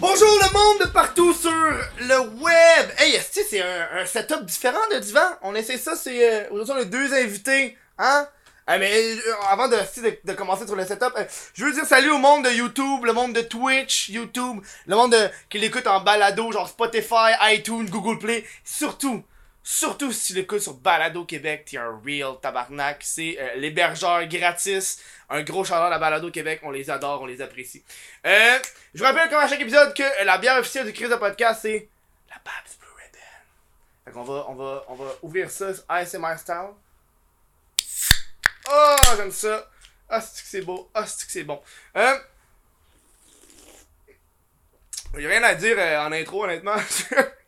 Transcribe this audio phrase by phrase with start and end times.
[0.00, 2.90] Bonjour le monde de partout sur le web!
[2.98, 5.20] Hey, c'est un, setup différent de divan?
[5.42, 6.32] On essaie ça, c'est...
[6.32, 8.26] Euh, aujourd'hui, on deux invités, hein?
[8.66, 11.24] Ah, mais euh, avant de, de, de commencer sur le setup, euh,
[11.54, 15.12] je veux dire salut au monde de YouTube, le monde de Twitch, YouTube, le monde
[15.12, 19.24] de, qui l'écoute en balado, genre Spotify, iTunes, Google Play, surtout,
[19.62, 25.02] surtout si tu l'écoutes sur Balado Québec, t'es un real tabarnak, c'est euh, l'hébergeur gratis,
[25.30, 27.84] un gros chaleur à Balado Québec, on les adore, on les apprécie.
[28.26, 28.58] Euh,
[28.94, 31.16] je vous rappelle comme à chaque épisode que euh, la bière officielle du Chris de
[31.16, 31.88] podcast c'est
[32.28, 33.18] la Babs Blue Ribbon.
[34.04, 36.70] Fait qu'on va, on va, on va ouvrir ça ASMR style.
[38.70, 39.68] Oh, j'aime ça.
[40.08, 40.90] Ah, c'est que c'est beau?
[40.94, 41.60] Ah, c'est que c'est bon?
[41.96, 42.18] Euh...
[45.18, 46.76] Y'a rien à dire euh, en intro, honnêtement.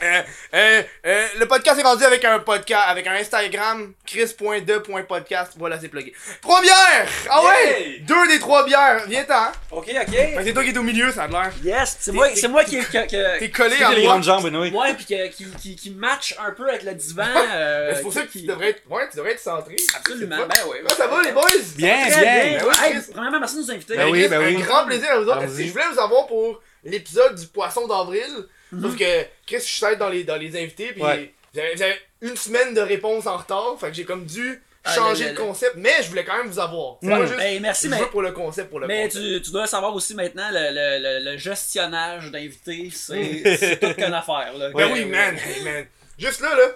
[0.00, 0.22] Euh,
[0.54, 5.52] euh, euh, le podcast est rendu avec un podcast, avec un Instagram, chris.de.podcast.
[5.56, 6.14] Voilà, c'est plugué.
[6.40, 7.08] Trois bières!
[7.28, 7.98] Ah ouais!
[8.02, 9.04] Deux des trois bières.
[9.08, 9.34] Viens-t'en.
[9.34, 9.52] hein.
[9.72, 10.36] Ok, Fait ok.
[10.36, 11.50] que c'est toi qui es au milieu, ça a l'air.
[11.64, 14.12] Yes, c'est moi, c'est moi qui, qui, T'es collé en les moi.
[14.12, 14.68] grandes jambes, Benoît.
[14.68, 17.24] ouais, puis qui, qui, qui, qui match un peu avec le divan.
[17.52, 19.74] euh, C'est pour ça que qui- tu devrais être, ouais, tu devrais être centré.
[19.96, 20.76] Absolument, ben oui.
[20.82, 21.42] Comment ça va les boys?
[21.76, 22.44] Bien, Très bien.
[22.44, 22.58] bien.
[22.60, 23.10] Ben oui, Hey, Chris.
[23.12, 23.96] premièrement, merci de nous inviter.
[23.96, 25.38] Ben oui, ben un grand plaisir à vous autres.
[25.38, 25.56] Allons-y.
[25.56, 28.46] Si je voulais vous avoir pour l'épisode du poisson d'avril.
[28.70, 30.92] Sauf que Chris, je suis dans les, dans les invités.
[30.92, 31.32] Puis Ouais.
[31.54, 33.76] j'avais j'avais une semaine de réponse en retard.
[33.80, 35.74] Fait que j'ai comme dû Ah, changer le- le- concept.
[35.76, 36.96] Mais je voulais quand même vous avoir.
[37.02, 37.18] C'est Ouais.
[37.18, 37.38] pas juste.
[37.38, 40.14] Ben, merci, je mais, pour le concept, pour le mais tu, tu dois savoir aussi
[40.14, 44.52] maintenant, le, le, le, le gestionnage d'invités, c'est c'est toute une affaire.
[44.56, 44.70] Là.
[44.74, 45.86] Ben oui, man, hey, man.
[46.18, 46.68] Juste là, là,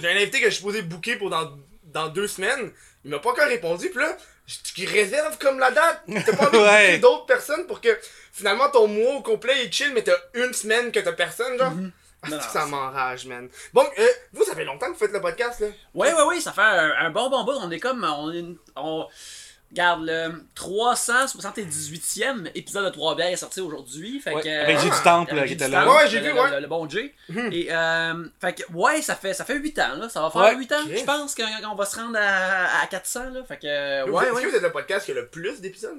[0.00, 1.50] j'ai un invité que je suis supposé booker pour dans,
[1.84, 2.70] dans deux semaines.
[3.04, 4.16] Il m'a pas encore répondu, pis là,
[4.74, 6.02] tu réserves comme la date.
[6.26, 6.98] T'as pas envie de Ouais.
[6.98, 7.98] d'autres personnes pour que
[8.32, 11.70] finalement ton mois au complet est chill, mais t'as une semaine que t'as personne, genre?
[11.72, 11.92] Mhm.
[12.22, 13.48] Ah, Non, non, ça m'enrage, man.
[13.72, 15.68] Bon, euh, vous, ça fait longtemps que vous faites le podcast, là.
[15.94, 17.54] Oui, oui, oui, ça fait un, un bon bon bout.
[17.62, 18.04] On est comme.
[18.04, 18.44] On, est,
[18.76, 19.06] on
[19.72, 24.18] Regarde, le 378e épisode de Trois bières est sorti aujourd'hui.
[24.20, 25.84] Fait Ouais, que, avec euh, J du Temple, avec qui était là.
[25.84, 26.50] Temple, Ouais, j'ai le- vu, le- ouais.
[26.50, 27.12] Le, le bon J.
[27.28, 27.48] Mhm.
[27.52, 30.08] Et, euh, fait que, ouais, ça fait, ça fait 8 ans, là.
[30.08, 30.56] Ça va faire Ouais.
[30.56, 33.44] 8 ans, je pense, qu'on va se rendre à, à 400, là.
[33.44, 34.42] Fait que, ouais, Est-ce ouais.
[34.42, 35.98] que vous êtes le podcast qui a le plus d'épisodes?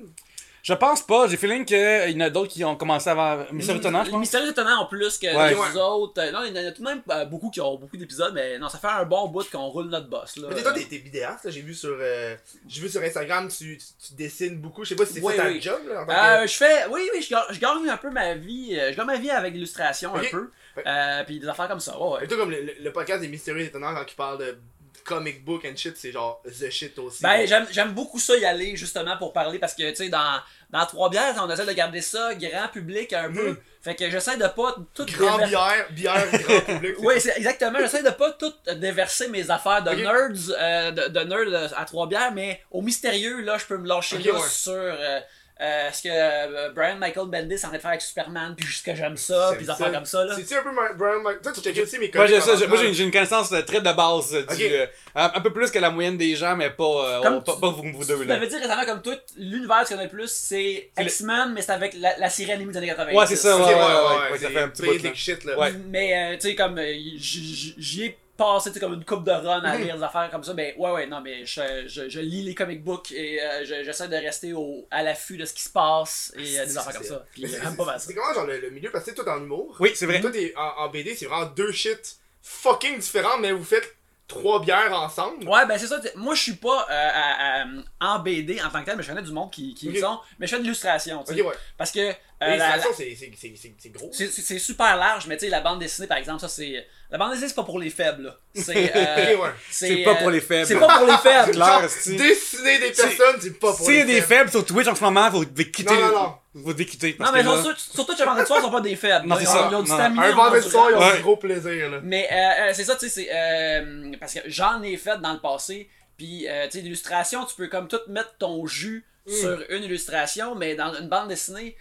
[0.64, 1.28] Je pense pas.
[1.28, 1.78] J'ai feeling qu'il
[2.12, 4.20] y en a d'autres qui ont commencé avant Mystère Étonnant, je pense.
[4.20, 5.50] mystérieux étonnants ont plus que Ouais.
[5.50, 5.82] les Ouais.
[5.82, 6.22] autres.
[6.22, 8.34] Euh, Non, il y en a tout de même euh, beaucoup qui ont beaucoup d'épisodes,
[8.34, 10.48] mais non, ça fait un bon bout qu'on roule notre boss, là.
[10.50, 11.50] Mais t'es- toi, t'es vidéaste.
[11.50, 12.36] J'ai vu sur, euh,
[12.68, 14.84] j'ai vu sur Instagram, tu, tu, tu dessines beaucoup.
[14.84, 16.54] Je sais pas si c'est Oui, ça ta job, là, en tant que- Euh, je
[16.56, 19.32] fais, oui, oui, je gagne, je gagne un peu ma vie, je gagne ma vie
[19.32, 20.84] avec l'illustration un peu, Ouais.
[20.86, 22.26] euh, puis des affaires comme ça, ouais, ouais.
[22.26, 24.58] Et toi, comme le, le- le podcast des mystérieux étonnants, quand ils parlent de
[25.04, 27.22] comic book and shit, c'est genre the shit aussi.
[27.24, 30.40] Ben, j'aime, beaucoup ça y aller, justement, pour parler, parce que, tu sais, dans,
[30.70, 33.58] dans Trois Bières, on essaie de garder ça grand public un peu, Mhm.
[33.82, 36.96] fait que j'essaie de pas tout Grand déver- bière, bière grand public.
[37.00, 37.80] Oui, c'est exactement.
[37.80, 42.08] J'essaie de pas tout déverser mes affaires de nerds, euh, de, de nerds à trois
[42.08, 44.48] bières, mais au mystérieux, là, je peux me lâcher Ok, là ouais.
[44.50, 45.20] sur euh,
[45.62, 48.66] euh, ce que euh, Brian Michael Bendis est en train de faire avec Superman, puis
[48.66, 50.34] juste que j'aime ça, puis des affaires comme ça, là?
[50.36, 51.42] C'est-tu un peu Ma- Brian Mike?
[51.42, 53.62] Toi, tu aussi mes Moi, comics j'ai ça, j'ai- moi, j'ai j'ai une connaissance euh,
[53.62, 54.72] très de base euh, du, Ok.
[54.72, 57.54] euh, un, un peu plus que la moyenne des gens, mais pas, euh, Comme pas,
[57.54, 58.34] tu- pas vous, vous deux Tu là.
[58.36, 61.62] m'avais dit récemment, comme toi, l'univers tu connais le plus, c'est C'est le- X-Men, mais
[61.62, 63.16] c'est avec la, la série animée des années 90.
[63.18, 63.94] Ouais, c'est ça, Ok, ouais, ouais, ouais, ouais,
[64.26, 65.14] ouais, ouais, ça fait un petit bout, basic là.
[65.16, 65.60] shit, là.
[65.60, 65.72] Ouais.
[65.88, 69.32] Mais, euh, tu sais, comme, euh, j- j- j'y ai passé, comme une coupe de
[69.32, 69.84] run à Mhm.
[69.84, 70.54] lire des affaires comme ça.
[70.54, 73.84] Mais, ouais, ouais, non, mais je, je, je lis les comic books et euh, je-
[73.84, 76.94] j'essaie de rester au, à l'affût de ce qui se passe et euh, des affaires
[76.94, 77.26] comme ça.
[77.36, 78.08] C'est- j'aime pas mal ça.
[78.08, 78.90] C'est comment, genre, le, le milieu?
[78.92, 79.76] Parce que toi, en humour.
[79.80, 80.20] Oui, c'est vrai.
[80.22, 83.96] Toi, t'es en, en BD, c'est vraiment deux shit fucking différents, mais vous faites
[84.28, 85.48] trois bières ensemble.
[85.48, 86.00] Ouais, ben c'est ça.
[86.16, 89.10] Moi, je suis pas euh, à- à- en BD en tant que tel, mais je
[89.10, 90.20] connais du monde qui, qui le sont.
[90.40, 91.42] Mais je fais de l'illustration, tu sais.
[91.42, 91.54] Ouais.
[91.78, 92.14] Parce que.
[92.42, 94.10] Euh, la- la- c'est- c'est- c'est c'est- c'est gros.
[94.12, 96.86] c'est- super large, mais tu sais, la bande dessinée, par exemple, ça c'est.
[97.10, 98.38] La bande dessinée, c'est pas pour les faibles, là.
[98.56, 98.96] C'est.
[98.96, 99.50] euh, ouais.
[99.70, 100.66] C'est pas pour les faibles.
[100.66, 101.52] C'est pas pour les faibles.
[101.52, 104.28] Clair, dessiner des personnes, c'est pas pour S'il y a les des faibles.
[104.50, 105.94] faibles sur Twitch en ce moment, vous devez quitter.
[105.94, 106.36] Non, non, non.
[106.54, 107.16] Vous devez quitter.
[107.20, 109.28] Non, mais genre, sur- surtout, les vendredi soir, ils sont pas des faibles.
[109.28, 109.68] Non, c'est Ils ça.
[109.68, 111.18] ont- Ils ont du stamina, Un vendredi soir, ils ont Ouais.
[111.18, 112.00] du gros plaisir, là.
[112.04, 112.36] Mais euh,
[112.70, 113.30] euh, c'est ça, tu sais, c'est.
[113.34, 115.90] euh, parce que j'en ai fait dans le passé.
[116.18, 119.32] Puis, euh, tu sais, l'illustration, tu peux comme tout mettre ton jus Mm.
[119.34, 121.76] sur une illustration, mais dans une bande dessinée,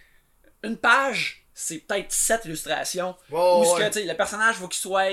[0.63, 3.15] une page, c'est peut-être sept illustrations.
[3.31, 3.81] Oh, Où ouais.
[3.81, 5.09] que, tu sais, le personnage, faut qu'il soit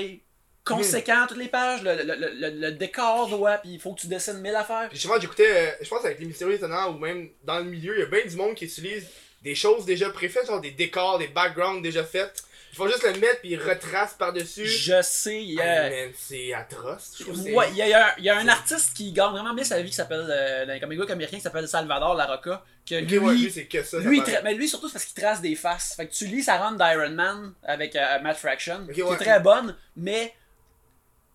[0.65, 4.07] conséquent toutes les pages, le, le, le, le- décor doit, puis il faut que tu
[4.07, 4.87] dessines mille affaires.
[4.89, 7.95] Puis justement, j'écoutais, euh, je pense avec les mystérieux étonnants ou même dans le milieu,
[7.97, 9.07] il y a bien du monde qui utilise
[9.41, 12.43] des choses déjà préfaites, genre des décors, des backgrounds déjà faits.
[12.79, 14.65] Il faut juste le mettre puis il retrace par-dessus.
[14.65, 15.89] Je sais, il y Ah, a.
[15.89, 17.13] man, c'est atroce.
[17.19, 19.63] Je trouve Ouais, il y a, il y a un- artiste qui gagne vraiment bien
[19.65, 22.63] sa vie qui s'appelle, euh, dans les comic books américains, qui s'appelle Salvador Larocca.
[22.87, 23.99] Que Ok, lui, ouais, lui, c'est que ça.
[23.99, 25.93] lui, mais lui surtout c'est parce qu'il trace des faces.
[25.95, 29.13] Fait que tu lis sa run d'Iron Man avec euh, Matt Fraction, qui ouais.
[29.13, 30.33] est très bonne, mais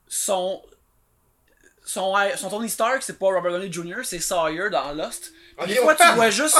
[0.08, 0.62] son
[1.84, 5.32] son, son Tony Stark, c'est pas Robert Downey Jr., c'est Sawyer dans Lost.
[5.56, 6.58] Ok, des fois, tu vois juste,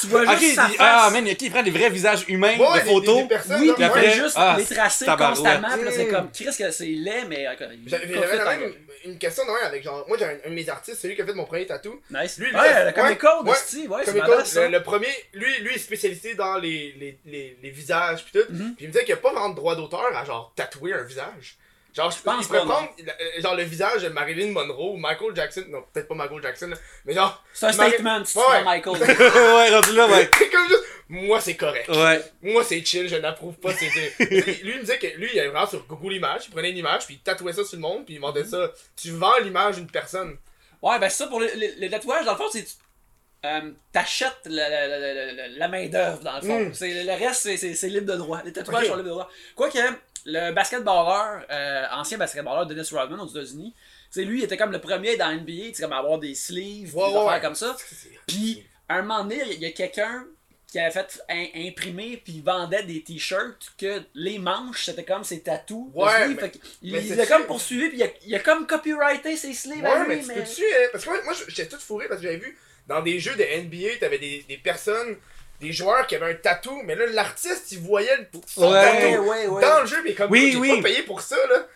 [0.00, 0.76] tu vois juste Ok, sa il- face.
[0.80, 3.16] ah, man, il prend des vrais visages humains Ouais, de des- photos.
[3.16, 5.90] des- des personnes, Oui, puis puis après- fait juste ah, les tracer constamment, puis là,
[5.92, 6.10] c'est Mm.
[6.12, 7.46] comme, Chris, que c'est laid, mais.
[7.46, 7.52] euh,
[7.86, 8.72] J'avais même
[9.04, 10.04] une question de même avec genre.
[10.08, 12.00] Moi, j'ai un, un de mes artistes, celui qui a fait mon premier tatou.
[12.10, 12.38] Nice.
[12.38, 14.62] Lui, lui, ouais, le Comic Code, ouais, ouais, c'est ça.
[14.66, 18.52] le, le premier, lui, lui est spécialisé dans les, les, les, les visages pis tout.
[18.52, 18.74] Mhm.
[18.74, 20.92] Puis il me disait qu'il n'y a pas vraiment de droit d'auteur à genre tatouer
[20.94, 21.56] un visage.
[21.94, 22.66] Genre, je pense non.
[22.66, 25.64] prendre euh, genre le visage de Marilyn Monroe ou Michael Jackson.
[25.68, 27.42] Non, peut-être pas Michael Jackson, là, mais genre.
[27.52, 28.62] C'est un statement, c'est Ouais, pas.
[28.64, 29.00] Michael.
[29.02, 30.28] ouais, rendu là, ouais.
[30.36, 30.82] C'est comme juste.
[31.08, 31.88] Moi, c'est correct.
[31.88, 32.20] Ouais.
[32.42, 33.72] Moi, c'est chill, je n'approuve pas.
[33.74, 33.86] C'est,
[34.24, 34.42] lui,
[34.72, 37.06] il me disait que lui, il allait vraiment sur Google Images, il prenait une image,
[37.06, 38.72] puis il tatouait ça sur le monde, puis il vendait ça.
[38.96, 40.36] Tu vends l'image d'une personne.
[40.82, 42.64] Ouais, ben c'est ça pour le, le, le tatouage, dans le fond, c'est.
[42.64, 42.72] tu-
[43.44, 46.60] euh, T'achètes la, la, la, la, la- la main-d'œuvre, dans le fond.
[46.60, 46.74] Mm.
[46.74, 48.40] C'est, le reste, c'est, libre de droit.
[48.44, 49.30] Les tatouages sont libres de droit.
[49.54, 49.78] Quoique,
[50.24, 53.74] le basketballeur, euh, ancien basketballeur Dennis Rodman aux États-Unis,
[54.16, 57.00] lui, il était comme le premier dans NBA, tu comme à avoir des sleeves, des
[57.00, 57.40] affaires ouais.
[57.40, 57.76] comme ça.
[58.26, 60.24] Puis, à un moment donné, il y a quelqu'un
[60.68, 65.22] qui avait fait im- imprimer puis il vendait des t-shirts que les manches c'était comme
[65.22, 65.88] ses tatous.
[65.94, 69.36] Ouais, mais- Fait il c'est l'a comme poursuivi puis il a, il a comme copyrighté
[69.36, 70.34] ses sleeves à Ouais, lui, mais tu mais...
[70.34, 70.62] peux-tu.
[70.64, 73.36] euh, parce que moi, moi, j'étais tout fourré parce que j'avais vu dans des jeux
[73.36, 75.16] de NBA, t'avais des, des personnes,
[75.60, 78.82] des joueurs qui avaient un tatou, mais là, l'artiste, il voyait le, son Ouais.
[78.82, 79.62] tatou ouais, ouais.
[79.62, 80.76] dans le jeu, mais comme Oui, j'ai oui.
[80.76, 81.66] pas payé pour ça, là.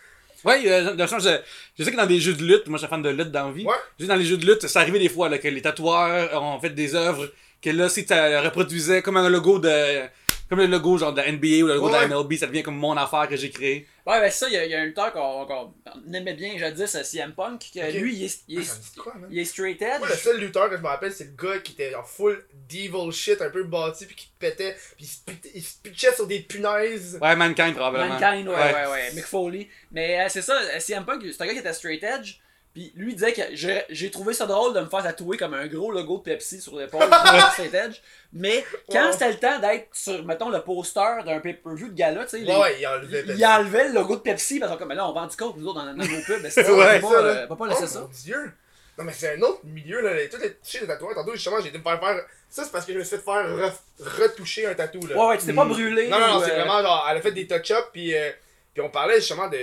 [0.45, 1.37] Ouais, euh, dans le sens, je,
[1.77, 3.47] je sais que dans des jeux de lutte, moi je suis fan de lutte dans
[3.47, 3.65] la vie.
[3.99, 6.59] Je dans les jeux de lutte, ça arrivait des fois là, que les tatoueurs ont
[6.61, 7.29] fait des œuvres
[7.61, 10.03] que là, si tu reproduisais comme un logo de.
[10.49, 12.77] Comme le logo genre de NBA ou le logo de la MLB, ça devient comme
[12.77, 13.85] mon affaire que j'ai créé.
[14.09, 15.73] Ouais, ben ça, il y, a- il y a un lutteur qu'on qu'on-
[16.07, 19.13] on aimait bien jadis, euh, CM Punk, que lui, il est, il Ah, est, quoi,
[19.29, 19.99] il est straight edge.
[19.99, 22.43] Moi, le seul lutteur que je me rappelle, c'est le gars qui était en full
[22.67, 25.07] devil shit, un peu bâti, puis qui pétait, puis
[25.53, 27.19] il se, pitchait sur des punaises.
[27.21, 28.19] Ouais, Mankind probablement.
[28.19, 29.67] Mankind, ouais, ouais, ouais, Mick Foley.
[29.91, 32.39] Mais euh, c'est ça, euh, CM Punk, c'est un gars qui était straight edge.
[32.73, 33.41] Puis lui il disait que
[33.89, 36.77] j'ai trouvé ça drôle de me faire tatouer comme un gros logo de Pepsi sur
[36.77, 37.95] l'épaule de edge.
[38.31, 39.11] Mais quand Ouais.
[39.13, 42.77] c'était le temps d'être sur, mettons, le poster d'un pay-per-view de gala, tu sais, Ouais,
[42.79, 45.35] il enlevait il enlevait le logo de Pepsi parce que comme, là on vend du
[45.35, 46.41] coke nous autres dans, nos pubs.
[46.43, 47.99] Mais c'est ça, Ouais, on pas, euh, on va pas laisser oh, ça.
[48.01, 48.51] Mon dieu!
[48.99, 50.27] Non, mais c'est un autre milieu, là.
[50.29, 52.21] Tous les chez les tatoueurs, tantôt, justement, j'ai été me faire faire.
[52.49, 53.71] Ça, c'est parce que je me suis fait faire re-
[54.21, 55.15] retoucher un tatou, là.
[55.17, 55.69] Ouais, ouais, tu t'es pas Mm.
[55.69, 56.07] brûlé.
[56.09, 58.29] Non, non, non, c'est euh, vraiment genre, elle a fait des touch-ups, puis, euh,
[58.73, 59.57] puis on parlait justement de.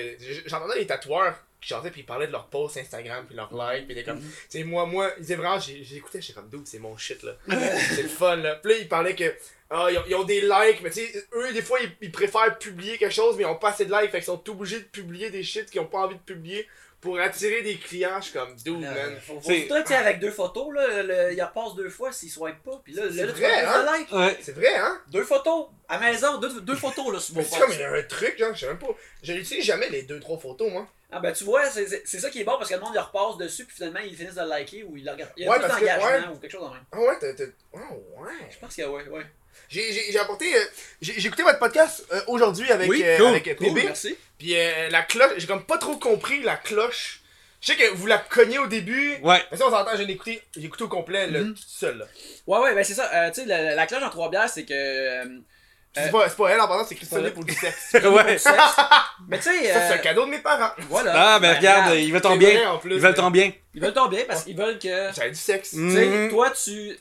[0.46, 1.34] J'entendais les tatoueurs
[1.66, 4.18] qui chantaient, puis ils parlaient de leur post Instagram, puis leur like, puis des comme.
[4.18, 4.30] Mhm.
[4.50, 7.22] Tu sais, moi, moi, ils disaient vraiment, j'ai- j'écoutais, j'étais comme, dude, c'est mon shit,
[7.22, 7.32] là.
[7.94, 8.56] c'est le fun, là.
[8.56, 9.34] Puis là, ils parlaient que.
[9.68, 12.12] Ah, ils, ont, ils ont des likes, mais tu sais, eux, des fois, ils, ils
[12.12, 14.78] préfèrent publier quelque chose, mais ils ont pas assez de likes, fait qu'ils sont obligés
[14.78, 16.68] de publier des shit qu'ils ont pas envie de publier
[17.00, 18.18] pour attirer des clients.
[18.20, 19.16] Je suis comme, dude, man.
[19.20, 22.12] Faut, faut C'est- toi, tu sais, avec deux photos, là, le- il repasse deux fois
[22.12, 22.80] s'il swipe pas.
[22.84, 23.82] Puis là, C'est là, là, tu vrai, hein?
[23.84, 24.12] like.
[24.12, 24.38] Ouais.
[24.40, 25.00] C'est vrai, hein?
[25.10, 27.82] Deux photos, à maison, deux, deux photos là, sur mon Mais c'est comme il y
[27.82, 28.86] a un truc, genre, je sais même pas.
[29.22, 30.88] Je n'utilise jamais les 2-3 photos, moi.
[31.10, 33.36] Ah ben tu vois, c'est ça qui est bon parce que le monde il repasse
[33.38, 35.32] dessus puis finalement ils finissent de le liker ou ils le regardent.
[35.36, 36.84] Il y a Ouais, plus que- d'engagement ou quelque chose de même.
[36.92, 37.32] Ah ouais, t'as.
[37.34, 37.78] t'as- Oh,
[38.22, 38.32] ouais.
[38.50, 39.26] Je pense qu'il y a ouais, ouais.
[39.68, 40.54] J'ai, apporté.
[40.54, 40.60] euh,
[41.00, 44.16] j'ai, écouté votre podcast euh, aujourd'hui avec, Oui, euh, avec euh, Cool, merci.
[44.38, 44.54] Puis
[44.90, 47.22] la cloche, j'ai comme pas trop compris la cloche.
[47.62, 49.14] Je sais que vous la cognez au début.
[49.22, 49.42] Ouais.
[49.50, 51.54] Mais ça, on s'entend, j'ai écouté, j'ai écouté au complet, le Mhm.
[51.54, 51.98] tout seul.
[51.98, 52.04] Là.
[52.46, 53.10] Ouais ouais, ben c'est ça.
[53.14, 55.24] Euh, tu sais, la, la cloche en trois bières, c'est que.
[55.98, 57.34] Euh, C'est, pas, c'est pas elle en parlant, c'est Christophe voilà.
[57.34, 57.92] pour du sexe.
[57.94, 58.38] ouais.
[58.38, 58.54] sexe.
[59.28, 59.72] Mais tu sais.
[59.72, 60.70] Ça, c'est un euh, cadeau de mes parents.
[60.88, 61.12] Voilà.
[61.14, 62.50] Ah, ben regarde, regarde, ils veulent ton bien.
[62.54, 63.52] vrai, en plus, Ils veulent mais- ton bien.
[63.74, 65.10] Ils veulent ton bien parce qu'ils veulent que.
[65.14, 65.72] J'avais du sexe.
[65.72, 65.88] Mm.
[65.90, 66.30] Tu sais, Mhm.
[66.30, 66.98] toi, tu.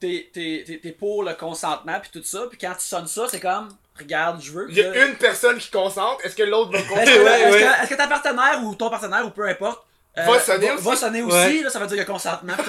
[0.00, 3.26] T'es t'es- t'es- t'es pour le consentement puis tout ça, puis quand tu sonnes ça,
[3.28, 3.68] c'est comme.
[3.98, 4.66] Regarde, je veux.
[4.70, 7.14] Il y a une personne qui consente, est-ce que l'autre va Est-ce consentir?
[7.16, 7.60] que, Ouais, est-ce ouais.
[7.60, 9.84] que- est-ce que ta partenaire ou ton partenaire ou peu importe.
[10.20, 10.84] Euh, Va sonner aussi.
[10.84, 11.62] va sonner aussi, Ouais.
[11.62, 12.52] là, ça veut dire qu'il y a consentement.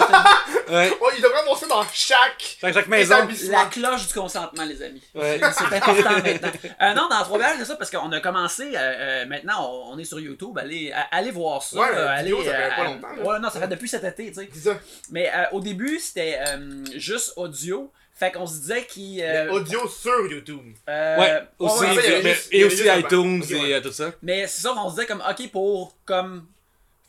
[0.71, 0.89] Ouais.
[1.01, 3.15] Oh, il devrait avoir ça dans chaque maison.
[3.49, 5.01] La cloche du consentement, les amis.
[5.13, 5.37] Ouais.
[5.39, 6.51] C'est- important maintenant.
[6.81, 10.05] Euh, non, dans trois bières, c'est ça, parce qu'on a commencé, euh, maintenant, on, est
[10.05, 11.77] sur YouTube, allez, allez voir ça.
[11.77, 14.79] Euh, allez, vidéo, ça fait pas longtemps, non, ça fait depuis cet été, tu sais.
[15.11, 17.91] Mais euh, au début, c'était euh, juste audio.
[18.13, 19.21] Fait qu'on se disait qu'il.
[19.23, 20.75] euh, audio sur YouTube.
[20.87, 23.81] euh, Ouais, aussi, ouais, mais- juste- et aussi iTunes et ouais.
[23.81, 24.11] tout ça.
[24.21, 26.45] Mais c'est ça, on se disait comme, ok, pour comme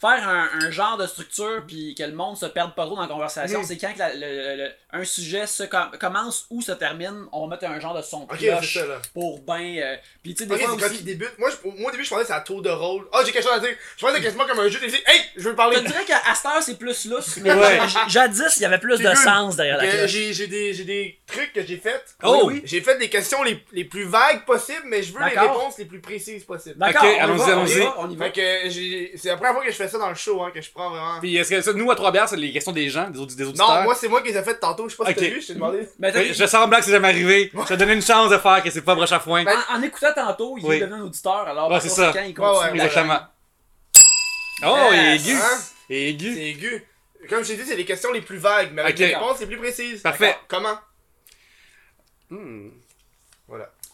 [0.03, 3.03] faire un, un genre de structure puis que le monde se perde pas trop dans
[3.03, 3.65] la conversation, Mm.
[3.65, 7.47] c'est quand que la- le- le- un sujet se com- commence ou se termine, on
[7.47, 9.61] va mettre un genre de son de Ok, cloche c'est ça, pour ben.
[9.79, 11.39] euh, puis tu sais, des fois quand débute.
[11.39, 13.07] Moi, je- moi, au début, je pensais que c'est à tour de rôle.
[13.13, 13.71] Ah, j'ai quelque chose à dire.
[13.97, 14.79] Je pensais quasiment comme un jeu.
[14.83, 15.77] J'ai dit, hey, je veux parler.
[15.77, 17.79] Je te dirais qu'à cette heure, c'est plus lousse, mais Ouais.
[18.09, 19.17] jadis, il y avait plus de good.
[19.17, 20.11] sens derrière la cloche.
[20.11, 22.03] J'ai j'ai des, j'ai des trucs que j'ai fait.
[22.25, 22.43] Oh!
[22.45, 25.79] Oui, J'ai fait des questions les, les plus vagues possibles, mais je veux les réponses
[25.79, 26.79] les plus précises possibles.
[26.79, 27.79] D'accord, Ok, on on y allons-y.
[27.81, 28.27] va, on y va.
[29.17, 30.91] C'est la première fois que je fais ça dans le show, hein, que je prends
[30.91, 31.21] vraiment.
[31.21, 33.37] Puis est-ce que ça, nous à trois bières, c'est les questions des gens, des, audi-
[33.37, 33.69] des auditeurs?
[33.77, 34.89] Non, moi, c'est moi qui les ai fait tantôt.
[34.89, 35.89] Je sais pas si t'as vu, je t'ai demandé.
[35.99, 37.51] Mais Oui, je semblant que c'est jamais arrivé.
[37.55, 39.45] Je te donné une chance de faire que c'est pas broche à foin.
[39.45, 40.77] Ben, en, en écoutant tantôt, il Oui.
[40.77, 42.13] est devenu un auditeur, alors Ouais, c'est ça.
[42.27, 42.47] il continue.
[42.59, 43.21] Ouais, ouais, Exactement.
[44.65, 45.33] Oh, il est aigu.
[45.35, 45.59] Hein?
[45.91, 46.35] Et aigu.
[46.35, 46.87] C'est aigu.
[47.29, 48.99] Comme je t'ai dit, c'est les questions les plus vagues, mais avec Ok.
[48.99, 50.03] des réponses les plus précises.
[50.03, 50.37] Parfait.
[50.49, 50.79] Comment?
[52.31, 52.69] Hmm.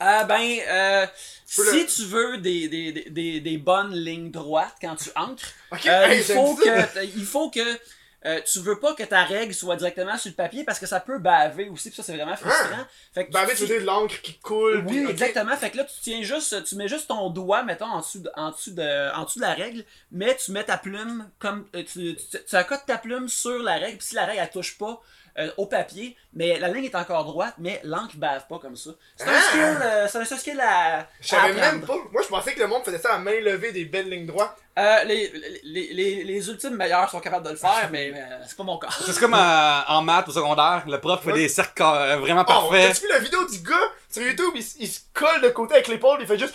[0.00, 1.07] Ah ben, euh,
[1.45, 6.07] si le- tu veux des, des, des- des, bonnes lignes droites quand tu ancres, euh,
[6.07, 7.78] hey, il, faut que, il faut que
[8.26, 11.00] euh, tu veux pas que ta règle soit directement sur le papier parce que ça
[11.00, 12.85] peut baver aussi, puis ça c'est vraiment frustrant.
[13.14, 14.85] Fait que Bah, tu- veux dire de l'encre qui coule.
[14.87, 15.57] oui, puis- exactement.
[15.57, 18.31] Fait que là, tu tiens juste, tu mets juste ton doigt, mettons, en dessous de,
[18.37, 21.85] en dessous de, en dessous de la règle, mais tu mets ta plume comme, tu,
[22.17, 22.17] tu,
[22.49, 25.00] tu accotes ta plume sur la règle, puis si la règle, elle touche pas
[25.38, 28.90] euh, au papier, mais la ligne est encore droite, mais l'encre bave pas comme ça.
[29.16, 29.40] C'est un Ah!
[29.49, 31.95] skill, euh, c'est un skill à, Je savais même pas.
[32.12, 34.57] Moi, je pensais que le monde faisait ça à main levée des belles lignes droites.
[34.78, 35.33] Euh, les,
[35.64, 38.78] les, les, les ultimes meilleurs sont capables de le faire, mais euh, c'est pas mon
[38.78, 38.88] cas.
[39.04, 41.38] C'est comme en maths au secondaire, le prof fait Ouais.
[41.38, 42.88] des cercles euh, vraiment Oh, parfaits.
[42.88, 43.75] t'as-tu vu la vidéo du gars
[44.11, 44.52] sur YouTube?
[44.54, 46.54] Il, se colle de côté avec l'épaule, il fait juste.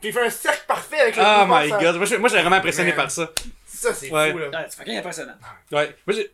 [0.00, 2.40] Puis il fait un cercle parfait avec le Oh my god, moi je- moi, j'étais
[2.40, 2.96] vraiment impressionné Man.
[2.98, 3.30] par ça.
[3.66, 4.30] Ça, c'est Ouais.
[4.32, 4.48] fou, là.
[4.48, 5.34] Ouais, c'est fucking impressionnant.
[5.72, 5.96] Ouais.
[6.06, 6.30] Moi, j'ai-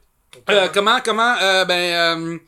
[0.50, 2.38] Euh, comment, comment, euh, ben, euh,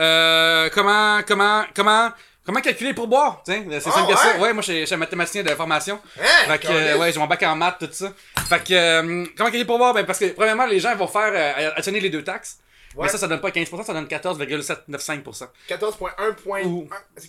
[0.00, 2.10] euh, comment, comment, comment,
[2.44, 3.42] comment calculer pour boire?
[3.44, 4.32] Tiens, c'est Ah, simple que ça.
[4.34, 4.40] ouais?
[4.40, 6.00] Ouais, moi, je suis je suis un mathématicien de formation.
[6.20, 6.24] Hein?
[6.46, 8.12] Fait que, ouais, j'ai mon bac en maths, tout ça.
[8.48, 9.94] Fait que, comment calculer pour boire?
[9.94, 12.58] Ben, parce que, premièrement, les gens vont faire, additionner les deux taxes.
[12.96, 13.06] Ouais.
[13.06, 15.48] Mais ça, ça donne pas 15%, ça donne 14,795%.
[15.68, 16.32] 14.1.
[16.34, 17.28] point- Ou- C'est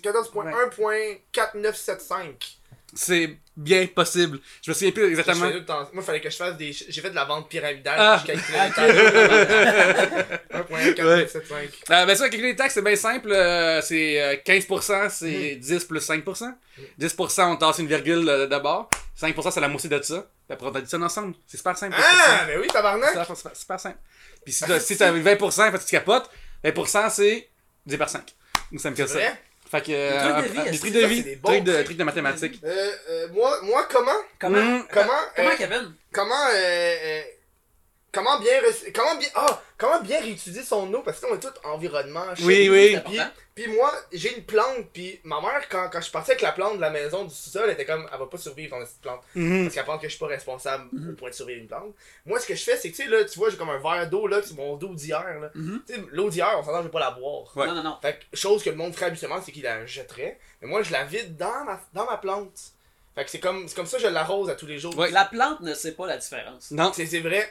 [1.34, 2.36] 14.1.4975.
[2.94, 4.40] C'est bien possible.
[4.64, 5.46] Je me souviens plus exactement.
[5.50, 6.72] Moi, il fallait que je fasse des.
[6.74, 7.96] J'ai fait de la vente pyramidale.
[7.98, 8.22] Ah.
[8.22, 8.94] Je calculais les taxes.
[10.54, 11.92] 1.4975.
[11.92, 13.32] Euh, ben ça, calculer les taxes, c'est bien simple.
[13.32, 16.54] euh, c'est euh, 15%, c'est 10 plus 5%.
[17.00, 18.90] 10%, on tasse une virgule euh, d'abord.
[19.20, 20.28] 5%, c'est la moitié de ça.
[20.48, 21.36] Puis après, on additionne ensemble.
[21.48, 21.96] C'est super simple.
[21.98, 23.16] Ah, mais oui, tabarnak!
[23.28, 23.98] C'est super, super simple.
[24.44, 26.30] Puis si t'as si t'as 20%, fait que tu capotes,
[26.64, 27.50] 20% c'est
[27.86, 28.24] 10 par 5.
[28.72, 29.20] C'est simple que C'est ça.
[29.20, 29.42] vrai?
[29.76, 29.92] Fait que.
[29.92, 31.98] euh, des trucs de vie, des trucs de, trucs?
[31.98, 32.62] de mathématiques.
[32.64, 34.12] Euh, euh, moi, moi, comment?
[34.40, 34.88] Comment, Mm.
[34.92, 35.12] Comment?
[35.36, 35.94] comment euh, Kevin?
[36.14, 37.22] comment euh, euh,
[38.12, 38.54] comment bien
[38.94, 41.02] comment bien ah comment bien réutiliser son eau?
[41.04, 42.46] Parce que on est tout environnement shit.
[42.46, 42.98] Oui, oui.
[43.06, 43.20] Puis.
[43.56, 46.76] Puis moi j'ai une plante puis ma mère quand, quand je partais avec la plante
[46.76, 49.22] de la maison du sous-sol elle était comme elle va pas survivre dans cette plante
[49.34, 49.64] Mhm.
[49.64, 51.94] parce qu'elle pense que je suis pas responsable au point de survivre une plante
[52.26, 53.78] moi ce que je fais c'est que tu sais là tu vois j'ai comme un
[53.80, 55.82] verre d'eau là c'est mon eau d'hier là Mhm.
[55.88, 57.68] tu sais l'eau d'hier on s'entend je vais pas la boire Ouais.
[57.68, 57.98] Non, non, non.
[58.02, 60.38] fait que, chose que le monde ferait habituellement, c'est qu'il la jetterait.
[60.62, 62.60] Mais moi, je la vide dans ma, dans ma plante.
[63.16, 64.98] Fait que c'est comme, c'est comme ça que je l'arrose à tous les jours.
[64.98, 65.10] Ouais.
[65.12, 66.72] La plante ne sait pas la différence.
[66.72, 66.92] Non.
[66.94, 67.50] C'est, c'est vrai.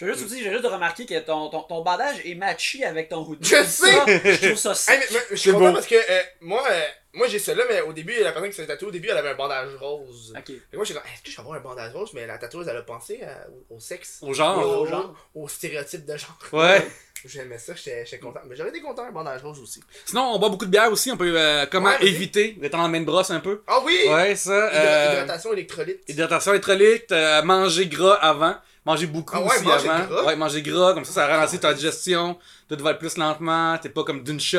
[0.00, 2.34] Je veux juste vous dire, j'ai juste de remarquer que ton, ton, ton bandage est
[2.34, 3.46] matché avec ton hoodie.
[3.48, 3.92] Je Ça, sais!
[4.24, 5.10] je trouve ça Hey, sick.
[5.12, 5.72] mais, mais je suis content beau.
[5.74, 6.80] parce que euh, moi, euh,
[7.12, 9.30] moi j'ai celle-là, mais au début, la personne qui s'est tatouée, au début, elle avait
[9.30, 10.32] un bandage rose.
[10.36, 10.50] Ok.
[10.50, 12.10] Et moi, j'étais comme, est-ce que je vais avoir un bandage rose?
[12.14, 14.18] Mais la tatoueuse, elle a pensé à- au, au sexe.
[14.22, 14.58] Au genre.
[14.66, 15.14] au, au genre.
[15.34, 16.36] au stéréotype de genre.
[16.52, 16.86] Ouais.
[17.26, 18.40] J'aimais ça, j'étais, content.
[18.48, 19.82] Mais j'aurais été content un bandage rose aussi.
[20.06, 21.10] Sinon, on boit beaucoup de bière aussi.
[21.10, 21.34] On peut.
[21.36, 23.60] euh, comment Ouais, éviter d'être en main de brosse un peu?
[23.66, 23.98] Ah oui!
[24.08, 24.52] Ouais, ça.
[24.70, 26.00] Hydra- euh, Hydratation électrolyte.
[26.08, 30.04] Hydratation électrolyte, euh, manger gras avant, manger beaucoup Ah ouais, aussi manger avant.
[30.06, 30.24] gras?
[30.24, 34.04] Ouais, manger gras, comme ça, ça ralentit ta digestion, tout va plus lentement, t'es pas
[34.04, 34.58] comme d'une shot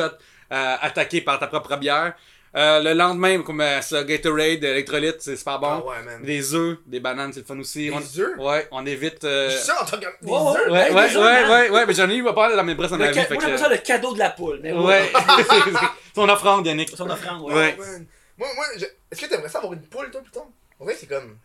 [0.52, 2.14] euh, attaqué par ta propre bière.
[2.54, 5.68] Euh, le lendemain, comme euh, ça, Gatorade, électrolyte, c'est super bon.
[5.68, 6.22] Ah ouais, man.
[6.22, 7.86] Des œufs, des bananes, c'est le fun aussi.
[7.86, 8.20] Des on...
[8.20, 8.38] œufs?
[8.38, 9.24] Ouais, on évite.
[9.24, 10.04] euh, ça en tant que.
[10.20, 10.58] Des Ouais, ouais.
[10.60, 10.70] œufs?
[10.70, 12.90] Ouais, Hey, ouais, ouais, ouais, ouais, mais j'en ai eu pas parler dans mes brosses
[12.90, 13.20] dans ca- vie.
[13.22, 14.60] Fait Moi, j'appelle ça le cadeau de la poule.
[14.62, 15.10] Mais Ouais,
[16.14, 16.90] ton offrande, Yannick.
[16.94, 17.54] Son offrande, ouais.
[17.54, 17.76] Ouais.
[17.78, 18.06] Oh, man.
[18.36, 20.44] Moi, moi, je- est-ce que t'aimerais ça avoir une poule, toi, putain?
[20.78, 21.38] En vrai, c'est comme.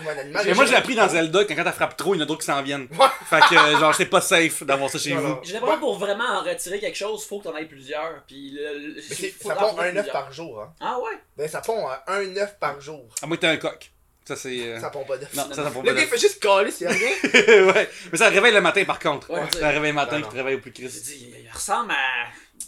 [0.00, 0.44] Comme un animal.
[0.46, 2.24] Mais moi, je l'ai appris dans Zelda, quand, quand elle frappe trop, il y en
[2.24, 2.88] a d'autres qui s'en viennent.
[2.98, 3.06] Ouais.
[3.28, 5.38] Fait que, euh, genre, c'est pas safe d'avoir ça chez vous.
[5.42, 8.22] J'ai l'impression pour vraiment en retirer quelque chose, faut que t'en aies plusieurs.
[8.26, 9.00] Puis le, le-
[9.40, 10.72] faut ça pond un œuf par jour, hein.
[10.80, 11.18] Ah ouais?
[11.36, 13.04] Ben, ça pond euh, un œuf par jour.
[13.22, 13.90] À moins que t'aies un coq.
[14.24, 14.60] Ça, c'est.
[14.60, 15.32] euh, Ça pond pas d'œuf.
[15.34, 17.66] Non, ça, ça pond Le pas gars, il fait juste caler s'il y a rien.
[17.72, 17.88] ouais.
[18.12, 19.30] Mais ça réveille le matin, par contre.
[19.30, 21.96] Ouais, ça réveille le matin Ah, qui réveille au plus dit, il ressemble à.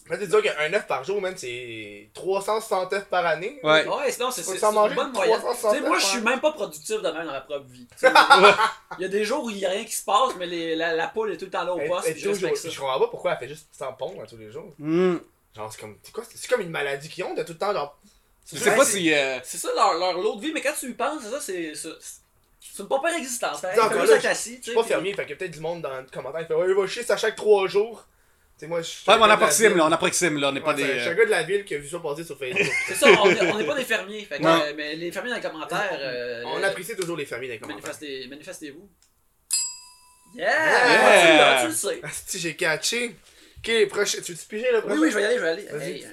[0.09, 3.59] Mais tu dire qu'un œuf par jour, man, c'est 360 œufs par année.
[3.63, 3.87] Ouais.
[3.87, 5.39] Ouais, sinon, c'est une bonne moyenne.
[5.39, 7.87] 360 Tu sais, moi, je suis même pas productif de même dans ma propre vie.
[8.99, 10.77] Il y a des jours où il y a rien qui se passe, mais les-
[10.77, 12.07] la, la poule est tout le temps là au poste.
[12.63, 14.73] puis je comprends pas pourquoi elle fait juste 100 pondre à tous les jours.
[14.79, 15.17] Hmm.
[15.57, 15.97] Genre, c'est comme.
[16.03, 16.25] C'est quoi?
[16.35, 17.99] C'est comme une maladie qu'ils ont de tout le temps, genre.
[18.53, 19.13] Je sais pas si.
[19.15, 21.41] euh, C'est ça leur, leur lot de vie, mais quand tu y penses, c'est ça,
[21.41, 21.75] c'est.
[21.75, 21.89] c'est-
[22.79, 23.61] une pas pire existence.
[23.61, 23.79] pareil.
[23.79, 26.07] Encore Comme là, ça, je- suis pas fermier, fait a peut-être du monde dans les
[26.07, 28.07] commentaires qui fait Ouais, il va chier ça chaque 3 jours.
[28.63, 29.11] Tu sais, moi, je suis.
[29.11, 29.87] Ouais, mais on un approxime, là.
[29.87, 30.49] On approxime, là.
[30.51, 30.83] On n'est pas Ouais, des.
[30.85, 32.39] c'est- Je suis un euh, gars de la ville qui a vu ça passer sur
[32.39, 32.65] Facebook.
[32.87, 34.25] C'est ça, on est- on n'est pas des fermiers.
[34.25, 35.99] Fait que, euh, mais les fermiers dans les commentaires.
[35.99, 37.93] euh, On apprécie toujours les familles dans les commentaires.
[37.93, 38.89] manifestez- Manifestez-vous.
[40.37, 40.45] Yeah!
[40.47, 41.21] Yeah!
[41.23, 42.01] Tu, là, tu le sais.
[42.05, 43.17] Asti, j'ai catché.
[43.59, 44.19] Ok, prochain.
[44.25, 45.01] Tu veux te piger le Oui, prochain?
[45.01, 45.67] oui, je vais y aller, je vais y aller.
[45.73, 45.91] Vas-y.
[45.91, 46.09] Hey, euh,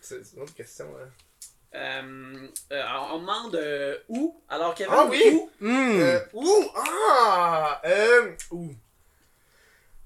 [0.00, 1.78] C'est une autre question, là.
[1.78, 4.42] euh, euh, on demande euh, où?
[4.48, 5.22] Alors, Kevin, Ah oui!
[5.32, 5.50] où?
[5.62, 6.64] Euh, ouh!
[6.76, 7.80] Ah!
[7.84, 8.32] Euh.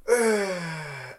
[0.09, 0.59] Euh.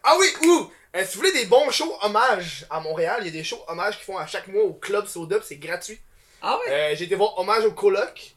[0.03, 0.27] Ah oui!
[0.45, 0.71] Ouh!
[0.95, 3.63] Euh, si vous voulez des bons shows hommages à Montréal, il y a des shows
[3.67, 5.99] hommages qu'ils font à chaque mois au Club Soda, c'est gratuit.
[6.41, 6.71] Ah ouais?
[6.71, 8.35] Euh, j'ai été voir Hommage au coloc.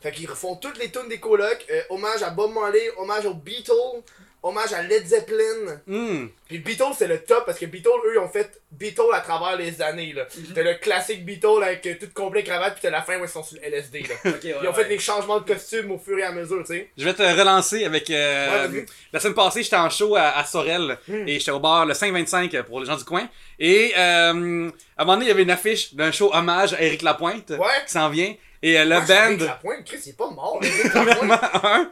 [0.00, 1.66] Fait qu'ils refont toutes les tunes des colocs.
[1.90, 4.02] hommage à Bob Marley, hommage aux Beatles,
[4.42, 5.80] hommage à Led Zeppelin.
[5.86, 6.26] Hmm.
[6.48, 9.56] Puis Beatles, c'est le top parce que Beatles, eux, ils ont fait Beatles à travers
[9.56, 10.12] les années.
[10.14, 10.26] là.
[10.54, 13.28] T'as le classique Beatles avec euh, tout complet cravate, puis t'as la fin où ils
[13.28, 14.00] sont sur le LSD.
[14.02, 14.14] Là.
[14.30, 14.88] Ok, ouais, Ils ont fait ouais.
[14.88, 16.90] les changements de costume au fur et à mesure, tu sais.
[16.96, 18.08] Je vais te relancer avec.
[18.10, 21.28] euh, Ouais, la semaine passée, j'étais en show à, à Sorel Hmm.
[21.28, 23.28] et j'étais au bar le 525 pour les gens du coin.
[23.58, 26.80] Et euh, à un moment donné, il y avait une affiche d'un show hommage à
[26.82, 27.66] Eric Lapointe Ouais.
[27.86, 28.34] qui s'en vient.
[28.62, 29.44] Et euh, le band.
[29.44, 30.60] Lapointe, Chris, il est pas mort.
[30.94, 31.88] Vraiment, un.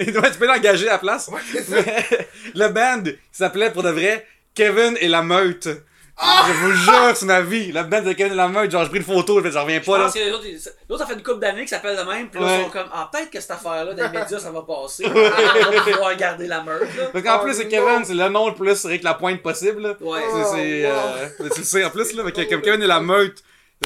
[0.00, 1.28] Il doit- tu peux l'engager à la place.
[1.28, 1.76] Ouais, c'est ça.
[1.84, 2.06] Mais
[2.54, 5.68] le band il s'appelait pour de vrai Kevin et la meute.
[6.16, 6.44] Ah!
[6.46, 8.90] Je vous jure sur ma vie, le band de Kevin et la meute, genre j'ai
[8.90, 10.04] pris une photo, je j'en reviens pas là.
[10.04, 12.28] pense que les autres, ils- l'autre, ça fait une couple d'années qu'ils s'appellent de même,
[12.28, 12.58] puis là, Ouais.
[12.60, 15.04] ils sont comme, ah, peut-être que cette affaire-là, dans les médias, ça va passer.
[15.08, 17.06] On va pouvoir garder la meurtre, là.
[17.12, 17.70] Parce qu'en Oh plus, c'est non.
[17.70, 19.82] Kevin, c'est le nom le plus Eric Lapointe possible.
[19.82, 19.94] là.
[20.00, 20.20] Ouais.
[20.32, 23.00] C'est, c'est, euh, tu le sais en plus, là, mais que- comme Kevin et la
[23.00, 23.42] meute,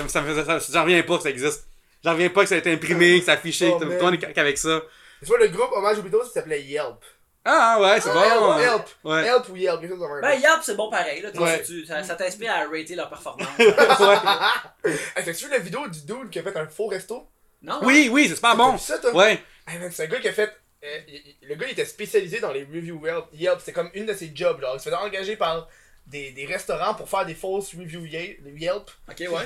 [0.09, 0.59] ça me faisait ça.
[0.73, 1.65] J'en reviens pas que ça existe.
[2.07, 3.91] J'en reviens pas que ça a été imprimé, que ça a affiché, Oh, que tout
[3.91, 4.81] le monde est qu'avec ça.
[5.21, 7.05] Tu vois, le groupe hommage aux Beatles, s'appelait Yelp.
[7.45, 8.59] Ah ouais, c'est Help, bon.
[8.59, 8.83] Help.
[9.03, 9.27] Ouais.
[9.27, 10.29] Help ou Yelp, quelque chose comme ça.
[10.29, 11.33] Ben, Yelp, c'est bon pareil, là.
[11.33, 11.63] Tu- Ouais.
[11.65, 13.49] tu- ça, ça t'inspire à rater leur performance.
[13.59, 14.93] Ouais.
[15.17, 17.29] Hey, T'as-tu vu la vidéo du dude qui a fait un faux resto?
[17.63, 17.81] Non?
[17.83, 18.73] Oui, oui, c'est T'as bon.
[18.73, 19.13] vu ça, toi?
[19.15, 19.43] Ouais.
[19.67, 20.53] Hey, c'est un gars qui a fait.
[20.85, 20.99] euh,
[21.43, 23.25] le gars, il était spécialisé dans les reviews Yelp.
[23.33, 24.61] Yelp, c'était comme une de ses jobs.
[24.61, 25.67] Genre, il se faisait engager par
[26.07, 28.91] des, des restaurants pour faire des fausses reviews Ye- Yelp.
[29.09, 29.45] Ok, J'ai ouais.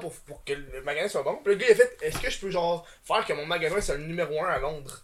[0.00, 1.36] Pour, pour que le magasin soit bon.
[1.44, 3.80] Puis le gars, il a fait Est-ce que je peux, genre, faire que mon magasin
[3.80, 5.02] soit le numéro 1 à Londres?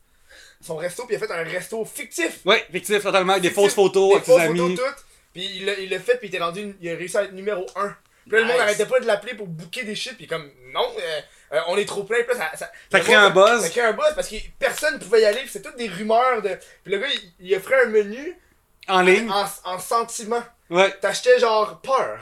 [0.61, 2.41] Son resto, puis il a fait un resto fictif.
[2.45, 4.59] Ouais, fictif totalement, avec des Fictif, fausses photos des avec ses fausses amis.
[4.61, 5.05] photos toutes.
[5.35, 7.33] Puis il l'a il l'a fait, puis il était rendu, il a réussi à être
[7.33, 7.97] numéro 1.
[8.29, 8.61] Puis là, le monde Nice.
[8.62, 11.21] arrêtait pas de l'appeler pour booker des shit, puis comme, non, euh,
[11.55, 13.62] euh, on est trop plein, puis là, ça, ça, Ça crée un buzz.
[13.62, 16.41] Ça crée un buzz parce que personne pouvait y aller, puis c'est toutes des rumeurs
[16.43, 16.57] de.
[16.85, 17.09] Puis le gars,
[17.41, 18.38] il, il offrait un menu
[18.87, 19.29] En ligne.
[19.29, 20.43] en, en sentiment.
[20.71, 20.95] Ouais.
[21.00, 22.21] T'achetais genre peur,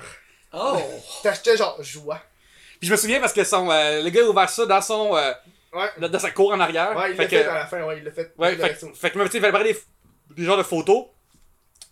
[0.53, 0.79] Oh!
[1.23, 2.21] t'achetais genre joie.
[2.81, 5.15] Puis je me souviens parce que son, euh, le gars a ouvert ça dans son,
[5.17, 5.33] euh,
[5.73, 6.97] Ouais, dans sa cour en arrière.
[6.97, 8.33] ouais, il fait l'a que, fait à la fin, ouais, il l'a fait.
[8.39, 8.87] ouais, fait, fait.
[8.97, 9.79] fait que, tu sais, il fallait prendre des,
[10.35, 11.05] des genres de photos.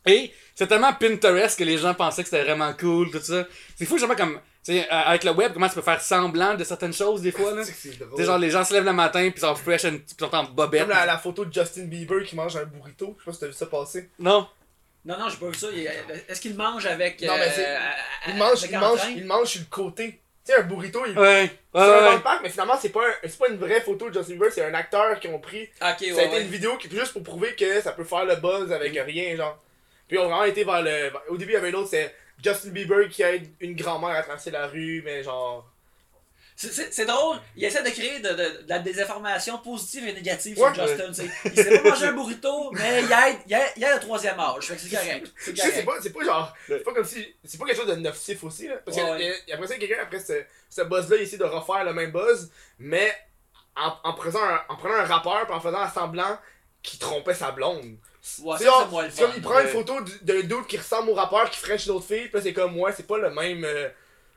[0.07, 3.47] Et c'est tellement Pinterest que les gens pensaient que c'était vraiment cool, tout ça.
[3.77, 6.55] C'est fou, justement, comme, tu sais, euh, avec le web, comment tu peux faire semblant
[6.55, 7.63] de certaines choses, des fois, là.
[7.65, 8.11] C'est que c'est drôle.
[8.17, 10.17] Tu sais, genre, les gens se lèvent le matin, puis ils sont fresh, and- puis
[10.19, 10.81] ils sont en bobette.
[10.81, 13.17] Comme la, la photo de Justin Bieber qui mange un burrito.
[13.19, 14.09] Je sais pas si t'as vu ça passer.
[14.19, 14.49] Non.
[15.05, 15.69] Non, non, j'ai pas vu ça.
[16.29, 17.21] Est-ce qu'il mange avec.
[17.23, 17.79] Non, mais c'est- euh,
[18.29, 20.21] Il mange, il mange, il mange sur le côté.
[20.49, 21.19] Tu sais, un burrito, il.
[21.19, 21.43] Ouais.
[21.43, 22.01] Ouais, C'est un ouais.
[22.15, 24.65] backpack, mais finalement, c'est pas, un- c'est pas une vraie photo de Justin Bieber, c'est
[24.65, 25.69] un acteur qui ont pris.
[25.81, 26.41] Ah, ça a été ouais.
[26.43, 29.63] une vidéo qui juste pour prouver que ça peut faire le buzz avec rien, genre.
[30.09, 31.11] Puis on a vraiment été vers le.
[31.29, 34.23] Au début, il y avait un autre, c'est Justin Bieber qui aide une grand-mère à
[34.23, 35.69] traverser la rue, mais genre.
[36.61, 40.13] C'est- C'est c'est drôle, il essaie de créer de, de- de la désinformation positive et
[40.13, 40.75] négative Ouais.
[40.75, 41.13] sur Justin.
[41.45, 44.41] Il sait pas manger un burrito, mais il aide, il aide, il aide le troisième
[44.41, 44.65] âge.
[44.67, 45.33] Fait que c'est correct.
[45.39, 46.53] C'est pas, c'est pas genre.
[46.67, 47.33] C'est pas comme si.
[47.45, 48.75] C'est pas quelque chose de nocif aussi, là.
[48.85, 49.25] Parce que Ouais, ouais.
[49.47, 50.33] et- et après ça, quelqu'un, après ce,
[50.69, 53.15] ce buzz-là, il essaie de refaire le même buzz, mais
[53.77, 56.39] en, en, prenant un, en prenant un rappeur puis en faisant semblant
[56.83, 57.99] qu'il trompait sa blonde.
[58.43, 59.73] Ouais, C'est comme il prend une ouais.
[59.73, 62.53] photo du- d'un dude qui ressemble au rappeur qui fresh d'autres filles, puis là c'est
[62.53, 63.65] comme moi, c'est pas le même.
[63.65, 63.89] euh,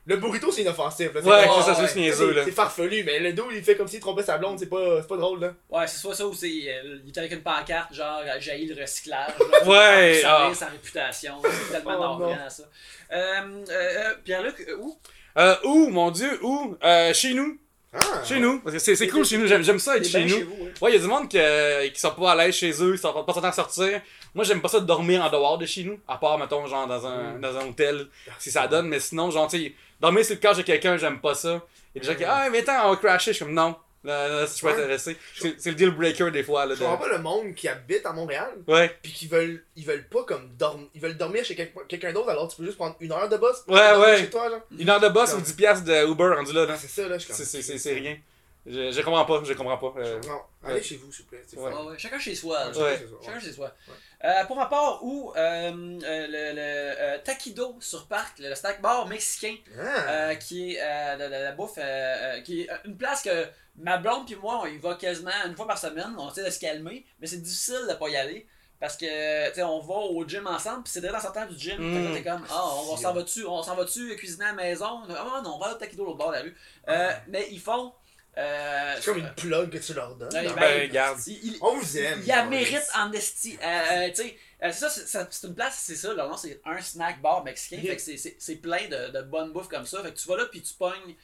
[0.04, 1.14] Le burrito c'est inoffensif.
[1.14, 2.44] là, c'est Ouais, comme- c'est ça, ouais, c'est niaiseux, c'est là.
[2.44, 5.06] c'est farfelu, mais le dude il fait comme s'il trompait sa blonde, c'est pas, c'est
[5.06, 5.52] pas drôle là.
[5.70, 6.48] Ouais, c'est soit ça ou c'est.
[6.48, 9.30] euh, il est avec une pancarte, genre, jaillit le recyclage.
[9.38, 10.54] là, Ouais, pour salir ah.
[10.54, 11.34] sa réputation.
[11.42, 12.64] C'est tellement Oh, normal, ça.
[13.12, 14.98] Euh, euh, euh, Pierre-Luc, euh, où?
[15.38, 16.76] Euh, où, mon dieu, où?
[16.82, 17.58] Euh, chez nous.
[17.94, 18.58] Ah, Chez nous.
[18.60, 20.46] Parce que c'est, c'est cool chez nous, j'aime, j'aime ça être chez nous.
[20.46, 20.70] vous, hein.
[20.80, 22.92] Ouais, il y a du monde qui, euh, qui sont pas à l'aise chez eux,
[22.92, 24.00] qui sont pas temps à sortir.
[24.34, 26.86] Moi, j'aime pas ça de dormir en dehors de chez nous, à part, mettons, genre
[26.86, 28.06] dans un, dans un hôtel,
[28.38, 28.88] si ça donne.
[28.88, 31.62] Mais sinon, genre, tu sais, dormir sur le corps de quelqu'un, j'aime pas ça.
[31.94, 33.32] Il y a des gens qui ah, mais attends, on va crasher.
[33.32, 35.16] Je suis comme, non, là, là, je suis pas intéressé.
[35.38, 36.74] C'est, le deal breaker des fois, là.
[36.74, 39.84] Je de- comprends pas le monde qui habite à Montréal, Ouais, puis qui veulent, ils
[39.86, 42.76] veulent pas comme dormir, ils veulent dormir chez quel- quelqu'un d'autre, alors tu peux juste
[42.78, 43.60] prendre une heure de bus.
[43.66, 44.18] pour Ouais, ouais.
[44.18, 44.60] Chez toi, genre.
[44.78, 45.38] une heure de boss Non.
[45.38, 46.66] ou 10$ piastres de Uber rendu là.
[46.66, 46.72] là.
[46.74, 48.16] Ah, c'est ça là, comme- c'est rien.
[48.64, 50.00] Je, je comprends pas, je comprends pas.
[50.00, 50.20] euh.
[50.26, 50.82] Non, allez Ouais.
[50.82, 51.42] chez vous s'il vous plaît.
[51.46, 51.70] c'est Ouais.
[51.72, 51.82] fun.
[51.84, 52.58] Ouais, ouais, Chacun chez soi.
[52.72, 53.24] Chacun chez soi, ouais.
[53.26, 53.72] Chacun chez soi.
[54.24, 58.80] Euh, pour ma part, où euh, euh, le, le euh, Taquido sur Parc, le snack
[58.80, 59.82] bar mexicain, Ah.
[59.82, 61.78] euh, qui est euh, de, de la bouffe,
[62.44, 63.46] qui est une place que
[63.76, 66.14] ma blonde puis moi, on y va quasiment une fois par semaine.
[66.16, 68.46] On essaie de se calmer, mais c'est difficile de pas y aller.
[68.78, 71.56] Parce que, tu sais, on va au gym ensemble, puis c'est déjà en sortant du
[71.56, 71.78] gym.
[71.80, 72.04] Mm.
[72.04, 75.02] Là, t'es comme, ah, on, on s'en va-tu, on s'en va-tu cuisiner à la maison?
[75.08, 76.56] Ah non, on va au Taquido l'autre bord de la rue.
[76.88, 77.92] Euh, mais ils font.
[78.38, 80.32] Euh, C'est comme une plug que tu leur donnes.
[80.32, 80.54] Ouais, non?
[80.54, 81.18] ben, Ben, regarde.
[81.26, 82.22] ils- On vous aime.
[82.24, 83.58] il a mérite en esti.
[83.62, 86.60] Euh, euh, tu sais, euh, c'est ça, c'est- une place, c'est ça, leur nom c'est
[86.64, 87.82] un snack bar mexicain.
[87.82, 88.00] Fait que
[88.38, 90.02] c'est- plein de, de bonne bouffe comme ça.
[90.02, 91.14] Fait que tu vas là puis tu pognes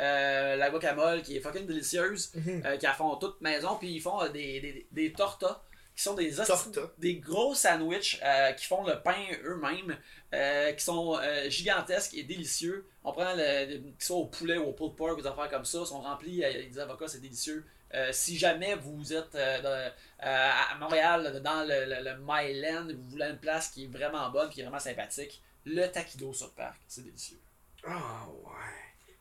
[0.00, 2.62] euh, la guacamole qui est fucking délicieuse, Mhm.
[2.64, 5.60] euh, qui la font toute maison, puis ils font euh, des, des, des tortas
[5.98, 6.80] qui sont des Torta.
[6.98, 9.98] des gros sandwichs euh, qui font le pain eux-mêmes,
[10.32, 12.86] euh, qui sont euh, gigantesques et délicieux.
[13.02, 15.64] On prend le, le- qu'ils soient au poulet ou au pulled pork, des affaires comme
[15.64, 17.64] ça, sont remplis, euh, des avocats, c'est délicieux.
[18.12, 23.38] si jamais vous êtes dans- à Montréal, dans le, le, le Myland, vous voulez une
[23.38, 27.38] place qui est vraiment bonne, qui est vraiment sympathique, le taquido sur Parc, c'est délicieux.
[27.84, 28.52] Ah ouais.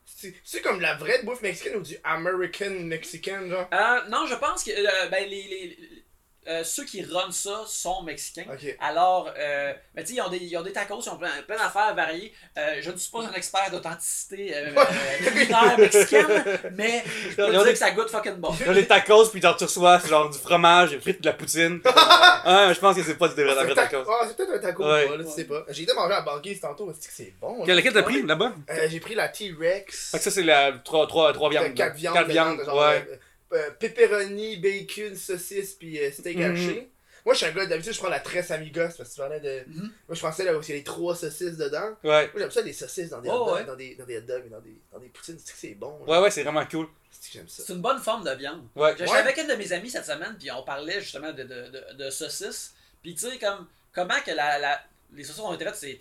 [0.06, 3.68] C'est c'est comme la vraie bouffe mexicaine ou du American Mexican, genre?
[3.74, 6.04] Euh, non, je pense que euh, ben, les, les-
[6.48, 8.46] euh, ceux qui run ça sont mexicains.
[8.52, 8.76] Ok.
[8.80, 11.30] Alors, euh, ben, tu sais, ils ont des, ils ont des tacos, ils ont plein,
[11.48, 12.34] plein d'affaires variées.
[12.58, 16.28] Euh, je ne suis pas un expert d'authenticité euh, euh, culinaire mexicaine,
[16.76, 18.54] mais je peux Ils ont dire des- que ça goûte fucking bon.
[18.66, 21.80] Là, les tacos, puis genre, tu reçois genre du fromage, des frites, de la poutine.
[21.86, 24.10] ah, je pense que c'est pas du vrai, la C'est vraie ta- tacos.
[24.10, 25.08] Ah, c'est peut-être un taco, Ouais.
[25.08, 25.66] pas, là, tu sais pas.
[25.70, 27.60] J'ai été manger à Banquise tantôt, c'est que c'est bon.
[27.66, 27.76] Quel- là.
[27.82, 28.54] Lequel t'as pris là-bas?
[28.70, 30.12] Euh, J'ai pris la T-Rex.
[30.12, 31.66] Ça, c'est la 3, 3, 3 viandes.
[31.66, 32.14] Euh, Quatre viandes.
[32.16, 33.20] Quatre dedans, viandes, genre, ouais.
[33.54, 36.52] Euh, pepperoni, bacon, saucisse, puis euh, steak Mhm.
[36.56, 36.92] haché.
[37.26, 39.40] Moi, je suis un gars, d'habitude, je prends la tresse amigos parce que tu parlais
[39.42, 39.64] de.
[39.68, 39.92] Mhm.
[40.08, 41.90] Moi, je pensais là où il y a les trois saucisses dedans.
[42.04, 42.28] Ouais.
[42.28, 43.66] Moi, j'aime ça, les saucisses dans des, Oh, hot dogs, ouais.
[43.66, 45.38] dans des, dans des hot dogs dans des, dans des poutines.
[45.44, 46.00] C'est que c'est bon.
[46.06, 46.14] là.
[46.14, 46.88] Ouais, ouais, c'est vraiment cool.
[47.12, 47.64] C'est que j'aime ça.
[47.66, 48.66] C'est une bonne forme de viande.
[48.76, 48.92] Ouais.
[48.98, 49.18] J'étais Ouais.
[49.18, 52.10] avec une de mes amies cette semaine, puis on parlait justement de, de, de, de
[52.10, 52.74] saucisses.
[53.02, 54.82] Puis tu sais, comme, comment que la, la,
[55.14, 56.00] les saucisses ont été faites, c'est,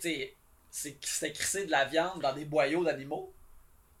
[0.71, 3.33] c'était crissé de la viande dans des boyaux d'animaux?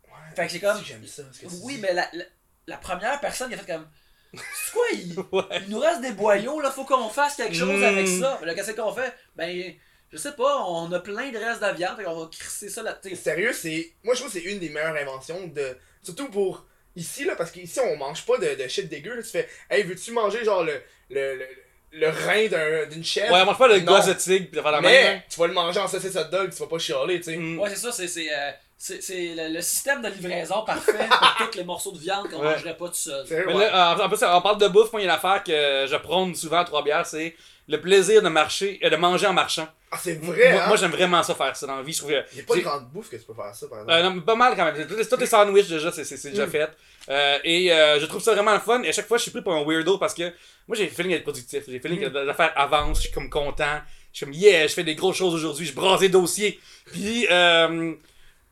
[0.05, 0.13] Ouais.
[0.35, 1.23] Fait que c'est comme- J'aime ça.
[1.23, 2.23] que Oui, mais la, la,
[2.67, 3.87] la première personne qui a fait comme.
[4.33, 5.61] C'est quoi, il, Ouais.
[5.65, 8.39] il nous reste des boyaux, là, faut qu'on fasse quelque chose avec ça.
[8.43, 9.13] Là, qu'est-ce qu'on fait?
[9.35, 9.73] Ben,
[10.11, 12.97] je sais pas, on a plein de restes de viande, qu'on va crisser ça là.
[13.01, 13.15] tu sais.
[13.15, 13.91] Sérieux, c'est.
[14.03, 15.77] Moi, je trouve que c'est une des meilleures inventions de.
[16.03, 16.65] Surtout pour.
[16.95, 19.15] Ici, là, parce qu'ici, on mange pas de, de shit dégueu.
[19.15, 19.21] Là.
[19.21, 20.81] Tu fais, hey, veux-tu manger genre le.
[21.09, 21.45] le, le,
[21.93, 23.31] le rein d'un- d'une chèvre?
[23.33, 25.21] Ouais, mange pas le gosse de tigre, pis faire la mais même.
[25.29, 27.37] tu vas le manger en saucisse hot dog, tu vas pas chialer, tu sais.
[27.37, 27.59] Mm.
[27.59, 28.07] Ouais, c'est ça, c'est.
[28.07, 31.97] c'est, euh, c'est, c'est le, le système de livraison parfait pour tous les morceaux de
[31.99, 32.53] viande qu'on Ouais.
[32.53, 33.25] mangerait pas tout seul.
[33.27, 33.71] Sérieux, Mais ouais.
[33.71, 35.85] là, en, en plus, on parle de bouffe, moi, il y a une affaire que
[35.89, 37.35] je prône souvent à Trois-Bières, c'est
[37.69, 39.67] le plaisir de marcher, euh, de manger en marchant.
[39.91, 40.67] Ah, c'est vrai, moi, hein?
[40.67, 41.91] moi, j'aime vraiment ça faire ça dans la vie.
[41.93, 43.67] Je trouve que- Il y a pas de grande bouffe que tu peux faire ça,
[43.67, 43.93] par exemple.
[43.93, 44.87] Euh, non, mais pas mal quand même.
[44.87, 46.49] Tous les- Tous les sandwichs déjà, c'est c'est- c'est déjà Mm.
[46.51, 46.69] fait.
[47.09, 48.81] Euh, et euh, je trouve ça vraiment le fun.
[48.83, 50.23] Et à chaque fois, je suis pris pour un weirdo parce que
[50.67, 51.63] moi, j'ai le feeling d'être productif.
[51.67, 52.11] J'ai le feeling Mm.
[52.11, 52.97] que l'affaire avance.
[52.97, 53.79] Je suis comme content.
[54.13, 55.65] Je suis comme, yeah, je fais des grosses choses aujourd'hui.
[55.65, 56.59] Je brasse des dossiers.
[56.91, 57.93] Puis, euh,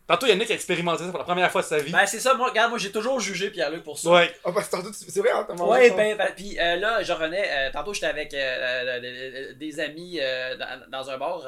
[0.08, 1.92] tantôt, Yannick a expérimenté ça pour la première fois de sa vie.
[1.92, 4.10] Ben, c'est ça, moi, regarde, moi, j'ai toujours jugé Pierre-Luc pour ça.
[4.12, 4.36] ouais.
[4.44, 7.48] Ah, parce que tantôt, c'est vrai, hein, Ouais, ben, ben, puis euh, là, je revenais,
[7.50, 11.42] euh, tantôt j'étais avec euh, euh, euh, des amis euh, dans, dans un bar,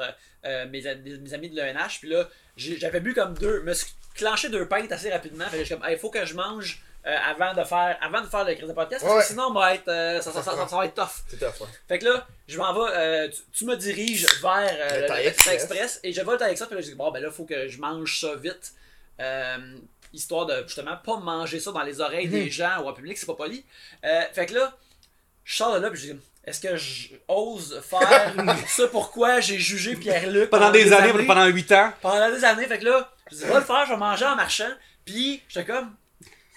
[0.70, 4.90] mes, amis de l'ENH, puis là, j'avais bu comme deux, me suis clenché deux pintes
[4.92, 7.96] assez rapidement, fait que j'étais comme, il faut que je mange euh, avant de faire
[8.02, 9.22] avant de faire le crise de podcast, parce Ouais.
[9.22, 11.24] que sinon, on va être, euh, ça, ça, ça, ça- ça va être tough.
[11.28, 11.66] C'est tough, ouais.
[11.88, 15.22] Fait que là, je m'en vais, euh, tu, tu me diriges vers Le le, Thai
[15.24, 16.00] le Express.
[16.04, 17.78] Et je au Thai Express, puis là, je dis, bon, ben là, faut que je
[17.80, 18.72] mange ça vite.
[20.12, 23.26] histoire de justement pas manger ça dans les oreilles des gens ou en public, c'est
[23.26, 23.64] pas poli.
[24.32, 24.76] Fait que là,
[25.44, 28.32] je sors de là, puis je dis, est-ce que j'ose faire
[28.68, 31.92] ce pourquoi j'ai jugé Pierre-Luc Pendant des années, pendant 8 ans.
[32.00, 32.66] pendant des années.
[32.66, 34.70] Fait que là, je dis, va le faire, je vais manger en marchant.
[35.04, 35.94] Puis, j'étais comme,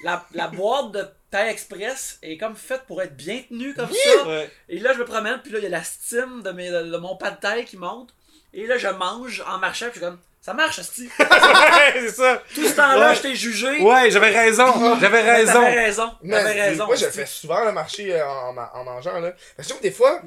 [0.03, 4.27] la, la boîte de Thai Express est comme faite pour être bien tenue comme ça.
[4.27, 4.49] Ouais.
[4.69, 6.97] Et là, je me promène, puis là, il y a la steam de, mes, de
[6.97, 8.13] mon pas de taille qui monte.
[8.53, 11.07] Et là, je mange en marchant, puis je suis comme, ça marche, Asti.
[11.19, 12.41] Ouais, c'est ça.
[12.53, 13.15] Tout ce temps-là, Ouais.
[13.15, 13.79] je t'ai jugé.
[13.81, 14.99] Ouais, j'avais raison.
[14.99, 15.53] J'avais raison.
[15.53, 16.11] T'avais raison.
[16.23, 16.85] Mais T'avais raison.
[16.87, 19.31] Moi, je fais souvent le marché euh, en, en, en mangeant, là.
[19.55, 20.21] Parce que des fois,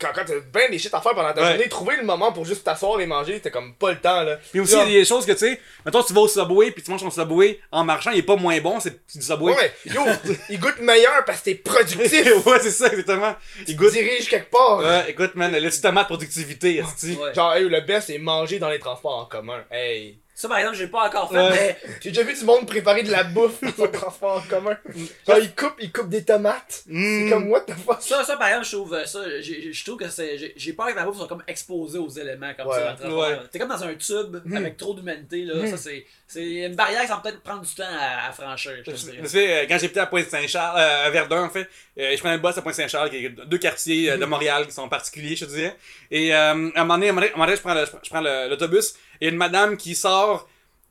[0.00, 1.48] quand, quand t'as bien des shit à faire pendant ta Ouais.
[1.52, 4.36] journée, trouver le moment pour juste t'asseoir et manger, t'as comme pas le temps, là.
[4.50, 6.70] Puis aussi, il y a des choses que tu sais, mettons, tu vas au Subway,
[6.70, 9.54] puis tu manges ton Subway en marchant, il est pas moins bon, c'est du Subway.
[9.54, 10.02] Ouais, yo,
[10.50, 12.10] il goûte meilleur parce que t'es productif.
[12.46, 13.34] ouais, c'est ça, exactement.
[13.66, 13.92] Il goûte.
[13.92, 14.78] diriges quelque part.
[14.78, 16.82] Ouais, écoute, man, le petit tomate productivité.
[16.82, 17.34] Ouais.
[17.34, 19.64] Genre, hey, le best, c'est manger dans les transports en commun.
[19.70, 20.18] Hey.
[20.40, 21.50] Ça, par exemple, j'ai pas encore fait, Ouais.
[21.50, 24.78] mais J'ai déjà vu du monde préparer de la bouffe dans le transport en commun.
[25.26, 26.84] Genre, il coupe, il coupe des tomates.
[26.86, 27.24] Mm.
[27.24, 27.96] C'est comme, what the fuck?
[28.00, 30.86] ça, ça, par exemple, je trouve euh, ça, j'ai- je trouve que c'est, j'ai- peur
[30.86, 32.74] que la bouffe soit comme exposée aux éléments comme Ouais.
[32.76, 32.84] ça.
[32.84, 33.48] dans le transport.
[33.50, 34.56] T'es comme dans un tube Mhm.
[34.58, 35.54] avec trop d'humanité, là.
[35.56, 35.66] Mhm.
[35.70, 38.92] Ça, c'est, c'est une barrière qui va peut-être prendre du temps à, à franchir, je
[38.92, 39.18] te Je dirais.
[39.22, 42.36] me souviens, euh, quand j'étais à Pointe-Saint-Charles, euh, à Verdun, en fait, euh, je prenais
[42.36, 45.46] le bus à Pointe-Saint-Charles, qui est deux quartiers euh, de Montréal qui sont particuliers, je
[45.46, 45.76] te dirais.
[46.12, 47.60] Et euh, à un moment donné, à un moment donné, à un moment donné, je
[47.62, 50.48] prends le- je prends le- l'autobus, il y a une madame qui sort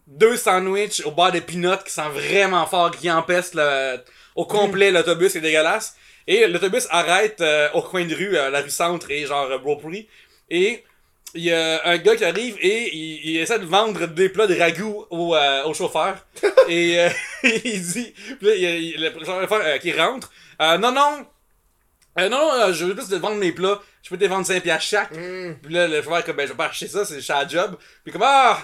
[0.08, 3.98] deux sandwichs au beurre de peanut qui sent vraiment fort, qui empeste le-
[4.36, 5.96] au complet l'autobus, c'est dégueulasse.
[6.28, 10.08] Et l'autobus arrête euh, au coin de rue, à la rue Centre et genre euh.
[10.50, 10.84] Et
[11.34, 14.48] il y a un gars qui arrive et il, il essaie de vendre des plats
[14.48, 16.18] de ragoût au, euh, au chauffeur.
[16.70, 17.10] et euh,
[17.44, 21.26] il dit, puis là, il le chauffeur euh, qui rentre, euh, non, non,
[22.20, 24.46] euh, non, euh, je veux juste te vendre mes plats, je peux te les vendre
[24.46, 25.12] 5 piastres chaque.
[25.12, 25.56] Mm.
[25.62, 27.76] Puis là, le chauffeur, comme, ben, je vais pas acheter ça, c'est la job.
[28.06, 28.58] Puis comme, ah,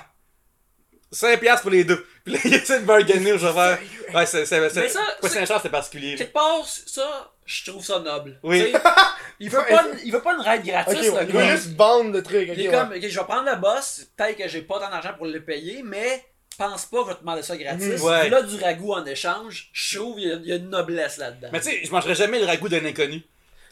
[1.12, 2.06] 5 piastres pour les deux.
[2.24, 3.78] Puis là, il essaie de bargainer au chauffeur.
[4.14, 6.16] Ouais, c'est, c'est, c'est, Mais ça, pas c'est- c'est particulier.
[6.16, 8.40] Quelque part, ça, je trouve ça noble.
[8.42, 8.74] Oui.
[9.42, 12.24] Il, veut pas, une- il veut pas une ride le il veut juste vendre le
[12.24, 12.48] truc.
[12.50, 12.74] ok, Il est ouais.
[12.74, 15.44] comme, ok, je vais prendre le boss, peut-être que j'ai pas tant d'argent pour le
[15.44, 16.24] payer, mais
[16.58, 18.02] pense pas que je vais te demander ça gratis.
[18.02, 18.30] Ouais.
[18.30, 21.50] Là, du ragoût en échange, je trouve qu'il y, y a une noblesse là-dedans.
[21.52, 23.24] Mais tu sais, je mangerais jamais le ragoût d'un inconnu.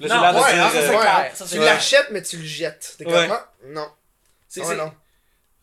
[0.01, 1.17] Là, j'ai Non, l'air de Ouais, dire, ça, euh, c'est ouais, clair.
[1.19, 1.73] ouais, ça, c'est tu clair.
[1.73, 2.95] l'achètes, mais tu le jettes.
[2.97, 3.11] T'es Ouais.
[3.13, 3.87] comme, ah, non.
[4.49, 4.91] C'est- Ah, c'est- non.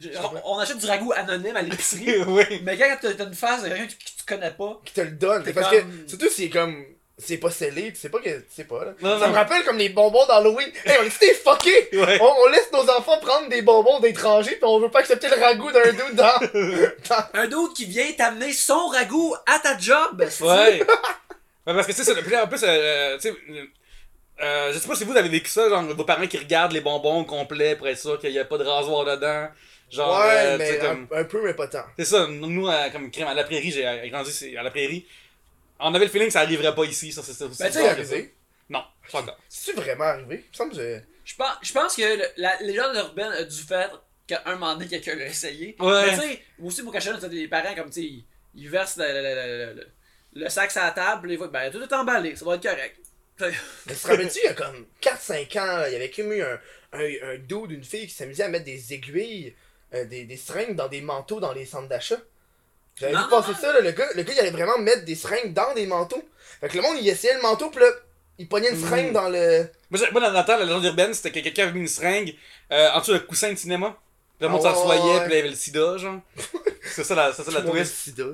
[0.00, 0.08] je-
[0.44, 2.22] on, on achète du ragoût anonyme à l'épicerie.
[2.26, 2.44] oui.
[2.62, 5.10] mais quand t'as t'as une face de quelqu'un que tu connais pas, Qui te le
[5.10, 5.42] donne.
[5.42, 6.84] T'es Parce comme- que, surtout, c'est comme.
[7.20, 8.28] C'est pas scellé, tu sais pas que.
[8.30, 8.92] Tu sais pas, là.
[9.00, 9.32] Non, ça non.
[9.32, 10.68] me rappelle comme les bonbons d'Halloween.
[10.84, 11.88] Hey, on est c'était fucké!
[11.98, 12.16] Ouais.
[12.22, 15.34] On, on laisse nos enfants prendre des bonbons d'étrangers, pis on veut pas accepter le
[15.34, 16.38] ragoût d'un dude dans.
[17.08, 20.24] dans- un d'autre qui vient t'amener son ragoût à ta job.
[20.30, 20.78] c'est- Ouais.
[21.66, 23.34] Ouais, parce que tu sais, ça, puis là, en plus, euh, tu sais,
[24.40, 26.80] euh, je sais pas si vous avez vécu ça, genre vos parents qui regardent les
[26.80, 29.48] bonbons au complet pour être sûr qu'il y a pas de rasoir dedans.
[29.90, 31.08] Genre, ouais, euh, mais comme.
[31.12, 31.84] un, un peu, mais pas tant.
[31.98, 35.06] C'est ça, nous, euh, comme crème à la prairie, j'ai grandi c'est- à la prairie.
[35.80, 37.46] On avait le feeling que ça arriverait pas ici, ça, c'est ça.
[37.46, 38.34] Ben, tu arrivé.
[38.68, 39.38] Non, pas encore.
[39.48, 40.44] C'est-tu vraiment arrivé?
[40.44, 43.44] Il me semble que je- Je pense, je pense que le- la légende urbaine a
[43.44, 45.74] dû faire qu'à un moment donné, quelqu'un l'a essayé.
[45.80, 46.06] Ouais.
[46.06, 48.24] Mais tu sais, moi aussi, pour cacher t'as des parents comme, tu sais, ils,
[48.54, 49.22] ils versent le, le,
[49.74, 49.88] le, le-
[50.42, 52.96] le sac sur la table, ils voient, ben, tout est emballé, ça va être correct.
[53.40, 56.32] Mais tu te rappelles-tu, il y a comme 4-5 ans, là, il y avait comme
[56.32, 56.58] eu un,
[56.92, 59.54] un, un dos d'une fille qui s'amusait à mettre des aiguilles,
[59.94, 62.18] euh, des, des seringues dans des manteaux dans les centres d'achat?
[63.00, 65.52] J'avais vu passer ça, là, le gars, le gars il allait vraiment mettre des seringues
[65.52, 66.22] dans des manteaux.
[66.60, 67.86] Fait que le monde il essayait le manteau, pis là,
[68.38, 69.12] il pognait une seringue Mm.
[69.12, 69.68] dans le.
[69.90, 72.34] Moi, moi, dans le temps, la légende urbaine, c'était que quelqu'un avait mis une seringue
[72.72, 73.96] euh, en dessous d'un coussin de cinéma.
[74.38, 74.98] Puis le monde Ah ouais, ouais.
[74.98, 76.20] puis là, il y avait le sida, genre.
[76.84, 78.24] c'est ça la, c'est ça la le sida,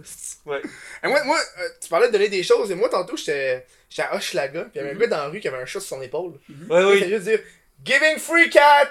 [0.47, 0.61] Ouais.
[1.03, 4.09] Et moi, moi euh, tu parlais de donner des choses, et moi tantôt j'étais j'étais
[4.09, 5.01] à Hochelaga, pis il y avait un Mhm.
[5.01, 6.33] gars dans la rue qui avait un chat sur son épaule.
[6.69, 7.09] Ouais, Il oui.
[7.09, 7.41] juste dire
[7.85, 8.91] Giving free cat!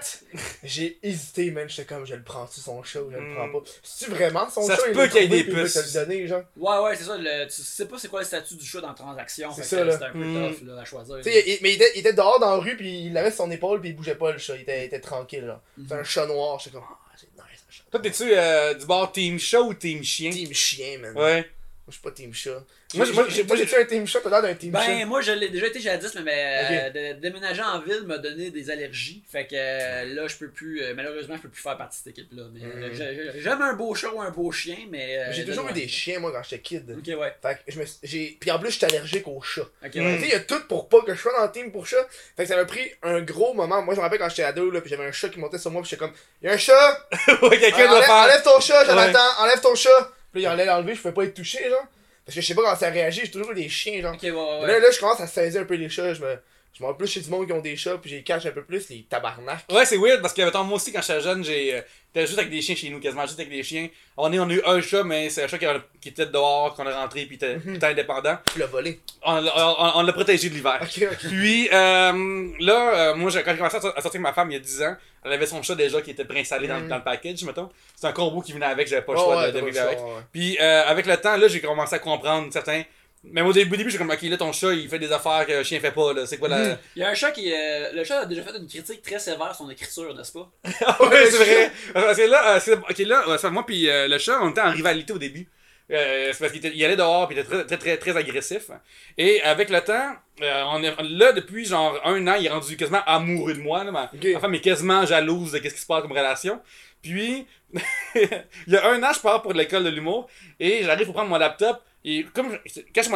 [0.63, 1.68] J'ai hésité, man.
[1.68, 3.34] J'étais comme, je le prends-tu son chat ou je le Mm.
[3.34, 3.60] prends pas?
[3.82, 4.82] C'est-tu vraiment son Ça chat?
[4.84, 5.74] se il peut qu'il y ait des il puces.
[5.74, 6.44] te le donner, genre.
[6.58, 8.89] Ouais, ouais, c'est ça, le, tu sais pas c'est quoi le statut du chat dans
[8.89, 9.52] la transaction.
[9.54, 9.98] C'est ça.
[9.98, 10.52] C'est un peu Mm.
[10.52, 11.18] tough là, à choisir.
[11.26, 13.52] Il- mais il était, il était dehors dans la rue, puis il avait sur son
[13.52, 14.56] épaule, puis il bougeait pas le chat.
[14.58, 15.62] Il était, il était tranquille, là.
[15.88, 16.60] C'est un chat noir.
[16.60, 17.84] J'étais comme, ah, c'est nice, un chat.
[17.89, 20.30] Toi, t'es-tu euh, du bord team chat ou team chien?
[20.30, 21.18] Team chien, man.
[21.18, 21.42] Ouais.
[21.42, 21.46] Moi,
[21.88, 22.63] je suis pas team chat.
[22.95, 24.19] Moi, j'ai j'ai-tu un team chat?
[24.23, 25.06] T'as l'air d'un team Ben, chat.
[25.06, 28.49] moi, je l'ai déjà été jadis, mais, mais, euh, de- déménager en ville m'a donné
[28.51, 29.23] des allergies.
[29.32, 32.03] Fait que euh, là, je peux plus, euh, malheureusement, je peux plus faire partie de
[32.03, 32.43] cette équipe-là.
[32.53, 35.17] Mais j'ai- j'ai- j'aime un beau chat ou un beau chien, mais.
[35.17, 36.89] euh, J'ai toujours eu des chiens, moi, quand j'étais kid.
[36.97, 37.34] Ok, ouais.
[37.41, 38.38] Fait que je me suis- j'ai.
[38.39, 39.62] Puis en plus, j'étais allergique aux chats.
[39.86, 40.06] Ok, Mm.
[40.06, 40.15] ouais.
[40.15, 41.88] Tu sais, il y a tout pour pas que je sois dans le team pour
[41.88, 42.06] chat.
[42.38, 43.82] Fait que ça m'a pris un gros moment.
[43.82, 45.71] Moi, je me rappelle quand j'étais ado, là, puis j'avais un chat qui montait sur
[45.71, 47.08] moi, puis j'étais comme, il y a un chat!
[47.41, 48.15] ouais, quelqu'un doit enlève, faire.
[48.15, 49.12] enlève ton chat, Jonathan!
[49.19, 49.43] Ouais.
[49.43, 50.12] Enlève ton chat!
[50.32, 51.86] Puis là, il allait l'enlever, je pouvais pas être touché, genre.
[52.26, 54.14] Parce que je sais pas comment ça réagit, j'ai toujours des chiens, genre.
[54.14, 56.14] Ok, ouais, Là, là, je commence à saisir un peu les chats.
[56.14, 56.38] Je me.
[56.78, 58.64] Je m'en plus chez du monde qui ont des chats, puis j'ai cache un peu
[58.64, 59.64] plus les tabarnak.
[59.72, 61.82] Ouais, c'est weird parce que mettons, moi aussi, quand j'étais jeune, j'ai.
[62.15, 63.88] J'étais juste avec des chiens chez nous, quasiment juste avec des chiens.
[64.17, 65.58] On, est, on a eu un chat, mais c'est un chat
[65.99, 68.38] qui, était dehors, qu'on a rentré, puis était, il était indépendant.
[68.54, 68.99] Tu l'as volé.
[69.23, 70.78] On, l'a- on, on l'a protégé de l'hiver.
[70.82, 71.17] Ok, ok.
[71.30, 74.58] Puis euh, là, euh, moi, quand j'ai commencé à sortir avec ma femme il y
[74.58, 74.95] a 10 ans,
[75.26, 76.88] elle avait son chat déjà qui était préinstallé dans, Mm.
[76.89, 77.69] dans le package, mettons.
[77.95, 79.97] C'est un combo qui venait avec, j'avais pas le choix ouais, de, de vivre avec.
[79.97, 80.06] ouais.
[80.32, 82.84] Puis euh, avec le temps, là, j'ai commencé à comprendre certains.
[83.26, 85.54] Même au début, début j'ai comme, ok, là, ton chat, il fait des affaires que
[85.54, 86.26] le chien fait pas, là.
[86.26, 86.74] C'est quoi la.
[86.74, 86.78] Mm.
[86.98, 87.52] Il y a un chat qui.
[87.54, 90.52] euh, le chat a déjà fait une critique très sévère sur son écriture, n'est-ce pas?
[90.86, 91.72] Ah ouais, c'est vrai.
[91.94, 94.72] Parce que là, euh, c'est- ok, là, moi puis euh, le chat, on était en
[94.72, 95.48] rivalité au début.
[95.92, 98.72] Euh, c'est parce qu'il allait dehors puis il était très, très, très, très agressif.
[99.18, 102.76] Et avec le temps, euh, on est, là, depuis genre un an, il est rendu
[102.78, 103.84] quasiment amoureux de moi.
[103.84, 104.26] Là, ma, Ok.
[104.34, 106.60] ma femme est quasiment jalouse de ce qui se passe comme relation.
[107.02, 107.46] Puis,
[108.16, 108.30] il
[108.68, 111.38] y a un an, je pars pour l'école de l'humour et j'arrive pour prendre mon
[111.38, 111.82] laptop.
[112.06, 113.16] Et comme je, quand mon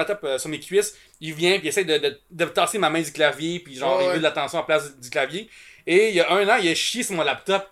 [0.00, 2.88] laptop euh, sur mes cuisses, il vient puis il essaie de, de, de tasser ma
[2.90, 4.12] main du clavier puis genre Ouais, il ouais.
[4.14, 5.48] veut de l'attention à la place du clavier.
[5.86, 7.68] Et il y a un an, il a chié sur mon laptop.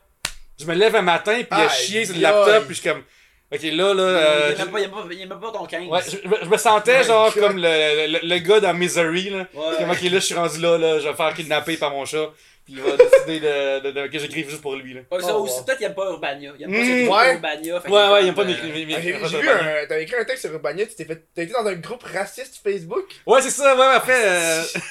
[0.58, 2.90] Je me lève un matin puis il a chié sur le laptop puis je suis
[2.90, 3.02] comme
[3.50, 4.62] ok là là euh, il, je-
[5.22, 5.86] aime pas, ton 15.
[5.86, 9.46] ouais, je, je- je me sentais genre comme le, le, le gars dans Misery là.
[9.54, 9.76] Ouais.
[9.78, 12.04] Comme ok là je suis rendu là là, je vais me faire kidnapper par mon
[12.04, 12.28] chat
[12.72, 15.00] puis il va décider de, de- de- que j'écrive juste pour lui là.
[15.10, 15.64] Ouais, ça Oh, aussi, wow.
[15.64, 16.52] peut-être qu'il aime pas Urbania.
[16.58, 17.34] Il aime pas Ouais.
[17.34, 17.80] Urbania.
[17.80, 19.86] fait Ouais ouais, il aime pas comme, mes euh, Ah, J'ai vu un.
[19.86, 21.24] T'avais écrit un texte sur Urbania, tu t'es fait.
[21.34, 23.06] T'as été dans un groupe raciste Facebook?
[23.26, 24.62] Ouais c'est ça ouais après euh,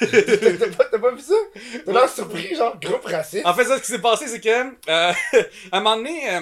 [0.90, 1.34] T'as pas, vu ça?
[1.84, 3.46] T'as l'air surpris, genre groupe raciste.
[3.46, 5.12] En fait, ça, ce qui s'est passé, c'est que, euh,
[5.72, 6.40] à un moment donné, euh,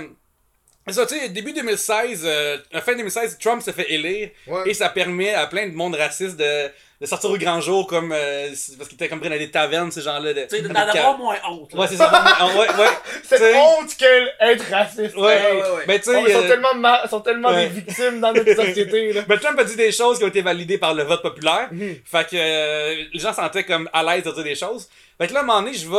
[0.93, 4.63] ça, tu sais, début 2016, euh, fin 2016, Trump se fait élire Ouais.
[4.71, 6.71] et ça permet à plein de monde raciste de,
[7.01, 9.51] de sortir au grand jour comme, euh, c'est- parce qu'ils étaient comme pris dans des
[9.51, 10.33] tavernes, ces gens-là.
[10.33, 11.73] de- Tu sais, de- d'en avoir moins honte.
[11.75, 11.81] là.
[11.81, 12.11] Ouais, c'est ça.
[12.57, 12.89] Ouais, ouais.
[13.23, 15.15] Cette t'sais- honte qu'elle être raciste.
[15.17, 15.85] Ouais, ouais, ouais.
[15.87, 17.69] Ben, tu Oh, sais, ils sont euh, tellement, ma- ils sont tellement ouais.
[17.69, 19.23] des victimes dans notre société, là.
[19.29, 21.69] ben, Trump a dit des choses qui ont été validées par le vote populaire.
[21.71, 21.97] Mhm.
[22.05, 24.89] Fait que euh, les gens se sentaient comme à l'aise de dire des choses.
[25.21, 25.97] Fait que là, à un moment donné, je vais.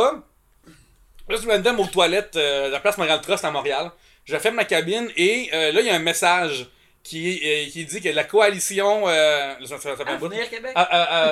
[1.28, 3.90] Là, je me donne aux toilettes euh, la place Montréal Trust à Montréal.
[4.24, 6.66] Je ferme ma cabine et euh, là, il y a un message
[7.02, 9.04] qui, euh, qui dit que la coalition.
[9.08, 10.02] Euh, ça, ça, ça.
[10.06, 10.72] Avenir Québec?
[10.74, 11.28] Ah, ah, ah,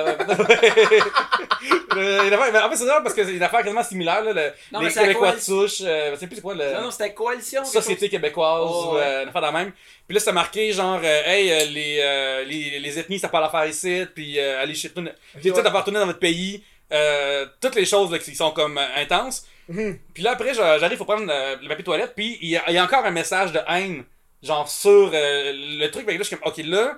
[1.97, 3.83] euh, a une affaire- mais en fait, c'est drôle parce que c'est une affaire quasiment
[3.83, 4.23] similaire.
[4.23, 5.81] Là, le- Non, les c'est la Québécois de souche.
[5.83, 6.73] Euh, sais plus c'est quoi le.
[6.73, 7.63] Non, non, c'était coalition.
[7.65, 8.09] Société chose.
[8.09, 9.01] québécoise Oh, ou ouais.
[9.03, 9.71] euh, une affaire de même.
[10.07, 13.45] Puis là, c'était marqué genre, euh, hey, euh, les, euh, les, les ethnies, ça parle
[13.45, 15.01] à faire ici, puis euh, allez chez tout
[15.61, 15.67] ouais.
[15.67, 16.63] à faire tourner dans votre pays.
[16.93, 19.45] Euh, toutes les choses là, qui sont comme euh, intenses.
[19.67, 19.99] Mhm.
[20.13, 22.77] Puis là, après, j'a- j'arrive pour prendre euh, le papier toilette, puis il y, y
[22.77, 24.05] a encore un message de haine,
[24.47, 26.05] genre sur euh, le truc.
[26.05, 26.97] Que là, je suis comme, ok, là,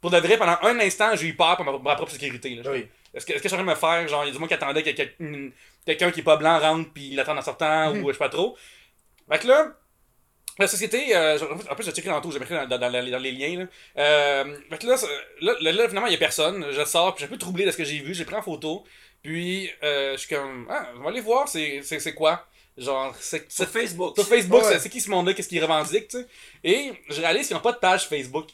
[0.00, 2.50] pour de vrai, pendant un instant, j'ai eu peur pour ma, pour ma propre sécurité.
[2.56, 2.70] Là.
[2.70, 2.86] Oui.
[3.14, 4.32] Est-ce que, est-ce que je suis en train de me faire, genre, il y a
[4.32, 5.50] du monde qui attendait que une-
[5.86, 8.04] quelqu'un qui est pas blanc rentre, puis il l'attend en sortant, Mhm.
[8.04, 8.56] ou je sais pas trop.
[9.30, 9.72] Fait que là,
[10.58, 11.38] la société, euh,
[11.70, 13.60] en plus, j'ai checké tantôt, j'ai marqué dans, dans, dans les- dans les liens.
[13.60, 13.66] Là.
[14.02, 14.96] Euh, fait que là,
[15.40, 16.66] là, là, là, finalement, il y a personne.
[16.70, 18.12] Je sors, puis j'ai un peu troublé de ce que j'ai vu.
[18.14, 18.84] J'ai pris en photo.
[19.22, 22.46] Puis, euh, je suis comme, ah, on va aller voir, c'est c'est- c'est quoi?
[22.78, 24.14] Genre, c'est Sur c'est- Facebook.
[24.16, 24.78] sur Facebook, Ouais.
[24.78, 26.26] c'est- qui ce monde-là, qu'est-ce qu'ils revendiquent, tu sais.
[26.62, 28.46] Et je réalise qu'ils n'ont pas de page Facebook.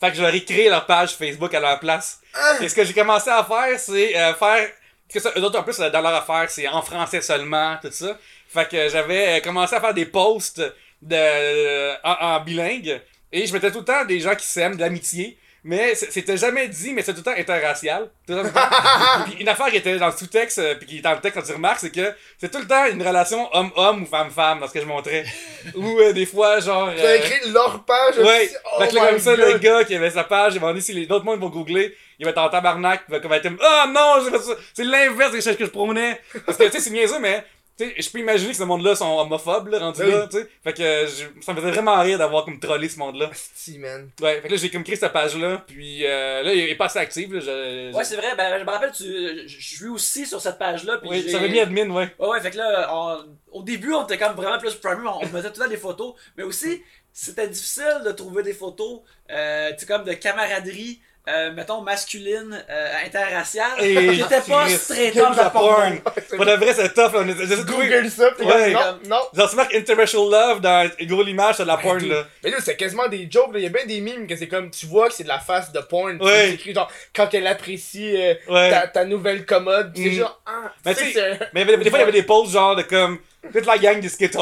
[0.00, 2.20] Fait que je leur ai créé leur page Facebook à leur place.
[2.34, 2.58] Ah!
[2.60, 4.70] Et ce que j'ai commencé à faire, c'est euh, faire.
[5.10, 7.90] Parce que ça, eux autres, en plus, dans leur affaire, c'est en français seulement, tout
[7.90, 8.16] ça.
[8.48, 10.62] Fait que j'avais euh, commencé à faire des posts
[11.02, 13.00] de, en, en bilingue.
[13.32, 15.38] Et je mettais tout le temps des gens qui s'aiment, de l'amitié.
[15.68, 18.08] Mais c'était jamais dit, mais c'est tout le temps interracial.
[18.26, 18.58] Tout le temps-
[19.26, 21.38] puis une affaire qui était dans le sous-texte, euh, puis qui est dans le texte
[21.38, 24.66] quand tu remarques, c'est que c'est tout le temps une relation homme-homme ou femme-femme dans
[24.66, 25.26] ce que je montrais.
[25.74, 26.90] ou euh, des fois, genre.
[26.94, 28.54] Tu as euh, écrit leur page Ouais, aussi.
[28.64, 29.44] Oh fait que là, comme ça, God.
[29.46, 31.94] le gars qui avait sa page, il m'a dit si les autres mondes vont googler,
[32.18, 34.40] il va être en tabarnak, il va comme être oh non.
[34.72, 36.18] C'est l'inverse des choses que je prônais.
[36.46, 37.44] Parce que, tu sais, c'est niaiseux, mais,
[37.84, 40.10] sais, je peux imaginer que ce monde-là sont homophobes, là, rendus Oui.
[40.10, 40.48] là, tu sais.
[40.64, 43.28] Fait que, je- ça me faisait vraiment rire d'avoir comme trollé ce monde-là.
[43.30, 44.10] Asti, man.
[44.20, 46.86] Ouais, fait que là, j'ai comme créé cette page-là, puis euh, là, il est pas
[46.86, 47.40] assez actif, là.
[47.40, 48.34] Je, Ouais, c'est vrai.
[48.36, 49.04] Ben, je me rappelle, tu,
[49.48, 50.98] je suis aussi sur cette page-là.
[50.98, 52.08] puis oui, j'ai- ça avait mis admin, ouais.
[52.18, 55.22] Ouais, ouais, fait que là, on- au début, on était comme vraiment plus primé, on,
[55.22, 59.00] on mettait tout le temps des photos, mais aussi, c'était difficile de trouver des photos,
[59.30, 64.64] euh, tu sais, comme de camaraderie, euh, mettons, masculine, euh, interraciale, Et qui était pas
[64.66, 65.98] up de la porn.
[66.36, 67.20] Pour de vrai, c'est tough, là.
[67.24, 68.72] On essaie de trouver- Google ça, pis Ouais.
[68.72, 69.20] non, non.
[69.34, 72.24] Genre, tu marques Interracial Love dans Google Images, c'est de la porn, là.
[72.42, 73.58] Mais là, c'est quasiment des jokes, là.
[73.58, 75.38] Il y a bien des mimes que c'est comme, tu vois que c'est de la
[75.40, 76.20] face de porn.
[76.22, 76.30] Ouais.
[76.48, 78.70] C'est écrit genre, quand elle apprécie euh, Ouais.
[78.70, 79.92] ta, ta nouvelle commode.
[79.92, 80.18] pis c'est Mm.
[80.18, 82.82] genre, ah, Mais tu sais, Mais des fois, il y avait des posts genre de
[82.82, 83.18] comme
[83.52, 84.38] toute la gang des Skittles.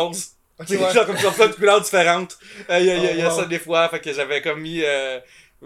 [0.58, 0.92] Ok, C'est ouais.
[0.94, 2.38] genre comme ça, plein de couleurs différentes.
[2.70, 3.40] Euh, Il y a, y a- y a Oh, wow.
[3.40, 4.80] ça des fois, fait que j'avais comme mis.
[4.82, 5.18] Euh,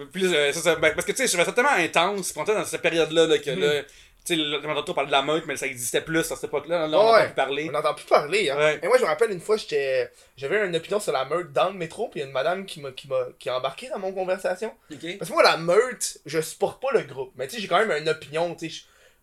[0.06, 2.54] plus, euh, ça, ça- ben, parce que tu sais, je trouvais ça tellement intense, pendant
[2.54, 3.82] dans cette période-là, là, que là.
[4.22, 6.86] Tu sais, on entend parler de la meute, mais ça existait plus à cette époque-là.
[6.86, 7.16] Là, on Ouais.
[7.20, 7.66] entend plus parler.
[7.70, 8.56] On n'entend plus parler, hein.
[8.58, 8.78] Ouais.
[8.82, 11.70] Et moi, je me rappelle une fois, j'étais, j'avais une opinion sur la meute dans
[11.70, 13.88] le métro, puis il y a une madame qui m'a, qui m'a, qui a embarqué
[13.88, 14.74] dans mon conversation.
[14.90, 17.32] Parce que moi, la meute, je supporte pas le groupe.
[17.36, 18.74] Mais tu sais, j'ai quand même une opinion, tu sais.
[18.74, 18.82] Je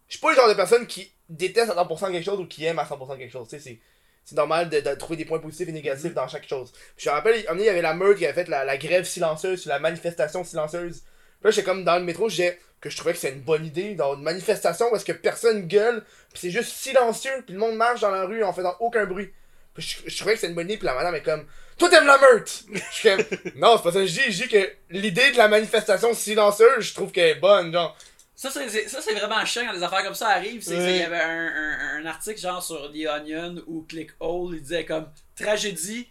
[0.10, 2.66] je suis pas le genre de personne qui déteste à 100% quelque chose ou qui
[2.66, 3.48] aime à 100% quelque chose.
[3.50, 3.80] Tu sais, c'est,
[4.28, 6.74] c'est normal de, de trouver des points positifs et négatifs dans chaque chose.
[6.98, 9.06] Puis je me rappelle, il y avait la meute qui avait fait la, la grève
[9.06, 11.00] silencieuse, la manifestation silencieuse.
[11.00, 13.66] Puis là, j'étais comme dans le métro, disais que je trouvais que c'est une bonne
[13.66, 17.78] idée dans une manifestation parce que personne gueule, puis c'est juste silencieux, puis le monde
[17.78, 19.32] marche dans la rue en faisant aucun bruit.
[19.74, 21.46] Puis je, je trouvais que c'est une bonne idée, puis la madame est comme
[21.78, 23.24] Toi t'aimes la meute Je suis comme
[23.56, 26.82] Non, c'est pas ça que je dis, je dis que l'idée de la manifestation silencieuse,
[26.82, 27.98] je trouve qu'elle est bonne, genre.
[28.40, 30.64] Ça, c'est- c'est ça, c'est vraiment chiant quand des affaires comme ça arrivent.
[30.68, 34.86] Il y avait un, un, un article genre sur The Onion ou Clickhole, il disait
[34.86, 36.08] comme Tragédie,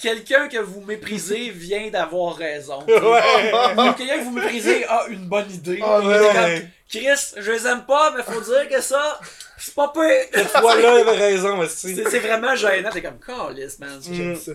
[0.00, 2.80] quelqu'un que vous méprisez vient d'avoir raison.
[2.86, 3.52] Ouais.
[3.88, 5.80] Ou quelqu'un que vous méprisez a une bonne idée.
[5.84, 6.30] Oh, ouais.
[6.32, 9.18] comme, Chris, je les aime pas, mais faut dire que ça,
[9.58, 10.02] c'est pas pire.
[10.32, 11.96] Cette fois-là, il avait raison, aussi.
[11.96, 14.00] C'est c'est vraiment gênant, t'es comme, calice, man.
[14.00, 14.36] J'aime Mm.
[14.36, 14.52] ça.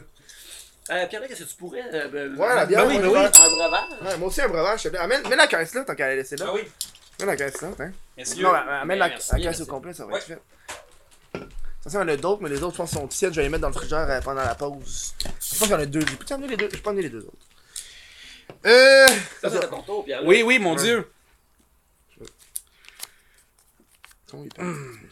[0.92, 1.84] Euh, Pierre, qu'est-ce que tu pourrais.
[1.94, 3.42] euh, ben, Ouais, la bière, Ben oui, moi, ben oui.
[3.46, 3.84] Un breuvage?
[4.06, 5.04] Ouais, moi aussi un breuvage, s'il te plaît.
[5.04, 6.46] Amène, mets la caisse là, tant qu'à la laisser là.
[6.48, 6.62] Ah oui.
[7.20, 7.92] Mets la caisse là, hein.
[8.18, 8.44] Messieurs.
[8.44, 9.62] Non, amène la, Ben, merci, la caisse merci.
[9.64, 10.20] au complet, ça va Ouais.
[10.20, 10.42] être fait.
[11.86, 13.32] Il y en a d'autres, mais les autres, je pense, sont tièdes.
[13.34, 15.14] Je vais les mettre dans le frigidaire euh, pendant la pause.
[15.22, 16.02] Je pense qu'il y en a deux.
[16.02, 16.70] Je peux amener les deux.
[16.72, 17.38] Je peux amener les deux autres.
[18.66, 19.08] Euh.
[19.42, 20.24] Ça, c'est ton tour, Pierre.
[20.26, 20.82] Oui, oui, mon Ouais.
[20.84, 21.12] dieu.
[24.32, 24.50] Parti.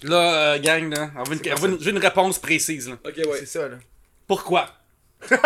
[0.04, 2.98] Là, euh, gang, là, on veut une, on veut réponse précise, là.
[3.04, 3.40] Ok, ouais.
[3.40, 3.78] C'est ça, là.
[4.28, 4.70] Pourquoi?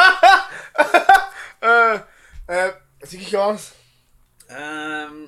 [1.63, 2.00] Euh.
[2.50, 2.71] Euh.
[3.04, 3.74] C'est qui qui commence?
[4.50, 5.28] Euh,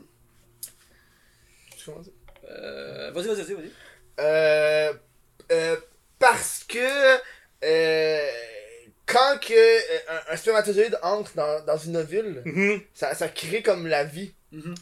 [1.84, 2.08] Tu commences
[2.50, 3.54] euh, vas-y, vas-y, vas-y.
[3.56, 3.72] vas-y.
[4.20, 4.94] Euh,
[5.52, 5.76] euh,
[6.20, 7.18] parce que
[7.64, 8.30] euh,
[9.06, 12.82] quand que euh, un, un spermatozoïde entre dans, dans une ovule, Mhm.
[12.94, 14.34] ça, ça crée comme la vie.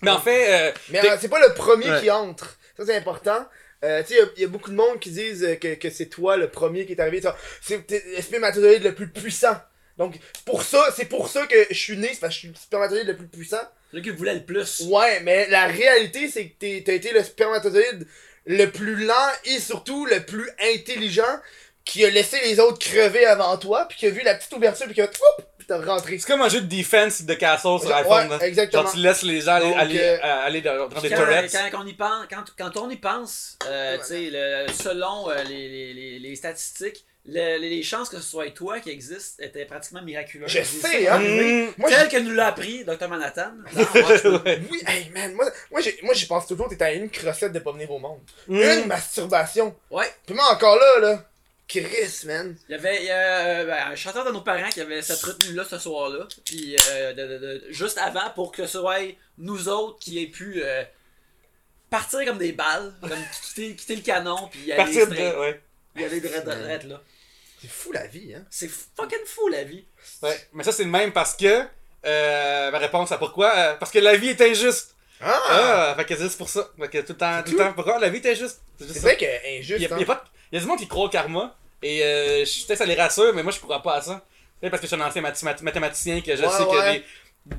[0.02, 2.02] Mais en fait, euh, Mais c'est pas le premier Ouais.
[2.02, 2.58] qui entre.
[2.78, 3.48] Ça c'est important.
[3.84, 6.38] Euh, tu sais, il y, a beaucoup de monde qui disent que, que c'est toi
[6.38, 7.22] le premier qui est arrivé.
[7.22, 7.36] ça.
[7.62, 9.60] C'est le spermatozoïde le plus puissant.
[9.98, 12.48] Donc pour ça, c'est pour ça que je suis né, c'est parce que je suis
[12.50, 13.62] le spermatozoïde le plus puissant.
[13.92, 14.82] Celui qui voulait le plus.
[14.88, 18.08] Ouais, mais la réalité, c'est que t'es- t'as été le spermatozoïde
[18.46, 21.40] le plus lent et surtout le plus intelligent
[21.84, 24.86] qui a laissé les autres crever avant toi, puis qui a vu la petite ouverture,
[24.86, 25.46] puis qui a Oup!
[25.58, 26.18] Puis t'a rentré.
[26.20, 28.40] C'est comme un jeu de defense de castle sur Ouais, iPhone.
[28.42, 28.84] exactement.
[28.84, 31.16] Genre, tu laisses les gens aller, Donc, aller, euh, euh, aller dans, dans des Quand,
[31.18, 31.48] turrets.
[31.72, 35.44] quand on y pense, quand, quand on y pense, euh, tu sais, le- selon euh,
[35.44, 39.40] les, les, les, les statistiques, le- les, les chances que ce soit toi qui existe
[39.42, 40.50] étaient pratiquement miraculeuses.
[40.50, 41.20] Je sais, hein.
[41.20, 41.74] Mmh.
[41.78, 43.08] Moi, Tel que nous l'a appris Dr.
[43.08, 43.52] Manhattan.
[44.46, 44.62] Ouais.
[44.72, 47.60] Oui, hey man, moi, moi, j'ai, moi j'y pense toujours, t'es à une crossette de
[47.60, 48.20] pas venir au monde.
[48.48, 48.56] Mm.
[48.62, 49.76] Une masturbation.
[49.92, 50.08] Ouais.
[50.26, 51.26] Puis moi encore là, là.
[51.68, 52.56] Chris, man.
[52.68, 55.02] Il y avait il y a, euh, ben, un chanteur de nos parents qui avait
[55.02, 56.28] cette retenue-là ce soir-là.
[56.44, 58.98] Puis euh, de- de- de- juste avant pour que ce soit
[59.38, 60.84] nous autres qui aient pu euh,
[61.90, 63.12] partir comme des balles, comme
[63.44, 65.40] quitter, quitter le canon, puis y aller Partir de.
[65.40, 65.62] Ouais.
[65.96, 67.02] Y aller direct- direct, là.
[67.62, 68.44] C'est fou la vie, hein.
[68.50, 69.86] C'est fucking fou la vie.
[70.24, 70.48] ouais.
[70.54, 71.64] Mais ça, c'est le même parce que.
[72.04, 74.96] Euh, ma réponse à pourquoi euh, Parce que la vie est injuste.
[75.22, 75.40] Ah!
[75.50, 76.68] Ah, fait que c'est juste pour ça.
[76.80, 77.74] Fait que tout le temps, tout le temps.
[77.74, 78.00] Pourquoi?
[78.00, 79.98] La vie est injuste C'est vrai que Il y, injuste, a, hein.
[79.98, 81.56] il y a pas de- il y a du monde qui croit au karma.
[81.84, 84.26] Et euh, je peut-être ça les rassure, mais moi je crois pas à ça.
[84.60, 87.06] Peut-être parce que je suis un ancien mathématicien que je Ouais, sais des.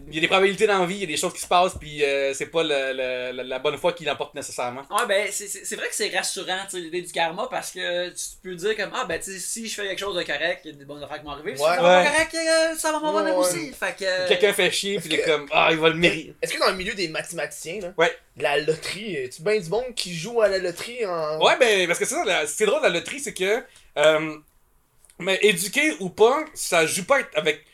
[0.09, 1.47] Il y a des probabilités dans la vie, il y a des choses qui se
[1.49, 4.83] passent, puis euh, c'est pas le- le- la bonne foi qui l'emporte nécessairement.
[4.89, 7.73] Ouais, ben, c'est- c'est c'est vrai que c'est rassurant, tu sais, l'idée du karma, parce
[7.73, 10.23] que tu peux dire comme, ah, ben, tu sais, si je fais quelque chose de
[10.23, 11.57] correct, il y a des bonnes affaires qui vont arriver.
[11.57, 11.69] Si Ouais.
[11.75, 12.05] ça va Ouais.
[12.05, 13.45] pas correct, euh, ça va m'en Ouais, venir ouais.
[13.45, 13.73] aussi.
[13.73, 14.29] Fait que.
[14.29, 16.35] Quelqu'un fait chier, puis il est comme Ah, il va le mériter.
[16.41, 18.17] Est-ce que dans le milieu des mathématiciens, là, Ouais.
[18.37, 21.45] la loterie, tu bien du monde qui joue à la loterie en.
[21.45, 23.65] Ouais, ben, parce que c'est ça, c'est drôle, la loterie, c'est que.
[23.99, 24.37] euh,
[25.19, 27.65] mais éduqué ou pas, ça joue pas avec.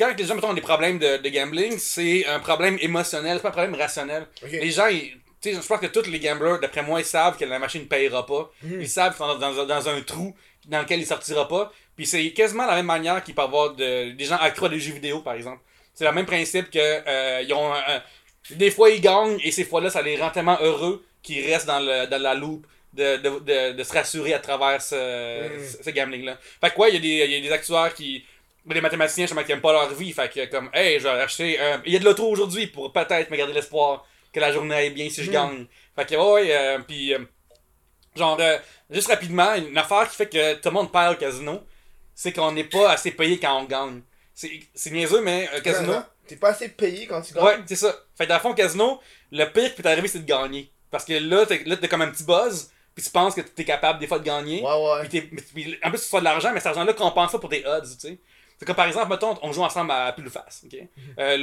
[0.00, 3.42] Quand les gens mettons, ont des problèmes de, de gambling, c'est un problème émotionnel, c'est
[3.42, 4.26] pas un problème rationnel.
[4.50, 7.36] Les gens, ils- tu sais, je pense que tous les gamblers, d'après moi, ils savent
[7.36, 8.50] que la machine ne payera pas.
[8.62, 8.80] Mhm.
[8.80, 10.34] Ils savent qu'ils sont dans, dans- dans un trou
[10.66, 11.72] dans lequel il sortira pas.
[11.96, 14.80] Puis c'est quasiment la même manière qu'il peut avoir de, des gens accros à des
[14.80, 15.60] jeux vidéo, par exemple.
[15.94, 18.02] C'est le même principe que euh, ils ont un- un-
[18.62, 21.80] des fois ils gagnent et ces fois-là, ça les rend tellement heureux qu'ils restent dans,
[21.80, 25.66] le, dans la loupe de, de, de, de se rassurer à travers ce, Mhm.
[25.66, 26.38] ce, ce gambling-là.
[26.60, 28.24] Fait que ouais, il y, a des- il y a des actuaires qui.
[28.74, 30.12] Des mathématiciens, je qui aiment pas leur vie.
[30.12, 31.58] Fait que comme, hey, je vais acheter.
[31.58, 34.74] un- Il y a de l'auto aujourd'hui pour peut-être me garder l'espoir que la journée
[34.74, 35.32] aille bien si je Mhm.
[35.32, 35.66] gagne.
[35.96, 37.14] Fait que ouais, euh, puis.
[37.14, 37.18] euh,
[38.16, 38.58] genre, euh,
[38.90, 41.60] juste rapidement, une affaire qui fait que tout le monde perd au casino,
[42.14, 44.02] c'est qu'on n'est pas assez payé quand on gagne.
[44.34, 45.94] C'est c'est niaiseux, mais euh, casino.
[46.26, 47.42] T'es pas assez payé quand tu gagnes.
[47.44, 47.94] Ouais, c'est ça.
[48.16, 49.00] Fait que dans le fond, casino,
[49.32, 50.70] le pire qui peut t'arriver, c'est de gagner.
[50.90, 54.06] Parce que là, t'as comme un petit buzz, puis tu penses que t'es capable des
[54.06, 54.62] fois de gagner.
[54.62, 54.68] Ouais,
[55.02, 55.08] ouais.
[55.08, 57.82] Puis en plus, tu fais de l'argent, mais cet argent-là compense ça pour des odds,
[58.00, 58.18] tu sais.
[58.60, 60.78] C'est comme par exemple, mettons, on joue ensemble à pile ou face, ok?
[61.18, 61.36] Euh,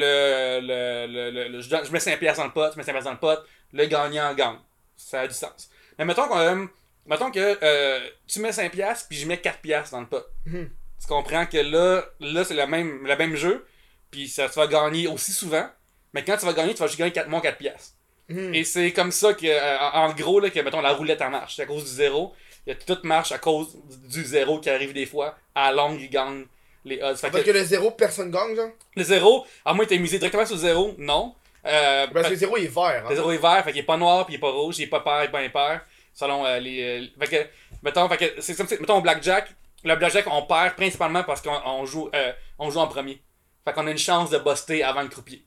[0.62, 3.12] le, le, le, le- je, je mets 5$ dans le pot, tu mets 5$ dans
[3.12, 3.40] le pot,
[3.74, 4.58] le gagnant gagne.
[4.96, 5.72] Ça a du sens.
[5.98, 6.66] Mais mettons, qu'on, euh,
[7.08, 10.24] mettons que euh, tu mets 5$ puis je mets 4$ dans le pot.
[10.46, 10.70] Mhm.
[11.02, 13.66] Tu comprends que là, là c'est le même, le même jeu,
[14.12, 15.68] puis ça, tu vas gagner aussi souvent,
[16.14, 17.94] mais quand tu vas gagner, tu vas juste gagner 4, moins 4$.
[18.30, 18.54] Mhm.
[18.54, 21.32] Et c'est comme ça que, euh, en en gros, là, que mettons, la roulette en
[21.32, 21.56] marche.
[21.56, 22.36] C'est à cause du zéro.
[22.68, 23.76] Il y a tout marche à cause
[24.08, 25.36] du zéro qui arrive des fois.
[25.56, 26.46] À la longue, il gagne
[26.88, 27.16] les odds.
[27.18, 28.70] Fait que que le zéro, personne gagne, genre?
[28.96, 31.36] le zéro, à moins que t'aies misé directement sur le zéro, non.
[31.66, 33.04] Euh, Parce que le zéro, il est vert.
[33.06, 33.16] le Hein.
[33.16, 34.88] zéro est vert, fait qu'il est pas noir, puis il est pas rouge, il est
[34.88, 35.82] pas pair, il est pas impair.
[36.14, 37.02] Selon euh, les.
[37.02, 37.50] euh, fait que,
[37.84, 39.50] mettons, fait que, c'est comme si- mettons, au blackjack,
[39.84, 43.22] le blackjack, on perd principalement parce qu'on on joue, euh, on joue en premier.
[43.66, 45.44] Fait qu'on a une chance de buster avant le croupier.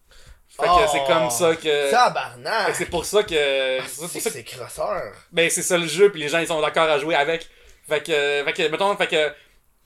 [0.49, 0.87] Fait que Oh.
[0.93, 1.63] c'est comme ça que.
[1.63, 2.67] fait Tabarnak!
[2.69, 3.79] que c'est pour ça que.
[3.81, 5.13] Ah, c'est pour c'est ça que c'est crosseur.
[5.33, 7.49] ben c'est ça le jeu puis les gens ils sont d'accord à jouer avec
[7.89, 9.33] fait que fait que mettons fait que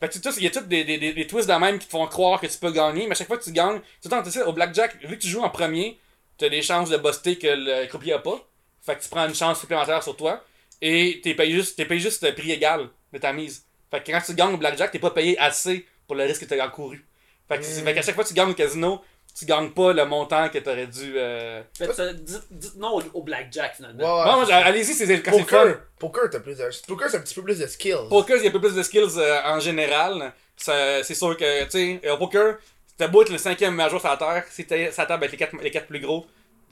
[0.00, 2.06] fait que il y a tous des, des, des, twists de même qui te font
[2.06, 4.22] croire que tu peux gagner mais à chaque fois que tu gagnes tout le temps
[4.22, 5.98] tu sais au blackjack vu que tu joues en premier
[6.36, 8.44] t'as des chances de buster que le croupier a pas.
[8.82, 10.44] Fait que tu prends une chance supplémentaire sur toi
[10.82, 13.64] et t'es payé juste t'es payé juste le prix égal de ta mise.
[13.90, 16.46] Fait que quand tu gagnes au blackjack t'es pas payé assez pour le risque que
[16.46, 17.04] t'as encouru
[17.48, 17.84] fait que, Mm.
[17.84, 19.00] fait qu'à chaque fois que tu gagnes au casino
[19.36, 21.62] tu gagnes pas le montant que t'aurais dû euh...
[21.76, 24.24] Fait que ça, dites, dites non au, au blackjack finalement.
[24.44, 24.52] ouais.
[24.52, 26.68] allez-y c'est quand fun Poker, poker, t'as plus de...
[26.86, 28.08] Poker, c'est un petit peu plus de skills.
[28.08, 30.32] Poker, il y a un peu plus de skills euh, en général.
[30.56, 32.56] Ça- C'est sûr que, tu sais, euh, au poker,
[32.96, 35.32] t'as beau être le cinquième major sur la terre, si t'es sur la table avec
[35.32, 36.26] les quatre, les quatre plus gros,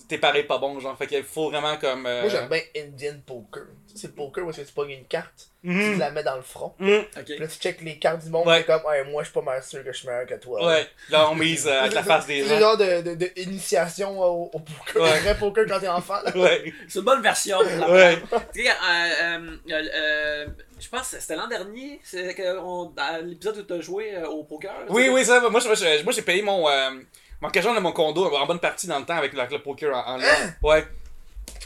[0.09, 0.97] t'es pareil pas bon, genre.
[0.97, 2.07] Fait qu'il faut vraiment comme.
[2.07, 3.65] euh, Moi, j'aime bien Indian Poker.
[3.93, 6.11] Tu sais, c'est le poker où est-ce que tu pognes une carte, mhm, tu la
[6.11, 6.75] mets dans le front.
[6.79, 7.05] mhm.
[7.25, 8.61] Puis là, tu checkes les cartes du monde, Ouais.
[8.61, 10.67] t'es comme, ouais, moi, je suis pas mal sûr que je suis meilleur que toi.
[10.67, 12.61] Ouais, là on mise euh, avec la face des C'est le gens.
[12.61, 15.03] genre de, de, de initiation au, au poker.
[15.03, 15.19] Ouais.
[15.21, 16.21] Vrai poker quand t'es enfant.
[16.25, 16.37] là.
[16.37, 17.59] Ouais, C'est une bonne version.
[17.59, 18.19] pour la ouais.
[18.55, 18.73] Tu sais, euh,
[19.23, 20.47] euh, euh, euh,
[20.81, 24.17] je pense que c'était l'an dernier, c'est que on- dans l'épisode où tu as joué
[24.17, 24.73] euh, au poker.
[24.89, 26.69] Oui, oui, ça, moi, je- moi, j'ai payé mon.
[26.69, 26.91] Euh,
[27.41, 29.59] mon cajole de mon condo en bonne partie dans le temps avec le, avec le
[29.61, 30.27] poker en, en ligne.
[30.63, 30.87] Ouais.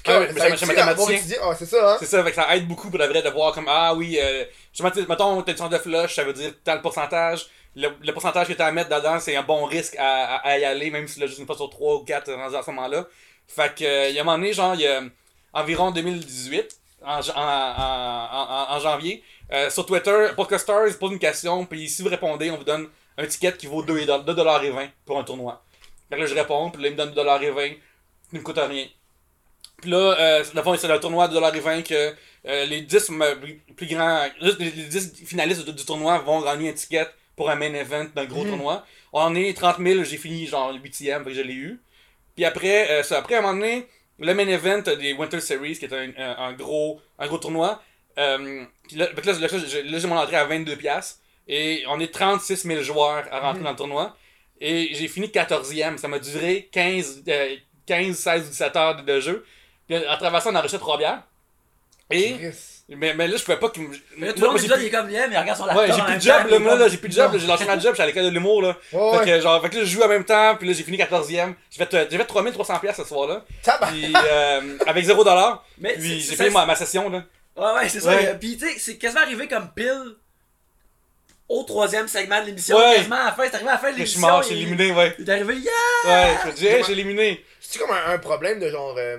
[0.07, 1.15] Ah oui, mais Ça mathématicien.
[1.17, 1.37] étudié?
[1.43, 1.97] Ah, c'est ça, hein?
[1.99, 4.19] C'est ça, fait que ça aide beaucoup pour le vrai de voir comme Ah oui,
[4.21, 7.47] euh, justement, tu mettons, t'as une sorte de flush, ça veut dire tant le pourcentage.
[7.75, 10.59] Le, le pourcentage que t'as à mettre dedans, c'est un bon risque à, à, à
[10.59, 12.71] y aller, même si là, juste une fois sur 3 ou 4 rendu à ce
[12.71, 13.07] moment-là.
[13.49, 15.03] Fait que, euh, il y a un moment donné, genre, il y a
[15.53, 22.03] environ 2018, en, en, en, janvier, euh, sur Twitter, Podcasters pose une question, puis si
[22.03, 22.89] vous répondez, on vous donne
[23.19, 25.63] un ticket qui vaut 2,20$ pour un tournoi.
[26.09, 27.77] Fait que là, je réponds, puis là, il me donne 2,20$,
[28.33, 28.87] il me coûte rien.
[29.83, 32.15] Puis là, euh, le fond, c'est le tournoi de 2,20$ que
[32.47, 33.35] euh, les 10 ma-
[33.77, 37.07] plus grands, les les 10 finalistes du, tournoi vont gagner un ticket
[37.37, 38.85] pour un main event d'un gros tournoi.
[39.13, 41.81] On est 30 000, j'ai fini genre le 8ème, fait que je l'ai eu.
[42.35, 43.87] Puis après, euh, ça, après, à un moment donné,
[44.19, 47.83] le main event des Winter Series, qui est un, un, un gros, un gros tournoi.
[48.19, 48.65] Euh,
[48.95, 50.77] là, j'ai là, j'ai mon entrée à 22$.
[50.77, 54.17] piastres, Et on est 36 000 joueurs à rentrer dans le tournoi.
[54.61, 55.99] Et j'ai fini 14e.
[55.99, 57.57] Ça m'a duré 15, euh,
[57.87, 59.45] 15 16, 17 heures de jeu.
[59.87, 61.23] Puis à travers ça, on a reçu trois bières.
[62.11, 62.37] Et,
[62.89, 63.97] mais, mais là, je pouvais pas qu'il me.
[64.17, 65.89] Mais là, tout le monde il est comme yeah, mais regarde son laptop.
[65.89, 67.65] Ouais, j'ai plus de job, là, moi, comme- là, j'ai plus de job, j'ai lâché
[67.65, 68.69] ma job, j'étais à l'école de l'humour, là.
[68.69, 69.25] Ouais, Fait ouais.
[69.27, 71.55] que, genre, fait que là, je joue en même temps, puis là, j'ai fini 14e.
[71.71, 73.45] J'ai fait, euh, j'ai fait 3300 pièces ce soir-là.
[73.89, 75.59] Puis, euh, avec 0$.
[75.79, 77.25] Mais Puis, j'ai payé ma, ma session, là.
[77.57, 78.11] Ouais, ouais, c'est ça.
[78.15, 78.37] Ouais.
[78.39, 80.15] Puis, tu sais, c'est quasiment arrivé comme pile
[81.49, 82.77] au troisième segment de l'émission.
[82.77, 82.97] Ouais.
[82.97, 83.43] Quasiment à la fin.
[83.49, 84.29] C'est arrivé à la fin de Que je suis l'émission.
[84.29, 85.15] mort, j'ai éliminé, ouais.
[85.19, 85.73] Il est arrivé, yeah!
[86.07, 87.45] Ouais, je dis, hey, j'ai éliminé.
[87.61, 88.95] C'est comme un, un problème de genre.
[88.97, 89.19] euh,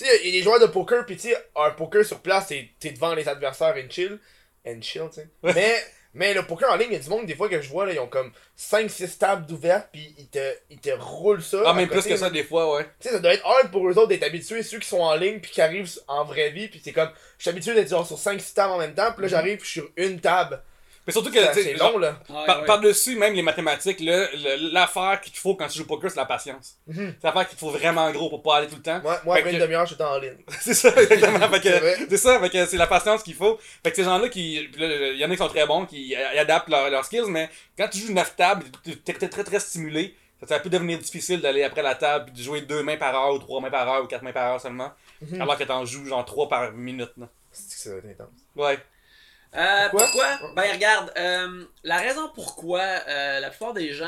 [0.00, 2.20] Tu sais, il y a des joueurs de poker, pis tu sais, un poker sur
[2.20, 4.18] place, t'es t'es devant les adversaires and chill.
[4.66, 5.28] And chill, tu sais.
[5.42, 5.74] Mais,
[6.14, 7.84] mais le poker en ligne, il y a du monde, des fois, que je vois,
[7.84, 11.62] là, ils ont comme 5-6 tables d'ouvertes, pis ils te, ils te roulent ça.
[11.66, 12.30] Ah, même plus côté, que ça, là.
[12.30, 12.84] des fois, ouais.
[12.98, 15.14] Tu sais, ça doit être hard pour eux autres d'être habitués, ceux qui sont en
[15.16, 18.06] ligne, puis qui arrivent en vraie vie, puis c'est comme, je suis habitué d'être genre
[18.06, 20.62] sur 5-6 tables en même temps, puis là j'arrive, puis je suis sur une table.
[21.06, 22.20] Mais surtout que, C'est long, là.
[22.28, 22.66] Ouais, par- ouais.
[22.66, 26.26] par-dessus même les mathématiques, l'affaire qu'il te faut quand tu joues au poker, c'est la
[26.26, 26.76] patience.
[26.86, 27.14] Mhm.
[27.20, 29.00] C'est l'affaire qu'il te faut vraiment gros pour pas aller tout le temps.
[29.02, 30.36] Moi, après une que- demi-heure, je suis en ligne.
[30.60, 31.48] c'est ça, exactement.
[32.10, 33.58] C'est ça, fait que c'est la patience qu'il faut.
[33.82, 36.68] Fait que ces gens-là qui, il y en a qui sont très bons, qui adaptent
[36.68, 37.48] leurs leurs skills, mais
[37.78, 38.64] quand tu joues 9 tables,
[39.04, 40.14] t'es très, très, très stimulé.
[40.46, 43.34] Ça peut devenir difficile d'aller après la table puis de jouer deux mains par heure
[43.34, 44.90] ou trois mains par heure ou quatre mains par heure seulement.
[45.20, 45.40] Mhm.
[45.42, 47.12] Alors que t'en joues genre trois par minute.
[47.18, 47.28] Là.
[47.52, 48.28] C'est que ça va être intense.
[48.56, 48.78] Ouais.
[49.56, 50.08] Euh, Pourquoi?
[50.38, 50.52] pourquoi?
[50.54, 54.06] Ben regarde, euh, la raison pourquoi euh, la plupart des gens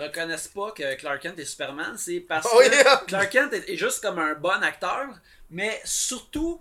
[0.00, 3.06] reconnaissent pas que Clark Kent est Superman, c'est parce Oh, que!
[3.06, 5.06] Clark Kent est, est juste comme un bon acteur,
[5.50, 6.60] mais surtout,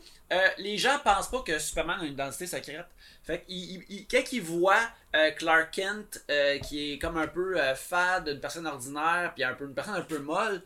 [0.57, 2.85] les gens pensent pas que Superman a une identité secrète.
[3.23, 4.87] Fait qu'ils ils- quand ils voient
[5.37, 6.23] Clark Kent
[6.63, 10.01] qui est comme un peu fade, une personne ordinaire, puis un peu une personne un
[10.01, 10.61] peu molle,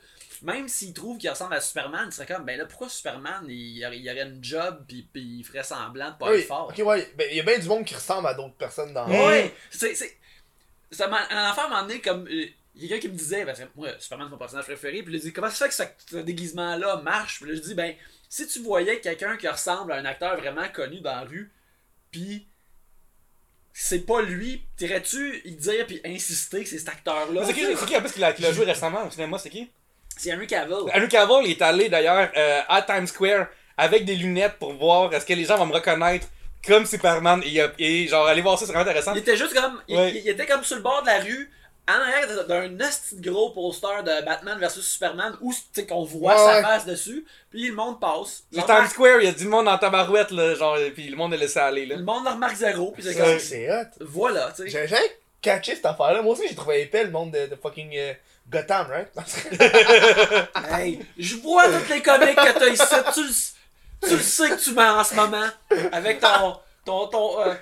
[0.45, 3.77] même s'ils trouvent qu'il ressemble à Superman, ils seraient comme ben là pourquoi Superman il,
[3.79, 6.47] y aurait- il aurait une job puis, puis il ferait semblant de pas Oui, être
[6.47, 6.71] fort?
[6.77, 7.11] ok, ouais.
[7.17, 9.93] Ben, il y a bien du monde qui ressemble à d'autres personnes dans Ouais, c'est.
[9.95, 10.17] c'est-
[10.91, 11.27] Ça m'a.
[11.31, 12.25] Un enfant m'a donné comme.
[12.27, 12.45] euh,
[12.77, 15.01] Il y a quelqu'un qui me disait, parce que moi, Superman c'est mon personnage préféré,
[15.01, 17.39] puis il a dit comment ça fait que ce, ce déguisement-là marche?
[17.39, 17.95] Puis là, je dis, ben,
[18.29, 21.51] si tu voyais quelqu'un qui ressemble à un acteur vraiment connu dans la rue,
[22.11, 22.45] puis
[23.73, 27.45] c'est pas lui, t'irais-tu y dire puis insister que c'est cet acteur-là?
[27.45, 29.49] C'est qui, c'est qui en plus qui l'a, qui l'a joué récemment au cinéma, c'est
[29.49, 29.69] qui?
[30.17, 30.77] C'est Henry Cavill.
[30.93, 33.47] Henry Cavill il est allé d'ailleurs euh, à Times Square
[33.77, 36.27] avec des lunettes pour voir est-ce que les gens vont me reconnaître
[36.65, 39.13] comme Superman et, il a- et genre aller voir ça c'est vraiment intéressant.
[39.13, 39.81] Il était juste comme.
[39.87, 40.11] il- Ouais.
[40.11, 41.51] Il, il était comme sur le bord de la rue,
[41.87, 42.69] en arrière d'un
[43.21, 46.61] gros poster de Batman vs Superman où tu sais, qu'on voit Ouais, sa ouais.
[46.63, 48.43] face dessus, puis le monde passe.
[48.51, 51.07] Le Times remarque- Square, il y a du monde en tabarouette là, genre et puis
[51.07, 51.97] le monde est laissé aller là.
[51.97, 53.39] Le monde le remarque zéro, puis c'est C'est comme.
[53.39, 53.85] c'est hot.
[53.99, 54.87] Voilà, tu sais.
[55.45, 56.23] Catché cette affaire-là.
[56.23, 58.13] Moi aussi, j'ai trouvé épais le monde de, de fucking euh,
[58.49, 59.11] Gotham, right?
[60.71, 63.21] Hey, je vois toutes les comics que t'as ici,
[64.01, 65.45] tu le sais que tu mens en ce moment,
[65.91, 66.57] avec ton.
[66.83, 67.53] ton, ton euh,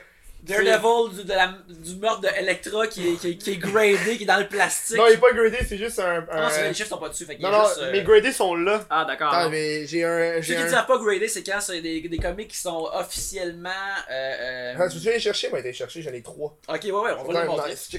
[0.44, 4.18] Daredevil du, de la- du meurtre de Electra qui est, qui, est, qui est gradé,
[4.18, 4.98] qui est dans le plastique.
[4.98, 6.18] non, il est pas gradé, c'est juste un.
[6.18, 7.78] un- Ah non, c'est- les chiffres sont pas dessus, fait non, non, juste.
[7.80, 8.86] euh, mes gradés sont là.
[8.90, 9.34] Ah, d'accord.
[9.34, 10.42] Attends, mais j'ai un.
[10.42, 13.70] Qui ne pas gradé, c'est quand c'est des, des comics qui sont officiellement.
[14.12, 14.90] Euh, Ah, euh...
[14.90, 15.50] tu veux aller chercher?
[15.50, 16.58] Moi, j'ai été chercher, j'en ai trois.
[16.68, 17.72] Ok, ouais, ouais, on va le montrer.
[17.72, 17.90] Nice.
[17.92, 17.98] Je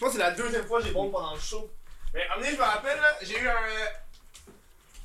[0.00, 1.70] pense que c'est la deuxième fois que j'ai bon pendant le show.
[2.12, 3.52] Mais à un moment donné, je me rappelle, là, j'ai eu un.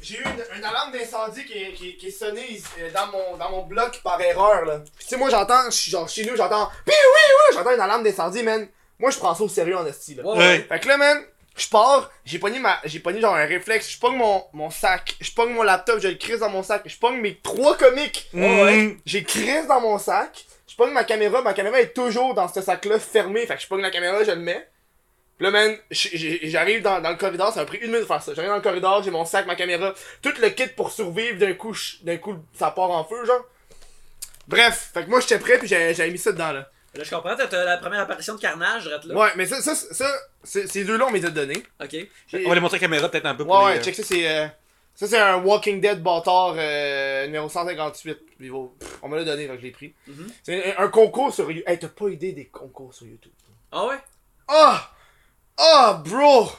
[0.05, 3.37] J'ai eu une, une alarme d'incendie qui, est- qui, qui est sonnée euh, dans mon,
[3.37, 4.79] dans mon bloc par erreur, là.
[4.95, 6.69] Puis tu sais, moi, j'entends, genre chez nous, j'entends.
[6.85, 8.67] Puis oui, oui, j'entends une alarme d'incendie, man.
[8.99, 10.23] Moi, je prends ça au sérieux en esti, là.
[10.23, 10.65] Ouais, ouais.
[10.69, 11.23] Fait que là, man,
[11.57, 12.77] je pars, j'ai pogné ma.
[12.83, 16.07] J'ai pogné genre un réflexe, je pogne mon, mon sac, je pogne mon laptop, je
[16.09, 18.29] le crise dans mon sac, je pogne mes trois comics.
[18.33, 18.91] Mm.
[19.05, 22.61] J'ai crise dans mon sac, je pogne ma caméra, ma caméra est toujours dans ce
[22.61, 24.67] sac-là fermé, fait que je pogne la caméra, je le mets.
[25.37, 28.21] Puis là, man, j'arrive dans, dans le corridor, ça m'a pris une minute de faire
[28.21, 28.33] ça.
[28.33, 31.53] J'arrive dans le corridor, j'ai mon sac, ma caméra, tout le kit pour survivre d'un
[31.53, 33.43] coup, je- d'un coup, ça part en feu, genre.
[34.47, 36.69] Bref, fait que moi j'étais prêt puis j'avais mis ça dedans là.
[36.93, 39.15] Là, je comprends, t'as la première apparition de Carnage, reste là.
[39.15, 40.07] Ouais, mais ça, ça, ça,
[40.43, 41.61] c'est- ces deux-là on m'est donné.
[41.83, 41.95] Ok.
[42.45, 43.83] On va les montrer à la caméra peut-être un peu Ouais, pour ouais, les, euh,
[43.83, 44.25] check ça, c'est.
[44.29, 44.47] euh,
[44.93, 48.17] ça, c'est un Walking Dead bâtard euh, numéro 158.
[48.39, 49.93] Puis, bon, pff, on me l'a donné, donc je l'ai pris.
[50.07, 50.27] Mhm.
[50.43, 51.67] C'est un, un concours sur YouTube.
[51.67, 53.33] Hey, t'as pas idée des concours sur YouTube.
[53.73, 53.97] Ah ouais?
[54.47, 54.89] Ah!
[55.57, 56.49] Ah, bro!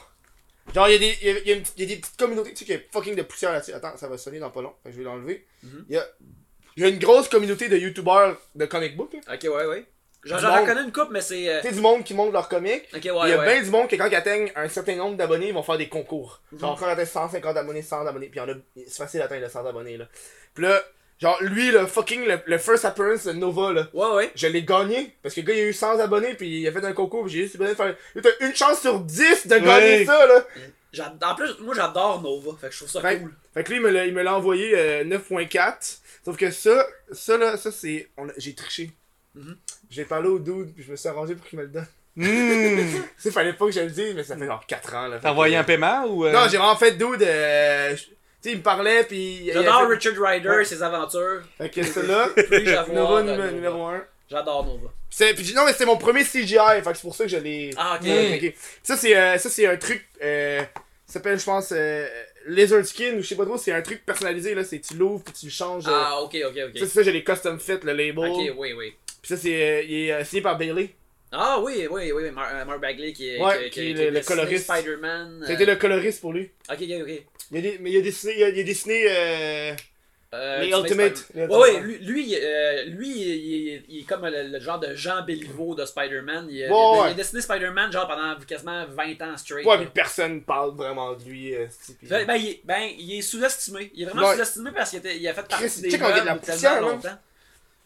[0.73, 2.17] Genre, il y, a des- y a- y a une petite- y a des petites
[2.17, 3.73] communautés, tu sais, qu'il y a fucking de poussière là-dessus.
[3.73, 4.73] Attends, ça va sonner dans pas long.
[4.85, 5.45] Je vais l'enlever.
[5.63, 5.85] Il Mhm.
[5.89, 6.05] y, a,
[6.77, 9.13] y a une grosse communauté de YouTubers de comic book.
[9.13, 9.35] là.
[9.35, 9.85] Ok, ouais, ouais.
[10.25, 11.47] Du j'en reconnais une coupe, mais c'est.
[11.47, 12.83] euh, Tu sais, du monde qui monte leurs comics.
[12.93, 13.45] Ok, ouais, il y a ouais.
[13.45, 15.87] bien du monde que quand ils atteignent un certain nombre d'abonnés, ils vont faire des
[15.87, 16.41] concours.
[16.59, 19.19] Genre, quand ils atteignent 150 abonnés, 100 abonnés, puis il y en a, c'est facile
[19.21, 20.05] d'atteindre les 100 abonnés, là.
[20.53, 20.83] Puis là,
[21.19, 24.31] genre, lui, le fucking, le, le first appearance de Nova, là, Ouais, ouais.
[24.35, 26.71] je l'ai gagné, parce que le gars, il a eu 100 abonnés, puis il a
[26.71, 27.95] fait un concours, puis j'ai juste besoin de faire,
[28.39, 30.05] t'as une chance sur 10 de gagner Ouais.
[30.05, 30.45] ça, là.
[30.93, 33.33] J'ad- En plus, moi j'adore Nova, fait que je trouve ça cool.
[33.53, 35.99] Fait que lui, il me l'a, il me l'a envoyé euh, 9.4.
[36.23, 38.07] Sauf que ça, ça là, ça c'est.
[38.17, 38.91] on a- J'ai triché.
[39.35, 39.57] Mhm.
[39.89, 41.87] J'ai parlé au dude, puis je me suis arrangé pour qu'il me le donne.
[42.15, 42.23] Hmm.
[43.17, 45.19] Ça, fallait pas que je le dise, mais ça fait genre 4 ans, là.
[45.21, 46.25] T'as envoyé un paiement ou.
[46.25, 47.21] euh, Non, j'ai vraiment fait dude.
[47.21, 47.95] Euh,
[48.49, 49.49] sais, il me parlait, puis.
[49.53, 51.41] J'adore Richard Ryder et ses aventures.
[51.57, 53.51] Fait que ça là, Puis-je avoir, Nova numé- Nova?
[53.51, 54.03] numéro 1.
[54.29, 54.89] J'adore Nova.
[55.09, 57.37] C'est, puis non, mais c'était mon premier CGI, fait que c'est pour ça que je
[57.37, 57.71] l'ai.
[57.77, 58.53] Ah, ok.
[58.83, 60.05] Ça, c'est, euh, ça, c'est un truc.
[60.21, 60.59] Euh,
[61.05, 62.05] ça s'appelle, je pense, euh,
[62.47, 64.63] Lizard Skin, ou je sais pas trop, c'est un truc personnalisé, là.
[64.65, 65.87] C'est tu l'ouvres, puis tu le changes.
[65.87, 66.71] euh, Ah, ok, ok, Ça, ok.
[66.75, 68.17] c'est ça, j'ai les custom fit, le label.
[68.29, 68.93] Ok, oui, oui.
[69.21, 70.89] Puis ça, c'est, euh, il est euh, signé par Bailey.
[71.31, 74.11] Ah, oui, oui, oui, Mar euh, Mark Bagley qui est, Ouais, qui, qui est qui,
[74.11, 74.63] le- coloriste.
[74.71, 75.43] Spider-Man.
[75.45, 76.49] C'était euh, le coloriste pour lui.
[76.71, 77.23] Ok, ok, ok.
[77.51, 79.73] Il a, mais il a dessiné, il a, il a dessiné euh,
[80.33, 84.43] Euh, les Ultimate les Ouais, lui, lui, euh, lui il, il- il est comme le,
[84.51, 86.47] le genre de Jean Béliveau de Spider-Man.
[86.49, 86.69] Il, a-
[87.01, 89.65] Ouais, il dessiné Spider-Man genre pendant quasiment 20 ans straight.
[89.65, 91.55] Ouais, mais personne parle vraiment de lui.
[91.55, 91.67] euh,
[92.03, 93.91] Ben, ben, il, ben, il est sous-estimé.
[93.95, 94.35] Il est vraiment Ouais.
[94.35, 96.25] sous-estimé parce qu'il a fait partie Chris, des tu sais quand il y a de
[96.25, 96.81] la meubles tellement là.
[96.81, 97.17] longtemps.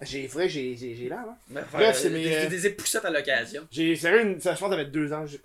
[0.03, 1.37] J'ai, vrai, j'ai, j'ai, j'ai l'air, hein.
[1.49, 3.67] Bref, euh, c'est mes, des, euh, des époussettes à l'occasion.
[3.71, 5.39] J'ai, sérieux, une, ça, je pense que ça fait deux ans, j'ai,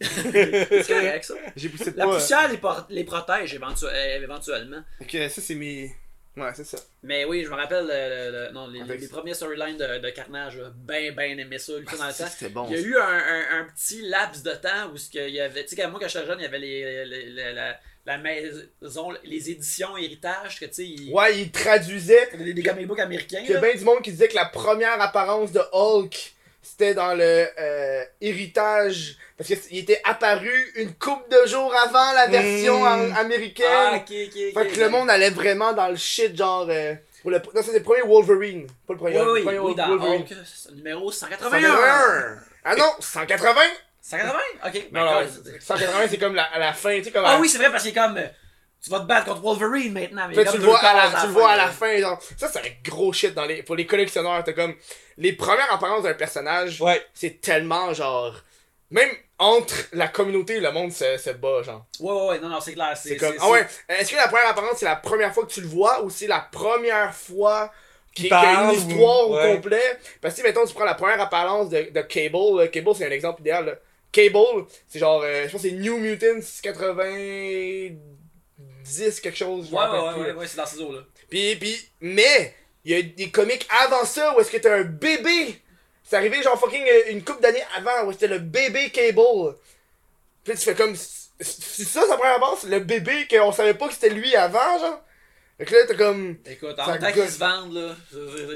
[0.00, 1.34] C'est correct, ça.
[1.56, 2.12] j'ai poussé La pas.
[2.12, 4.82] euh, poussière les, por- les protège éventu- euh, éventuellement.
[5.06, 5.90] Que ça, c'est mes.
[6.36, 6.78] Ouais, c'est ça.
[7.02, 9.98] Mais oui, je me rappelle euh, le- le- non, les, Avec- les premiers storylines de,
[9.98, 12.26] de Carnage, là, ben ben aimé ça, lui, dans le temps.
[12.28, 12.68] C'était bon.
[12.70, 15.40] Il y a eu un, un, un petit laps de temps où ce qu'il y
[15.40, 18.18] avait, tu sais, moi quand j'étais jeune, il y avait les, les- les- la, la
[18.18, 22.28] maison, les éditions héritage, que tu sais, ils- Ouais, il traduisait.
[22.38, 23.40] les, les comic books américains.
[23.44, 26.32] Il y a bien du monde qui disait que la première apparence de Hulk,
[26.62, 29.16] c'était dans le euh, héritage.
[29.36, 33.12] Parce qu'il était apparu une couple de jours avant la version Mm.
[33.12, 33.66] en- américaine.
[33.70, 34.62] Ah, ok, ok, ok.
[34.64, 36.66] Fait que le monde allait vraiment dans le shit, genre.
[36.70, 38.66] euh, pour le, non, c'est le premier Wolverine.
[38.86, 39.18] Pas le premier.
[39.20, 40.22] Oui, le oui, premier oui, dans Wolverine.
[40.22, 41.60] Hulk, c'est numéro 181.
[41.60, 42.38] 181.
[42.64, 43.60] Ah non, 180
[44.10, 44.38] 180?
[44.66, 44.74] Ok.
[44.92, 47.24] Non, ben, non, c'est- 180 c'est comme la, à la fin, tu sais, comme.
[47.26, 48.16] Ah à- oui, c'est vrai, parce qu'il est comme.
[48.16, 48.26] euh,
[48.82, 50.28] Tu vas te battre contre Wolverine maintenant.
[50.28, 52.18] Mais tu le vois, à la, tu le vois à la fin, genre.
[52.36, 54.42] Ça, c'est un gros shit dans les, pour les collectionneurs.
[54.44, 54.74] T'as comme.
[55.16, 57.04] Les premières apparences d'un personnage, Ouais.
[57.12, 58.34] c'est tellement genre.
[58.90, 61.84] Même entre la communauté et le monde se, se bat, genre.
[62.00, 62.96] Ouais, ouais, ouais, non, non, c'est clair.
[62.96, 63.34] C'est comme.
[63.40, 66.02] Ah ouais, est-ce que la première apparence, c'est la première fois que tu le vois
[66.04, 67.70] ou c'est la première fois
[68.20, 69.54] a parle une histoire ou- au ouais.
[69.56, 69.98] complet?
[70.22, 72.60] Parce que, mettons, tu prends la première apparence de, de Cable.
[72.60, 72.68] là.
[72.68, 73.66] Cable, c'est un exemple idéal.
[73.66, 73.72] là.
[74.12, 75.22] Cable, c'est genre.
[75.22, 79.70] euh, je pense que c'est New Mutants 90, quelque chose.
[79.72, 80.34] Ouais, ouais, ouais, là.
[80.34, 81.00] ouais, c'est dans ces eaux-là.
[81.28, 82.54] Puis, puis, mais,
[82.84, 85.60] il y a des comics avant ça où est-ce que t'as un bébé.
[86.02, 89.56] C'est arrivé genre fucking euh, une couple d'années avant où c'était le bébé Cable.
[90.44, 90.94] Puis tu fais comme.
[91.40, 95.04] C'est ça sa première base, le bébé qu'on savait pas que c'était lui avant, genre.
[95.58, 96.36] Fait que là, t'as comme.
[96.46, 97.94] Écoute, Ça en tant qu'ils se vendent, là.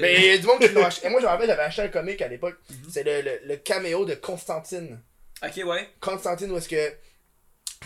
[0.01, 1.07] Mais il y a du monde qui l'a acheté.
[1.07, 2.55] Et moi, je me rappelle, j'avais acheté un comic à l'époque.
[2.69, 2.75] Mhm.
[2.91, 4.99] C'est le, le, le caméo de Constantine.
[5.45, 5.89] Ok, ouais.
[5.99, 6.93] Constantine, où est-ce que.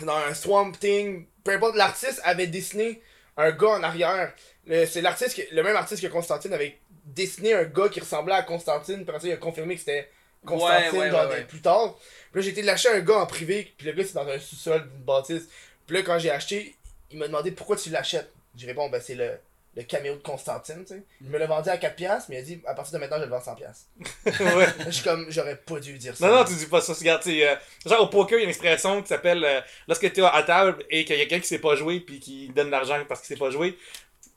[0.04, 3.02] Dans un Swamp Thing, peu importe, l'artiste avait dessiné
[3.36, 4.32] un gars en arrière.
[4.66, 8.42] Le- C'est l'artiste, le même artiste que Constantine avait dessiné un gars qui ressemblait à
[8.44, 9.04] Constantine.
[9.04, 10.08] Puis il a confirmé que c'était
[10.46, 11.44] Constantine, Ouais, ouais, genre ouais, ouais.
[11.44, 11.96] plus tard.
[12.30, 13.74] Puis là, j'ai été lâcher un gars en privé.
[13.76, 15.48] Puis le gars, c'est dans un sous-sol d'une bâtisse.
[15.86, 16.76] Puis là, quand j'ai acheté,
[17.10, 18.30] il m'a demandé pourquoi tu l'achètes.
[18.54, 19.32] J'ai répondu, ben c'est le,
[19.78, 21.02] le caméo de Constantine, tu sais.
[21.20, 23.18] Il me l'a vendu à 4$, piastres, mais il a dit, à partir de maintenant,
[23.18, 23.54] je le vends 100$.
[23.56, 23.86] piastres.
[24.56, 24.66] ouais.
[24.86, 26.26] Je suis comme, j'aurais pas dû dire ça.
[26.28, 26.92] Non, non, tu dis pas ça.
[26.92, 27.54] Regarde, tu euh,
[27.86, 30.42] genre au poker, il y a une expression qui s'appelle euh, lorsque tu es à
[30.42, 32.98] table et qu'il y a quelqu'un qui sait pas jouer puis qui donne de l'argent
[33.08, 33.78] parce qu'il sait pas jouer.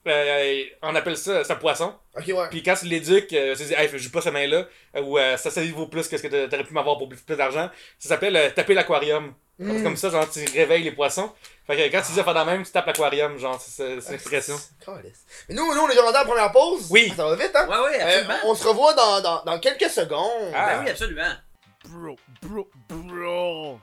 [0.07, 1.93] euh, on appelle ça, un poisson.
[2.17, 2.49] Ok, ouais.
[2.49, 4.67] Puis quand tu l'éduques, euh, tu dis, hey, je joue pas cette main-là,
[5.01, 7.69] ou ça, ça vaut plus que ce que t'a- t'aurais pu m'avoir pour plus, d'argent.
[7.99, 9.33] Ça s'appelle taper l'aquarium.
[9.59, 9.77] Mm.
[9.77, 11.31] C'est comme ça, genre, tu réveilles les poissons.
[11.67, 13.71] Fait que quand tu dis à faire de la même, tu tapes l'aquarium, genre, c'est-
[13.71, 14.55] c'est c'est une expression.
[14.83, 15.25] Calisse.
[15.49, 16.87] Mais nous, nous, on est déjà rendu à la première pause.
[16.89, 17.13] Oui.
[17.15, 17.67] Ça va vite, hein?
[17.67, 18.33] Ouais, ouais, Euh, absolument.
[18.45, 20.51] on se revoit dans, dans, dans quelques secondes.
[20.55, 20.67] Ah.
[20.77, 21.31] Ben oui, absolument.
[21.85, 23.79] Bro, bro, bro.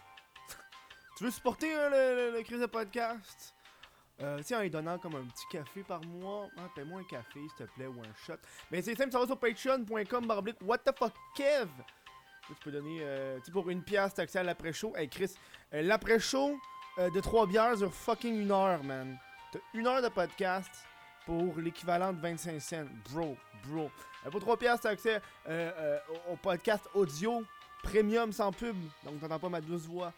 [1.17, 3.55] Tu veux supporter euh, le, le, le Chris de podcast?
[4.21, 6.47] Euh, tiens, en lui donnant comme un petit café par mois.
[6.57, 8.39] Hein, Paie-moi un café, s'il te plaît, ou un shot.
[8.71, 11.69] Mais c'est simple, ça va sur patreon.com, barblique, what the fuck, Kev?
[12.49, 14.97] Tu peux donner, euh, tu sais, pour une pièce, t'as accès à l'après-show.
[14.97, 15.35] Hey, Chris,
[15.75, 16.59] euh, l'après-show
[16.99, 19.19] euh, de 3 bières dure fucking une heure, man.
[19.53, 20.71] T'as une heure de podcast
[21.27, 22.87] pour l'équivalent de 25 cents.
[23.13, 23.37] Bro,
[23.67, 23.91] bro.
[24.27, 25.21] Euh, pour 3 piastres, t'as accès
[26.31, 27.45] au, podcast audio
[27.83, 28.77] premium sans pub.
[29.05, 30.13] Donc, t'entends pas ma douce voix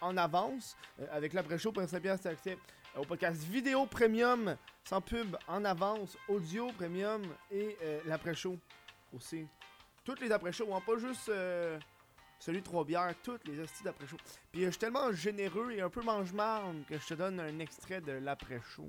[0.00, 0.76] en avance.
[1.12, 2.58] Avec l'après-show, pour 5 piastres, t'as accès
[2.96, 7.76] au podcast vidéo premium sans pub en avance, audio premium et
[8.06, 8.58] l'après-show
[9.14, 9.46] aussi
[10.06, 11.76] Toutes les après-shows, hein, pas juste euh,
[12.38, 14.16] celui de Trois-Bières, toutes les hosties d'après-show.
[14.52, 17.58] Puis euh, je suis tellement généreux et un peu mange-marne que je te donne un
[17.58, 18.88] extrait de l'après-show.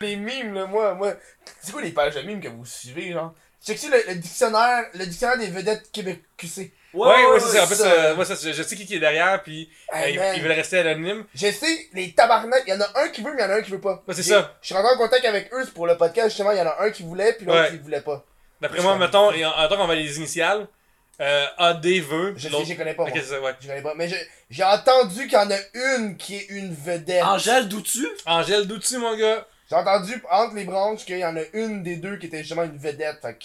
[0.00, 1.14] Les mimes, là, moi, moi.
[1.60, 3.34] C'est quoi les pages de mimes que vous suivez, genre?
[3.60, 6.72] Check-tu le, le dictionnaire, le dictionnaire des vedettes Québec QC.
[6.94, 7.64] Ouais, ouais, c'est ça.
[7.64, 10.34] En fait, euh, moi, ça, je je sais qui qui est derrière, puis Hey, euh,
[10.36, 11.24] ils- veulent rester anonymes.
[11.34, 13.50] Je sais, les tabarnak, il y en a un qui veut, mais il y en
[13.50, 14.04] a un qui veut pas.
[14.06, 14.56] Ouais, c'est ça.
[14.62, 16.76] Je suis rentré en contact avec eux pour le podcast, justement, il y en a
[16.84, 17.70] un qui voulait, puis l'autre Ouais.
[17.70, 18.24] qui voulait pas.
[18.60, 20.66] D'après moi, mettons, et en, en tant qu'on va les initiales,
[21.20, 22.34] euh, AD veut.
[22.36, 23.12] Je sais, l'autre- je connais pas, moi.
[23.12, 23.54] ouais.
[23.60, 23.94] Je connais pas.
[23.96, 24.16] Mais je-
[24.50, 25.58] j'ai entendu qu'il y en a
[25.96, 27.22] une qui est une vedette.
[27.24, 28.06] Angèle Doutu?
[28.26, 29.46] Angèle Doutu, mon gars.
[29.70, 32.62] J'ai entendu entre les branches qu'il y en a une des deux qui était justement
[32.64, 33.18] une vedette.
[33.20, 33.44] Fait que,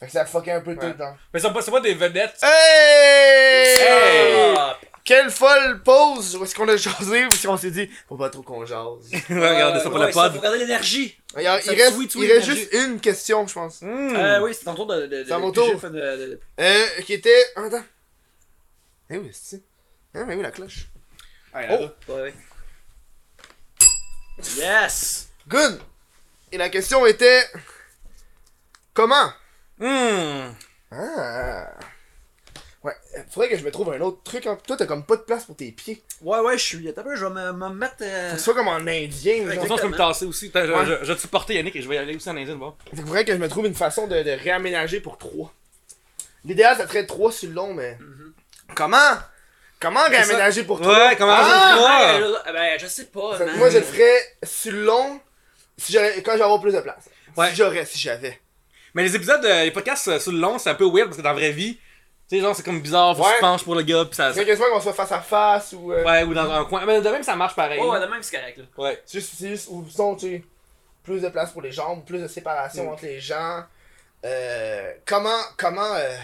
[0.00, 0.92] fait que ça fuckait un peu Ouais.
[0.92, 1.16] tout, genre.
[1.32, 2.36] Mais c'est pas, c'est pas des vedettes.
[2.42, 3.78] Hey!
[3.80, 4.56] Hey!
[5.04, 6.36] Quelle folle pause!
[6.36, 7.22] Où est-ce qu'on a jasé?
[7.28, 9.10] Parce qu'on s'est dit, faut pas trop qu'on jase.
[9.28, 10.32] Regardez ça pour ouais, le pod.
[10.32, 11.18] Faut regarder l'énergie.
[11.36, 13.80] Il, reste, tweet, tweet, il reste juste une question, je pense.
[13.82, 14.14] Hmm.
[14.14, 15.06] Euh, oui, c'est ton tour de.
[15.06, 15.80] de, de C'est mon de- tour.
[15.80, 17.44] de- de- de- Euh, qui était.
[17.56, 17.84] ah, Attends.
[19.10, 19.62] Eh oui, c'est.
[20.14, 20.86] Hein, mais oui, la cloche.
[21.54, 21.88] Ah, Oh!
[22.12, 22.34] Ouais, ouais.
[24.56, 25.28] Yes!
[25.48, 25.80] Good!
[26.52, 27.44] Et la question était.
[28.94, 29.32] Comment?
[29.78, 30.52] Hmm.
[30.90, 31.70] Ah.
[32.84, 34.44] Ouais, euh, faudrait que je me trouve un autre truc.
[34.46, 34.58] Hein.
[34.66, 36.02] Toi, t'as comme pas de place pour tes pieds.
[36.20, 36.88] Ouais, ouais, je suis.
[36.88, 37.94] Un peu, je vais me, me mettre.
[38.02, 39.44] euh, Faut que tu sois comme en indien.
[39.44, 39.60] De genre.
[39.60, 40.50] toute façon, je peux me tasser aussi.
[40.52, 40.84] Je, Ouais.
[40.86, 42.58] je, je vais te supporter Yannick et je vais y aller aussi en Indien,
[42.90, 45.52] que faudrait que je me trouve une façon de, de réaménager pour trois.
[46.44, 47.96] L'idéal, ça serait trois sur le long, mais.
[48.74, 48.96] Comment?
[49.80, 51.08] Comment réaménager pour trois?
[51.08, 51.76] Ouais, comment Ah!
[51.76, 55.20] ça ben, je- ben, je sais pas, moi, je le ferais sur le long
[55.76, 57.04] si j'aurais- quand j'aurais plus de place.
[57.36, 57.50] Ouais.
[57.50, 58.40] Si j'aurais, si j'avais.
[58.94, 61.16] Mais les épisodes, euh, les podcasts euh, sur le long, c'est un peu weird parce
[61.16, 61.78] que dans la vraie vie,
[62.28, 64.32] tu sais, genre, c'est comme bizarre, faut que tu penches pour le gars, pis ça.
[64.32, 65.92] C'est quasiment qu'on soit face à face ou.
[65.92, 66.84] euh, Ouais, ou dans un coin.
[66.86, 67.80] Mais de même, ça marche pareil.
[67.80, 68.64] Ouais, ouais, de même, c'est correct, là.
[68.78, 69.02] Ouais.
[69.04, 70.44] C'est juste, c'est juste, ou sinon, tu sais,
[71.02, 72.88] plus de place pour les jambes, plus de séparation Mm.
[72.88, 73.64] entre les gens.
[74.24, 76.14] Euh, comment, comment, euh,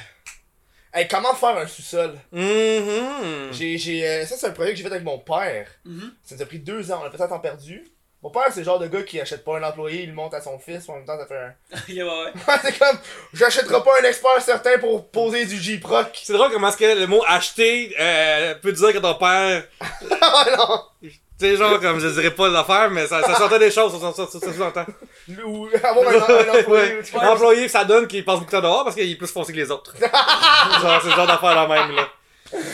[0.95, 2.15] hey, comment faire un sous-sol?
[2.33, 3.53] Mhm.
[3.53, 5.69] J'ai, j'ai, euh, ça, c'est un projet que j'ai fait avec mon père.
[5.85, 6.13] Mhm.
[6.23, 7.85] Ça nous a pris deux ans, on a fait ça à temps perdu.
[8.21, 10.35] Mon père, c'est le genre de gars qui achète pas un employé, il le monte
[10.35, 11.55] à son fils, en même temps, ça fait un.
[11.73, 12.33] Ok, ouais, ouais.
[12.63, 12.99] c'est comme,
[13.33, 16.21] j'achèterai pas un expert certain pour poser du J-Proc.
[16.25, 19.63] C'est drôle comment est-ce que le mot acheter euh, peut dire que ton père.
[20.21, 20.81] ah non!
[21.01, 24.13] Tu sais, genre, comme je dirais pas l'affaire, mais ça, ça s'entend des choses, ça,
[24.13, 24.87] ça, ça, ça sous-entend.
[25.47, 26.65] Ou avoir un.
[26.69, 27.01] Ouais.
[27.15, 29.59] Employé, ça donne qu'il passe beaucoup de temps dehors parce qu'il est plus foncé que
[29.59, 29.95] les autres.
[30.01, 32.09] genre, c'est le genre d'affaire la même, là.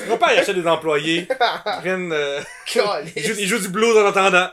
[0.08, 1.26] Mon père, il achète des employés.
[1.30, 3.16] Ils viennent, euh, Caliste.
[3.16, 4.48] il, joue, il joue du blues en attendant.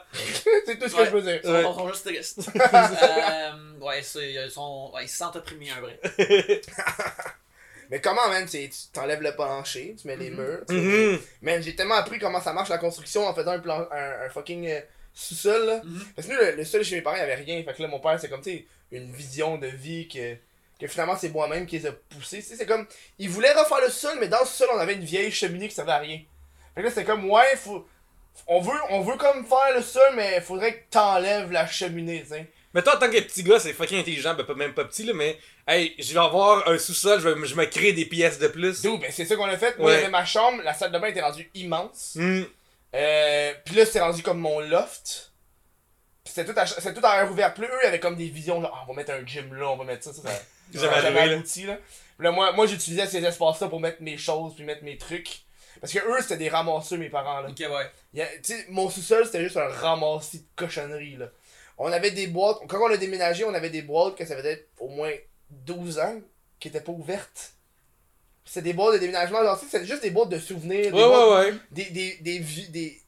[0.66, 1.40] c'est tout ce que je peux dire.
[1.44, 1.62] Ils sont, Ouais.
[1.70, 2.40] ils sont juste tristes.
[3.04, 3.52] euh,
[3.82, 6.00] ouais, c'est, ils, sont, ouais, ils se sentent opprimés, un vrai.
[7.90, 10.62] Mais comment, man, tu t'enlèves le plancher, tu mets les murs.
[10.68, 11.20] tu Mhm.
[11.42, 14.30] Man, j'ai tellement appris comment ça marche la construction en faisant un, plan, un, un
[14.30, 14.80] fucking euh,
[15.14, 15.66] sous-sol.
[15.66, 15.82] là.
[15.84, 16.06] Mhm.
[16.16, 17.62] Parce que nous, le, le sol chez mes parents, il y avait rien.
[17.64, 20.36] Fait que là, mon père, c'est comme, tu sais, une vision de vie que,
[20.82, 22.42] que finalement, c'est moi-même qui les a poussés.
[22.42, 22.86] C'est comme,
[23.20, 25.76] il voulait refaire le sol, mais dans le sol, on avait une vieille cheminée qui
[25.76, 26.20] servait à rien.
[26.76, 27.88] Fait que là, c'est comme, ouais, faut.
[28.48, 32.36] On veut, on veut comme faire le sol, mais faudrait que t'enlèves la cheminée, tu.
[32.74, 35.14] Mais toi, en tant que petit gars, c'est fucking intelligent, ben même pas petit, là,
[35.14, 38.48] mais hey, je vais avoir un sous-sol, je, vais- je me crée des pièces de
[38.48, 38.82] plus.
[38.82, 39.78] D'où, ben c'est ça qu'on a fait.
[39.78, 39.98] Moi, Ouais.
[39.98, 42.14] j'avais ma chambre, la salle de bain était rendue immense.
[42.16, 42.44] Hmm.
[42.96, 45.34] Euh, puis là, c'était rendu comme mon loft.
[46.26, 47.54] C'était tout, à, c'était tout à air ouvert.
[47.58, 49.70] Là, eux, ils avaient comme des visions, là, Ah, on va mettre un gym là,
[49.70, 50.30] on va mettre ça, ça, ça.
[50.80, 51.34] Arrivé, là.
[51.34, 51.78] abouti, là.
[52.18, 55.42] Puis là, moi, moi j'utilisais ces espaces-là pour mettre mes choses, puis mettre mes trucs.
[55.80, 57.50] Parce que eux, c'était des ramasseux, mes parents, là.
[57.50, 57.92] Ok, ouais.
[58.44, 61.28] Tu sais, mon sous-sol, c'était juste un ramassis de cochonneries, là.
[61.78, 64.68] On avait des boîtes, quand on a déménagé, on avait des boîtes que ça faisait
[64.80, 65.12] au moins
[65.50, 66.22] 12 ans,
[66.60, 67.54] qui étaient pas ouvertes.
[68.46, 70.92] C'était des boîtes de déménagement, genre, tu sais, c'était juste des boîtes de souvenirs.
[70.92, 71.58] des Ouais, boîtes- ouais, ouais.
[71.72, 73.02] des, des, des, des,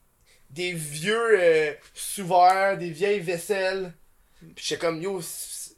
[0.50, 3.94] des vieux euh, sous-verts, des vieilles vaisselles.
[4.56, 5.22] Pis j'étais comme, yo,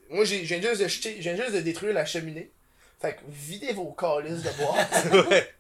[0.10, 2.52] moi j'ai viens juste de jeter, viens juste de détruire la cheminée.
[3.02, 5.28] Fait que videz vos calices de boîte.
[5.30, 5.52] ouais.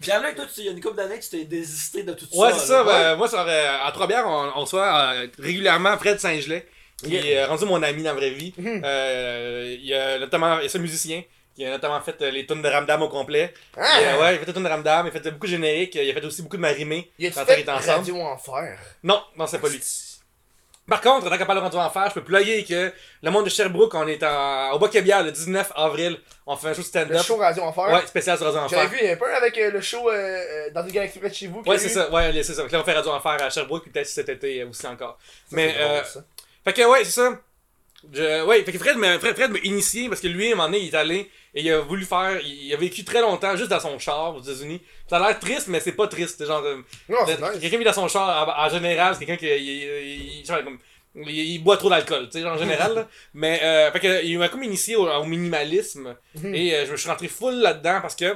[0.00, 2.26] Puis là, toi, tu- il y a une couple d'années, tu t'es désisté de tout
[2.30, 2.36] ça.
[2.38, 2.82] Ouais, c'est ça.
[2.84, 6.66] ben, moi, sur, euh, à Trois-Bières, on, on soit euh, régulièrement près de Saint-Gelais,
[6.98, 7.24] qui Yeah.
[7.26, 8.52] est euh, rendu mon ami dans la vraie vie.
[8.58, 8.82] Mhm.
[8.84, 11.22] Euh, il y a notamment, il y a ce musicien
[11.54, 13.54] qui a notamment fait euh, les tunes de Ramdam au complet.
[13.76, 14.00] Ah!
[14.00, 15.52] Et, euh, ouais, il a fait les tunes de Ramdam, il a fait beaucoup de
[15.52, 17.10] génériques, il a fait aussi beaucoup de Marimé.
[17.18, 17.62] Il a quand fait.
[17.70, 18.78] Radio Enfer?
[19.04, 19.78] Non, non, c'est pas lui.
[20.88, 23.50] Par contre, tant qu'on parle de Radio Enfer, je peux plugger que le monde de
[23.50, 26.18] Sherbrooke, on est en, au Bois-Cabière le 19 avril.
[26.44, 27.22] On fait un show Le stand-up.
[27.22, 27.84] show Radio Enfer.
[27.92, 28.98] Ouais, spécial sur Radio J'avais Enfer.
[29.00, 31.46] vu un peu avec euh, le show euh, euh, dans une galaxie près de chez
[31.46, 31.62] vous.
[31.64, 32.10] Ouais, c'est ça.
[32.10, 32.62] Ouais, c'est ça.
[32.62, 35.18] Donc là, on fait Radio Enfer à Sherbrooke, puis peut-être cet été aussi encore.
[35.48, 36.24] Ça, Mais, drôle, euh, ça.
[36.64, 37.38] Fait que ouais, c'est ça.
[38.12, 40.56] Je, ouais, fait que Fred m'a Fred, Fred m'a initié parce que lui, à un
[40.56, 42.40] moment donné, il est allé et il a voulu faire.
[42.44, 44.80] Il, a vécu très longtemps juste dans son char aux États-Unis.
[45.08, 46.36] Ça a l'air triste, mais c'est pas triste.
[46.38, 46.62] C'est genre.
[46.64, 46.76] euh,
[47.08, 47.60] Non, c'est d'être- nice.
[47.60, 49.46] Quelqu'un qui vit dans son char, en, en général, c'est quelqu'un qui.
[49.46, 50.78] il- il- il- genre, comme,
[51.14, 52.94] Il, il boit trop d'alcool, tu sais, en général.
[52.94, 53.08] là.
[53.34, 56.16] Mais, euh, fait que, il m'a comme initié au, au minimalisme.
[56.36, 56.54] Mhm.
[56.54, 58.34] Et euh, je me suis rentré full là-dedans parce que.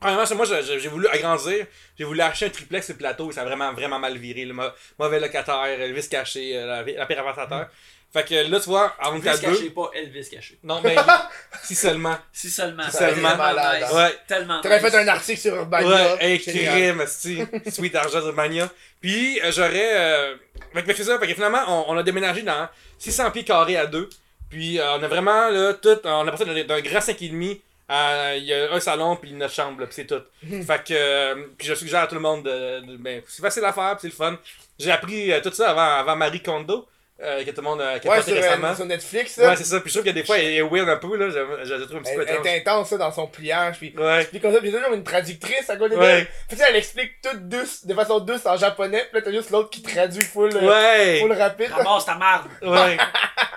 [0.00, 1.66] Premièrement, moi, j'ai voulu agrandir.
[1.98, 4.46] J'ai voulu acheter un triplex sur le plateau et ça a vraiment, vraiment mal viré.
[4.46, 4.54] Le
[4.98, 7.68] mauvais locataire, le vis caché, euh, la, la.
[8.12, 9.42] Fait que là, tu vois, en monte à deux.
[9.52, 10.58] caché, pas Elvis caché.
[10.64, 10.96] Non, mais
[11.62, 12.18] si seulement.
[12.32, 12.82] Si seulement.
[12.90, 13.14] Si seulement.
[13.30, 13.96] Tellement Malade, hein.
[13.96, 14.18] Ouais.
[14.26, 14.90] Tellement T'aurais nice.
[14.90, 16.16] fait un article sur Urbania.
[16.16, 17.38] Ouais, crime, esti.
[17.70, 18.68] Sweet Argent de Mania.
[19.00, 19.90] Puis, euh, j'aurais.
[19.94, 20.34] Euh...
[20.74, 23.86] Fait que ça, fait que finalement, on, on a déménagé dans 600 pieds carrés à
[23.86, 24.08] deux.
[24.50, 26.00] Puis, euh, on a vraiment, là, tout.
[26.04, 28.34] On a passé d'un grand 5,5 à.
[28.36, 30.22] Il y a un salon, puis notre chambre, là, puis c'est tout.
[30.66, 30.92] fait que.
[30.92, 32.80] euh, puis, je suggère à tout le monde de.
[32.80, 34.36] de- ben, c'est facile à faire, puis c'est le fun.
[34.80, 36.88] J'ai appris euh, tout ça avant, avant Marie Kondo,
[37.22, 38.68] euh, que tout le monde a, qui a Ouais, sur, récemment.
[38.68, 39.50] euh, sur Netflix, là.
[39.50, 39.80] Ouais, c'est ça.
[39.80, 41.28] Puis, je trouve que des fois, elle est weird un peu, là.
[41.28, 43.76] Je, je, je trouve un petit elle, peu elle est intense, ça, dans son pliage.
[43.78, 44.24] Puis, Ouais.
[44.24, 46.06] puis comme ça, puis il y a toujours une traductrice à côté Ouais.
[46.06, 46.26] d'elle.
[46.48, 49.04] Puis, tu sais, elle explique tout douce, de façon douce en japonais.
[49.10, 51.20] Puis là, t'as juste l'autre qui traduit full, euh, Ouais.
[51.20, 51.70] full rapide.
[51.72, 52.48] Ramasse ta marde.
[52.62, 52.96] Ouais.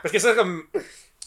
[0.02, 0.64] Parce que ça, comme.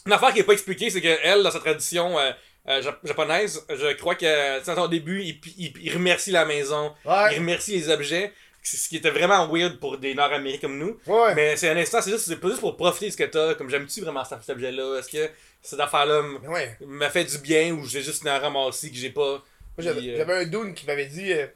[0.05, 2.31] Une affaire qui est pas expliquée, c'est que elle, dans sa tradition euh,
[2.69, 6.45] euh, jap- japonaise, je crois que, tu sais, au début, il, il, il remercie la
[6.45, 8.31] maison, il remercie les objets.
[8.75, 10.99] Ce qui était vraiment weird pour des Nord-Américains comme nous.
[11.07, 11.35] Ouais.
[11.35, 13.55] Mais c'est un instant, c'est juste, c'est pas juste pour profiter de ce que t'as.
[13.55, 14.99] Comme j'aime-tu vraiment cet, objet-là?
[14.99, 16.77] Est-ce que cette affaire-là ouais.
[16.85, 19.43] m'a fait du bien ou j'ai juste une ramassé que j'ai pas?
[19.77, 21.47] Moi, j'avais euh, un dude qui m'avait dit euh,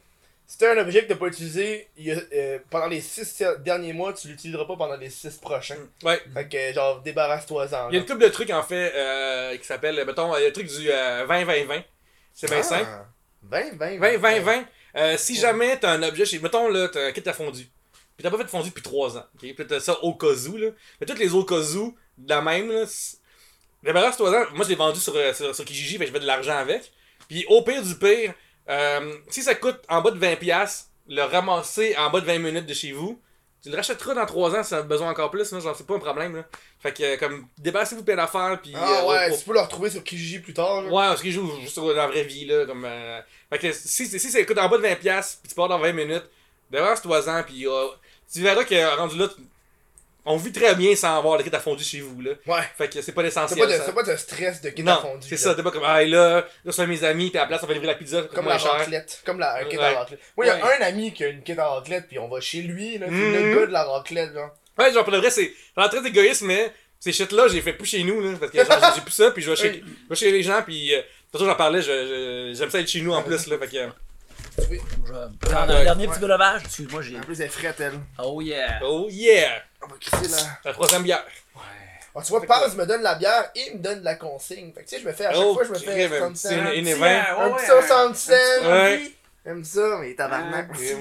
[0.52, 3.94] si t'as un objet que t'as pas utilisé il a, euh, pendant les 6 derniers
[3.94, 5.78] mois, tu l'utiliseras pas pendant les 6 prochains.
[6.02, 6.20] Ouais.
[6.34, 7.88] Fait que, genre, débarrasse-toi-en.
[7.88, 10.44] Il y a une couple de trucs en fait euh, qui s'appelle, mettons, il y
[10.44, 11.84] a le truc du euh, 20-20-20.
[12.34, 12.86] C'est bien simple.
[13.44, 14.64] 20, 20, 20, 20, 20.
[14.96, 16.38] Euh, si jamais t'as un objet chez.
[16.38, 17.68] Mettons là, t'as kit à fondu.
[18.16, 19.24] Puis t'as pas fait de fondu depuis 3 ans.
[19.34, 19.40] ok?
[19.40, 20.68] Puis t'as ça au cas où, là.
[21.00, 22.84] Mais toutes les au cas où, de la même, là.
[23.82, 24.44] Débarrasse 3 ans.
[24.54, 26.56] Moi je l'ai vendu sur, euh, sur, sur Kijiji, fait que je fais de l'argent
[26.56, 26.92] avec.
[27.28, 28.34] Puis au pire du pire,
[28.68, 32.66] euh, si ça coûte en bas de 20$, le ramasser en bas de 20 minutes
[32.66, 33.20] de chez vous,
[33.62, 35.98] tu le rachèteras dans 3 ans si t'as besoin encore plus, genre c'est pas un
[36.00, 36.44] problème là.
[36.80, 39.88] Fait que comme débarrassez-vous plein d'affaires puis Ah euh, ouais, au- tu peux le retrouver
[39.90, 40.82] sur Kijiji plus tard.
[40.82, 40.88] là.
[40.88, 42.84] Ouais, parce qu'il joue juste dans la vraie vie, là, comme...
[42.84, 43.20] Euh...
[43.50, 44.96] Fait que si, si ça coûte en bas de 20$,
[45.40, 46.24] puis tu pars dans 20 minutes,
[47.28, 47.86] ans, puis euh,
[48.32, 49.28] tu verras que rendu là,
[50.24, 52.32] on vit très bien sans avoir le kit à fondu chez vous, là.
[52.46, 52.62] Ouais.
[52.78, 55.26] Fait que c'est pas l'essentiel, pas, c'est pas de stress de kit à Non, fondu.
[55.28, 57.60] c'est ça, t'es pas comme, ah, là, là, c'est mes amis, puis à la place,
[57.62, 59.20] on va livrer la pizza, Comme la raclette.
[59.24, 59.84] Comme la un kit Ouais.
[59.84, 60.20] à raclette.
[60.36, 60.78] Moi, il y a Ouais.
[60.80, 63.06] un ami qui a une kit à raclette, puis on va chez lui, là.
[63.08, 63.32] C'est Mhm.
[63.52, 64.50] le gars de la raclette, genre.
[64.78, 68.04] Ouais, genre, pour le vrai, c'est très égoïste, mais ces shit-là, j'ai fait plus chez
[68.04, 69.84] nous, là, parce que genre, j'ai plus ça, puis je vais chez, Oui.
[70.04, 70.94] je vais chez les gens, puis...
[70.94, 71.02] Euh, de
[71.38, 73.66] toute façon, j'en parlais, je- je- j'aime ça être chez nous en plus, là, fait
[73.68, 73.76] que...
[73.78, 73.88] euh,
[74.58, 74.78] Je vais
[75.40, 75.80] prendre Ouais.
[75.80, 76.10] un dernier Ouais.
[76.12, 76.60] petit peu de lavage.
[76.66, 77.16] Excuse-moi, j'ai.
[77.16, 77.98] En plus, elle est frette, elle.
[78.22, 78.80] Oh yeah.
[78.84, 79.62] Oh yeah!
[79.84, 80.58] On va crisser là.
[80.64, 81.24] La troisième bière.
[82.14, 84.70] Ah, tu vois, Paz me donne la bière, il me donne la consigne.
[84.74, 86.36] Fait que tu sais, je me fais à chaque Oh, fois, je me fais 60
[86.36, 88.32] c'est Un une petit, euh, Un ouais, petit ouais, 60 cents.
[88.70, 89.12] Ouais.
[89.46, 90.72] J'aime ça, mais Un tabarnak.
[90.72, 90.96] petit, un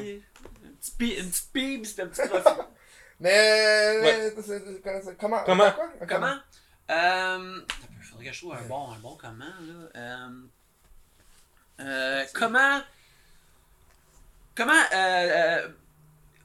[0.80, 2.64] petit une petite pib, puis un petit profil.
[3.20, 4.02] Mais.
[4.36, 5.72] c'est- c'est- c'est- Comment Comment?
[5.74, 5.90] quoi?
[6.08, 6.38] Comment?
[6.90, 7.60] Euh.
[8.00, 9.90] Il faudrait que je trouve un bon, un bon comment, là.
[9.96, 10.30] Euh.
[11.82, 12.82] Euh, comment.
[14.56, 14.74] Comment.
[14.94, 15.68] Euh,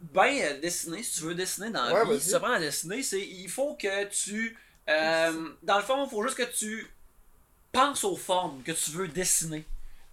[0.01, 2.20] ben dessiner, si tu veux dessiner dans la Ouais, vie, vas-y.
[2.20, 3.20] si tu apprends à dessiner, c'est.
[3.20, 4.57] Il faut que tu.
[4.88, 6.90] euh, dans le fond, il faut juste que tu
[7.72, 9.64] penses aux formes que tu veux dessiner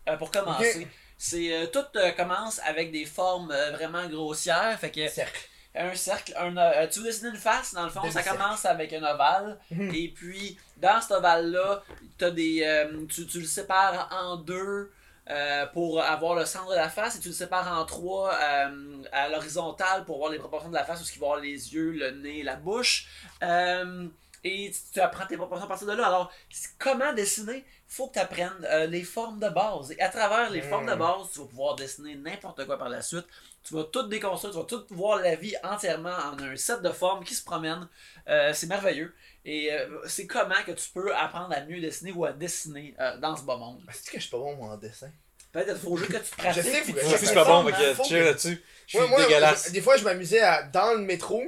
[0.09, 0.87] euh, pour commencer.
[1.17, 1.83] C'est euh, tout
[2.17, 5.47] commence avec des formes vraiment grossières, fait que Cercle.
[5.75, 8.91] un cercle, un, euh, tu veux dessiner une face, dans le fond, ça commence avec
[8.93, 9.93] un ovale, Mhm.
[9.95, 11.81] et puis dans cet ovale-là,
[12.17, 14.91] t'as des, euh, tu, tu le sépares en deux
[15.29, 19.03] euh, pour avoir le centre de la face, et tu le sépares en trois euh,
[19.13, 21.73] à l'horizontale pour voir les proportions de la face, où il va y avoir les
[21.73, 23.07] yeux, le nez, la bouche.
[23.41, 24.07] Euh,
[24.43, 26.07] et tu, apprends tes proportions à partir de là.
[26.07, 26.29] Alors,
[26.77, 27.63] comment dessiner?
[27.87, 29.93] Faut que tu apprennes les formes de base.
[29.93, 33.01] Et à travers les formes de base, tu vas pouvoir dessiner n'importe quoi par la
[33.01, 33.25] suite.
[33.63, 36.89] Tu vas tout déconstruire, tu vas tout voir la vie entièrement en un set de
[36.89, 37.87] formes qui se promènent.
[38.25, 39.13] C'est merveilleux.
[39.45, 43.17] Et euh, c'est comment que tu peux apprendre à mieux dessiner ou à dessiner euh,
[43.17, 43.81] dans ce beau monde?
[43.91, 45.09] C'est que je suis pas bon, moi, en dessin?
[45.51, 46.63] Peut-être faut juste que tu pratiques.
[46.63, 47.71] Je sais, puis que tu je suis pas bon, hein.
[47.71, 48.63] que chill là-dessus.
[48.87, 49.71] Je suis moi, dégueulasse.
[49.71, 51.43] des fois, je m'amusais à, dans le métro,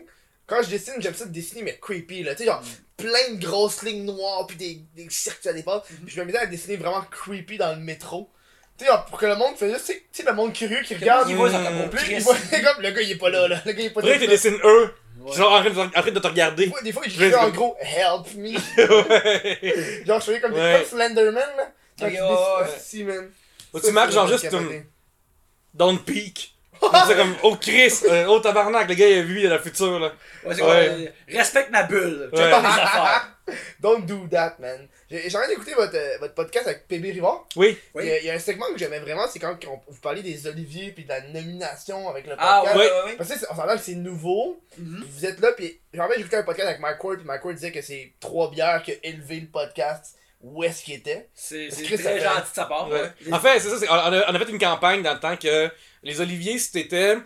[0.46, 2.36] quand je dessine, j'aime ça de dessiner, mais creepy, là.
[2.36, 2.62] Tu sais, genre,
[2.98, 5.84] plein de grosses lignes noires, puis des, des cercles à départ.
[5.84, 8.30] Puis je m'amusais à dessiner vraiment creepy dans le métro.
[8.78, 11.28] Tu sais, pour que le monde fasse juste, tu sais- le monde curieux qui regarde.
[11.30, 13.62] il voit, ça comme là, le gars, il est pas là, là.
[13.66, 14.28] Le gars, il est pas que tu là.
[14.28, 14.94] dessines eux,
[15.26, 15.36] Ouais.
[15.36, 16.66] genre en train, de, te regarder.
[16.66, 18.52] Des fois, des fois, il Je en gros, help me.
[20.06, 20.86] genre, je faisais comme des Ouais.
[20.90, 21.72] comme Slenderman, là.
[22.00, 23.32] Quand tu ouais, man.
[23.74, 24.70] Ou Ça, tu marques genre juste comme
[25.74, 26.56] Don't peek.
[27.08, 29.60] C'est comme, oh Chris, euh, oh tabarnak, le gars il a vu, il a le
[29.60, 30.12] futur là.
[30.46, 30.88] Ouais, c'est Ouais.
[30.88, 32.30] comme, euh, respecte ma bulle.
[32.34, 32.52] Ouais.
[32.52, 33.30] Pas mes affaires.
[33.80, 34.88] Don't do that, man.
[35.10, 37.48] J'ai j'ai envie d'écouter votre, euh, votre podcast avec PB Rivard.
[37.56, 38.04] Oui, Oui.
[38.04, 40.00] Il, y a, il y a un segment que j'aimais vraiment, c'est quand on- vous
[40.02, 42.78] parlez des Oliviers puis de la nomination avec le Ah, podcast.
[42.78, 42.92] ouais, Ouais.
[42.92, 43.16] ouais, ouais.
[43.18, 45.02] Parce que c'est- on s'entend que c'est nouveau, Mhm.
[45.02, 47.46] puis vous êtes là, puis j'en ai écouté un podcast avec Mike Ward, puis Mike
[47.46, 51.28] Ward disait que c'est trois bières qui a élevé le podcast où est-ce qu'il était.
[51.36, 52.90] C'est très gentil de sa part.
[52.90, 53.02] Ouais.
[53.02, 53.34] ouais.
[53.34, 55.38] En fait, c'est ça, c'est- on a, on a fait une campagne dans le temps
[55.38, 55.70] que
[56.04, 57.18] les Oliviers, c'était.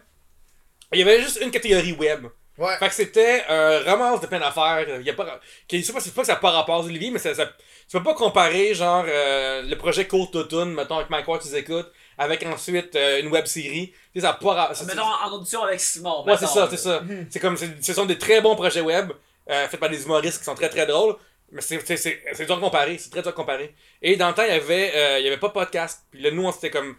[0.92, 2.26] Il y avait juste une catégorie web.
[2.60, 2.78] Ouais.
[2.78, 4.86] Fait que c'était un ramasse de plein d'affaires.
[5.00, 5.40] Il y a pas.
[5.68, 7.46] qui- C'est pas, c'est pas que ça n'a pas rapport aux Oliviers, mais ça, ça-
[7.46, 11.48] tu peux pas comparer, genre, euh, le projet Court Automne, mettons, avec Mike Ward, tu
[11.48, 13.92] les écoutes, avec ensuite euh, une web série.
[14.14, 16.24] Tu sais, ça a pas ra- ça- Mettons en audition avec Simon.
[16.26, 17.02] Ouais, c'est ça, c'est ça.
[17.32, 19.12] C'est comme, ce sont des très bons projets web,
[19.50, 21.16] euh, faits par des humoristes qui sont très très drôles,
[21.52, 23.74] mais c'est, c'est, c'est, c'est dur à comparer, c'est très dur à comparer.
[24.02, 26.22] Et dans le temps, il y avait, euh, il y avait pas de podcast, puis
[26.22, 26.96] là, nous, on s'était comme...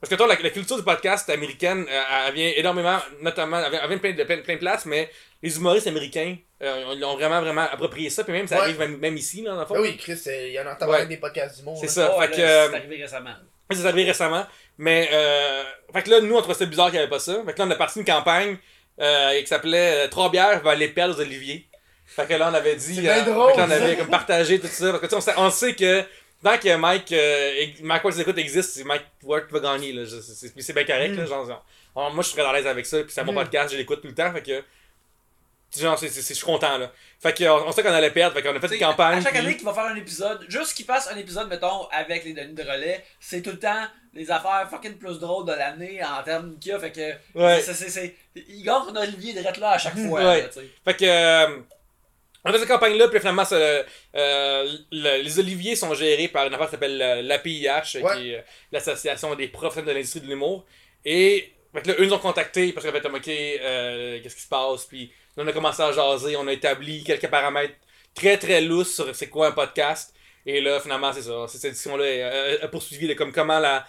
[0.00, 3.70] Parce que toi, la, la culture du podcast américaine, euh, elle vient énormément, notamment, elle
[3.70, 5.10] vient, elle vient de plein de, plein, plein de places, mais
[5.42, 8.62] les humoristes américains, euh, ils ont vraiment, vraiment approprié ça, puis même, ça Ouais.
[8.62, 9.74] arrive même, même ici, là, dans le fond.
[9.74, 11.06] Ben oui, Chris, euh, il y en a entendu Ouais.
[11.06, 11.78] des podcasts du monde.
[11.80, 12.42] C'est ça, Ouais, fait là, que...
[12.42, 13.34] euh, C'est arrivé récemment.
[13.70, 14.46] ça, c'est arrivé récemment.
[14.78, 17.34] Mais, euh, fait que là, nous, on trouvait ça bizarre qu'il n'y avait pas ça.
[17.44, 18.56] Fait que là, on a parti une campagne
[19.00, 21.68] euh, qui s'appelait Trois bières va les perdre aux Olivier.
[22.06, 22.94] Fait que là, on avait dit.
[22.94, 24.90] C'est bien drôle, fait que là, on avait comme partagé tout ça.
[24.92, 26.02] Parce que tu sais, on sait, on sait que
[26.42, 29.92] tant que Mike, euh, Mike Ward écoute existe, c'est Mike Ward qui va gagner.
[29.92, 30.04] Là.
[30.06, 31.16] C'est bien correct.
[31.16, 31.64] Là, genre,
[31.94, 32.98] on- moi, je très à l'aise avec ça.
[33.02, 33.36] Puis c'est mon Mm.
[33.36, 34.32] podcast, je l'écoute tout le temps.
[34.32, 34.64] Fait que.
[35.78, 36.90] Genre, c'est- je suis content là.
[37.20, 38.34] Fait que, on, sait qu'on allait perdre.
[38.34, 39.18] Fait qu'on a fait une campagne.
[39.18, 41.86] À chaque puis- année qu'il va faire un épisode, juste qu'il fasse un épisode, mettons,
[41.92, 43.84] avec les Denis de relais, c'est tout le temps
[44.14, 46.78] les affaires fucking plus drôles de l'année en termes qu'il y a.
[46.78, 47.38] Fait que.
[47.38, 47.60] Ouais.
[47.60, 50.20] c'est- c'est- il gagne son Olivier direct là à chaque fois.
[50.24, 50.40] Ouais.
[50.42, 50.48] là.
[50.86, 51.62] Fait que.
[52.48, 53.82] On a fait cette campagne-là, puis finalement, euh,
[54.92, 58.16] le- les Oliviers sont gérés par une affaire qui s'appelle euh, l'APIH, Ouais.
[58.16, 58.42] qui est euh,
[58.72, 60.64] l'Association des professionnels de l'industrie de l'humour.
[61.04, 64.36] Et, fait que là, eux nous ont contactés parce qu'on a fait, ok, euh, qu'est-ce
[64.36, 67.74] qui se passe, puis là, on a commencé à jaser, on a établi quelques paramètres
[68.14, 70.14] très très lousses sur c'est quoi un podcast.
[70.46, 71.46] Et là, finalement, c'est ça.
[71.48, 73.84] Cette édition-là poursuivie de comme comment la,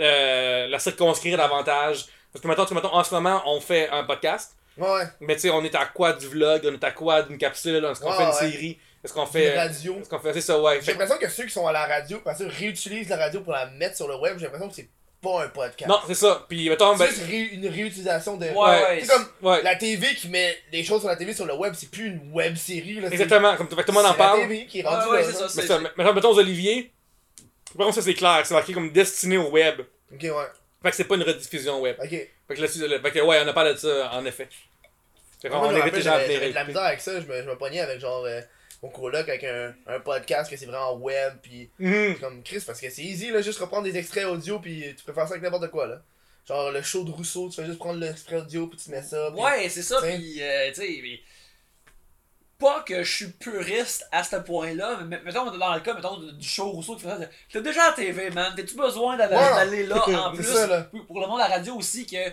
[0.00, 2.06] euh, la circonscrire davantage.
[2.32, 4.56] Parce que maintenant, en ce moment, on fait un podcast.
[4.78, 5.02] Ouais.
[5.20, 7.84] Mais tu sais, on est à quoi du vlog, on est à quoi d'une capsule,
[7.84, 8.52] est-ce qu'on Ouais, fait une ouais.
[8.52, 9.58] série, est-ce qu'on Une fait.
[9.58, 9.98] radio.
[10.00, 10.32] Est-ce qu'on fait.
[10.34, 10.80] C'est ça, ouais.
[10.82, 13.52] J'ai l'impression que ceux qui sont à la radio, parce que réutilisent la radio pour
[13.52, 14.88] la mettre sur le web, j'ai l'impression que c'est
[15.22, 15.86] pas un podcast.
[15.86, 16.46] Non, c'est ça.
[16.48, 17.06] Puis, mettons, ben.
[17.06, 18.46] C'est juste ré- une réutilisation de.
[18.46, 19.00] Ouais.
[19.02, 21.74] C'est comme Ouais, la TV qui met des choses sur la TV sur le web,
[21.76, 22.94] c'est plus une web série.
[23.00, 23.54] Là, exactement.
[23.56, 24.40] Comme tout le monde en c'est la parle.
[24.40, 25.48] TV qui est rendue ouais, là, c'est là.
[25.48, 25.62] ça.
[25.66, 26.90] Ça, mettons, mettons aux Olivier.
[27.76, 29.82] Par contre, ça c'est clair, c'est marqué comme destiné au web.
[30.12, 30.30] Ok, ouais.
[30.82, 31.96] Fait que c'est pas une rediffusion web.
[32.02, 32.08] Ok.
[32.10, 34.48] Fait que là-dessus, le- fait que ouais, on a parlé de ça, en effet.
[35.42, 37.20] Fait qu'on me invite les gens à venir j'avais de la misère avec ça.
[37.20, 38.40] Je me, je me pognais avec genre euh,
[38.82, 41.34] mon coloc avec un, un podcast que c'est vraiment web.
[41.42, 42.18] Puis Mhm.
[42.18, 44.58] comme Chris, parce que c'est easy, là, juste reprendre des extraits audio.
[44.58, 45.86] Puis tu peux faire ça avec n'importe quoi.
[45.86, 46.02] là.
[46.48, 48.66] Genre le show de Rousseau, tu fais juste prendre l'extrait audio.
[48.66, 49.30] Puis tu mets ça.
[49.32, 51.20] puis- Ouais, c'est ça, pis euh, tu sais, mais-
[52.60, 56.46] pas que je suis puriste à ce point-là, mais mettons dans le cas mettons, du
[56.48, 57.18] show Rousseau qui fait ça,
[57.52, 60.44] t'es déjà à TV, man, t'as-tu besoin d'aller Ouais, là en plus?
[60.44, 60.86] ça, là.
[61.08, 62.30] pour le monde à la radio aussi que euh,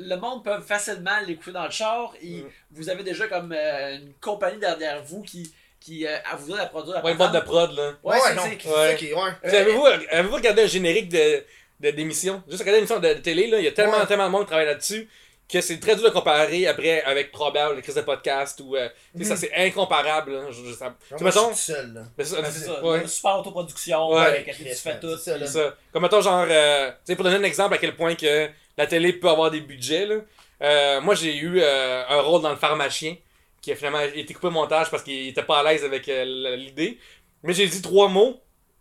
[0.00, 2.48] le monde peut facilement l'écouter dans le char et Mm.
[2.72, 6.66] vous avez déjà comme euh, une compagnie derrière vous qui qui euh, a voulu la
[6.66, 7.92] produire Ouais, une boîte de prod, là.
[8.02, 8.42] Ouais, Ouais, c'est- non.
[8.42, 9.14] Ouais.
[9.14, 9.32] Ouais.
[9.42, 11.42] Puis Avez-vous avez-vous regardé un générique de
[11.80, 12.42] de- d'émission?
[12.48, 13.58] Juste regarder une émission de, de télé, là.
[13.58, 14.06] Il y a tellement, Ouais.
[14.06, 15.08] tellement de monde qui travaille là-dessus
[15.50, 18.76] que c'est très dur de comparer après avec Probable, les crises de podcast ou.
[18.76, 19.36] euh, tu sais, Mhm.
[19.36, 20.42] Ça, c'est incomparable, là.
[20.50, 21.92] Je- je- ça- Genre, je suis tout seul.
[21.94, 22.02] là.
[22.16, 23.06] mais ça- ça, ouais.
[23.06, 24.20] super autoproduction, Ouais.
[24.20, 25.16] avec tu fais tout.
[25.16, 25.46] Ça, là.
[25.46, 25.76] C'est ça.
[25.92, 28.48] Comme mettons, genre, euh, tu sais, pour donner un exemple à quel point que
[28.78, 30.16] la télé peut avoir des budgets, là.
[30.62, 33.16] euh, moi, j'ai eu euh, un rôle dans le pharmacien
[33.62, 36.56] qui a finalement été coupé au montage parce qu'il était pas à l'aise avec euh,
[36.56, 36.98] l'idée.
[37.42, 38.40] Mais j'ai dit trois mots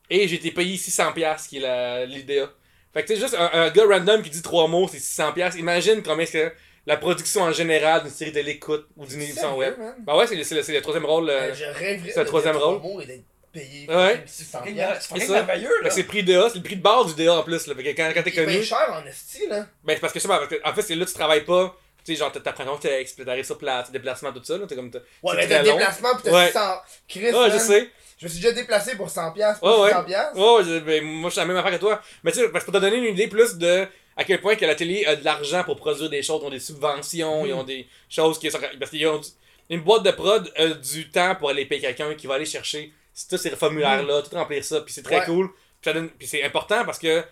[0.09, 2.45] et j'ai été payé 600$ qui est la- l'idée.
[2.93, 5.57] Fait que tu sais, juste un, un gars random qui dit trois mots, c'est 600$.
[5.57, 6.51] Imagine combien que
[6.87, 9.75] la production en général d'une série télé coûte ou d'une émission web.
[9.99, 11.29] Bah ouais, c'est le, c'est le- c'est le troisième rôle.
[11.29, 12.09] euh, Je rêverais.
[12.11, 12.79] c'est le de troisième rôle.
[12.79, 13.23] trois mots et d'être
[13.53, 14.23] payé Ouais.
[14.25, 14.59] 600
[14.99, 15.33] C'est ça.
[15.33, 15.89] merveilleux, fait là.
[15.89, 17.67] que c'est le prix DA, c'est le prix de base du DA en plus.
[17.67, 17.75] Là.
[17.75, 18.63] Fait que quand, quand t'es connu.
[18.63, 19.67] cher en esti, là.
[19.83, 21.75] Ben, c'est parce que, que, en fait, c'est là que tu travailles pas.
[22.05, 24.65] Tu sais, genre, t'apprends ton texte, puis t'arrives sur place, déplacement, tout ça, là.
[24.65, 24.89] T'es comme.
[24.89, 26.47] t'as- Ouais, c'est mais t'as déplacement pis t'as Ouais.
[26.47, 26.59] 600.
[27.07, 27.89] Chris, Ouais, je sais.
[28.19, 29.89] Je me suis déjà déplacé pour 100 piastres, Ouais, pour ouais.
[29.89, 30.37] 600 piastres.
[30.37, 32.01] Ouais, je- ben, moi, je suis la même affaire que toi.
[32.23, 34.55] Mais tu sais, parce que pour te donner une idée plus de à quel point
[34.55, 37.53] que la télé a de l'argent pour produire des choses, ils ont des subventions, ils
[37.53, 38.59] ont des choses qui sont.
[38.77, 39.21] Parce qu'ils ont.
[39.69, 42.91] Une boîte de prod a du temps pour aller payer quelqu'un qui va aller chercher
[43.29, 45.25] tous ces formulaires-là, tout remplir ça, puis c'est très Ouais.
[45.25, 45.47] cool.
[45.79, 47.23] Puis, ça donne- puis c'est important parce que.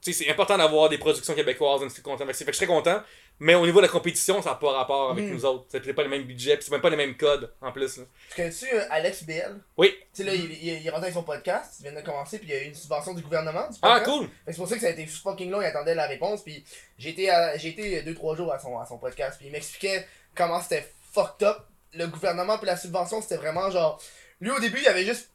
[0.00, 1.80] Tu sais, c'est important d'avoir des productions québécoises.
[1.82, 3.02] Fait que c'est- fait que je suis très content.
[3.40, 5.30] Mais au niveau de la compétition, ça n'a pas rapport avec Mm.
[5.32, 5.66] nous autres.
[5.68, 7.98] C'est pas le même budget, puis c'est même pas les mêmes codes en plus.
[7.98, 8.04] là.
[8.30, 9.60] Tu connais-tu euh, Alex BL?
[9.76, 9.92] Oui.
[10.14, 12.38] Tu sais, là, il, il, il est rentré avec son podcast, il vient de commencer,
[12.38, 13.68] puis il y a eu une subvention du gouvernement.
[13.68, 14.28] Du Ah, cool!
[14.46, 16.64] C'est pour ça que ça a été fucking long, il attendait la réponse, puis
[16.96, 20.06] j'ai été, à- j'ai été 2-3 jours à son, à son podcast, puis il m'expliquait
[20.36, 21.58] comment c'était fucked up.
[21.92, 24.00] Le gouvernement, puis la subvention, c'était vraiment genre.
[24.40, 25.30] Lui, au début, il avait juste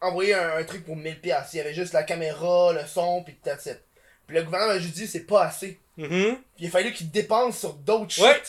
[0.00, 1.20] envoyé un, un truc pour 1000$.
[1.20, 1.54] piastres.
[1.54, 3.80] Il y avait juste la caméra, le son, puis that's it.
[4.26, 5.78] Puis le gouvernement a juste dit, c'est pas assez.
[5.98, 6.36] Mhm.
[6.56, 8.24] Puis il a fallu qu'il dépense sur d'autres shit.
[8.24, 8.40] Ouais.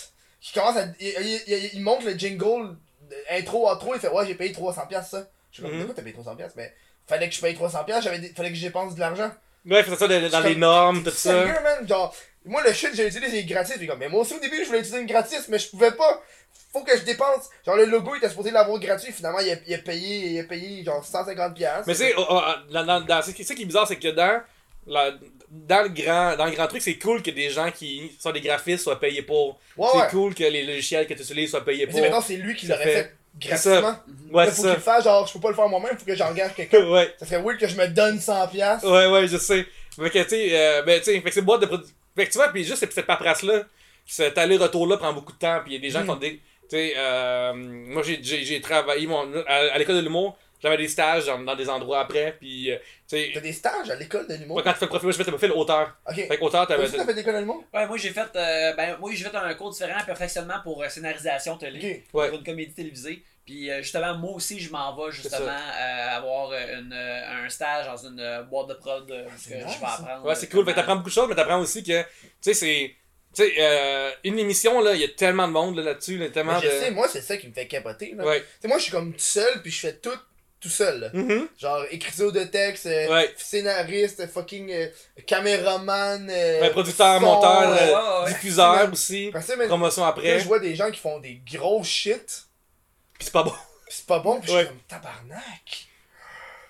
[0.41, 0.85] Qui commence à.
[1.01, 2.75] Il, il, il- il montre le jingle
[3.09, 5.27] de- intro, outro, il fait Ouais, j'ai payé 300$ piastres, ça.
[5.51, 6.35] Je suis comme, pourquoi t'as payé 300$?
[6.37, 6.55] piastres?
[6.55, 6.73] Mais
[7.07, 9.31] fallait que je paye 300$, piastres, j'avais des- fallait que je dépense de l'argent.
[9.65, 11.31] Ouais, c'est ça de- dans les normes, tout ça.
[11.33, 11.85] Sérieux, man?
[11.87, 13.75] Genre, moi, le shit, j'ai utilisé gratis.
[13.77, 15.91] Puis comme, mais moi aussi, au début, je voulais utiliser une gratis, mais je pouvais
[15.91, 16.21] pas.
[16.71, 17.49] Faut que je dépense.
[17.65, 19.11] Genre, le logo, il était supposé l'avoir gratuit.
[19.11, 21.53] Finalement, il a, il a payé, il a payé genre 150$.
[21.55, 21.83] piastres.
[21.87, 22.41] Mais c'est, oh, oh,
[22.71, 24.41] dans, dans, dans- c'est ça qui est bizarre, c'est que dans,
[24.87, 25.11] la-
[25.51, 28.41] dans, le grand, dans le grand truc, c'est cool que des gens qui sont des
[28.41, 29.59] graphistes soient payés pour.
[29.77, 30.07] Ouais, c'est ouais.
[30.11, 31.95] cool que les logiciels que tu utilises soient payés Mais pour.
[31.99, 33.95] c'est maintenant, c'est lui qui l'aurait fait- gratuitement.
[34.31, 36.15] Ouais, Là, c'est faut qu'il fasse, genre, je peux pas le faire moi-même, faut que
[36.15, 36.87] j'engage quelqu'un.
[36.91, 37.13] ouais.
[37.19, 38.49] Ça serait weird que je me donne 100$.
[38.51, 38.89] piastres.
[38.89, 39.65] Ouais, ouais, je sais.
[39.95, 41.91] Fait que, tu sais, euh, ben, tu sais, fait que c'est boîte de produits.
[42.15, 43.63] Fait que tu vois, puis juste cette, cette paperasse-là,
[44.05, 46.07] cet aller-retour-là prend beaucoup de temps, puis il y a des gens qui Mm.
[46.07, 46.31] font des.
[46.31, 46.41] Tu
[46.77, 51.39] sais, euh, moi, j'ai travaillé, mon, à, à l'école de l'humour, j'avais des stages dans,
[51.39, 54.55] dans des endroits après, puis, euh, tu T'as des stages à l'école de l'humour?
[54.57, 55.95] moi, quand tu fais le profil, moi, je fais le profil auteur.
[56.07, 56.15] Ok.
[56.15, 56.89] Fait que auteur, Toi t'avais.
[56.89, 57.63] t'as fait l'école de l'humour?
[57.73, 60.89] Ouais, moi j'ai fait, euh, ben, moi j'ai fait un cours différent, perfectionnement pour euh,
[60.89, 62.03] scénarisation télé.
[62.13, 62.27] Ouais.
[62.29, 63.23] pour une comédie télévisée.
[63.45, 67.87] Puis euh, justement, moi aussi, je m'en vais justement euh, avoir une, euh, un stage
[67.87, 70.23] dans une euh, boîte de prod que je vais apprendre.
[70.25, 70.65] Ouais, c'est cool.
[70.65, 72.07] Fait t'apprends beaucoup de choses, mais t'apprends aussi que, tu
[72.41, 72.95] sais, c'est.
[73.33, 76.29] Tu sais, euh, une émission, là, il y a tellement de monde là, là-dessus, là,
[76.29, 76.79] tellement Mais je de.
[76.79, 78.13] sais, moi, c'est ça qui me fait capoter.
[78.15, 78.25] Là.
[78.25, 78.39] Ouais.
[78.41, 80.09] Tu sais, moi, je suis comme tout seul, puis je fais tout
[80.59, 81.09] tout seul.
[81.13, 81.47] Mhm.
[81.57, 83.33] Genre, écriture de texte, euh, Ouais.
[83.37, 84.87] scénariste, fucking euh,
[85.25, 88.33] caméraman, euh, Ouais, producteur, son, monteur, ouais, ouais.
[88.33, 89.29] diffuseur aussi.
[89.31, 90.39] Parce que, mais, Promotion là, après.
[90.39, 92.43] je vois des gens qui font des gros shit,
[93.17, 93.51] Pis c'est pas bon.
[93.51, 93.57] pis
[93.95, 95.87] c'est pas bon, pis je suis comme tabarnak.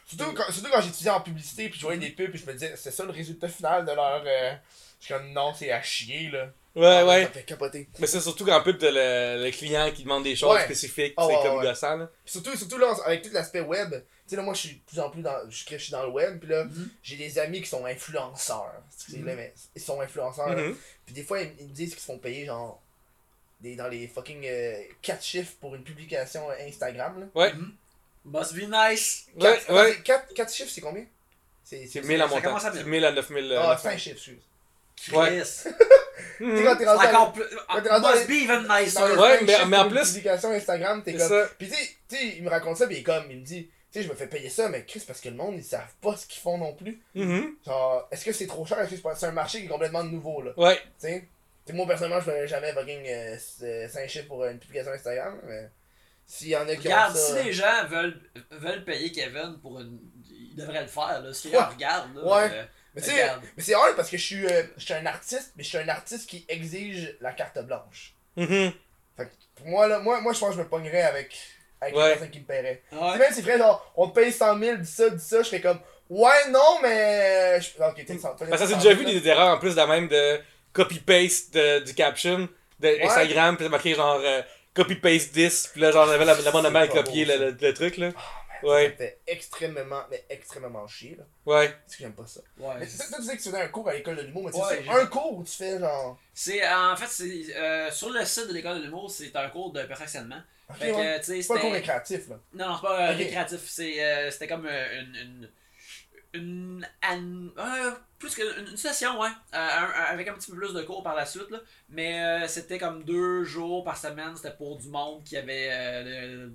[0.05, 2.53] Surtout quand, surtout quand j'étudiais en publicité, puis je voyais des pubs, puis je me
[2.53, 4.23] disais, c'est ça le résultat final de leur.
[4.25, 4.53] euh,
[4.99, 6.47] Je suis comme, non, c'est à chier, là.
[6.75, 7.23] Ouais, Ah, ouais.
[7.25, 7.89] Ça fait capoter.
[7.99, 10.63] Mais c'est surtout qu'en pub, t'as le, le client qui demande des choses Ouais.
[10.65, 11.63] spécifiques, Ah, c'est ouais, comme ouais.
[11.65, 12.09] gossant, là.
[12.25, 14.81] Pis surtout, surtout là, avec tout l'aspect web, tu sais, là, moi, je suis de
[14.85, 15.49] plus en plus dans.
[15.49, 16.89] Je je suis dans le web, puis là, Mhm.
[17.01, 18.71] j'ai des amis qui sont influenceurs.
[19.05, 20.49] Tu sais, là, mais ils sont influenceurs.
[20.49, 20.61] là.
[20.61, 20.77] Mhm.
[21.05, 22.81] Puis des fois, ils, ils me disent qu'ils se font payer, genre.
[23.61, 24.47] Des, dans les fucking
[25.01, 27.25] 4 chiffres pour une publication Instagram, là.
[27.35, 27.53] Ouais.
[28.23, 29.25] Must be nice.
[29.35, 29.97] Ouais, ouais.
[30.03, 31.05] 4, chiffres, c'est combien?
[31.63, 32.47] C'est C'est c'est- 1000 à ça montant.
[32.47, 32.87] commence à C'est 1000.
[32.91, 33.53] 1000 à 9000.
[33.59, 34.37] Ah, 5 chiffres, excuse.
[35.13, 35.41] Ouais.
[35.41, 35.69] Chris.
[35.73, 35.73] Tu
[36.37, 36.63] sais, Mhm.
[36.63, 37.43] quand t'es rendu encore plus.
[37.43, 39.19] t'es Must even nicer.
[39.19, 41.27] Ouais, mais- en plus- publication Instagram, t'es C'est comme.
[41.29, 41.49] ça.
[41.57, 41.75] Pis tu
[42.15, 44.09] sais- il me raconte ça, pis il est comme, il me dit, tu sais, je
[44.09, 46.41] me fais payer ça, mais Chris, parce que le monde, ils savent pas ce qu'ils
[46.41, 47.01] font non plus.
[47.15, 47.55] Mhm.
[47.65, 48.79] Genre, est-ce que c'est trop cher?
[48.79, 50.51] Est-ce que c'est un marché qui est complètement nouveau, là?
[50.57, 50.75] Ouais.
[50.99, 51.27] Tu sais,
[51.73, 53.05] moi personnellement, je ferais jamais fucking
[53.89, 55.69] 5 chiffres pour euh, une publication Instagram, mais
[56.25, 57.37] s'il y en a qui Regarde, ont ça.
[57.39, 58.19] si les gens veulent,
[58.51, 59.99] veulent payer Kevin pour une.
[60.31, 61.31] Ils devraient le faire, là.
[61.33, 61.57] Si Ouais.
[61.59, 62.23] on regarde, là.
[62.23, 62.43] Ouais.
[62.43, 62.67] euh, Mais.
[63.57, 65.77] Mais c'est hard parce que je suis, euh, je suis un artiste, mais je suis
[65.77, 68.13] un artiste qui exige la carte blanche.
[68.35, 68.71] Mhm.
[69.55, 71.35] Pour moi, là, moi, moi je pense que je me pognerais avec,
[71.81, 72.17] avec Ouais.
[72.19, 72.81] la qui me paierait.
[72.89, 73.17] Tu sais, Ouais.
[73.17, 75.59] même si frère, genre, on te paye 100 000, dis ça, dis ça, je serais
[75.61, 75.79] comme,
[76.09, 77.59] ouais, non, mais.
[77.61, 77.83] Je...
[77.83, 80.39] Ok, t'es 100 Parce que j'ai déjà vu des erreurs en plus de même de
[80.73, 82.47] copy-paste de- du caption
[82.79, 84.41] de Instagram, puis marqué genre euh,
[84.73, 87.73] copy-paste this, puis là, genre, j'avais la, la bonne pas copié beau, le, le, le
[87.73, 88.11] truc, là.
[88.11, 88.17] Ça
[88.63, 91.23] Ouais, me fait extrêmement, mais extrêmement chier, là.
[91.45, 91.69] ouais.
[91.69, 92.41] Parce que j'aime pas ça.
[92.57, 92.75] Ouais.
[92.79, 94.57] Mais toi, tu sais que tu faisais un cours à l'école de l'humour, mais tu
[94.59, 96.19] Ouais, un cours où tu fais genre.
[96.33, 99.71] C'est, en fait, c'est, euh, sur le site de l'école de l'humour, c'est un cours
[99.71, 100.41] de perfectionnement.
[100.69, 101.19] Ok, Fait que, ouais.
[101.19, 101.77] tu sais, C'est pas un cours c'était.
[101.79, 102.39] récréatif, là.
[102.53, 103.17] Non, c'est pas euh, Ok.
[103.17, 103.61] récréatif.
[103.67, 105.49] C'est, euh, c'était comme euh, une.
[106.35, 109.29] une, une, euh, plus qu'une une session, ouais.
[109.53, 111.59] Euh, un- avec un petit peu plus de cours par la suite, là.
[111.89, 114.35] Mais euh, c'était comme deux jours par semaine.
[114.35, 116.49] C'était pour du monde qui avait euh,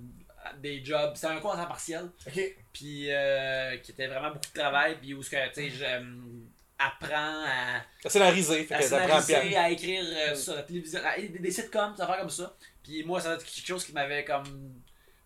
[0.57, 1.11] des jobs.
[1.15, 2.09] C'était un cours à temps partiel.
[2.27, 2.39] Ok.
[2.73, 4.97] Puis euh, qui était vraiment beaucoup de travail.
[4.99, 9.21] Puis où ce que, tu sais, j'apprends à C'est scénarisé, fait à que ça prend
[9.21, 12.55] scénariser, à écrire euh, sur la télévision, à- des, des sitcoms, des affaires comme ça.
[12.83, 14.73] Puis moi, ça va être quelque chose qui m'avait comme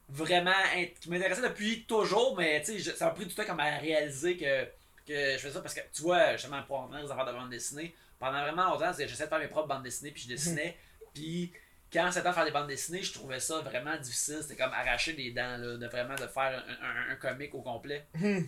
[0.07, 0.51] vraiment
[0.99, 4.37] qui m'intéressait depuis toujours, mais tu sais, ça m'a pris du temps comme à réaliser
[4.37, 4.63] que,
[5.05, 7.31] que je fais ça parce que tu vois, justement, pour en venir aux affaires de
[7.33, 10.29] bande dessinée, pendant vraiment longtemps, c'est- j'essayais de faire mes propres bandes dessinées, puis je
[10.29, 10.77] dessinais,
[11.13, 11.51] puis
[11.91, 14.39] quand c'était temps de faire des bandes dessinées, je trouvais ça vraiment difficile.
[14.41, 17.61] C'était comme arracher des dents, là, de vraiment de faire un, un, un comic au
[17.61, 18.05] complet.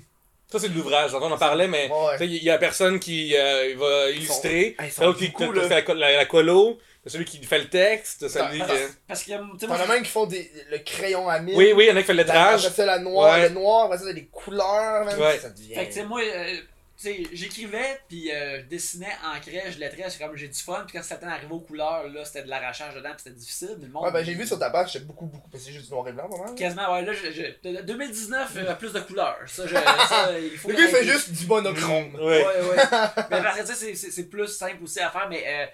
[0.52, 2.28] Ça, c'est de l'ouvrage, on en parlait, mais Ouais, ouais.
[2.28, 5.62] il y a la personne qui euh, va illustrer, ils sont l'autre qui qui là.
[5.70, 6.78] fait la, la, la colo,
[7.08, 8.78] celui qui fait le texte, celui Parce- qui...
[9.08, 11.56] Parce que, T'en as même qui font des, le crayon à mine.
[11.56, 12.66] Oui, oui, il y en a qui fait le lettrage.
[12.66, 13.48] après ça, la noire, Ouais.
[13.48, 15.18] le noir, après ça, des couleurs, même.
[15.22, 15.40] Ouais.
[15.40, 15.74] Ça devient.
[15.74, 16.58] Fait que, tu sais, moi, euh,
[17.02, 20.98] sais, j'écrivais, puis euh, je dessinais, ancrais, je lettrais, c'est comme j'ai du fun, puis
[20.98, 23.92] quand c'était arrivé aux couleurs, là, c'était de l'arrachage dedans, puis c'était difficile, mais le
[23.92, 24.06] monde.
[24.06, 25.50] Ouais, ben j'ai vu sur ta page, c'est beaucoup, beaucoup.
[25.50, 26.56] parce que C'est juste du noir et blanc, vraiment.
[26.56, 29.38] Quasiment, ouais, là, je, je- de- 2019, euh, plus de couleurs.
[29.48, 29.74] Ça, je,
[30.10, 32.16] ça il faut Le gars, il fait juste du monochrome.
[32.16, 32.22] Ouais.
[32.46, 32.76] Ouais, ouais.
[33.30, 35.66] mais parce que tu sais, c'est- c'est- c'est plus simple aussi à faire, mais euh,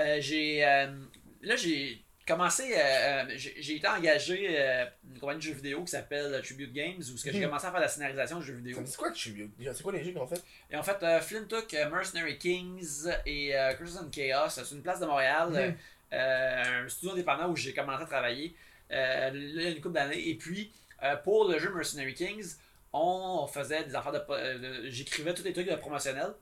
[0.00, 0.64] euh, j'ai.
[0.64, 0.86] euh,
[1.42, 2.72] là, j'ai commencé.
[2.74, 6.98] euh, euh, j'ai été engagé euh, une compagnie de jeux vidéo qui s'appelle Tribute Games,
[6.98, 7.42] où j'ai Mhm.
[7.44, 8.80] commencé à faire de la scénarisation de jeux vidéo.
[8.82, 10.42] Dit quoi suis C'est quoi les jeux qu'ils ont fait?
[10.70, 15.06] Et en fait, euh, Flintook, euh, Mercenary Kings et Crimson Chaos, c'est une place de
[15.06, 15.76] Montréal,
[16.12, 18.54] euh, un studio indépendant où j'ai commencé à travailler
[18.90, 20.28] là, il y a une couple d'années.
[20.28, 20.72] Et puis,
[21.24, 22.54] pour le jeu Mercenary Kings,
[22.92, 24.58] on faisait des affaires de.
[24.58, 26.32] de- J'écrivais tous les trucs de promotionnels.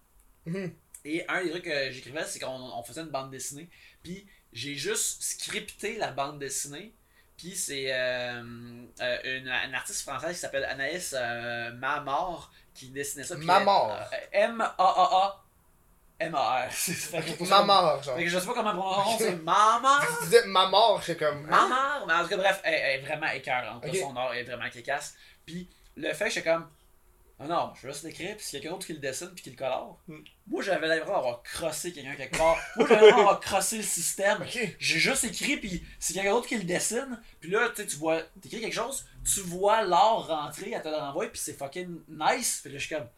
[0.46, 0.72] Mhm.
[1.06, 3.68] Et un des trucs que j'écrivais, c'est qu'on on faisait une bande dessinée.
[4.02, 6.94] Puis j'ai juste scripté la bande dessinée.
[7.36, 8.42] Puis c'est euh,
[9.00, 13.36] euh, une, une artiste française qui s'appelle Anaïs euh, Mamor qui dessinait ça.
[13.36, 13.90] Mamor.
[13.92, 15.40] euh, M-A-A-A.
[16.20, 16.70] M-A-R.
[16.72, 18.18] Fait que- Ma mort, genre.
[18.20, 19.34] Je sais pas comment prononcer.
[19.34, 20.00] Mamor.
[20.20, 21.44] Tu disais ma mort, c'est comme.
[21.50, 21.68] hein?
[21.68, 22.06] Mamor.
[22.06, 23.84] Mais en tout cas, bref, elle, elle est vraiment écœurante.
[23.84, 23.96] là, Ok.
[23.96, 25.14] Son art est vraiment kékasse.
[25.44, 26.70] Puis le fait j'étais comme.
[27.40, 29.30] Ah non, je vais juste l'écrire, puis s'il y a quelqu'un d'autre qui le dessine
[29.34, 30.00] puis qui le colore.
[30.06, 30.20] Hmm.
[30.46, 32.56] Moi, j'avais l'impression d'avoir crossé quelqu'un quelque part.
[32.76, 34.44] Moi, j'avais l'impression d'avoir crossé le système.
[34.78, 37.20] J'ai juste écrit, puis c'est quelqu'un d'autre qui le dessine.
[37.40, 40.88] Puis là, tu sais, tu vois, t'écris quelque chose, tu vois l'art rentrer, elle te
[40.88, 42.60] le renvoie, puis c'est fucking nice.
[42.62, 43.08] Puis là, je suis comme.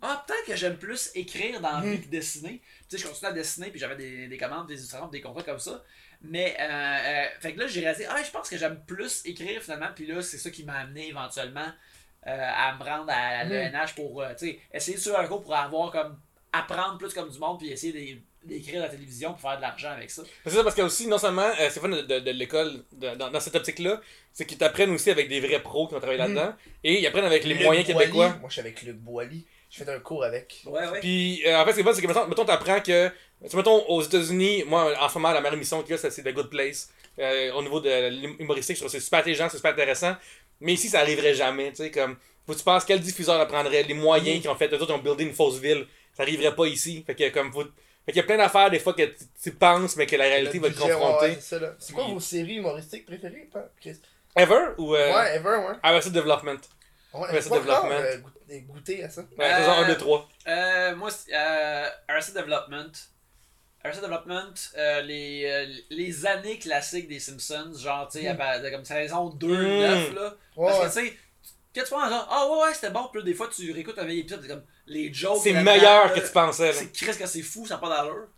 [0.00, 2.02] Ah, peut-être que j'aime plus écrire dans la vie Mhm.
[2.02, 2.60] que dessiner.
[2.88, 5.42] Tu sais, je continuais à dessiner, puis j'avais des, des commandes, des illustrations, des contrats
[5.42, 5.82] comme ça.
[6.20, 9.60] Mais, euh, euh, fait que là, j'ai réalisé, ah, je pense que j'aime plus écrire
[9.62, 9.88] finalement.
[9.94, 11.72] Puis là, c'est ça qui m'a amené éventuellement
[12.30, 15.54] à me rendre à l'ENH pour, euh, tu sais, essayer de suivre un cours pour
[15.54, 16.16] avoir comme.
[16.52, 19.62] apprendre plus comme du monde, puis essayer d'é- d'écrire à la télévision pour faire de
[19.62, 20.22] l'argent avec ça.
[20.44, 23.28] C'est ça, parce que aussi, non seulement, euh, c'est fun de, de- de l'école, dans,
[23.28, 24.00] dans cette optique-là,
[24.32, 26.34] c'est qu'ils t'apprennent aussi avec des vrais pros qui ont travaillé Mhm.
[26.34, 27.98] là-dedans, et ils apprennent avec les Luc moyens Boilly.
[28.06, 28.28] québécois.
[28.38, 29.44] Moi, je suis avec Luc Boilly.
[29.68, 30.62] Je fais un cours avec.
[30.66, 31.00] Ouais, ouais.
[31.00, 33.10] Puis, euh, en fait, ce qui est fun, c'est que, mettons, mettons t'apprends que,
[33.52, 36.22] mettons, aux États-Unis, moi, en ce moment, la meilleure émission qu'il y a, ça, c'est
[36.22, 36.88] The Good Place.
[37.18, 40.14] Euh, au niveau de l'humoristique, je trouve que c'est super intelligent, c'est super intéressant.
[40.60, 42.16] Mais ici, ça arriverait jamais, tu sais, comme,
[42.46, 44.94] faut que tu penses quel diffuseur apprendrait, les moyens qu'ils ont fait, eux autres, ils
[44.94, 45.86] ont buildé une fausse ville.
[46.16, 47.02] Ça arriverait pas ici.
[47.06, 47.64] Fait que, comme, faut.
[48.06, 50.24] Fait qu'il y a plein d'affaires, des fois, que tu, tu penses, mais que la
[50.24, 51.26] réalité va te confronter.
[51.28, 51.38] ouais,
[51.78, 53.96] c'est quoi vos séries humoristiques préférées, pas, Chris?
[54.36, 54.94] Ever ou.
[54.94, 55.74] Euh, Ouais, Ever, ouais.
[55.82, 56.58] Arrested Development.
[57.14, 57.90] Ouais, encore développement.
[57.92, 59.22] euh, goûté- goûté à ça.
[59.38, 60.28] Ouais, saison Euh, 1, 2, 3.
[60.48, 62.90] Euh, moi, c'est, euh, Arrested Development.
[63.84, 68.70] Arrested Development, euh, les, euh, les années classiques des Simpsons, genre, tu sais, Mm.
[68.70, 69.80] comme saison 2, Mm.
[69.80, 70.34] 9, là.
[70.56, 71.02] Ouais, Parce ouais.
[71.02, 71.18] que, tu sais,
[71.74, 73.98] quand tu penses, genre, ah ouais, ouais, c'était bon, puis là, des fois, tu réécoutes
[73.98, 75.40] un vieil épisode, c'est comme, les jokes.
[75.42, 76.68] C'est meilleur là, que tu pensais.
[76.68, 76.72] là.
[76.72, 78.28] C'est Chris que c'est fou, ça n'a pas d'allure.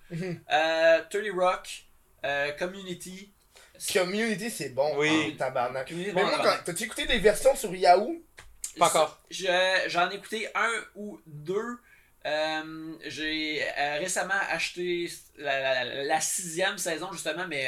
[0.53, 1.85] Euh, 30 Rock,
[2.25, 3.33] euh, Community.
[3.93, 4.97] Community, c'est bon.
[4.97, 5.37] Oui.
[5.37, 5.89] Tabarnak.
[5.89, 8.23] Community, Mais bon, moi, t'as-tu écouté des versions sur Yahoo?
[8.79, 9.21] Pas encore.
[9.31, 11.79] Je- J'en ai écouté un ou deux.
[12.27, 15.09] Euh, j'ai euh, récemment acheté
[15.39, 17.67] la, la- la- la sixième saison justement, mais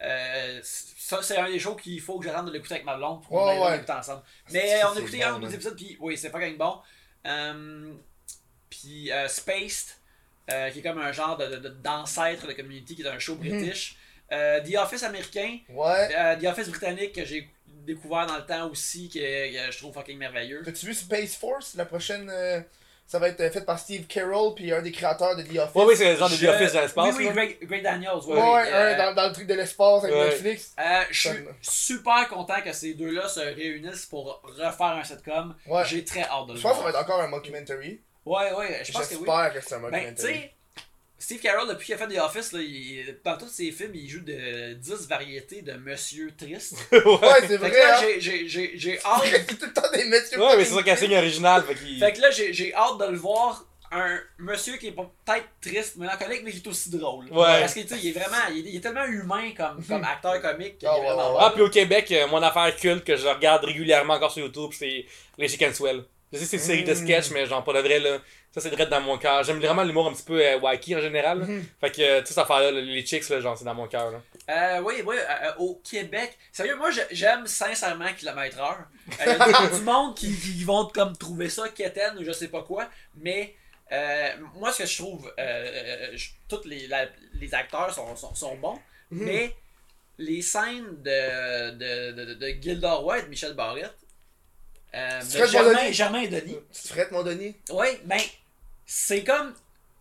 [0.00, 2.96] euh, ça c'est un des shows qu'il faut que je rentre de l'écouter avec ma
[2.96, 3.72] blonde pour qu'on aille ouais.
[3.72, 4.22] l'écouter ensemble.
[4.52, 6.56] Mais Ça, on a écouté un ou deux épisodes, puis oui, c'est pas quand même
[6.56, 6.78] bon.
[8.70, 9.88] Puis Spaced,
[10.72, 13.34] qui est comme un genre de- de- de- d'ancêtre de, Community, qui est un show
[13.34, 13.40] Mhm.
[13.40, 13.96] british.
[14.30, 16.36] The Office américain, Ouais.
[16.38, 19.18] The Office britannique que j'ai découvert dans le temps aussi, que,
[19.66, 20.62] que je trouve fucking merveilleux.
[20.64, 21.74] T'as-tu vu Space Force?
[21.74, 22.30] La prochaine,
[23.08, 25.74] ça va être euh, fait par Steve Carroll, puis un des créateurs de The Office.
[25.74, 27.14] Ouais, oui, c'est le genre de The Office dans l'espace.
[27.16, 27.32] Oui, oui.
[27.34, 28.10] Greg, Greg Daniels.
[28.26, 30.24] Ouais, oui, ouais, euh, un dans, dans le truc de l'espace avec Ouais.
[30.28, 30.74] Netflix.
[30.78, 35.54] euh, je suis super content que ces deux-là se réunissent pour refaire un sitcom.
[35.66, 35.82] Ouais.
[35.86, 36.92] J'ai très hâte de le Je pense que ça voir.
[36.92, 38.00] va être encore un mockumentary.
[38.26, 39.20] Ouais, ouais, je pense que oui.
[39.26, 40.50] J'espère que c'est un Ben, mockumentary.
[41.18, 44.08] Steve Carroll, depuis qu'il a fait The Office, là, il- dans tous ses films, il
[44.08, 46.76] joue de 10 variétés de monsieur triste.
[46.92, 47.00] ouais,
[47.40, 48.02] c'est fait vrai, que là, hein.
[48.02, 49.22] j'ai- j'ai- j'ai j'ai hâte.
[49.48, 50.40] C'est tout le temps des messieurs.
[50.40, 51.64] Ouais, mais c'est ça casting original.
[51.64, 51.74] Fait.
[51.74, 53.64] Fait que là, j'ai j'ai hâte de le voir.
[53.90, 57.24] Un monsieur qui est peut-être triste, mélancolique, mais qui est aussi drôle.
[57.32, 57.60] Ouais.
[57.60, 60.04] Parce que tu sais, il est vraiment, il est, il est tellement humain comme, comme
[60.12, 61.38] acteur comique qu'il Ah, est ouais, vraiment ouais, bon.
[61.40, 64.72] Ah, puis au Québec, euh, mon affaire culte que je regarde régulièrement encore sur YouTube,
[64.78, 65.06] c'est
[65.38, 66.04] les Chicken Swell.
[66.32, 66.96] Je sais que c'est une série de Mm.
[66.96, 68.18] sketchs, mais genre, pas de vrai, là.
[68.52, 69.42] Ça, c'est direct dans mon cœur.
[69.44, 71.40] J'aime vraiment l'humour un petit peu euh, wacky en général.
[71.40, 71.46] là.
[71.46, 71.64] Mhm.
[71.80, 74.10] Fait que, euh, toute cette affaire-là, là, les chicks, là, genre, c'est dans mon cœur,
[74.10, 74.20] là.
[74.50, 76.36] Euh, oui, oui, euh, euh, au Québec.
[76.52, 78.78] Sérieux, moi je- j'aime sincèrement kilomètre heure.
[79.08, 82.32] Euh, Il y a du, monde qui, qui vont comme trouver ça quétaine ou je
[82.32, 83.54] sais pas quoi, mais
[83.92, 88.34] euh, moi ce que je trouve, euh, je- tous les, la- les acteurs sont, sont,
[88.34, 88.78] sont bons,
[89.10, 89.24] Mhm.
[89.24, 89.54] mais
[90.18, 93.94] les scènes de, de, de, de, de Gilda Roy et de Michel Barrette,
[94.94, 95.92] euh, Germain?
[95.92, 97.54] Germain et Denis, Tu ferais mon Denis?
[97.70, 98.20] ouais, ben
[98.86, 99.54] c'est comme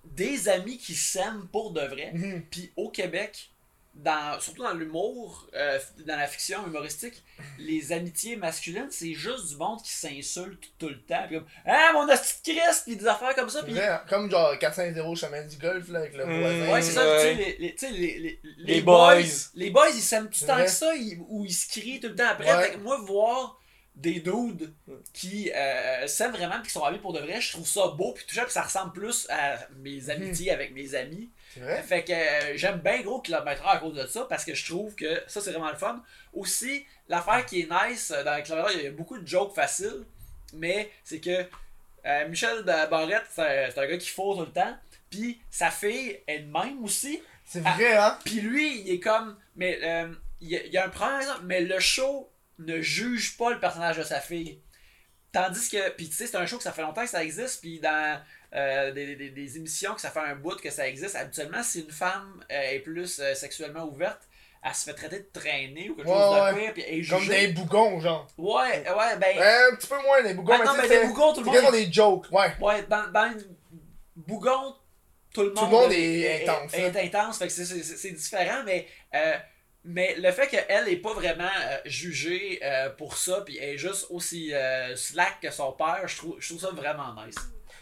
[0.06, 2.12] des amis qui s'aiment pour de vrai.
[2.14, 2.44] Mhm.
[2.50, 3.50] Puis au Québec,
[3.94, 7.24] dans, surtout dans l'humour, euh, dans la fiction humoristique,
[7.58, 11.24] les amitiés masculines, c'est juste du monde qui s'insulte tout le temps.
[11.28, 13.64] Puis comme, ah, mon hostie de Christ, puis des affaires comme ça.
[13.64, 14.02] Puis, Vrai, hein?
[14.08, 16.40] Comme genre 4-5-0 chemin du golf là, avec le Mm.
[16.40, 16.72] voisin.
[16.74, 17.74] Ouais, c'est ça, Ouais.
[17.76, 19.16] tu sais, les, les, les, les, Les boys.
[19.56, 22.08] Les boys, ils s'aiment tout le temps que ça, ils, ou ils se crient tout
[22.10, 22.56] le temps après.
[22.56, 22.64] Ouais.
[22.68, 23.60] Fait que moi, voir
[23.98, 24.72] des dudes
[25.12, 28.26] qui euh, s'aiment vraiment qui sont amis pour de vrai, je trouve ça beau puis
[28.28, 31.30] touchant puis ça ressemble plus à mes amitiés avec mes amis.
[31.54, 31.82] C'est vrai?
[31.82, 34.94] Fait que euh, j'aime bien gros Kilométreur à cause de ça parce que je trouve
[34.94, 36.02] que ça c'est vraiment le fun.
[36.34, 40.06] Aussi, l'affaire qui est nice euh, dans Kilométreur, il y a beaucoup de jokes faciles,
[40.54, 41.46] mais c'est que
[42.06, 44.78] euh, Michel Barrette, c'est un, gars qui faut tout le temps.
[45.10, 47.20] Puis sa fille est de même aussi.
[47.46, 48.20] C'est vrai, hein?
[48.24, 49.36] Puis lui, il est comme.
[49.56, 49.80] Mais
[50.40, 52.30] il y, a- il y a un problème, mais le show
[52.60, 54.62] ne juge pas le personnage de sa fille.
[55.32, 55.90] Tandis que.
[55.92, 57.62] Puis tu sais, c'est un show que ça fait longtemps que ça existe.
[57.62, 58.20] Puis dans
[58.56, 61.82] euh, des, des- des émissions que ça fait un bout que ça existe, habituellement, si
[61.82, 64.22] une femme euh, est plus euh, sexuellement ouverte,
[64.64, 66.64] elle se fait traiter de traîner ou quelque Ouais, chose de ouais.
[66.64, 66.74] pire.
[66.74, 68.28] Puis elle est Comme des bougons, genre.
[68.38, 69.38] Ouais, ouais, ben.
[69.38, 71.54] Un petit peu moins des bougons, ben mais non, mais des bougons, tout le monde.
[71.56, 72.54] quasiment des jokes, ouais.
[72.62, 73.56] Ouais, dans, dans une
[74.16, 74.76] bougon,
[75.34, 76.92] tout le Tout le monde, monde est intense, Est, hein.
[77.04, 78.88] intense, fait que c'est- différent, mais,
[79.88, 83.78] mais le fait qu'elle est pas vraiment euh, jugée euh, pour ça, puis elle est
[83.78, 87.36] juste aussi euh, slack que son père, je trouve, je trouve ça vraiment nice.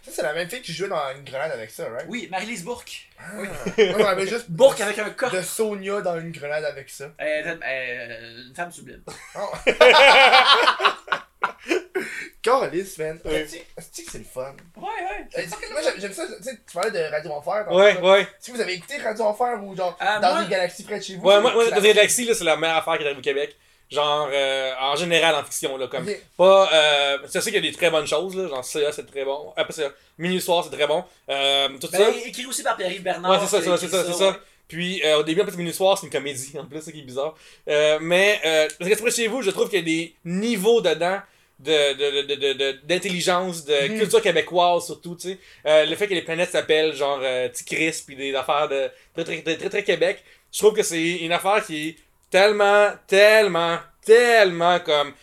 [0.04, 2.06] Ça, c'est la même fille qui jouait dans une grenade avec ça, right?
[2.08, 3.10] Oui, Marie-Lise Bourque.
[3.38, 3.48] Oui.
[3.78, 5.32] Moi, j'en avais juste Bourque avec un corps.
[5.32, 7.12] de Sonia dans une grenade avec ça.
[7.20, 9.02] Une femme sublime.
[12.46, 13.20] Carlis, man.
[13.26, 13.32] Oui.
[13.34, 13.56] Est-ce
[14.04, 14.54] que c'est le fun?
[14.78, 15.28] Ouais, ouais.
[15.40, 15.42] Euh,
[15.72, 16.24] Moi, j'aime- j'aime ça.
[16.38, 17.66] Tu sais, tu parlais de Radio Enfer.
[17.72, 18.28] Ouais, ouais.
[18.40, 21.04] Si vous avez écouté Radio Enfer ou genre Ah, dans moi- une galaxie près de
[21.04, 21.26] chez vous?
[21.28, 23.56] Ouais, moi, dans les galaxies, là, c'est la meilleure affaire qui arrive au Québec.
[23.90, 26.08] Genre, euh, en général, en fiction, là, comme.
[26.08, 26.20] Ok.
[26.38, 26.70] Pas.
[26.74, 28.48] Euh, je sais qu'il y a des très bonnes choses, là.
[28.48, 29.52] Genre, CA, c'est très bon.
[29.58, 31.04] Après, c'est Minuit Soir, c'est très bon.
[31.30, 32.10] Euh, tout Ben, ça.
[32.28, 33.32] écrit aussi par Pierre-Yves Bernard.
[33.32, 34.36] Ouais, c'est ça, c'est ça, c'est ça, ouais.
[34.68, 37.00] Puis euh, au début, en plus, Minuit Soir, c'est une comédie, en plus, ça qui
[37.00, 37.36] est bizarre.
[37.70, 41.20] Euh, mais, euh, parce que chez vous, je trouve qu'il y a des niveaux dedans
[41.60, 44.00] de, de, de, de, de- d'intelligence, de Mhm.
[44.00, 45.38] culture québécoise surtout, tu sais.
[45.66, 49.24] Euh, le fait que les planètes s'appellent genre euh, Ticris, puis des affaires de très
[49.24, 51.96] très, très très très Québec, je trouve que c'est une affaire qui est
[52.30, 55.14] tellement, tellement, tellement comme...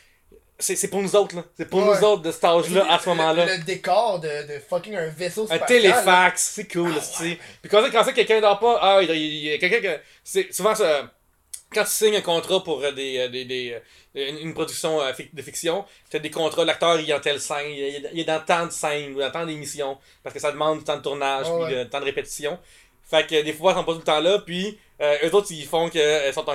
[0.58, 1.44] C'est, c'est pour nous autres, là.
[1.56, 3.46] C'est pour nous autres de cet âge-là, à ce moment-là.
[3.46, 7.38] Le, décor de, de fucking un vaisseau Un téléfax, c'est cool, Ah tu sais.
[7.60, 9.80] Puis quand, quand ça, quelqu'un dort pas, ah, il y a- il y a quelqu'un
[9.80, 10.00] que.
[10.22, 11.10] C'est souvent ça.
[11.74, 13.80] Quand tu signes un contrat pour euh, des, euh, des, des,
[14.16, 15.00] euh, une production
[15.32, 18.40] de fiction, tu as des contrats, l'acteur il est en telle scène, il est, dans
[18.40, 21.46] tant de scènes ou dans tant d'émissions, parce que ça demande du temps de tournage,
[21.46, 21.84] puis ouais.
[21.84, 22.58] de temps de répétition.
[23.12, 25.48] Fait que des fois, ils sont pas tout le temps là, puis euh, eux autres,
[25.50, 26.52] ils font qu'ils sont en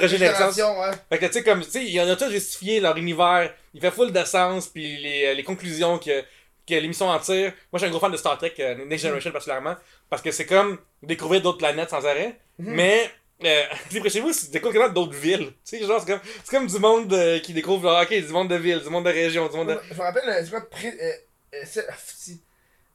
[0.00, 0.74] régénération.
[1.10, 3.52] Fait que tu sais, comme, tu sais, il y en a tout justifié leur univers.
[3.74, 6.22] Il fait full de sens, puis les, les conclusions que,
[6.66, 7.52] que l'émission en tire.
[7.70, 8.54] Moi, je suis un gros fan de Star Trek,
[8.86, 9.76] Next Generation particulièrement,
[10.08, 12.38] parce que c'est comme découvrir d'autres planètes sans arrêt.
[12.58, 12.74] Mhm.
[12.74, 13.10] Mais,
[13.44, 15.52] euh, tu près chez vous, c'est découvrir carrément d'autres villes.
[15.64, 18.22] Tu sais, genre, c'est comme, c'est comme du monde euh, qui découvre, genre, ok, du
[18.32, 19.80] monde de ville, du monde de région, du monde de.
[19.90, 21.12] Je me rappelle, c'est quoi, pré- euh,
[21.54, 22.40] euh, c'est- ah, si-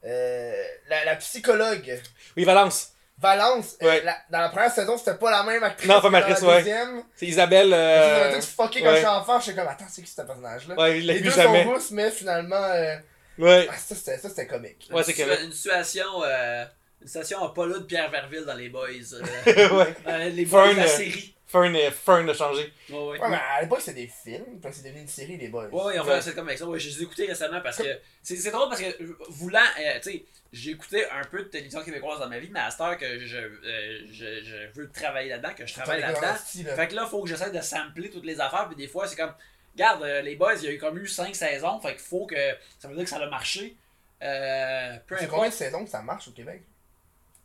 [0.04, 0.52] euh,
[0.88, 2.00] la, la psychologue.
[2.36, 2.90] Oui, Valence.
[3.18, 4.02] Valence, euh, Ouais.
[4.02, 5.88] la- dans la première saison, c'était pas la même actrice.
[5.88, 6.56] Non, pas que dans actrice, la ouais.
[6.58, 7.02] deuxième.
[7.14, 7.72] C'est Isabelle.
[7.72, 8.30] Euh...
[8.32, 8.96] m'a tout fucké quand ouais.
[8.96, 10.74] j'étais enfant, j'étais comme, attends, c'est qui ce personnage-là?
[10.74, 11.62] Ouais, il l'a Les deux jamais.
[11.64, 12.96] sont rousses, mais finalement, euh,
[13.38, 13.68] Ouais.
[13.70, 14.88] ah, ça c'était ça, c'était comique.
[14.92, 15.42] Ouais, c'est correct.
[15.44, 16.04] une situation.
[16.24, 16.64] Euh,
[17.54, 18.88] pas là de Pierre Verville dans les Boys.
[19.14, 19.94] euh, ouais.
[20.06, 21.34] euh, les Boys de la Fern, euh, série.
[21.46, 22.72] Fern, Fern a changé.
[22.90, 23.20] Ouais, ouais.
[23.20, 25.66] Ouais, mais à l'époque, c'était des films, puis c'est devenu une série, les boys.
[25.66, 26.16] Ouais, ouais, on Ouais.
[26.16, 26.66] fait c'est comme avec ça.
[26.66, 28.86] Ouais, je les ai écoutés récemment parce que c'est drôle parce que
[29.28, 32.60] voulant, euh, tu sais, j'ai écouté un peu de télévision québécoise dans ma vie, mais
[32.60, 36.20] à cette heure que je, euh, je, je veux travailler là-dedans, que je travaille là-dedans,
[36.22, 36.34] là.
[36.76, 39.16] fait que là, faut que j'essaie de sampler toutes les affaires, puis des fois, c'est
[39.16, 39.34] comme,
[39.74, 42.26] regarde, euh, les boys, il y a eu comme eu 5 saisons, fait qu'il faut
[42.26, 42.36] que,
[42.80, 43.76] ça veut dire que ça a marché.
[44.22, 45.36] Euh, peu C'est importe.
[45.36, 46.62] combien de saisons que ça marche au Québec?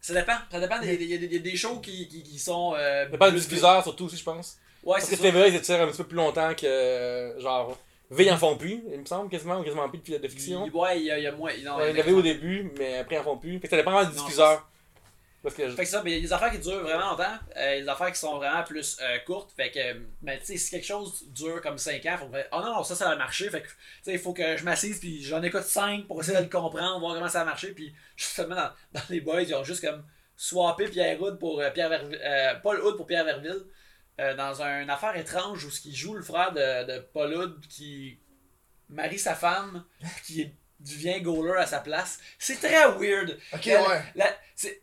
[0.01, 0.75] Ça dépend, ça dépend.
[0.81, 2.73] Il y, a des- il y a des shows qui, qui, qui sont.
[2.75, 4.57] Euh, Ça parle du diffuseur surtout aussi, je pense.
[4.83, 5.23] Ouais, Parce c'est que ça.
[5.23, 6.65] TVA, ils étirent un petit peu plus longtemps que.
[6.65, 7.77] euh, Genre.
[8.11, 10.65] V, ils en font plus, il me semble, quasiment, ou quasiment plus de, de fiction.
[10.65, 11.51] Il- Ouais, il y a, il y a moins.
[11.63, 13.53] non, Ouais, il y avait au début, mais après, ils en font plus.
[13.59, 14.67] Fait que ça dépend vraiment du Non, diffuseur.
[15.41, 15.69] Parce que.
[15.71, 17.87] Fait que ça, mais il y a des affaires qui durent vraiment longtemps, euh, des
[17.87, 19.51] affaires qui sont vraiment plus euh, courtes.
[19.55, 19.79] Fait que,
[20.21, 22.83] mais tu sais, si quelque chose dure comme 5 ans, faut que, oh non, non,
[22.83, 23.49] ça, ça a marché.
[23.49, 26.37] Fait que, tu sais, il faut que je m'assise, puis j'en écoute 5 pour essayer
[26.37, 27.71] de le comprendre, voir comment ça a marché.
[27.73, 30.03] Puis, justement, dans, dans les boys, ils ont juste comme
[30.35, 33.63] swappé Pierre Hood pour euh, Pierre Verville, euh, Paul Hood pour Pierre Verville,
[34.19, 37.65] euh, dans une affaire étrange où ce qui joue le frère de, de Paul Hood
[37.67, 38.19] qui
[38.89, 39.85] marie sa femme,
[40.25, 40.51] qui
[40.81, 42.19] devient goaler à sa place.
[42.37, 43.37] C'est très weird.
[43.53, 44.01] Ok, La- ouais.
[44.15, 44.81] la- c'est-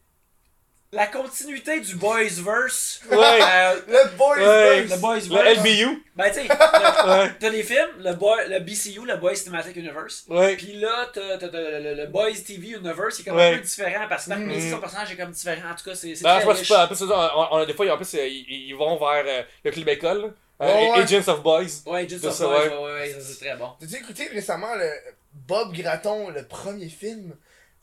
[0.93, 3.01] la continuité du Boysverse.
[3.11, 3.17] Ouais.
[3.19, 4.83] Euh, Le boys Ouais.
[4.85, 5.45] le Boysverse.
[5.45, 6.05] Le LBU.
[6.15, 6.41] Ben, tu sais,
[7.07, 7.31] Ouais.
[7.39, 10.25] t'as des films, le, boy, le BCU, le Boys Cinematic Universe.
[10.29, 10.57] Ouais.
[10.57, 13.55] Puis là, t'as t'as- t'as le, le Boys TV Universe, qui est comme Ouais.
[13.55, 15.71] un peu différent parce que chaque métier, son personnage est comme différent.
[15.71, 16.69] En tout cas, c'est c'est Ben, très je pense riche.
[16.69, 16.85] pas.
[16.85, 19.71] En plus, on, on a des fois, en plus, ils, ils vont vers euh, le
[19.71, 20.35] club école.
[20.63, 20.99] Euh, Ouais, ouais.
[21.03, 21.83] Agents of Boys.
[21.85, 22.69] Ouais, C'est of ça, Boys, ouais.
[22.69, 23.69] ouais, ouais, ouais, ça c'est très bon.
[23.79, 24.91] T'as-tu écouté récemment le
[25.35, 27.35] Bob Gratton, le premier film?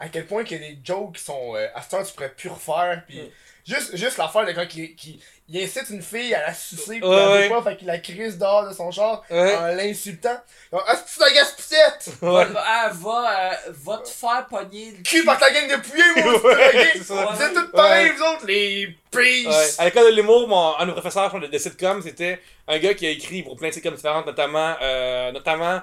[0.04, 1.56] À quel point qu'il y a des jokes qui sont.
[1.56, 3.04] euh, à ce temps, tu pourrais plus refaire.
[3.08, 3.22] Pis
[3.66, 7.06] juste, juste l'affaire de quand il, qui il incite une fille à la sucer, pis
[7.06, 7.50] Ouais, ouais.
[7.50, 8.90] pas, fait qu'il la crise dehors de son
[9.30, 9.56] Ouais.
[9.56, 10.38] en l'insultant.
[10.72, 12.10] Genre, Ah, c'est la gaspissette!
[12.22, 12.46] Ouais.
[12.46, 16.04] Va, ah, va, euh, va te faire pogner le Cul par ta gang de pouillés,
[16.24, 17.34] moi.
[17.34, 18.16] Vous êtes tous pareils, Ouais.
[18.18, 18.96] vous autres, les Ouais.
[19.12, 19.80] peace!
[19.80, 22.42] À l'école de l'humour, mon, un de nos professeurs je pense, de, de sitcom, c'était
[22.68, 25.82] un gars qui a écrit pour plein de sitcoms différentes, notamment, euh, notamment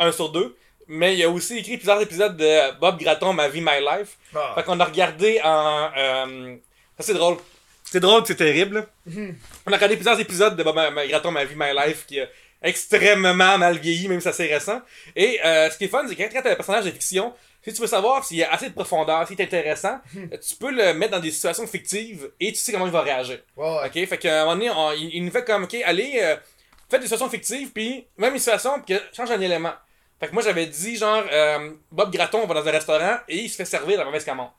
[0.00, 0.56] un sur deux.
[0.92, 4.16] Mais il a aussi écrit plusieurs épisodes de Bob Gratton, Ma vie, My Life.
[4.34, 4.52] Ah.
[4.56, 5.88] Fait qu'on a regardé en.
[5.96, 6.56] Euh,
[6.98, 7.36] ça, c'est drôle.
[7.84, 8.86] C'est drôle, c'est terrible.
[9.06, 9.36] Mhm.
[9.66, 10.76] On a regardé plusieurs épisodes de Bob
[11.08, 12.26] Gratton, Ma vie, My Life, qui a
[12.62, 14.80] extrêmement mal vieilli, même si c'est assez récent.
[15.16, 17.32] Et euh, ce qui est fun, c'est que quand t'as un personnage de fiction,
[17.64, 20.70] si tu veux savoir s'il y a assez de profondeur, s'il est intéressant, tu peux
[20.70, 23.38] le mettre dans des situations fictives et tu sais comment il va réagir.
[23.86, 26.36] Ok, fait qu'à un moment donné, on- il, il nous fait comme, ok, allez, euh,
[26.90, 29.72] faites des situations fictives, puis même une situation, puis change un élément.
[30.20, 33.48] Fait que moi, j'avais dit, genre, euh, Bob Gratton va dans un restaurant et il
[33.48, 34.50] se fait servir la mauvaise commande.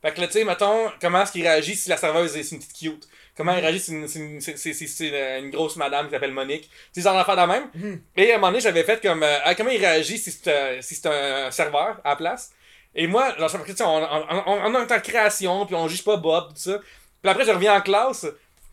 [0.00, 2.54] Fait que là, tu sais, mettons, comment est-ce qu'il réagit si la serveuse est c'est
[2.54, 3.08] une petite cute?
[3.36, 6.70] Comment il réagit si une- si une- c'est c'est une, grosse madame qui s'appelle Monique?
[6.92, 7.68] Tu sais, genre d'affaires de même.
[7.74, 8.00] Mhm.
[8.16, 10.48] Et à un moment donné, j'avais fait comme, euh, Ah, comment il réagit si c'est
[10.78, 12.52] un- si c'est un serveur à la place?
[12.94, 13.50] Et moi, genre,
[13.80, 16.78] on, on, on, on est en création, puis on juge pas Bob, tout ça.
[17.22, 18.26] Puis après, je reviens en classe.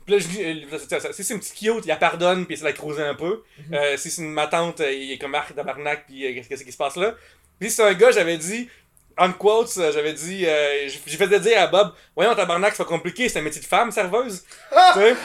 [0.08, 2.58] Puis là, je dis, euh, si c'est une petite cute, il la pardonne, puis il
[2.58, 3.44] essaie de la creuser un peu.
[3.74, 6.64] Euh, si c'est une ma tante, euh, il est comme Marc Tabarnak, puis euh, qu'est-ce
[6.64, 7.14] qui se passe là?
[7.60, 8.70] Puis si c'est un gars, j'avais dit,
[9.18, 13.28] en quotes, j'avais dit, euh, j'ai fait dire à Bob, voyons, Tabarnak, c'est pas compliqué,
[13.28, 14.46] c'est un métier de femme, serveuse.
[14.94, 15.16] tu sais?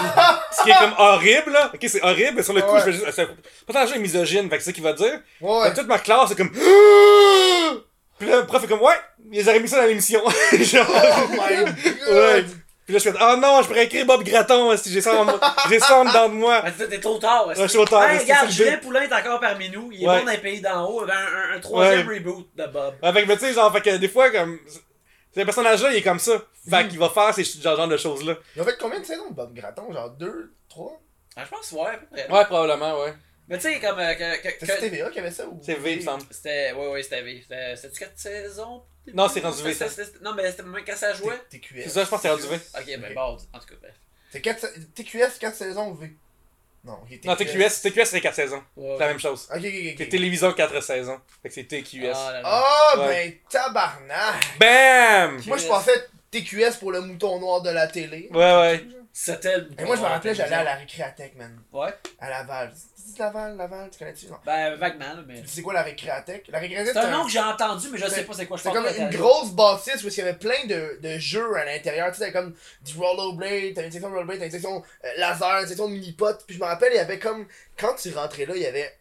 [0.58, 1.70] Ce qui est comme horrible, là.
[1.72, 2.80] Ok, c'est horrible, mais sur le coup, Ouais.
[2.80, 3.10] je fais juste.
[3.12, 3.26] C'est
[3.66, 5.20] pas tant que misogyne, fait que c'est ça qu'il va dire.
[5.40, 5.68] Ouais.
[5.68, 6.50] Fait toute ma classe, c'est comme.
[8.18, 8.94] Puis là, le prof est comme, ouais,
[9.32, 10.20] ils auraient mis ça dans l'émission.
[10.60, 10.86] Genre.
[10.88, 11.74] Oh my god!
[12.14, 12.44] Ouais.
[12.92, 15.24] Puis là, je fais, oh non, je pourrais écrire Bob Gratton si j'ai ça en
[15.24, 15.40] moi.
[15.70, 16.60] J'ai ça en dedans de moi.
[16.62, 17.46] Ben, t'es- trop tard.
[17.46, 19.90] Ouais, je suis trop tard, regarde, Julien le Poulain est encore parmi nous.
[19.92, 20.18] Il est Ouais.
[20.18, 21.02] bon dans les pays d'en haut.
[21.02, 22.94] Un, un, un troisième reboot de Bob.
[23.02, 24.58] Ouais, fait que, mais tu sais, genre, fait que des fois, comme.
[25.34, 26.32] Ce personnage-là, il est comme ça.
[26.68, 28.34] Fait qu'il va faire ces genre, genre de choses-là.
[28.54, 29.90] Ils ont fait combien de saisons de Bob Gratton?
[29.90, 31.00] Genre 2, 3?
[31.36, 32.30] Ah, je pense, ouais, à peu près.
[32.30, 33.14] Ouais, probablement, ouais.
[33.48, 33.98] Mais tu sais, comme.
[33.98, 35.58] euh, que, que- TVA qui avait ça ou?
[35.62, 36.24] C'est V, il me semble.
[36.30, 36.72] C'était.
[36.72, 37.40] Ouais, ouais, c'était V.
[37.42, 38.82] C'était- C'était-tu 4 saisons?
[39.14, 39.76] Non, c'est rendu V,
[40.22, 41.38] Non, mais c'était même quand ça jouait.
[41.50, 41.82] TQS.
[41.84, 42.56] C'est ça, je pense que c'est rendu V.
[42.78, 43.20] Ok, ben bon,
[43.52, 43.94] en tout cas, bref.
[44.30, 46.10] C'est 4, TQS 4 saisons V?
[46.84, 48.62] Non, ok, Non, TQS, TQS, c'est 4 saisons.
[48.76, 49.46] C'est la même chose.
[49.50, 49.62] Ok, ok,
[49.98, 50.08] C'est ok.
[50.08, 51.20] télévision 4 saisons.
[51.42, 52.12] Fait que c'est TQS.
[52.14, 52.42] Ah, là.
[52.44, 53.06] Ah, Ouais.
[53.08, 54.58] ben tabarnak!
[54.58, 55.42] BAM!
[55.46, 58.28] Moi, je pensais TQS pour le mouton noir de la télé.
[58.32, 58.84] Ouais, ouais.
[59.14, 59.68] C'était le.
[59.78, 61.54] Et moi, je me rappelais, j'allais à la récréathèque, man.
[61.72, 61.92] Ouais.
[62.18, 62.72] À Laval.
[62.96, 64.26] C'est Laval, Laval, tu connais-tu?
[64.28, 64.38] Non?
[64.46, 65.42] Ben, vaguement, là, mais.
[65.42, 66.46] Tu sais quoi la récréathèque?
[66.48, 68.56] La récréathèque, C'est un nom que j'ai entendu, mais je sais C'est- pas c'est quoi.
[68.56, 71.64] Je C'est comme une grosse bâtisse où il y avait plein de, de jeux à
[71.66, 72.08] l'intérieur.
[72.08, 75.08] Tu sais, t'avais comme du rollerblade, t'avais une section de rollerblade, t'avais une section euh,
[75.18, 76.44] laser, une section mini-pot.
[76.46, 77.46] Puis je me rappelle, il y avait comme.
[77.76, 78.94] Quand tu rentrais là, il y avait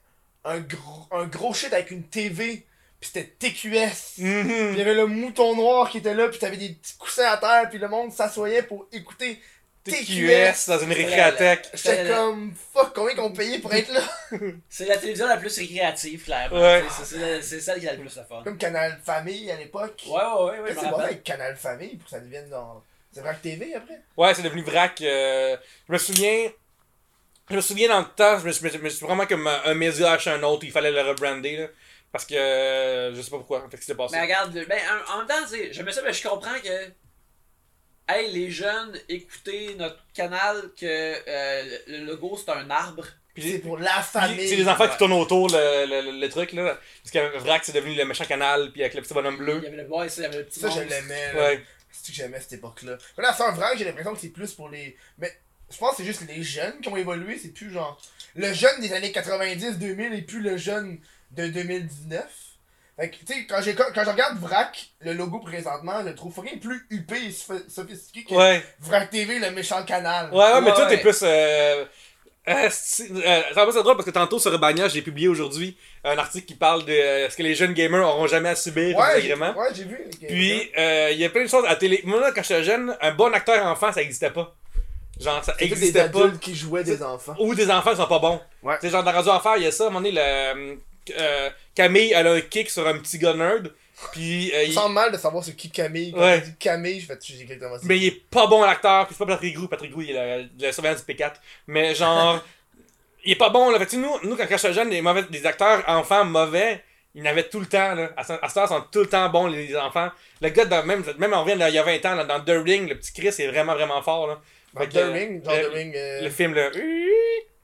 [0.44, 2.66] un gros, un gros shit avec une TV.
[3.00, 4.16] Puis c'était TQS.
[4.16, 4.72] Puis Mhm.
[4.74, 6.28] il y avait le mouton noir qui était là.
[6.28, 7.70] Puis t'avais des petits coussins à terre.
[7.70, 9.42] Puis le monde s'assoyait pour écouter
[9.84, 11.70] TQS dans une récréathèque.
[11.74, 12.54] J'étais comme.
[12.74, 14.02] Fuck, combien qu'on payait pour être là?
[14.70, 16.60] C'est la télévision la plus récréative, clairement.
[16.62, 16.84] Ouais.
[17.04, 18.42] Sais, C'est celle qui a le plus de fun.
[18.44, 20.04] Comme Canal Famille à l'époque.
[20.08, 21.06] Ouais, ouais, ouais, ouais, je me c'est pas rappelle.
[21.06, 22.84] avec Canal Famille pour que ça devienne dans.
[23.14, 24.00] C'est Vrac TV après?
[24.16, 25.02] Ouais, c'est devenu vrac.
[25.02, 26.50] euh, je me souviens.
[27.50, 29.46] Je me souviens dans le temps, je me, je me- je me suis vraiment comme
[29.48, 31.68] un, média acheté un autre, il fallait le rebrander là.
[32.12, 33.68] Parce que euh, je sais pas pourquoi.
[33.70, 34.16] Fait que c'était passé.
[34.16, 34.80] Mais regarde, ben,
[35.10, 36.92] en, en même temps, tu sais, j'aimais ça, mais je comprends que.
[38.08, 43.06] Hey, les jeunes, écoutez notre canal que euh, le logo c'est un arbre.
[43.34, 44.48] Puis C'est pour la famille.
[44.50, 44.90] c'est les enfants ouais.
[44.90, 46.78] qui tournent autour le, le, le, le truc là.
[47.04, 49.62] Parce que Vrac c'est devenu le méchant canal, puis avec le petit bonhomme Il bleu.
[49.64, 51.34] y avait le boy, il y avait le petit Ça, je l'aimais.
[51.34, 51.40] là.
[51.42, 51.64] Ouais.
[51.92, 52.98] C'est que j'aimais cette époque-là.
[53.18, 54.98] Mais là, sans vrai, j'ai l'impression que c'est plus pour les.
[55.18, 55.32] Mais
[55.70, 57.38] je pense que c'est juste les jeunes qui ont évolué.
[57.38, 58.02] C'est plus genre.
[58.36, 61.00] Le jeune des années 90-2000 et plus le jeune
[61.32, 62.26] de 2019.
[63.00, 66.16] Fait que, tu sais, quand, j'ai- quand je regarde Vrac, le logo présentement, je le
[66.16, 68.64] trouve fucking plus huppé et soph- sophistiqué que Ouais.
[68.80, 70.30] Vrac TV, le méchant canal.
[70.32, 71.20] Ouais, ouais, mais Ouais, toi, t'es plus.
[71.24, 71.86] Euh...
[72.48, 75.28] Euh, c'est- euh, ça va pas, c'est drôle parce que tantôt sur Urbania, j'ai publié
[75.28, 78.56] aujourd'hui un article qui parle de euh, ce que les jeunes gamers auront jamais à
[78.56, 80.00] subir Ouais, ouais, j'ai vu.
[80.28, 82.02] Puis, euh, il y a plein de choses à télé.
[82.04, 84.56] Moi, là, quand j'étais jeune, un bon acteur enfant, ça existait pas.
[85.20, 86.20] Genre, ça C'est tous des existait pas.
[86.24, 87.36] adultes qui jouaient des enfants.
[87.40, 88.42] Ou des enfants qui sont pas bons.
[88.64, 88.76] Ouais.
[88.82, 89.84] Tu sais, genre, dans Radio Enfer, il y a ça.
[89.84, 90.80] À un moment donné, le,
[91.20, 93.72] euh, Camille, elle a un kick sur un petit gars nerd.
[94.14, 96.12] Puis, euh, Je il- mal de savoir c'est qui Camille.
[96.12, 96.42] Quand Ouais.
[96.42, 97.82] dit Camille, je fais j'ai exactement ça.
[97.86, 100.38] Mais il est pas bon l'acteur, puis c'est pas Patrick Grou, Patrick Grou il est
[100.38, 101.34] le, le surveillant du P4.
[101.68, 102.44] Mais genre,
[103.24, 103.78] il est pas bon là.
[103.86, 106.84] Fait nous, nous quand j'étais jeune, les, mauvais, les acteurs enfants mauvais,
[107.14, 108.10] ils n'avaient tout le temps là.
[108.18, 110.10] À, ce- ce temps, ils sont tout le temps bons les, enfants.
[110.42, 112.64] Le gars, dans, même, même on revient d'il y a 20 ans, là, dans The
[112.66, 114.42] Ring, le petit Chris est vraiment vraiment fort là.
[114.80, 115.94] Fait The que, euh, Ring, genre le, The Ring.
[115.96, 116.70] euh, le film là,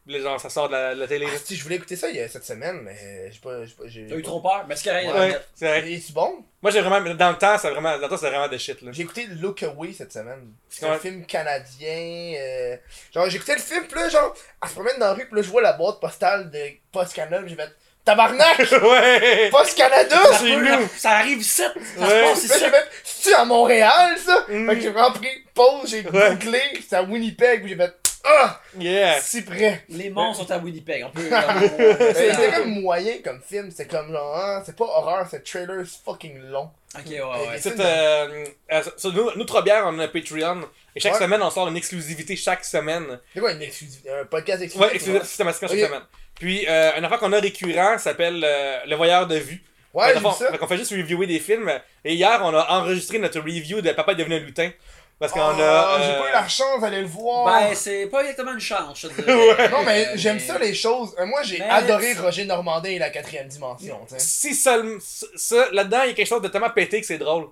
[0.08, 1.26] le genre ça sort de la, de la télé.
[1.26, 1.32] là.
[1.36, 3.66] Ah, si, je voulais écouter ça il y a cette semaine, mais j'ai pas.
[3.66, 5.08] j'ai pas- j'ai- T'as eu trop peur, mais c'est correct.
[5.14, 5.30] Ouais.
[5.32, 5.40] là.
[5.56, 5.92] c'est vrai.
[5.92, 6.44] Et c'est bon?
[6.62, 8.82] Moi j'ai vraiment, dans le temps, c'est vraiment, dans le temps, c'est vraiment de shit
[8.82, 8.92] là.
[8.94, 10.54] J'ai écouté Look Away cette semaine.
[10.70, 10.92] C'est Ouais.
[10.92, 12.34] un film canadien.
[12.40, 12.78] euh,
[13.14, 15.42] Genre, j'écoutais le film, pis là, genre, elle se promène dans la rue, pis là,
[15.42, 16.60] je vois la boîte postale de
[16.92, 17.70] Post Canada, pis j'ai fait
[18.06, 18.58] Tabarnak!
[18.84, 19.50] ouais!
[19.52, 20.18] Post Canada!
[20.32, 20.88] C'est Ça peut- nous.
[20.98, 21.62] Ça arrive ici.
[21.62, 21.84] Ça Ouais.
[21.84, 22.90] se passe Puis là, ici.
[23.04, 24.46] c'est-tu à Montréal, ça?
[24.48, 24.70] Mm.
[24.70, 26.30] Fait que j'ai vraiment pris pause, j'ai Ouais.
[26.32, 27.94] googlé, c'était à Winnipeg, pis j'ai fait,
[28.28, 28.62] ah!
[28.78, 29.20] Yeah!
[29.22, 29.84] Si près!
[29.90, 31.06] Les monstres sont à Winnipeg.
[31.06, 31.30] On peut.
[31.30, 35.44] Mais C'était ok, comme moyen comme film, c'était comme genre, ah, c'est pas horreur, c'est
[35.44, 36.70] trailer c'est fucking long.
[36.95, 37.58] ouais, ouais.
[37.60, 40.62] C'est C'est, euh, euh, sur nous, nous, trois bières, on a un Patreon.
[40.95, 41.20] Et chaque Ouais.
[41.20, 43.20] semaine, on sort une exclusivité chaque semaine.
[43.34, 44.10] C'est quoi une exclusivité?
[44.12, 44.88] Un podcast exclusif?
[44.90, 45.86] Ouais, exclusif, systématiquement chaque Ok.
[45.86, 46.02] semaine.
[46.40, 49.64] Puis, euh, une affaire qu'on a récurrent s'appelle euh, Le Voyeur de vue.
[49.94, 50.52] Ouais, vu ça.
[50.52, 51.72] fait qu'on fait juste reviewer des films.
[52.06, 54.70] Et hier, on a enregistré notre review de Papa est devenu un lutin.
[55.19, 55.49] Parce qu'on Ah,
[55.95, 56.02] a.
[56.03, 57.45] J'ai euh, pas eu la chance d'aller le voir.
[57.45, 59.34] Ben, c'est pas exactement une chance, je te dirais.
[59.34, 59.69] Ouais.
[59.69, 61.15] non, mais Euh, j'aime ça les choses.
[61.19, 63.99] Euh, Moi, j'ai Mais- adoré Roger Normandin et la quatrième dimension.
[64.07, 64.19] tu sais.
[64.19, 64.99] Si seulement.
[65.02, 67.48] Ça, là-dedans, il y a quelque chose de tellement pété que c'est drôle.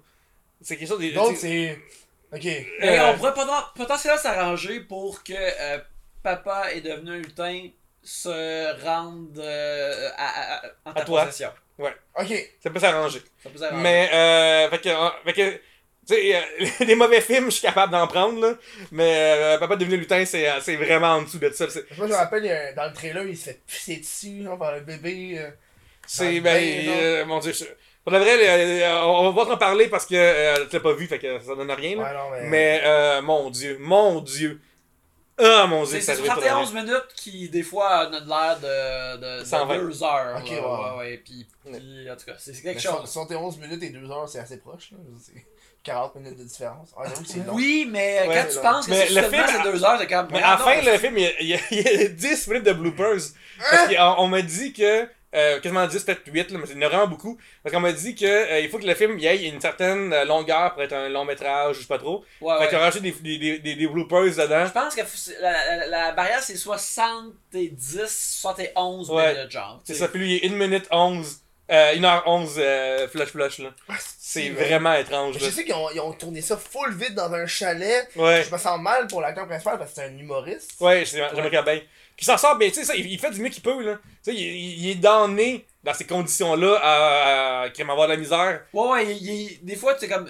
[0.62, 1.10] C'est quelque chose de.
[1.14, 1.78] L'autre, c'est.
[2.34, 2.46] Ok.
[2.46, 5.80] Euh, on pourrait poten- potentiellement s'arranger pour que euh,
[6.22, 7.68] papa est devenu un lutin
[8.04, 11.26] se rende euh, à, à- à- en ta À toi.
[11.26, 11.50] possession.
[11.80, 12.50] Ok.
[12.62, 13.22] Ça peut s'arranger.
[13.42, 13.82] Ça peut s'arranger.
[13.82, 15.62] Mais, euh, fait que, euh, fait que,
[16.08, 16.42] tu sais, euh,
[16.86, 18.54] des mauvais films, je suis capable d'en prendre, là.
[18.92, 21.70] Mais, euh, Papa devenu lutin, c'est, euh, c'est vraiment en dessous de ça.
[21.70, 24.58] C'est, Moi, je me rappelle, un- dans le trailer, il se fait pisser dessus, genre,
[24.58, 25.36] par le bébé.
[25.40, 25.50] euh.
[26.08, 26.94] c'est, ben, non.
[26.98, 27.66] euh, mon dieu, je-
[28.04, 30.94] pour de vrai, euh, on va pas en parler parce que euh, tu l'as pas
[30.94, 32.04] vu, fait que ça donne rien, là.
[32.04, 32.50] Ouais, non, mais.
[32.50, 34.62] Mais, euh, mon dieu, mon dieu.
[35.38, 38.58] Ah, mon dieu, C'est ça c'est arrive pas 71 minutes qui, des fois, a l'air
[38.62, 39.78] de, de, de 120.
[39.80, 40.40] deux heures.
[40.42, 40.56] Ok, là.
[40.56, 40.62] ouais.
[40.92, 41.18] ouais, ouais.
[41.26, 43.10] Puis, puis, en tout cas, c'est mais quelque so- chose.
[43.12, 44.92] 71 minutes et 2 heures, c'est assez proche.
[44.92, 44.98] Là.
[45.22, 45.34] C'est
[45.86, 46.90] 40 minutes de différence.
[46.98, 47.54] Ah, long.
[47.54, 50.08] Oui, mais Ouais, quand tu penses que Mais c'est le film- c'est deux heures, c'est
[50.08, 50.28] comme.
[50.32, 52.06] Mais à la non, fin, le film, il y, a, il y a- il y
[52.06, 53.22] a 10 minutes de bloopers.
[53.70, 55.08] Parce qu'on on m'a dit que.
[55.36, 57.38] Euh, quasiment 10, peut-être 8, là, mais il y en a vraiment beaucoup.
[57.62, 60.14] Parce qu'on m'a dit que euh, il faut que le film y ait une certaine
[60.14, 62.24] euh, longueur pour être un long métrage, je sais pas trop.
[62.40, 62.70] Ouais, Fait ouais.
[62.70, 64.66] qu'on a rajouté des, des, des, des bloopers dedans.
[64.66, 65.02] Je pense que
[65.42, 69.36] la, la, la barrière c'est 70, 71 Ouais.
[69.36, 69.82] minutes, genre.
[69.84, 71.40] C'est ça, puis lui, il est 1 minute 11.
[71.72, 73.70] Euh, 1h11 euh, flush flush là.
[73.90, 74.66] Ah, C'est vrai.
[74.66, 75.48] vraiment étrange Mais là.
[75.50, 78.08] Je sais qu'ils ont, ils ont tourné ça full vide dans un chalet.
[78.16, 78.44] Ouais.
[78.48, 80.74] Je me sens mal pour l'acteur principal parce que c'est un humoriste.
[80.80, 81.64] Ouais, c'est- j'aimerais bien.
[81.64, 83.82] Puis il s'en sort bien, tu sais, ça, il, il fait du mieux qu'il peut,
[83.84, 83.96] là.
[84.24, 88.62] Tu sais, il, est donné dans ces conditions-là à, à, à avoir de la misère.
[88.72, 90.30] Ouais, ouais, il- il- des fois, tu sais, comme.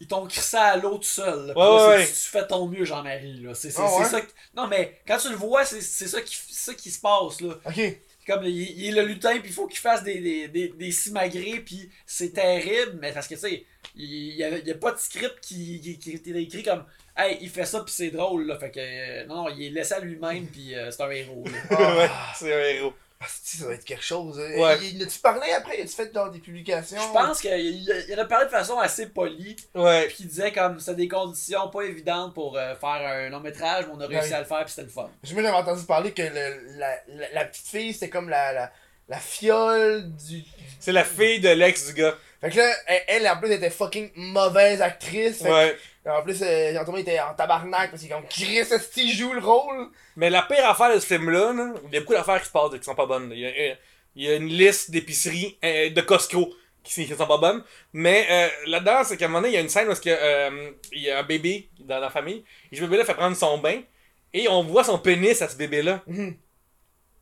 [0.00, 1.46] Ils t'ont crissé à l'eau tout seul.
[1.46, 1.54] là.
[1.54, 3.40] Puis Ouais, Tu, tu fais ton mieux, Jean-Marie.
[3.42, 3.54] là.
[3.54, 4.08] C'est c'est- Ah, c'est ouais?
[4.08, 4.20] ça.
[4.20, 7.00] qui- Non, mais quand tu le vois, c'est c'est ça, qui- c'est ça qui se
[7.00, 7.40] passe.
[7.40, 7.54] là.
[7.64, 7.80] Ok.
[8.26, 10.90] Comme il, il est le lutin, puis il faut qu'il fasse des, des, des, des
[10.90, 13.64] simagrées, puis c'est terrible, mais parce que tu sais,
[13.96, 16.84] il n'y a, a pas de script qui, qui, qui était écrit comme
[17.16, 18.46] Hey, il fait ça, puis c'est drôle.
[18.46, 18.58] Là.
[18.58, 21.44] Fait que euh, non, non, il est laissé à lui-même, puis euh, c'est un héros.
[21.70, 22.32] Ah.
[22.36, 22.92] c'est un héros.
[23.28, 24.38] Si, ça va être quelque chose.
[24.38, 24.58] euh.
[24.58, 24.78] Ouais.
[24.82, 25.80] Il, il a-tu parlé après?
[25.80, 27.00] As-tu fait genre des publications?
[27.00, 27.50] Je pense qu'il
[28.08, 29.56] il a parlé de façon assez polie.
[29.74, 30.06] Ouais.
[30.06, 33.84] Puis il disait comme c'était des conditions pas évidentes pour euh, faire un long métrage,
[33.86, 34.34] mais on a réussi Ouais.
[34.34, 35.02] à le faire puis c'était le fun.
[35.02, 35.10] Moi,
[35.42, 38.72] j'avais entendu parler que le- la, la, la petite fille, c'était comme la, la,
[39.08, 40.42] la fiole du.
[40.80, 42.14] C'est la fille de l'ex du gars.
[42.40, 45.42] Fait que là, elle, elle, en plus, était fucking mauvaise actrice.
[45.42, 45.72] Fait Ouais.
[45.74, 49.32] que, en plus, euh, Jean-Thomas était en tabarnak parce qu'il est comme Chris, qu'il joue
[49.32, 49.88] le rôle?
[50.16, 52.52] Mais la pire affaire de ce film-là, là, il y a beaucoup d'affaires qui se
[52.52, 53.30] passent et qui sont pas bonnes.
[53.32, 53.74] Il y a, euh,
[54.16, 56.52] il y a une liste d'épiceries euh, de Costco
[56.82, 57.62] qui, qui sont pas bonnes.
[57.92, 60.00] Mais euh, là-dedans, c'est qu'à un moment donné, il y a une scène où est-ce
[60.00, 62.44] que, euh, il y a un bébé dans la famille.
[62.70, 63.80] Et ce bébé-là fait prendre son bain.
[64.32, 66.02] Et on voit son pénis à ce bébé-là.
[66.06, 66.36] Mhm.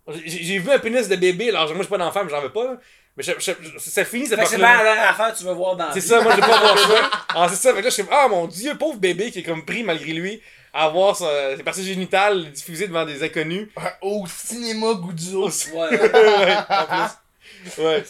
[0.09, 2.41] J'ai j'ai vu un pénis de bébé, alors moi je suis pas d'enfant, mais j'en
[2.41, 2.77] veux pas.
[3.17, 4.69] Mais je, je, je- ça finit cette c'est époque-là.
[4.69, 6.47] bien la dernière affaire que tu veux voir dans la C'est ça, moi je vais
[6.47, 7.11] pas voir ça.
[7.35, 9.41] Ah, c'est ça, fait que là je suis comme, ah mon dieu, pauvre bébé qui
[9.41, 10.41] est comme pris malgré lui
[10.73, 13.69] à voir sa- ses parties génitales diffusées devant des inconnus.
[14.01, 15.51] Au cinéma Goudzo.
[15.75, 15.91] Ouais.
[16.01, 17.83] ouais, en plus.
[17.85, 18.03] Ouais.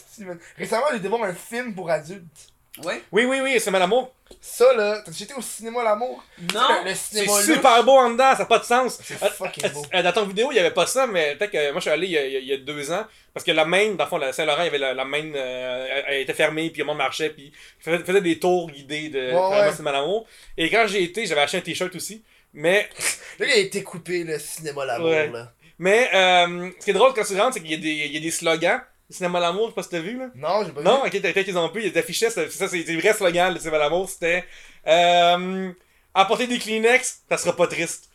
[0.57, 2.52] Récemment, j'ai été voir un film pour adultes.
[2.85, 3.03] Ouais.
[3.13, 4.13] Oui, oui, oui, c'est mal amour.
[4.41, 6.25] Ça, là, t'as été au cinéma L'amour?
[6.55, 6.61] Non.
[6.85, 8.99] Le, le C'est cinéma super beau en dedans, ça n'a pas de sens.
[9.03, 9.85] C'est Euh, fucking beau.
[9.95, 11.91] euh, Dans ton vidéo, il n'y avait pas ça, mais peut-être que moi je suis
[11.91, 13.05] allé il y a, il y il deux ans.
[13.35, 15.23] Parce que la main, dans le fond, la Saint-Laurent, il y avait la, la main,
[15.35, 19.21] euh, elle, était fermée, puis le monde marchait, puis faisait, faisait des tours guidés de
[19.21, 19.73] Ouais, Vraiment, ouais.
[19.77, 20.27] c'est mal amour.
[20.57, 22.23] Et quand j'ai été, j'avais acheté un t-shirt aussi.
[22.55, 22.89] Mais,
[23.39, 25.29] Là, il a été coupé, le cinéma L'amour, Ouais.
[25.31, 25.53] là.
[25.79, 28.13] mais euh, ce qui est drôle quand tu rentres, c'est qu'il y, a des- il
[28.13, 28.81] y a des slogans.
[29.13, 30.29] Cinéma L'amour, je sais pas si t'as vu, là.
[30.35, 31.09] Non, j'ai pas Non, vu.
[31.09, 33.79] ok, peut-être qu'ils ont pu, ils affichaient, ça, ça c'est des vrais slogans, le Cinéma
[33.79, 34.45] L'amour, c'était
[34.87, 35.71] euh,
[36.15, 38.09] apporter des Kleenex, ça sera pas triste.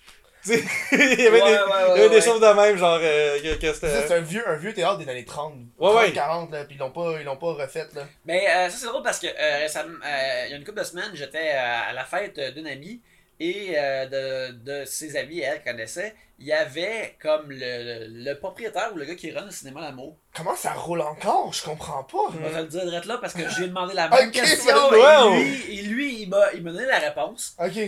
[0.48, 2.22] Il y avait, Ouais, des, ouais, il y avait ouais, des ouais.
[2.22, 5.26] choses de même, genre, euh, que, que C'est un vieux, un vieux théâtre des années
[5.26, 5.54] 30.
[5.78, 6.12] Ouais, 30, ouais.
[6.14, 8.06] 40, là, pis ils l'ont pas, ils l'ont pas refait, là.
[8.26, 10.80] Mais euh, ça c'est drôle parce que euh, récemment, euh, il y a une couple
[10.80, 13.02] de semaines, j'étais euh, à la fête d'une amie
[13.40, 18.92] et euh, de, de ses amis, elle connaissait, il y avait comme le, le, propriétaire
[18.94, 20.16] ou le gars qui run le cinéma L'amour.
[20.36, 21.52] Comment ça roule encore?
[21.54, 22.32] Je comprends pas.
[22.34, 24.76] Je vais te le dire direct là parce que j'ai demandé la même Ok, question
[24.94, 27.56] et lui, et lui il m'a il m'a donné la réponse.
[27.60, 27.80] Ok.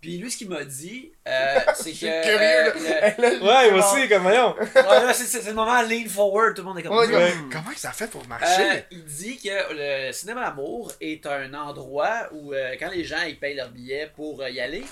[0.00, 2.64] Puis lui ce qu'il m'a dit, euh, c'est que curieux, euh,
[3.00, 3.14] là.
[3.18, 4.54] le- Hey, là, Ouais, moi aussi, comme voyons.
[4.58, 7.32] Ouais, c'est c'est- c'est le moment lean forward, tout le monde est comme Ouais, Ouais.
[7.32, 8.84] comme- Comment ça fait pour Euh, marcher?
[8.90, 13.38] il dit que le cinéma L'amour est un endroit où, euh, quand les gens ils
[13.38, 14.84] payent leur billet pour euh, y aller,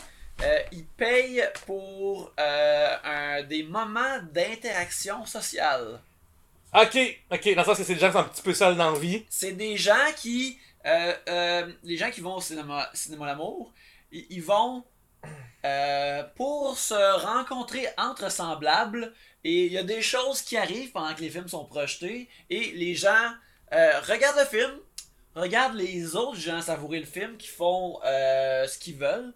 [0.42, 6.00] euh, ils payent pour euh, un- des moments d'interaction sociale.
[6.74, 6.98] Ok,
[7.30, 8.90] ok, dans le sens que c'est des gens qui sont un petit peu seuls dans
[8.90, 9.24] la vie.
[9.28, 10.58] C'est des gens qui.
[10.86, 13.72] euh, euh, les gens qui vont au cinéma, cinéma L'amour,
[14.12, 14.84] ils, ils vont
[15.64, 19.12] euh, pour se rencontrer entre semblables.
[19.44, 22.28] Et il y a des choses qui arrivent pendant que les films sont projetés.
[22.50, 23.30] Et les gens
[23.72, 24.72] euh, regardent le film,
[25.34, 29.32] regardent les autres gens savourer le film, qui font euh, ce qu'ils veulent.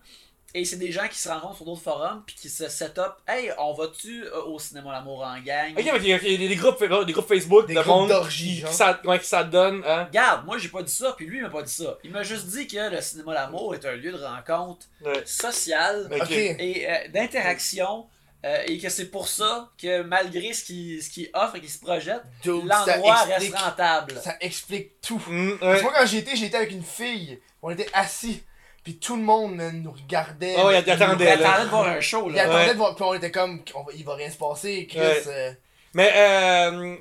[0.58, 3.12] Et c'est des gens qui se rencontrent sur d'autres forums, puis qui se set up.
[3.28, 5.70] Hey, on va-tu euh, au cinéma L'amour en gang?
[5.70, 7.80] Ok, mais il y a- il y a des groupes, des groupes Facebook Des de
[7.80, 8.70] groupes monde d'orgies, qui, genre.
[8.70, 10.04] qui, ça, ouais, qui ça donne, hein.
[10.06, 11.96] Regarde, moi j'ai pas dit ça, puis lui il m'a pas dit ça.
[12.02, 15.22] Il m'a juste dit que le cinéma L'amour est un lieu de rencontre Ouais.
[15.24, 16.22] social Ok.
[16.22, 16.30] Ok.
[16.32, 18.06] et euh, d'interaction.
[18.44, 21.70] euh, et que c'est pour ça que malgré ce qu'il ce qu'il offre et qu'il
[21.70, 24.14] se projette, Dude, l'endroit reste rentable.
[24.22, 25.20] ça explique tout.
[25.26, 25.78] Mm, Parce ouais.
[25.78, 27.40] que moi, quand j'y étais, j'étais avec une fille.
[27.62, 28.42] On était assis.
[28.88, 30.54] Puis tout le monde man, nous regardait.
[30.56, 32.44] Oh, il nous- Il attendait, attendait de voir un show Il là.
[32.44, 32.72] attendait Ouais.
[32.72, 32.94] de voir.
[32.94, 33.60] Puis on était comme.
[33.74, 34.98] on va- il va rien se passer, Chris.
[34.98, 35.22] Ouais.
[35.26, 35.52] euh,
[35.92, 36.96] Mais euh,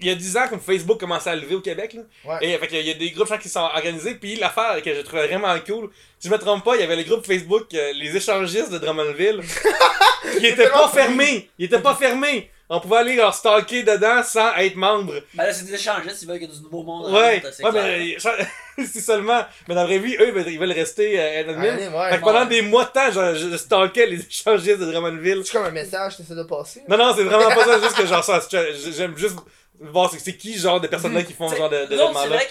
[0.00, 2.02] il y a 10 ans, comme Facebook commençait à lever au Québec, là.
[2.24, 2.38] Ouais.
[2.46, 4.14] Et fait, qu'il y a des groupes qui sont organisés.
[4.14, 6.96] Puis l'affaire que je trouvais vraiment cool, si je me trompe pas, il y avait
[6.96, 9.42] le groupe Facebook euh, Les échangistes de Drummondville.
[10.38, 11.50] qui était tellement pas fermé.
[11.58, 12.50] Il était pas fermé.
[12.70, 15.14] On pouvait aller leur stalker dedans sans être membre.
[15.34, 17.12] Ben là c'est des échangistes, ils veulent qu'il y ait du nouveau monde.
[17.12, 18.46] Ouais, route, c'est ouais, clair.
[18.76, 19.42] mais c'est seulement.
[19.66, 21.48] Mais dans la vraie vie, eux, ils veulent rester euh.
[21.48, 22.10] Allez, ouais.
[22.10, 25.42] Fait que pendant des mois de temps, je, je stalkais les échangistes de Drummondville.
[25.44, 26.82] C'est comme un message que t'essaies de passer.
[26.88, 29.36] Non, non, c'est vraiment pas ça, c'est juste que genre ça, j'aime juste
[29.80, 32.28] voir c'est c'est qui genre de personnes-là qui font ce genre de, de autres, c'est
[32.28, 32.48] vrai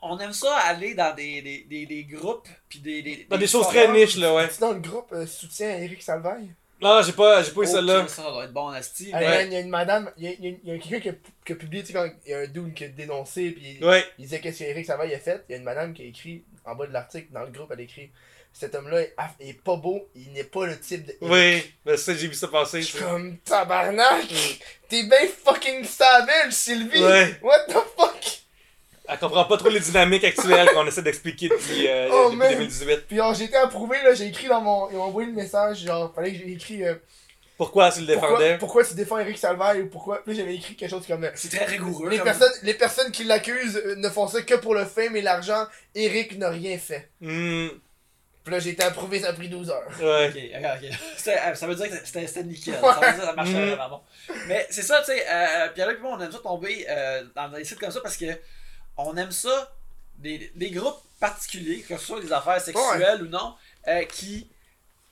[0.00, 3.36] qu'on on aime ça aller dans des, des, des, des groupes puis des, des, Dans
[3.36, 4.48] des choses très niches, là, ouais.
[4.48, 6.54] Tu dans le groupe euh, soutien à Eric Salvaille?
[6.80, 8.08] Non, j'ai pas, j'ai pas eu Oh, celle-là.
[8.08, 9.04] Ça doit être bon, Asti.
[9.04, 10.68] Il y a- il y a une madame, il y a, il y a- il
[10.68, 11.12] y a quelqu'un qui a,
[11.46, 13.78] qui a publié, tu sais, quand il y a un dude qui a dénoncé, puis
[13.80, 14.04] il, Ouais.
[14.18, 15.44] il disait qu'est-ce qu'Eric Salvaille a fait.
[15.48, 17.70] Il y a une madame qui a écrit, en bas de l'article, dans le groupe,
[17.72, 18.10] elle a écrit
[18.56, 19.00] Cet homme-là
[19.40, 21.16] est, pas beau, il n'est pas le type de.
[21.22, 22.82] Oui, ben ça, j'ai vu ça passer.
[22.82, 24.26] Je suis comme tabarnak!
[24.88, 27.02] T'es bien fucking savage, Sylvie!
[27.02, 27.36] Ouais.
[27.42, 28.43] What the fuck?
[29.06, 32.52] Elle comprend pas trop les dynamiques actuelles qu'on essaie d'expliquer depuis, euh, Oh, depuis man.
[32.54, 33.06] 2018.
[33.06, 34.88] Puis genre, j'ai été approuvé, là, j'ai écrit dans mon.
[34.90, 36.84] Ils m'ont envoyé le message, genre, fallait que j'ai écrit.
[36.84, 36.94] euh,
[37.58, 38.58] Pourquoi tu le pourquoi, défendais?
[38.58, 40.22] pourquoi tu défends Eric Salvaille ou pourquoi.
[40.24, 41.24] Puis là, j'avais écrit quelque chose comme.
[41.24, 42.08] euh, C'est très rigoureux.
[42.08, 45.14] Les comme- personnes, les personnes qui l'accusent euh, ne font ça que pour le fame
[45.16, 45.66] et l'argent.
[45.94, 47.10] Eric n'a rien fait.
[47.20, 47.68] Hmm,
[48.42, 49.86] Puis là, j'ai été approuvé, ça a pris 12 heures.
[50.00, 50.28] ouais.
[50.28, 50.98] Ok, ok, ok.
[51.28, 52.74] Euh, Ça veut dire que c'était c'était nickel.
[52.74, 52.80] Ouais.
[52.80, 54.00] Ça veut dire que ça marchait vraiment bon.
[54.48, 57.48] Mais c'est ça, tu sais, euh, Pierre-Luc et moi, on aime ça tomber euh, dans
[57.50, 58.26] des sites comme ça parce que
[58.96, 59.72] on aime ça,
[60.18, 63.54] des, des groupes particuliers, que ce soit des affaires sexuelles ou non,
[63.88, 64.48] euh, qui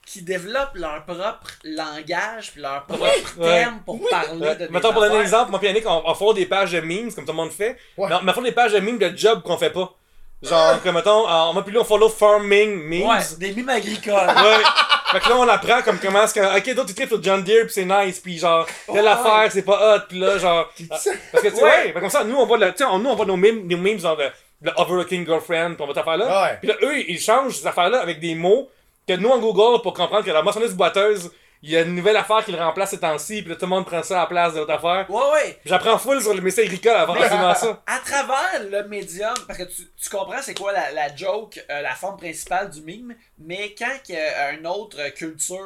[0.05, 3.03] qui développent leur propre langage puis leur propre
[3.37, 3.57] Ouais.
[3.61, 4.55] terme pour parler Ouais.
[4.55, 6.73] de des Mettons, pour donner un exemple, moi et Yannick, on, on fait des pages
[6.73, 7.77] de memes, comme tout le monde fait.
[7.97, 8.09] Ouais.
[8.09, 9.93] Mais on, mais on fait des pages de memes de job qu'on fait pas.
[10.41, 13.07] Genre, comme mettons, euh, on va plus on follow farming memes.
[13.07, 14.13] Ouais, des mimes agricoles.
[14.27, 14.63] Ouais.
[15.13, 16.57] fait que là, on apprend comme comment est-ce que.
[16.57, 19.61] Ok, d'autres, ils trippent sur John Deere, pis c'est nice, pis genre, telle affaire, c'est
[19.61, 20.69] pas hot, pis là, genre.
[20.89, 21.93] Parce que, tu sais, Ouais.
[21.93, 23.77] comme ça, nous, on voit, le, tu sais, on- nous, on voit nos memes, nos
[23.77, 24.25] memes, genre, de,
[24.61, 26.43] de Overlooking Girlfriend, pis on va t'affaire là.
[26.43, 26.57] Ouais.
[26.61, 28.69] Pis là, eux, ils changent ces affaires-là avec des mots
[29.07, 31.31] que nous, en Google, pour comprendre que la moissonneuse boiteuse,
[31.63, 33.69] il y a une nouvelle affaire qui le remplace ces temps-ci, pis là, tout le
[33.69, 35.09] monde prend ça à la place de l'autre affaire.
[35.09, 35.59] Ouais, ouais.
[35.65, 37.81] J'apprends full sur le métier agricole avant absolument ça.
[37.87, 41.81] à travers le médium, parce que tu, tu comprends c'est quoi la, la joke, euh,
[41.81, 45.57] la forme principale du mime, mais quand a une autre culture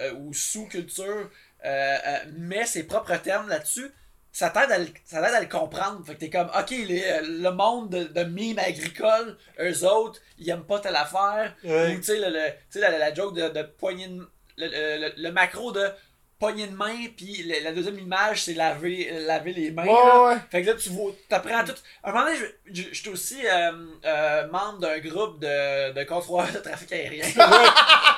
[0.00, 1.30] euh, ou sous-culture
[1.64, 3.90] euh, euh, met ses propres termes là-dessus,
[4.32, 4.86] ça t'aide à, le-
[5.36, 6.04] à comprendre.
[6.04, 10.20] Fait que t'es comme, ok, les- euh, le monde de, de mimes agricoles, eux autres,
[10.38, 11.54] ils aiment pas telle affaire.
[11.62, 11.92] Ouais.
[11.94, 14.68] Ou tu sais, le, le- tu sais, la, la joke de, de poignée de- le,
[15.16, 15.88] le- macro de
[16.38, 19.84] poignée de main, puis la deuxième image, c'est laver, laver les mains.
[19.84, 20.24] Ouais, là.
[20.28, 20.36] ouais.
[20.50, 21.72] Fait que là, tu vois, t'apprends tout.
[22.02, 23.72] À un moment donné, je- je je suis aussi euh,
[24.04, 27.24] euh, membre d'un groupe de, de contrôleurs de trafic aérien.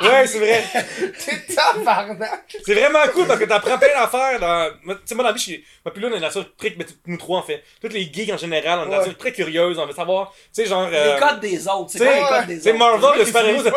[0.03, 0.63] Ouais, c'est vrai.
[1.25, 2.55] T'es tabarnak.
[2.67, 4.71] C'est vraiment cool parce que t'apprends plein d'affaires dans.
[4.95, 5.65] Tu sais, moi, dans la vie, je suis.
[5.85, 6.75] Moi, puis là, on est une très.
[6.77, 7.63] mais nous trois, en fait.
[7.81, 9.79] Toutes les geeks en général, on est une très curieuse.
[9.79, 10.35] On veut savoir.
[10.55, 10.87] Tu sais, genre.
[10.93, 11.93] euh, les codes des autres.
[11.93, 12.79] C'est tu quoi sais, les codes des C'est autres?
[12.79, 13.71] Marvel, le super-héros sais,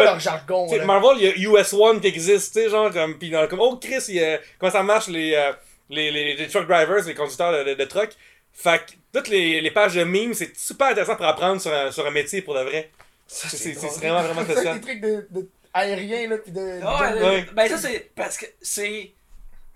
[0.78, 0.86] là.
[0.86, 3.62] Marvel, il y a US One qui existe, tu sais, genre, comme, pis dans- comme,
[3.62, 5.52] oh Chris, il y a- comment ça marche, les, euh,
[5.90, 8.12] les, les, les truck drivers, les conducteurs de, de, de truck?
[8.54, 11.92] Fait que, toutes les, les pages de memes, c'est super intéressant pour apprendre sur un,
[11.92, 12.90] sur un métier pour de vrai.
[13.28, 14.74] C'est vraiment, vraiment intéressant.
[14.76, 16.80] des trucs de, de aériens, là, pis de.
[16.84, 17.46] Ah ouais, de- le- Ouais.
[17.54, 19.12] Ben ça c'est parce que c'est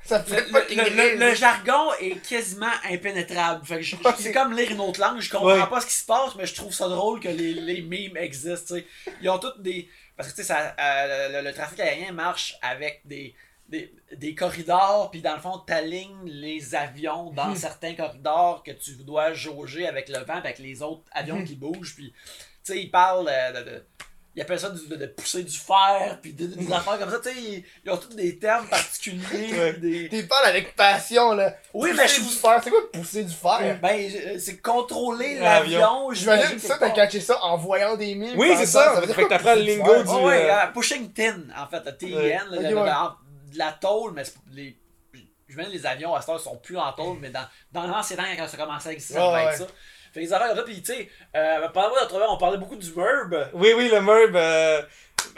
[0.04, 1.20] Ça le, fait le- fucking le- rire.
[1.20, 3.64] le jargon est quasiment impénétrable.
[3.66, 4.12] Fait que je- Ouais.
[4.18, 5.68] c'est comme lire une autre langue, je comprends Ouais.
[5.70, 8.76] pas ce qui se passe, mais je trouve ça drôle que les, les memes existent.
[9.22, 12.56] Ils ont toutes des parce que tu sais ça euh, le, le trafic aérien marche
[12.62, 13.36] avec des
[13.74, 17.56] des, des corridors, puis dans le fond, t'alignes les avions dans Hmm.
[17.56, 21.46] certains corridors que tu dois jauger avec le vent, avec les autres avions Hmm.
[21.46, 23.84] qui bougent, puis tu sais, ils parlent euh, de, de-
[24.36, 27.20] ils appellent ça du- de, de pousser du fer, puis de- des affaires comme ça,
[27.20, 29.74] tu sais, ils, ils ont tous des termes particuliers, Ouais.
[29.74, 30.10] des...
[30.10, 31.56] T'es parles avec passion, là.
[31.74, 32.62] Oui, Pousser mais je du fer.
[32.64, 33.80] C'est quoi pousser du fer?
[33.82, 36.12] Ben, euh, c'est contrôler L'avion.
[36.14, 38.34] J'imagine que ça, t'as catché ça en voyant des mimes.
[38.38, 38.86] Oui, c'est exemple.
[38.96, 39.00] ça.
[39.02, 41.84] veut dire Fait que t'apprends le lingo du- Oh, ouais, euh, pushing tin, en fait,
[41.86, 42.40] le TIN, ouais.
[43.54, 44.78] De la tôle, mais les,
[45.48, 48.18] je dis les avions à cette heure sont plus en tôle, mais dans, dans l'ancien
[48.18, 49.68] temps, quand ça commençait à exister, ça Ouais, ça.
[50.14, 51.68] Fait que les affaires ça, pis tu sais, euh,
[52.30, 53.50] on parlait beaucoup du MERB.
[53.54, 54.36] Oui, oui, le MERB.
[54.36, 54.82] Euh,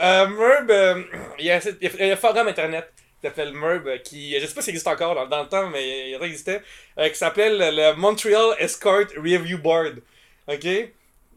[0.01, 1.03] euh, MERB, euh,
[1.39, 3.97] il y a, il y a- y a un forum internet qui s'appelle MERB, euh,
[3.99, 6.61] qui, je sais pas s'il existe encore dans, dans le temps, mais il existait,
[6.99, 10.01] euh, qui s'appelle le Montreal Escort Review Board.
[10.47, 10.67] OK?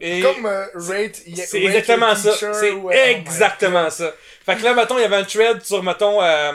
[0.01, 1.15] Et Comme euh, rate.
[1.35, 2.31] c'est exactement ça.
[2.53, 4.13] C'est ou, euh, oh exactement ça.
[4.45, 6.53] Fait que là, mettons, il y avait un thread sur, mettons, euh,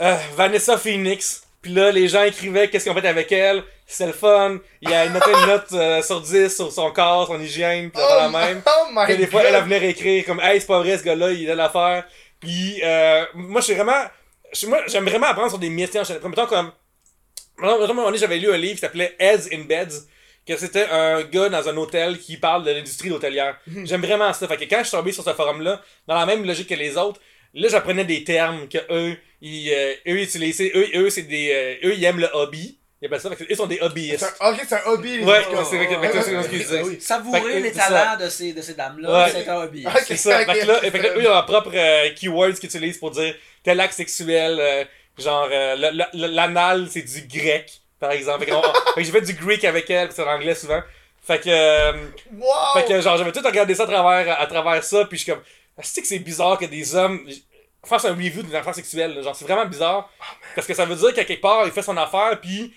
[0.00, 1.42] euh, Vanessa Phoenix.
[1.60, 3.62] Puis là, les gens écrivaient qu'est-ce qu'ils ont fait avec elle.
[3.86, 4.58] C'était le fun.
[4.80, 7.90] Il y a une note, une note euh, sur 10 sur son corps, son hygiène,
[7.90, 8.62] puis Oh, la même.
[8.64, 9.50] oh my Que des fois, God.
[9.52, 12.04] elle venait réécrire comme Hey, c'est pas vrai, ce gars-là, il a l'affaire.
[12.38, 14.04] Puis, euh, moi, je suis vraiment.
[14.68, 16.30] Moi, j'aime vraiment apprendre sur des métiers en général.
[16.30, 16.72] Mettons comme.
[17.58, 20.06] Mettons, mettons, à un moment donné, j'avais lu un livre qui s'appelait Heads in Beds.
[20.46, 23.58] Que c'était un gars dans un hôtel qui parle de l'industrie hôtelière.
[23.84, 24.48] J'aime vraiment ça.
[24.48, 26.96] Fait que quand je suis tombé sur ce forum-là, dans la même logique que les
[26.96, 27.20] autres,
[27.54, 30.60] là, j'apprenais des termes que eux, ils, euh, eux, utilisent.
[30.60, 31.50] Eux, eux, c'est des.
[31.82, 32.78] euh, eux, ils aiment le hobby.
[33.02, 33.30] Ils appellent ça.
[33.30, 34.26] Fait que eux sont des hobbyistes.
[34.40, 35.18] un- Ok, c'est un hobby.
[35.18, 35.64] les Ouais, gars.
[35.64, 37.00] c'est vrai que- Ouais, ouais, c'est ouais, ce qu'ils ouais, disaient.
[37.00, 39.30] Savourer les talents de ces, de ces dames-là, Ouais.
[39.32, 39.86] c'est un hobby.
[39.86, 40.40] Ok, C'est ça.
[40.42, 42.54] ok, fait que là, c'est fait que là, eux, ils ont leur propre euh, keywords
[42.54, 44.84] qu'ils utilisent pour dire tel acte sexuel, euh,
[45.18, 47.70] genre euh, le- le- le- l'anal, c'est du grec,
[48.00, 48.44] par exemple.
[48.46, 48.60] Fait, fait
[48.96, 50.82] que j'ai fait du greek avec elle, c'est en anglais souvent.
[51.22, 51.92] Fait que, euh,
[52.32, 52.48] Wow!
[52.74, 55.32] fait que genre, j'avais tout regardé ça à travers, à travers ça, puis je suis
[55.32, 55.42] comme,
[55.82, 57.20] c'est que c'est bizarre que des hommes
[57.84, 59.14] fassent un review d'une affaire sexuelle.
[59.14, 59.22] là?
[59.22, 60.10] Genre, c'est vraiment bizarre.
[60.54, 62.74] Parce que ça veut dire qu'à quelque part, il fait son affaire, puis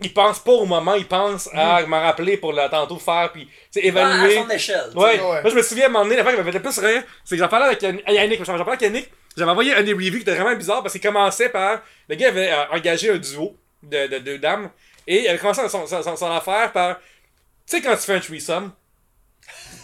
[0.00, 3.48] il pense pas au moment, il pense à m'en rappeler pour le tantôt faire, puis
[3.70, 4.34] sais, Ah, à évaluer.
[4.36, 4.90] son échelle.
[4.94, 5.16] Ouais.
[5.16, 5.22] sais.
[5.22, 5.40] Ouais.
[5.42, 6.78] moi je me souviens à un moment donné, la fois qui m'avait fait le plus
[6.78, 9.82] rire, c'est que j'en parlais avec Yann- Yannick, j'en parlais avec Yannick, j'avais envoyé un
[9.82, 13.10] des reviews qui était vraiment bizarre parce qu'il commençait par, le gars avait euh, engagé
[13.10, 14.70] un duo de, de deux dames,
[15.06, 18.20] et avait commencé son, son, son- son affaire par, tu sais quand tu fais un
[18.20, 18.72] threesome,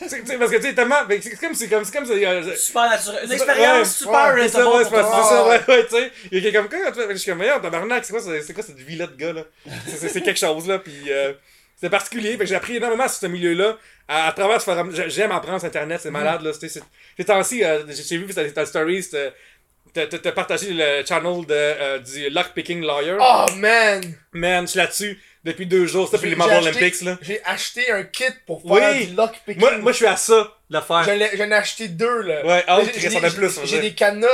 [0.01, 2.57] Tu sais, tu sais, parce que tu sais, tellement, c'est comme, c'est comme, comme, euh,
[2.57, 3.25] Super naturel.
[3.25, 5.61] Une expérience ouais, super c'est ça, relatable ouais, c'est ça, Ouais.
[5.69, 6.13] ouais, ouais, tu sais.
[6.33, 8.63] Il y a quelqu'un comme, quand je suis comme, meilleur, tabarnak, c'est quoi, c'est quoi
[8.65, 9.45] cette vie-là de gars, là?
[9.87, 11.33] C'est- quelque chose, là, pis euh,
[11.81, 13.77] c'est particulier, fait que j'ai appris énormément sur ce milieu-là,
[14.09, 17.25] à, à travers ce forum, J'ai- j'aime apprendre sur Internet, c'est malade, là, c'est- ces
[17.25, 19.33] temps-ci, euh, j'ai vu que ta story, c'était-
[19.95, 23.17] t'as partagé le channel de, euh, du Lockpicking Lawyer?
[23.21, 24.03] Oh man!
[24.33, 27.19] Man, je suis là-dessus depuis deux jours, c'était pour J'ai- les acheté- Olympics, là.
[27.23, 28.81] J'ai acheté un kit pour Oui.
[28.81, 29.61] faire du lockpicking.
[29.61, 31.05] Moi, moi, je suis à ça, de le faire.
[31.05, 32.45] J'en ai, j'en ai acheté deux, là.
[32.47, 32.91] Ouais, en a j'ai-
[33.31, 34.27] plus, J'ai des cadenas,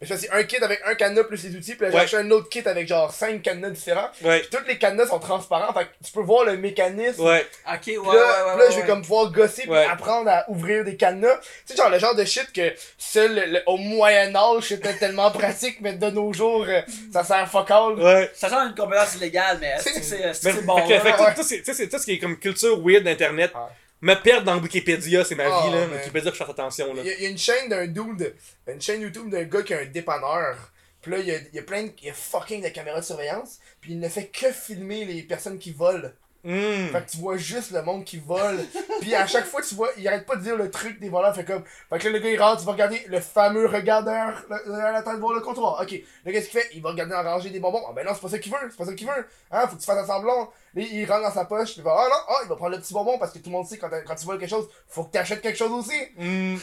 [0.00, 2.02] je fais un kit avec un cadenas plus les outils, puis là j'ai Ouais.
[2.04, 4.08] acheté un autre kit avec genre 5 cadenas différents.
[4.22, 7.22] Ouais, Puis tous les cadenas sont transparents, fait que tu peux voir le mécanisme.
[7.22, 7.46] ouais.
[7.66, 10.44] Ok, ouais, Puis là, ouais, ouais, là, je vais comme pouvoir gosser puis apprendre à
[10.48, 11.36] ouvrir des cadenas.
[11.66, 15.30] Tu sais, genre le genre de shit que seul le- le- au Moyen-Âge c'était tellement
[15.30, 16.80] pratique, mais de nos jours, euh,
[17.12, 17.94] ça sert fuck all.
[18.00, 18.30] Ouais.
[18.34, 20.76] Ça semble une compétence illégale, mais c'est bon?
[20.76, 23.60] tout, tout, c'est- tout, ce qui est comme culture weird d'internet, Ouais.
[24.02, 25.86] Me perdre dans Wikipédia, c'est ma Oh, vie, là.
[25.86, 25.96] man.
[25.98, 27.02] Wikipédia, je fais attention, là.
[27.02, 28.34] Il y, a, il y a une chaîne d'un dude,
[28.68, 30.56] une chaîne YouTube d'un gars qui a un dépanneur.
[31.00, 33.00] Puis là, il y a, y a plein de, il y a fucking de caméras
[33.00, 33.58] de surveillance.
[33.80, 36.10] Puis il ne fait que filmer les personnes qui volent.
[36.44, 36.88] Hmm.
[36.90, 38.58] Fait que tu vois juste le monde qui vole.
[39.00, 41.32] Puis à chaque fois, tu vois, il arrête pas de dire le truc des voleurs.
[41.34, 44.42] Fait comme, fait que là, le gars il rentre, tu vas regarder le fameux regardeur
[44.50, 45.80] le- à la tête de voir le comptoir.
[45.80, 45.92] Ok,
[46.24, 47.82] là, qu'est-ce qu'il fait Il va regarder en rangée des bonbons.
[47.88, 49.26] Ah ben non, c'est pas ça qu'il veut, c'est pas ça qu'il veut.
[49.52, 50.50] Hein, faut que tu fasses un semblant.
[50.74, 52.80] Là, il rentre dans sa poche, il va, ah non, ah, il va prendre le
[52.82, 55.04] petit bonbon parce que tout le monde sait quand, quand tu voles quelque chose, faut
[55.04, 55.98] que t'achètes quelque chose aussi.
[56.16, 56.56] Hmm.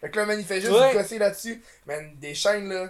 [0.00, 1.18] Fait que là, man, il fait juste Ouais.
[1.18, 1.62] là-dessus.
[1.86, 2.88] Man, des chaînes là.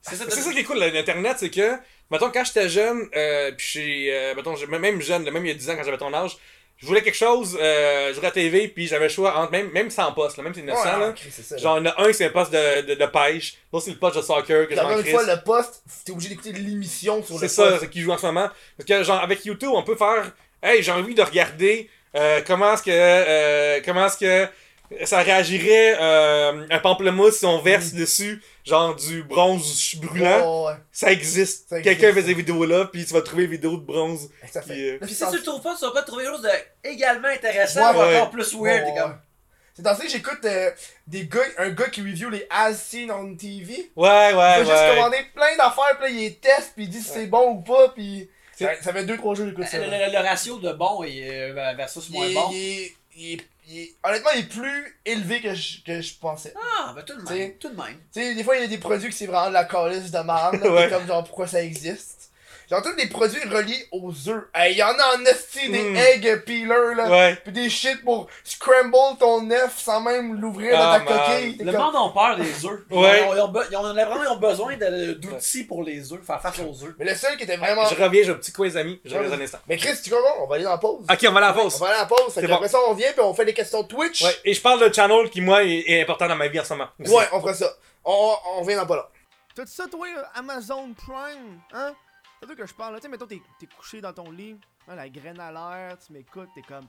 [0.00, 1.76] C'est ça, ça qui est cool, l'internet, c'est que,
[2.10, 5.52] mettons, quand j'étais jeune, euh, puis j'ai, euh, mettons, j'ai- même jeune, même il y
[5.52, 6.36] a 10 ans quand j'avais ton âge,
[6.76, 9.52] je voulais quelque chose, euh, je voulais à la TV, puis j'avais le choix entre,
[9.52, 11.08] même, même sans poste, là, même si c'est innocent, Ouais, là.
[11.10, 11.56] ok, c'est ça.
[11.56, 13.92] Genre, il y en a un, c'est un poste de, de, de pêche, l'autre, c'est
[13.92, 17.38] le poste de soccer, que encore une fois, le poste, t'es obligé d'écouter l'émission sur
[17.38, 17.74] le C'est poste.
[17.74, 18.48] ça, c'est qui joue en ce moment.
[18.76, 20.32] Parce que, genre, avec YouTube, on peut faire,
[20.62, 24.48] hey, j'ai envie de regarder, euh, comment est-ce que, euh, comment est-ce que
[25.04, 30.64] ça réagirait, euh, un pamplemousse si on verse dessus, genre, du bronze brûlant.
[30.66, 30.78] Ouais, ouais.
[30.92, 31.68] Ça existe.
[31.82, 34.30] Quelqu'un fait des vidéos là, puis tu vas trouver des vidéos de bronze.
[34.50, 34.74] Ça Qui, fait.
[34.92, 36.88] euh, Puis c'est si tu le trouves pas, tu vas pas trouver quelque chose de
[36.88, 38.16] également intéressant Ouais, ou ouais.
[38.16, 38.84] encore plus weird.
[38.86, 39.16] Ouais, comme- ouais.
[39.76, 40.70] C'est dans ça que j'écoute euh,
[41.08, 43.90] des gars, un gars qui review les As Seen on TV.
[43.96, 44.94] Ouais, ouais, Il va juste ouais.
[44.94, 47.60] commander plein d'affaires, puis là, il les teste, puis il dit si c'est bon ou
[47.62, 48.28] pas, puis.
[48.56, 49.78] Ça, ça fait 2-3 jours que j'écoute ça.
[49.78, 52.50] Le, ratio de bon et euh, versus Il moins est- bon.
[52.52, 56.52] il est- il est- Honnêtement, il est plus élevé que je, que je pensais.
[56.78, 57.38] Ah, ben tout de T'sais.
[57.38, 57.52] même.
[57.58, 57.96] Tout de même.
[58.12, 60.10] Tu sais, des fois, il y a des produits qui c'est vraiment de la calice
[60.10, 60.60] de merde.
[60.62, 60.88] là, Ouais.
[60.90, 62.23] comme genre pourquoi ça existe?
[62.70, 64.44] Genre, tous des produits reliés aux œufs.
[64.54, 65.96] Hey, il y en a en esti des Mm.
[65.96, 67.08] egg peelers, là.
[67.10, 67.36] Ouais.
[67.44, 71.20] Pis des shit pour scramble ton œuf sans même l'ouvrir Ah, dans ta man.
[71.26, 71.56] coquille.
[71.64, 72.80] Le comme- monde a peur des œufs.
[72.90, 73.20] Ouais.
[73.20, 76.40] Ils ont, ils ont be- ils ont- vraiment besoin de- d'outils pour les œufs, faire
[76.40, 76.94] face aux œufs.
[76.98, 77.86] Mais le seul qui était vraiment.
[77.86, 79.00] Je reviens, j'ai un petit quiz ami.
[79.04, 79.58] Je reviens dans un instant.
[79.68, 80.42] Mais Chris, tu comprends?
[80.42, 81.04] On va aller dans la pause.
[81.10, 81.78] Ok, on va à la On pause.
[81.80, 82.34] va aller à la pause.
[82.34, 82.54] Que bon.
[82.54, 84.22] après ça, on vient puis on fait des questions Twitch.
[84.22, 86.64] Ouais, et je parle d'un channel qui, moi, est, est important dans ma vie en
[86.64, 86.88] ce moment.
[86.98, 87.12] aussi.
[87.12, 87.70] Ouais, on fera ça.
[88.04, 89.08] On, on vient dans pas là.
[89.54, 91.94] T'as ça, toi, Amazon Prime, hein?
[92.44, 92.96] C'est toi que je parle.
[92.96, 96.12] Tu sais, mettons, t'es t'es couché dans ton lit, hein, la graine à l'air, tu
[96.12, 96.86] m'écoutes, t'es comme.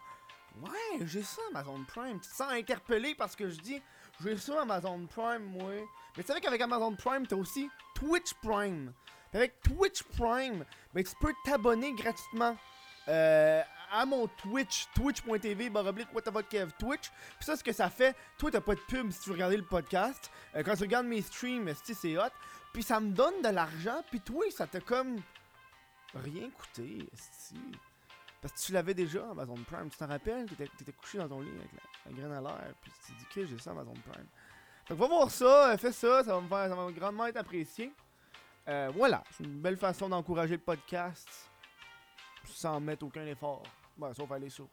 [0.61, 2.19] Ouais, j'ai ça, Amazon Prime.
[2.19, 3.82] Tu te sens interpellé parce que je dis,
[4.22, 5.72] j'ai ça, Amazon Prime, moi.
[6.18, 8.91] Mais tu savais qu'avec Amazon Prime, t'as aussi Twitch Prime.
[9.34, 12.57] Avec Twitch Prime, ben, tu peux t'abonner gratuitement.
[13.07, 13.61] euh,
[13.94, 16.10] à mon Twitch, twitch.tv, baroblique,
[16.49, 17.11] Kev, Twitch.
[17.38, 19.56] Puis ça, ce que ça fait, toi, t'as pas de pub si tu veux regarder
[19.57, 20.30] le podcast.
[20.56, 22.32] Euh, quand tu regardes mes streams, esti, c'est hot?
[22.73, 25.22] Puis ça me donne de l'argent, puis toi, ça t'a comme
[26.16, 27.60] rien coûté, esti.
[28.42, 29.90] Parce que tu l'avais déjà, Amazon Prime.
[29.90, 30.48] Tu t'en rappelles?
[30.50, 31.70] T'étais, t'étais couché dans ton lit avec
[32.06, 34.28] la, graine à l'air, puis tu t'es dit que j'ai ça, Amazon Prime.
[34.88, 37.38] Que va voir ça, euh, fais ça, ça va me faire, ça va grandement être
[37.38, 37.92] apprécié.
[38.68, 41.50] Euh, voilà, c'est une belle façon d'encourager le podcast
[42.46, 43.64] sans mettre aucun effort.
[43.98, 44.68] Bon, sauf aller sur,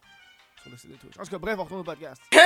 [0.63, 1.13] sur le site de Twitch.
[1.19, 2.21] En tout cas, bref, on retourne au podcast.
[2.31, 2.39] Hey!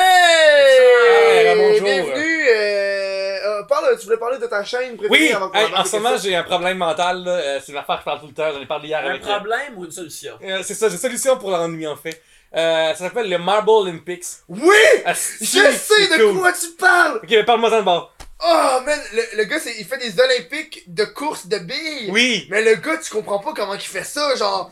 [1.48, 1.84] Hey, bonjour.
[1.84, 2.48] Bienvenue!
[2.50, 5.96] Euh, euh, parle, tu voulais parler de ta chaîne préférée Oui, avant hey, en ce
[5.98, 7.24] moment, j'ai un problème mental.
[7.24, 7.32] là.
[7.32, 8.52] Euh, c'est une affaire que je parle tout le temps.
[8.52, 9.22] J'en ai parlé hier Un avec.
[9.22, 10.34] problème ou une solution?
[10.44, 12.22] Euh, c'est ça, j'ai une solution pour l'ennui en fait.
[12.56, 14.24] Euh, ça s'appelle le Marble Olympics.
[14.48, 14.76] Oui!
[15.06, 16.40] Asti, Je sais de cool.
[16.40, 17.18] quoi tu parles!
[17.18, 18.14] Ok, mais parle-moi ça de bord.
[18.44, 22.10] Oh man, le, le gars, c'est, il fait des Olympiques de course de billes.
[22.10, 22.48] Oui.
[22.50, 24.72] Mais le gars, tu comprends pas comment il fait ça, genre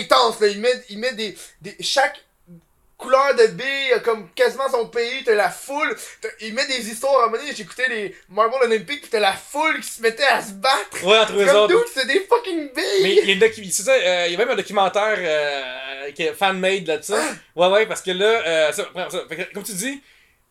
[0.00, 0.38] intense.
[0.40, 0.48] Là.
[0.48, 2.22] Il met, il met des, des chaque
[2.96, 5.94] couleur de billes, a comme quasiment son pays, t'as la foule.
[6.40, 9.80] il met des histoires à un moment j'écoutais les Marble Olympics, pis t'as la foule
[9.80, 11.04] qui se mettait à se battre.
[11.04, 11.84] Ouais, entre eux autres.
[11.92, 13.02] c'est des fucking billes.
[13.02, 15.16] Mais il y a, une docu- c'est ça, euh, il y a même un documentaire
[15.18, 17.12] euh, qui est fan-made là-dessus.
[17.54, 18.88] Ouais, ouais, parce que là, euh, ça-
[19.52, 20.00] comme tu dis,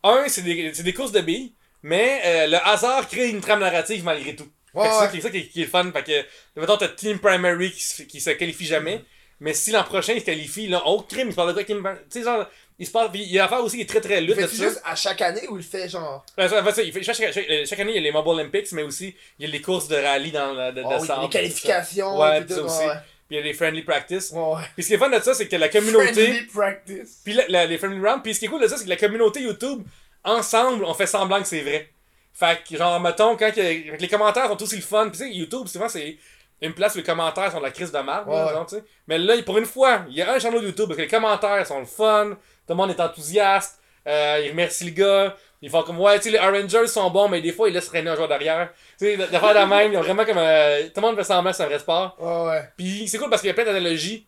[0.04, 1.52] un, c'est des, des courses de billes,
[1.82, 4.48] mais euh, le hasard crée une trame narrative malgré tout.
[4.72, 5.10] Ouais, c'est ça ouais.
[5.10, 5.90] qui est ça qui est, qui est le fun.
[5.92, 9.02] Fait que, mettons, t'as Team Primary qui, qui se qualifie jamais.
[9.40, 11.62] Mais si l'an prochain il se qualifie, là, autre crime, il se parle de quoi
[11.64, 12.46] Primary- Tu sais, genre,
[12.78, 13.10] il se parle.
[13.14, 14.56] Il y a l'affaire aussi qui est très très lutte là-dessus.
[14.62, 16.24] juste à chaque année ou il fait genre?
[16.38, 18.12] Ouais, ça, en fait, ça, il fait, chaque, chaque- chaque année, il y a les
[18.12, 20.84] Marble Olympics, mais aussi, il y a les courses de rallye dans le, de, de
[20.86, 21.38] Oh, oui, sable, les tout ça.
[21.38, 22.18] qualifications.
[22.18, 22.78] Ouais, pis ça tout, aussi.
[22.78, 22.94] ouais,
[23.28, 24.30] Puis il y a les friendly practice.
[24.32, 24.40] ouais.
[24.40, 24.62] ouais.
[24.74, 26.12] Puis ce qui est fun de ça, c'est que la communauté.
[26.12, 27.20] Friendly practice.
[27.24, 28.22] Puis la- la- les friendly rounds.
[28.22, 29.82] Puis ce qui est cool de ça, c'est que la communauté YouTube,
[30.24, 31.90] ensemble, on fait semblant que c'est vrai.
[32.32, 35.08] Fait que, genre, mettons, quand que- les commentaires sont aussi le fun.
[35.08, 36.16] Puis tu sais, YouTube, souvent, c'est
[36.62, 38.04] une place où les commentaires sont de la crise de Ouais,
[38.34, 38.64] ouais.
[38.68, 38.84] sais.
[39.08, 41.66] Mais là, pour une fois, il y a un channel YouTube parce que les commentaires
[41.66, 42.36] sont le fun, tout
[42.70, 46.30] le monde est enthousiaste, euh, ils remercient le gars, ils font comme, ouais, tu sais,
[46.30, 48.70] les Rangers sont bons, mais des fois, ils laissent traîner un joueur derrière.
[48.98, 50.38] Tu sais, de même, ils ont vraiment comme.
[50.38, 52.16] euh, tout le monde fait semblant que c'est un vrai sport.
[52.20, 52.68] Ouais, ouais.
[52.76, 54.26] Puis c'est cool parce qu'il y a plein d'analogies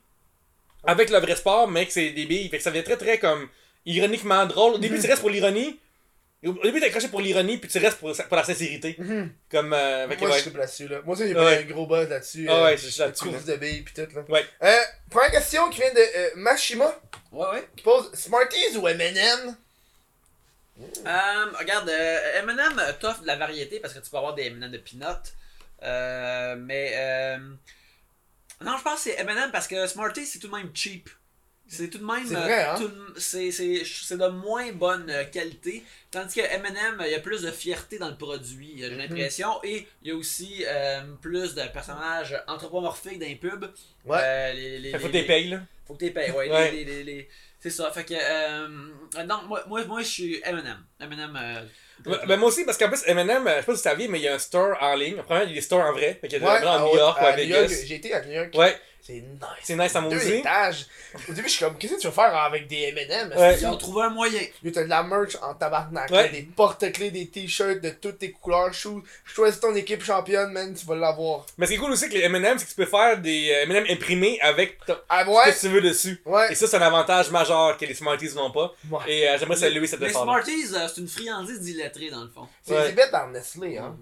[0.84, 2.48] avec le vrai sport, mais que c'est des billes.
[2.48, 3.48] Fait que ça devient très très comme
[3.86, 4.74] ironiquement drôle.
[4.74, 5.78] Au début, tu restes pour l'ironie.
[6.44, 8.94] Au début, t'es accroché pour l'ironie, puis tu restes pour, pour la sincérité.
[8.98, 9.32] Mhm.
[9.50, 9.72] Comme.
[9.72, 10.36] Euh, Moi, ouais.
[10.36, 11.00] je suis là-dessus, là.
[11.04, 11.56] Moi, ça, j'ai Ouais.
[11.56, 12.46] pris un gros buzz là-dessus.
[12.48, 13.24] Ah euh, ouais, là-dessus.
[13.24, 14.22] course de billes pis tout, là.
[14.28, 14.46] Ouais.
[14.62, 14.76] Euh,
[15.10, 16.94] première question qui vient de euh, Mashima,
[17.32, 17.68] Ouais, ouais.
[17.76, 19.56] qui pose Smarties ou M&M?
[20.80, 24.70] Euh, regarde, euh, M&M t'offre de la variété parce que tu peux avoir des M&M
[24.70, 25.34] de peanut.
[25.82, 27.38] Euh, mais euh,
[28.60, 31.10] non, je pense que c'est M&M parce que Smarties c'est tout de même cheap.
[31.70, 32.74] C'est tout de même C'est euh, vrai, hein?
[32.78, 37.14] tout de- c'est c'est c'est de moins bonne euh, qualité, tandis que M&M il y
[37.14, 38.96] a plus de fierté dans le produit, j'ai Mhm.
[38.98, 43.70] l'impression, et il y a aussi euh, plus de personnages anthropomorphiques dans les pubs.
[44.06, 44.18] Ouais.
[44.20, 45.60] Euh, les, les, Fait que faut les- que t'es payes, là.
[45.86, 46.50] faut que tu payes, ouais.
[46.50, 46.70] Ouais.
[46.70, 47.28] Les, les, les, les,
[47.60, 48.14] C'est ça, fait que.
[48.14, 48.68] Euh,
[49.26, 50.78] non, moi, moi, moi je suis Eminem.
[51.00, 51.36] Eminem.
[51.36, 51.62] Euh,
[52.06, 54.20] Ouais, Ben, moi aussi, parce qu'en plus, M&M, je sais pas si tu savais, mais
[54.20, 55.16] il y a un store en ligne.
[55.24, 56.16] Premièrement, il y a des stores en vrai.
[56.20, 57.82] Fait qu'il y a Ouais, des à à- New York ou à Vegas.
[57.86, 58.54] J'ai été à New York.
[58.54, 59.40] Ouais, C'est nice.
[59.62, 60.32] c'est nice à Deux maudit.
[60.34, 60.86] étages.
[61.28, 63.32] Au début, je suis comme, qu'est-ce que tu veux faire avec des M&M?
[63.34, 63.56] Ouais.
[63.58, 64.42] Ils ont trouvé un moyen?
[64.62, 66.28] Yo, T'as de la merch en tabarnak, Ouais.
[66.28, 68.74] des porte-clés, des t-shirts de toutes tes couleurs.
[68.74, 71.46] Chou- Choisis ton équipe championne, man, tu vas l'avoir.
[71.56, 73.46] Mais ce qui est cool aussi avec les M&M, c'est que tu peux faire des
[73.62, 76.20] M&M imprimés avec Ah ce que tu veux dessus.
[76.26, 76.52] Ouais.
[76.52, 78.74] Et ça, c'est un avantage majeur que les Smarties n'ont pas.
[78.90, 78.98] Ouais.
[79.06, 82.28] Et euh, j'aimerais saluer cette Les effort Smarties, euh, c'est une friandise d'illettrés dans le
[82.28, 82.46] fond.
[82.62, 82.88] C'est Ouais.
[82.88, 83.96] des bêtes dans Nestlé, hein.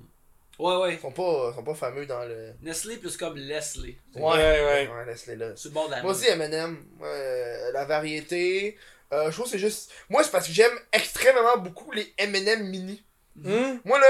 [0.58, 0.94] Ouais, ouais.
[0.94, 2.52] Ils sont pas, sont pas fameux dans le.
[2.62, 3.96] Nestlé plus comme Leslie.
[4.14, 4.88] Ouais, ouais.
[4.88, 5.54] Ouais, Nestlé là.
[5.56, 8.78] Sur le bord de la Moi aussi, M&M, ouais, la variété.
[9.12, 9.92] Euh, je trouve que c'est juste.
[10.08, 13.04] Moi, c'est parce que j'aime extrêmement beaucoup les M&M mini.
[13.36, 13.78] Hmm?
[13.84, 14.06] Moi, là,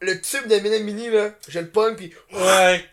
[0.00, 2.84] le tube d'M&M mini, là, je le pogne, pis, Ouais.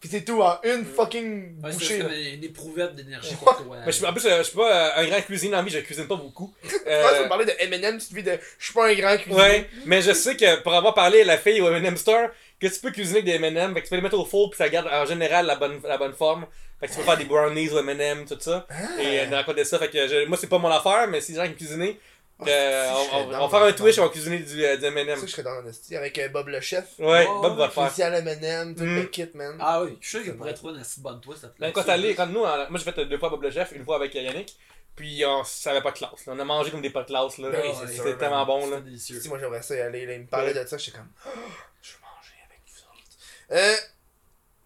[0.00, 1.98] Pis c'est tout en une fucking Ouais, c'est bouchée.
[1.98, 2.18] comme là.
[2.18, 3.76] une éprouvette d'énergie pour toi.
[3.84, 5.70] Mais je suis- en plus, euh, je suis pas euh, un grand cuisinier la vie,
[5.70, 6.52] je cuisine pas beaucoup.
[6.62, 8.38] Je pense que tu vas Euh, parler de M&M, tu te dis de.
[8.58, 9.36] Je suis pas un grand cuisinier.
[9.42, 12.28] ouais, mais je sais que pour avoir parlé à la fille au M&M Store,
[12.60, 14.50] que tu peux cuisiner avec des M&M, fait que tu peux les mettre au four
[14.50, 16.46] puis ça garde en général la bonne, la bonne forme.
[16.78, 18.66] Fait que tu peux faire des brownies au M&M, tout ça.
[18.70, 19.02] Ah.
[19.02, 21.38] Et euh, raconter ça, fait que je- moi c'est pas mon affaire, mais si les
[21.38, 22.09] gens qui cuisiner, Ah,
[22.48, 25.18] euh, si, on, va faire un Twitch, on va cuisiner du, euh, du M&M.
[25.18, 26.84] Ça, je serais dans avec euh, Bob le chef.
[26.98, 27.86] Ouais, Oh, Bob va le faire.
[27.86, 28.96] Spécial M&M, tout Mm.
[28.96, 29.56] le kit, man.
[29.60, 31.82] Ah oui, je suis sûr qu'il pourrait trouver une assez bonne toi, cette Ben, quand,
[31.84, 34.56] t'allais- quand nous, moi j'ai fait deux fois Bob le Chef, une fois avec Yannick,
[34.96, 36.26] puis on savait pas de classe.
[36.26, 36.32] là.
[36.34, 37.38] On a mangé comme des pas de classe.
[37.38, 37.50] Là.
[37.50, 38.68] Ben oui, C'était tellement bon.
[38.70, 38.80] là.
[38.98, 40.62] Si moi j'aimerais ça y aller, là, il me parlait Ouais.
[40.64, 41.30] de ça, j'étais comme Oh,
[41.82, 43.52] je veux manger avec vous autres.
[43.52, 43.76] Euh,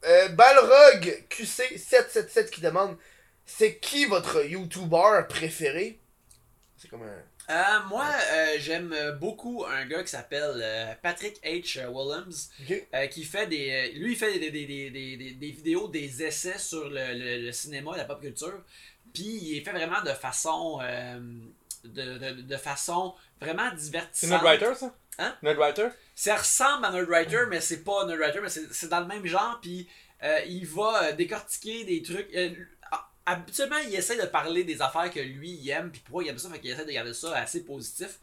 [0.07, 2.97] euh, Balrog QC777 qui demande
[3.47, 5.99] c'est qui votre YouTuber préféré?
[6.79, 7.23] C'est comme un.
[7.51, 11.87] Euh, moi, euh, j'aime euh, beaucoup un gars qui s'appelle euh, Patrick H.
[11.89, 12.87] Williams, Ok.
[12.95, 13.93] euh, qui fait des.
[13.97, 17.93] lui, il fait des, des, des, des, vidéos, des essais sur le, le, le cinéma
[17.95, 18.62] et la pop culture.
[19.12, 20.81] Puis il est fait vraiment de façon.
[21.85, 24.31] de, de, de façon vraiment C'est divertissante.
[24.43, 24.95] Nerdwriter ça?
[25.19, 25.37] Hein?
[25.43, 25.89] Nerdwriter?
[26.15, 29.59] Ça ressemble à Nerdwriter, mais c'est pas Nerdwriter, mais c'est c'est dans le même genre.
[29.61, 29.87] Puis
[30.23, 32.29] euh, il va décortiquer des trucs.
[32.35, 32.51] euh,
[33.27, 36.39] habituellement, il essaie de parler des affaires que lui il aime, puis pourquoi il aime
[36.39, 38.19] ça, fait qu'il essaie de garder ça assez positif.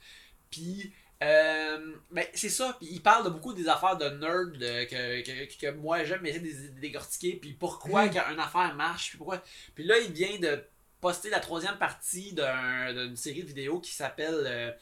[0.49, 0.91] Puis.
[1.23, 5.21] Euh, ben, c'est ça, puis il parle de beaucoup des affaires de nerd euh, que,
[5.21, 8.09] que, que moi j'aime essayer de décortiquer, puis pourquoi Mm.
[8.09, 9.43] qu'une affaire marche, puis pourquoi.
[9.75, 10.63] Puis là, il vient de
[10.99, 14.75] poster la troisième partie d'un- d'une série de vidéos qui s'appelle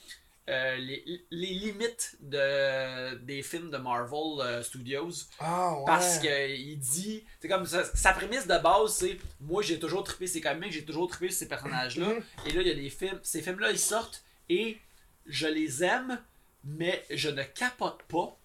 [0.49, 5.11] euh, les, les limites de, des films de Marvel euh, Studios.
[5.39, 5.83] Ah ouais.
[5.85, 10.25] Parce qu'il dit, c'est comme sa, sa prémisse de base, c'est moi j'ai toujours trippé
[10.27, 12.07] ces comics, j'ai toujours trippé ces personnages-là.
[12.07, 12.23] Mhm.
[12.47, 14.79] Et là, il y a des films, ces films-là ils sortent et
[15.27, 16.19] je les aime,
[16.63, 18.35] mais je ne capote pas.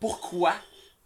[0.00, 0.54] Pourquoi?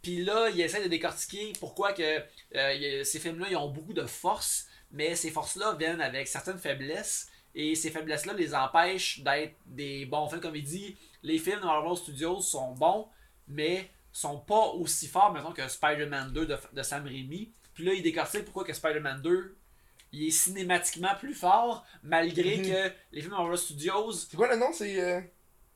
[0.01, 2.23] Puis là, il essaie de décortiquer pourquoi que
[2.55, 7.29] euh, ces films-là ils ont beaucoup de force, mais ces forces-là viennent avec certaines faiblesses.
[7.59, 10.41] Et ces faiblesses-là les empêchent d'être des bons films.
[10.43, 13.09] Comme il dit, les films de Marvel Studios sont bons,
[13.49, 17.51] mais sont pas aussi forts, mettons, que Spider-Man 2 de, de Sam Raimi.
[17.75, 19.57] Puis là, il décortique pourquoi que Spider-Man 2
[20.13, 22.65] il est cinématiquement plus fort, malgré Mhm.
[22.65, 24.13] que les films de Marvel Studios.
[24.13, 24.73] C'est quoi le nom?
[24.73, 25.01] C'est.
[25.03, 25.21] Euh...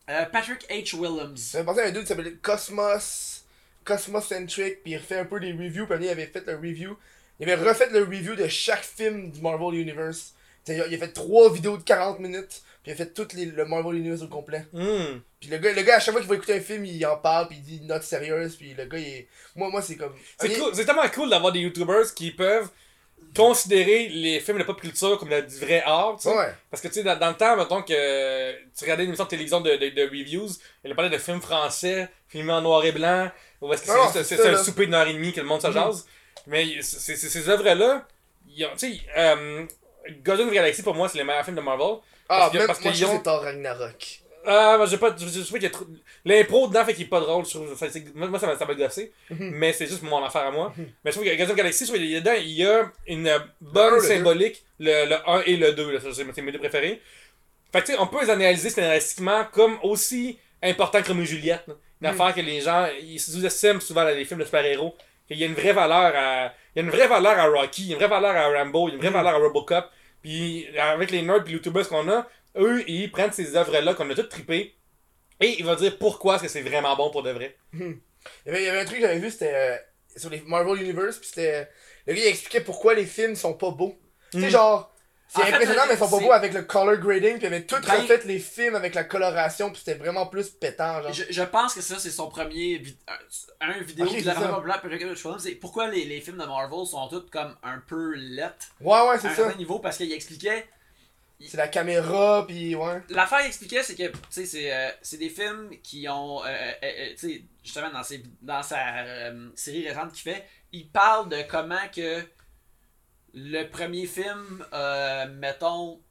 [0.09, 0.95] Euh, Patrick H.
[0.95, 1.39] Williams.
[1.41, 3.43] Ça me pensait à un dude qui s'appelait Cosmos.
[3.83, 6.97] Cosmos Centric, puis il refait un peu des reviews, puis il avait fait le review.
[7.39, 10.33] Il avait refait le review de chaque film du Marvel Universe.
[10.67, 13.65] Il a fait trois vidéos de 40 minutes, puis il a fait tout les, le
[13.65, 14.65] Marvel Universe au complet.
[14.73, 15.19] Hmm.
[15.39, 17.17] Puis le gars, le gars, à chaque fois qu'il va écouter un film, il en
[17.17, 19.27] parle, puis il dit note sérieuse, puis le gars, il est.
[19.55, 20.13] Moi, moi c'est comme.
[20.39, 22.69] C'est cool, tellement cool d'avoir des YouTubers qui peuvent
[23.35, 26.35] considérer les films de pop culture comme du vrai art, tu sais.
[26.35, 26.53] Ouais.
[26.69, 29.29] Parce que tu sais, dans, dans le temps, mettons que tu regardais une émission de
[29.29, 30.49] télévision de, de, de reviews,
[30.83, 33.31] elle parlait de films français, filmés en noir et blanc,
[33.61, 34.63] ou est-ce que c'est juste un là.
[34.63, 35.73] souper d'une heure et demie que le monde se Mhm.
[35.73, 36.05] jase.
[36.47, 38.05] Mais ces œuvres-là,
[38.47, 39.65] tu sais, euh,
[40.23, 41.95] Guardians of the Galaxy pour moi c'est les meilleurs films de Marvel.
[42.29, 44.07] Ah, Parce que- même, parce moi, je ont- que c'est Thor Ragnarok.
[44.45, 45.85] Ah, moi j'ai pas, je, je trouve qu'il y a trop...
[46.25, 47.77] L'impro dedans fait qu'il est pas drôle, je trouve.
[47.77, 49.51] ça- moi ça m'a ça m'a gossé, Mhm.
[49.51, 50.73] mais c'est juste mon affaire à moi.
[50.77, 52.49] Mais je trouve que Guardians of the Galaxy, je trouve qu'il y a dedans, il
[52.51, 56.07] y a une euh, bonne le symbolique, le, le 1 et le 2, là, ça,
[56.13, 56.99] c'est mes deux préférés.
[57.71, 61.25] Fait que tu sais, on peut les analyser scénaristiquement comme aussi important que Romeo et
[61.27, 61.63] Juliette.
[61.67, 61.75] là.
[62.01, 62.19] Une Mm.
[62.19, 64.95] affaire que les gens, ils sous-estiment souvent dans les films de super-héros.
[65.27, 66.51] Qu'il y a une vraie valeur à.
[66.75, 68.47] Il y a une vraie valeur à Rocky, il y a une vraie valeur à
[68.59, 69.13] Rambo, il y a une vraie Mm.
[69.13, 69.85] valeur à Robocop.
[70.21, 72.27] Puis avec les nerds et les youtubers qu'on a,
[72.57, 74.75] eux, ils prennent ces œuvres-là qu'on a toutes trippées
[75.39, 77.57] et ils vont dire pourquoi est-ce que c'est vraiment bon pour de vrai.
[77.73, 77.97] Il
[78.45, 79.75] y avait, il y avait un truc que j'avais vu, c'était euh,
[80.15, 81.67] sur les Marvel Universe, puis c'était.
[82.05, 83.97] le gars il expliquait pourquoi les films sont pas beaux.
[84.31, 84.49] Tu sais, Mm.
[84.51, 84.90] genre.
[85.33, 87.45] C'est impressionnant, euh, mais ils sont pas c'est- beaux avec le color grading, puis il
[87.45, 91.13] avait tout Ben- refait les films avec la coloration, puis c'était vraiment plus pétant, genre.
[91.13, 92.83] Je, je pense que ça, c'est son premier
[93.61, 94.61] un, un vidéo Ok, qui l'a vraiment
[95.39, 99.15] C'est pourquoi les, les films de Marvel sont tous comme un peu lettres Ouais, ouais,
[99.15, 99.35] à c'est un ça.
[99.43, 100.67] certain niveau parce qu'il expliquait
[101.47, 103.01] C'est la caméra, pis ouais.
[103.09, 106.43] L'affaire qu'il expliquait, c'est que tu sais, c'est euh, c'est des films qui ont.
[106.43, 110.45] euh, euh, euh, tu sais, justement, dans, ses, dans sa euh, série récente qu'il fait,
[110.73, 112.21] il parle de comment que
[113.33, 116.01] le premier film, euh, mettons,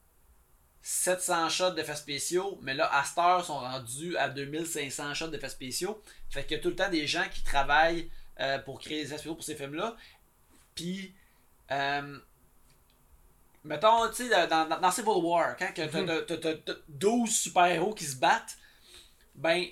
[0.83, 5.49] 700 shots d'effets spéciaux, mais là, à cette heure, sont rendus à 2500 shots d'effets
[5.51, 6.03] spéciaux.
[6.31, 8.11] Fait qu'il y a tout le temps des gens qui travaillent
[8.41, 9.95] euh, pour créer des effets spéciaux pour ces films-là.
[10.75, 11.15] Puis,
[11.71, 12.19] euh,
[13.65, 15.89] mettons, tu sais, dans, dans, Civil War, quand t'as-
[16.23, 18.57] t'as- t'as- t'as 12 super-héros qui se battent,
[19.35, 19.67] ben,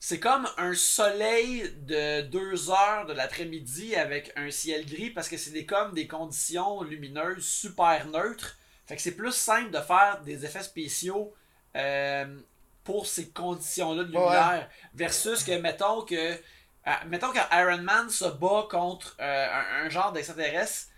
[0.00, 5.36] c'est comme un soleil de 2 heures de l'après-midi avec un ciel gris parce que
[5.36, 8.56] c'est des, comme des conditions lumineuses super neutres.
[8.86, 11.34] Fait que c'est plus simple de faire des effets spéciaux
[11.76, 12.40] euh,
[12.84, 14.20] pour ces conditions-là de Ouais.
[14.24, 16.38] lumière versus que, mettons que.
[16.84, 20.88] ah, mettons que Iron Man se bat contre euh, un, un genre d'extraterrestre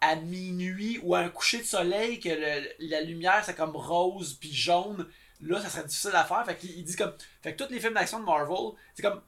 [0.00, 4.34] à minuit ou à un coucher de soleil que le- la lumière c'est comme rose
[4.40, 5.06] puis jaune
[5.44, 7.80] là ça serait difficile à faire fait qu'il il dit comme fait que tous les
[7.80, 9.20] films d'action de Marvel c'est comme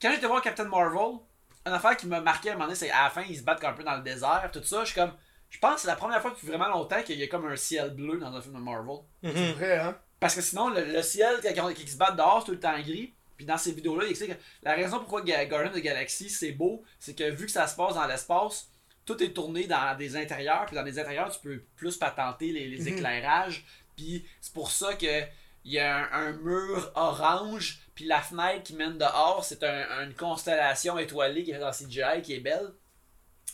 [0.00, 1.18] quand j'étais voir Captain Marvel
[1.66, 3.42] une affaire qui m'a marqué à un moment donné c'est à la fin ils se
[3.42, 5.12] battent un peu dans le désert tout ça je suis comme
[5.50, 7.56] je pense que c'est la première fois depuis vraiment longtemps qu'il y a comme un
[7.56, 9.98] ciel bleu dans un film de Marvel C'est vrai, hein?
[10.20, 12.52] parce que sinon, le, le ciel, quand ils, quand ils se battent dehors, c'est tout
[12.52, 13.14] le temps gris.
[13.36, 16.52] Puis dans ces vidéos-là, il explique que la raison pourquoi Guardian of the Galaxy c'est
[16.52, 18.70] beau, c'est que vu que ça se passe dans l'espace,
[19.04, 20.66] tout est tourné dans des intérieurs.
[20.66, 23.64] Puis dans les intérieurs, tu peux plus patenter les, les éclairages.
[24.00, 25.22] Puis c'est pour ça que
[25.64, 27.80] il y a un, un mur orange.
[27.94, 32.22] Puis la fenêtre qui mène dehors, c'est un- une constellation étoilée qui est dans CGI
[32.22, 32.72] qui est belle.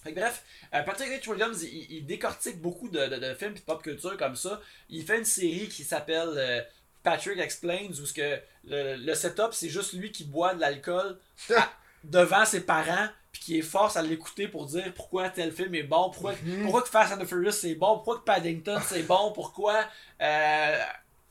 [0.04, 1.28] Fait que bref, euh, Patrick H.
[1.28, 4.60] Williams, il, il décortique beaucoup de, de- de films et de pop culture comme ça.
[4.88, 6.62] Il fait une série qui s'appelle euh,
[7.02, 11.18] Patrick Explains, où ce que le, le setup, c'est juste lui qui boit de l'alcool
[12.04, 15.82] devant ses parents, puis qui est force à l'écouter pour dire pourquoi tel film est
[15.82, 19.32] bon, pourquoi, pourquoi que Fast and the Furious c'est bon, pourquoi que Paddington c'est bon,
[19.32, 19.84] pourquoi
[20.20, 20.78] euh,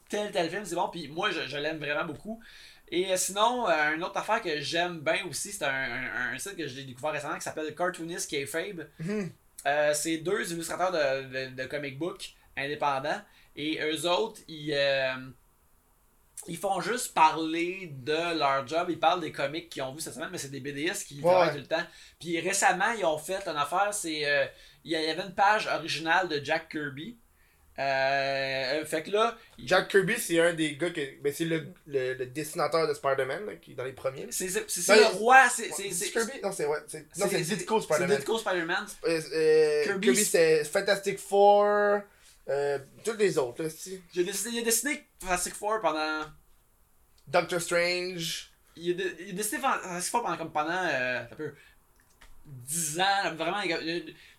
[0.09, 2.39] tel tel film c'est bon, puis moi je, je l'aime vraiment beaucoup.
[2.89, 6.37] Et euh, sinon, euh, une autre affaire que j'aime bien aussi, c'est un, un- un
[6.37, 8.87] site que j'ai découvert récemment qui s'appelle Cartoonist Kayfabe.
[9.65, 13.19] Euh, c'est deux illustrateurs de, de, de comic book indépendants.
[13.55, 15.15] Et eux autres, ils, euh,
[16.47, 18.87] ils font juste parler de leur job.
[18.89, 21.21] Ils parlent des comics qu'ils ont vus cette semaine, mais c'est des BDS qui Ouais,
[21.31, 21.83] travaillent tout le temps.
[22.19, 24.25] Puis récemment, ils ont fait une affaire, c'est.
[24.25, 24.45] euh,
[24.83, 27.17] il y avait une page originale de Jack Kirby.
[27.77, 31.21] Euh, fait que là, Jack Kirby, c'est un des gars que.
[31.21, 34.27] Ben, c'est le, le, le dessinateur de Spider-Man, là, qui est dans les premiers.
[34.31, 35.49] c'est le roi.
[35.49, 36.31] C'est Kirby?
[36.43, 36.77] Non, c'est ouais.
[36.87, 38.17] c'est- Non, c'est Ditko C'est Spider-Man.
[38.17, 38.85] Ditko Spider-Man.
[39.05, 41.99] Euh, Kirby, Kirby, c'est Fantastic Four.
[42.47, 43.69] Euh, tous les autres, là,
[44.13, 46.25] J'ai dessiné, il a dessiné Fantastic Four pendant.
[47.27, 48.51] Doctor Strange.
[48.75, 51.53] Il a, il a décidé Fantastic Four pendant comme pendant euh, un peu
[52.45, 53.35] 10 ans.
[53.35, 53.61] Vraiment,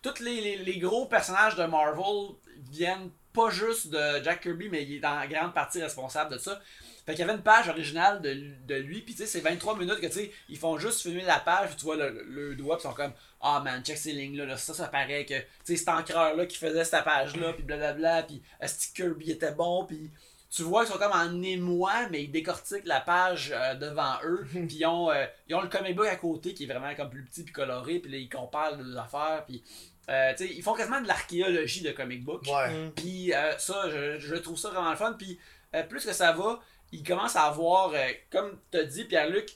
[0.01, 2.35] tous les, les, les gros personnages de Marvel
[2.71, 6.61] viennent pas juste de Jack Kirby, mais il est en grande partie responsable de ça.
[7.07, 8.35] Fait qu'il y avait une page originale de,
[8.67, 11.23] de lui, puis tu sais, c'est 23 minutes que tu sais, ils font juste filmer
[11.23, 13.97] la page, puis tu vois le, le- doigt, puis ils sont comme Ah man, check
[13.97, 17.53] ces lignes-là, là, ça, ça paraît que, tu sais, cet encreur-là qui faisait cette page-là,
[17.53, 20.11] puis blablabla, puis est-ce que Kirby était bon, puis
[20.49, 24.45] tu vois qu'ils sont comme en émoi, mais ils décortiquent la page euh, devant eux,
[24.51, 27.09] puis ils ont, euh, ils ont le comic book à côté qui est vraiment comme
[27.09, 29.63] plus petit puis coloré, puis là ils comparent les affaires, puis
[30.09, 32.43] euh, tu sais, ils font quasiment de l'archéologie de comic book.
[32.43, 32.91] Ouais.
[32.95, 35.11] Puis euh, ça, je, je trouve ça vraiment le fun.
[35.19, 35.37] Puis
[35.75, 36.61] euh, plus que ça va,
[36.91, 39.49] il commence à avoir, euh, comme t'as dit, Pierre-Luc,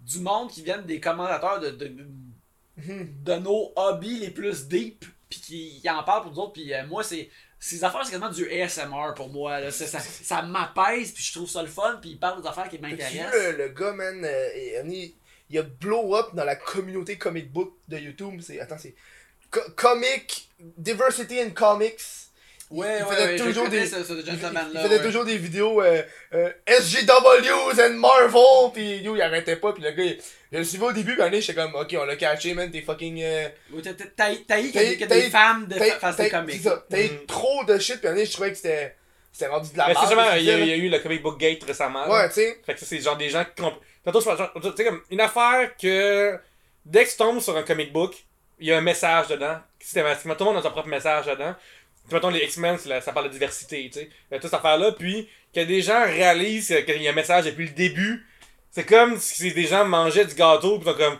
[0.00, 1.94] du monde qui viennent des commentateurs de, de,
[2.78, 6.54] de nos hobbies les plus deep, puis qui, qui en parlent pour nous autres.
[6.54, 9.60] Puis euh, moi, c'est ces affaires, c'est quasiment du ASMR pour moi.
[9.60, 9.70] Là.
[9.70, 12.78] Ça, ça m'apaise, puis je trouve ça le fun, puis il parle des affaires qui
[12.78, 13.32] m'intéressent.
[13.34, 14.48] le, le gars, man, euh,
[14.84, 15.14] il, il-
[15.52, 18.40] il a blow up dans la communauté comic book de YouTube.
[18.40, 18.94] C'est, attends, c'est
[19.50, 22.00] co- Comic, Diversity in Comics.
[22.72, 24.68] Il- Ouais, il ouais, faisait ouais, toujours des, ce, ce il, gentleman-là.
[24.74, 25.04] il faisait ouais.
[25.04, 26.02] toujours des vidéos euh,
[26.34, 30.18] euh, SGWs and Marvel, pis yo, il arrêtait pas, pis le gars, il-
[30.52, 32.82] je le suivais au début, pis année, j'étais comme, ok, on l'a caché, man, t'es
[32.82, 33.20] fucking.
[33.22, 33.48] Euh,
[33.82, 36.56] t'as- t'as- T'as t'as eu T'as- que, des femmes de face des comics.
[36.62, 37.26] c'est ça, T'as eu Mm.
[37.26, 38.94] trop de shit, pis année, je trouvais que c'était.
[39.32, 40.10] C'était rendu de la Mais c'est merde.
[40.12, 42.08] justement, ce il y, a, eu le comic book gate récemment.
[42.10, 42.60] Ouais, tu sais.
[42.66, 43.74] Fait que ça, c'est genre des gens qui comp...
[44.04, 44.28] Tantôt, tu
[44.76, 46.36] sais, comme une affaire que
[46.84, 48.12] dès que tu tombes sur un comic book,
[48.58, 49.58] il y a un message dedans.
[49.78, 51.54] Systématiquement, tout le monde a son propre message dedans.
[52.10, 54.10] Puis, mettons, les X-Men, ça parle de diversité, tu sais.
[54.30, 54.92] Il y a toute cette affaire-là.
[54.92, 58.26] Puis, que des gens réalisent qu'il y a un message depuis le début.
[58.72, 61.18] C'est comme si des gens mangeaient du gâteau, sont comme.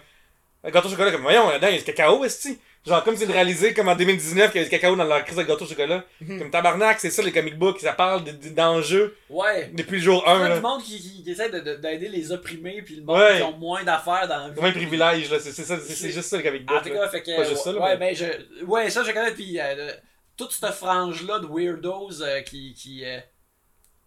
[0.63, 2.49] Un gâteau au chocolat, comme, voyons, là-dedans, il y a du cacao, est
[2.87, 5.37] Genre, comme s'ils réalisaient, comme en 2019, qu'il y a du cacao dans leur crise
[5.37, 6.03] de gâteau au chocolat.
[6.27, 9.71] Comme tabarnak, c'est ça, les comic books, ça parle de- de- d'enjeux Ouais.
[9.75, 11.75] depuis le jour Il y 1, a du monde qui, qui, qui essaie de- de-
[11.77, 13.37] d'aider les opprimés, puis le monde Ouais.
[13.37, 14.55] qui ont moins d'affaires dans la vie.
[14.59, 15.39] C'est un privilège, là.
[15.41, 16.77] C'est juste ça le comic book.
[16.79, 17.37] En tout cas, fait que.
[17.37, 18.17] Pas juste ça, là, ouais, mais- ben,
[18.61, 19.59] je, ouais, ça, je connais, puis.
[19.61, 19.93] euh,
[20.41, 22.73] toute cette frange-là de weirdos euh, qui.
[22.75, 23.21] qui euh,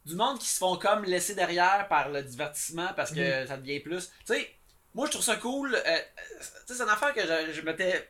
[0.05, 3.79] du monde qui se font comme laisser derrière par le divertissement parce que ça devient
[3.79, 4.09] plus.
[4.25, 4.49] Tu sais,
[4.93, 5.73] moi je trouve ça cool.
[5.73, 8.09] euh, tu sais, c'est une affaire que je, je m'étais.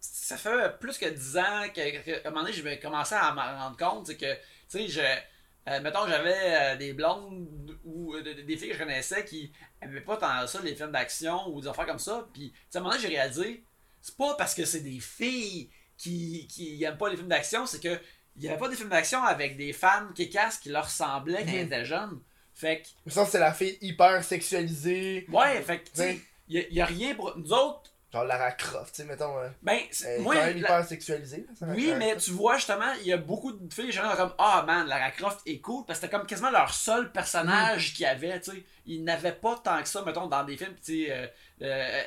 [0.00, 3.14] Ça fait plus que 10 ans que, que- à un moment donné, je vais commencer
[3.14, 4.06] à m'en rendre compte.
[4.06, 5.80] C'est que, tu sais, je.
[5.82, 10.62] mettons, j'avais des blondes ou des, filles que je connaissais qui aimaient pas tant ça,
[10.62, 12.26] les films d'action ou des affaires comme ça.
[12.32, 13.64] Puis, à un moment donné, j'ai réalisé,
[14.00, 17.82] c'est pas parce que c'est des filles qui, qui aiment pas les films d'action, c'est
[17.82, 17.98] que
[18.36, 21.44] il y avait pas des films d'action avec des femmes qui cassent qui leur ressemblaient
[21.44, 21.56] quand Mhm.
[21.58, 22.20] elles étaient jeunes.
[22.54, 25.26] Fait que, que c'est la fille hyper sexualisée.
[25.30, 27.36] ouais, fait que, tu il y, a- y a rien pour.
[27.36, 29.36] Nous autres, Genre Lara Croft, tu sais, mettons.
[29.38, 31.44] euh, ben, c'est- quand même la- hyper sexualisée.
[31.62, 34.86] Oui, mais tu vois justement, il y a beaucoup de filles sont comme Ah man,
[34.86, 38.52] Lara Croft est cool parce que c'était comme quasiment leur seul personnage qu'ils avaient, tu
[38.52, 38.64] sais.
[38.86, 41.10] Ils n'avaient pas tant que ça, mettons, dans des films, tu sais.
[41.12, 41.26] euh,
[41.62, 42.02] euh,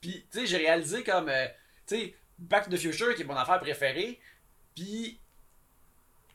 [0.00, 1.30] puis, tu sais, j'ai réalisé comme,
[1.86, 4.18] tu sais, Back to the Future qui est mon affaire préférée,
[4.74, 5.18] puis.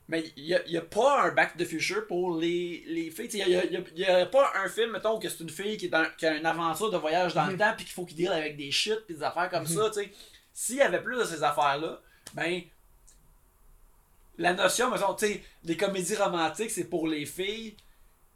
[0.08, 3.10] Mais il n'y a, y a pas un Back to the Future pour les, les
[3.10, 3.28] filles.
[3.34, 5.78] Il n'y a, y a- y a pas un film, mettons, que c'est une fille
[5.78, 8.06] qui, est dans- qui a une aventure de voyage dans le temps, puis qu'il faut
[8.06, 10.12] qu'il deal avec des shit, puis des affaires comme ça, tu sais.
[10.54, 12.00] S'il y avait plus de ces affaires-là,
[12.36, 12.62] ben,
[14.38, 17.76] la notion, mettons, tu sais, les comédies romantiques, c'est pour les filles.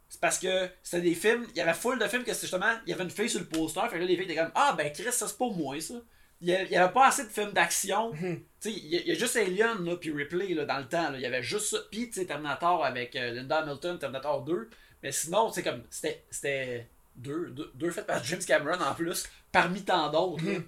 [0.08, 2.72] C'est parce que c'était des films, il y avait full de films que c'est justement,
[2.84, 4.50] il y avait une fille sur le poster, fait que là, les filles étaient comme,
[4.56, 5.94] ah ben Chris, ça c'est pour moi ça.
[6.42, 8.12] Il y, a- il y avait pas assez de films d'action.
[8.14, 8.42] Mhm.
[8.64, 11.12] Il y, a- il y a juste Alien, là, puis Ripley, là, dans le temps,
[11.14, 11.78] il y avait juste ça.
[11.90, 14.68] Puis, Terminator avec euh, Linda Hamilton, Terminator 2.
[15.02, 16.86] Mais sinon, c'est comme, c'était, c'était
[17.16, 20.44] deux, deux, deux faits par James Cameron en plus, parmi tant d'autres.
[20.44, 20.58] là.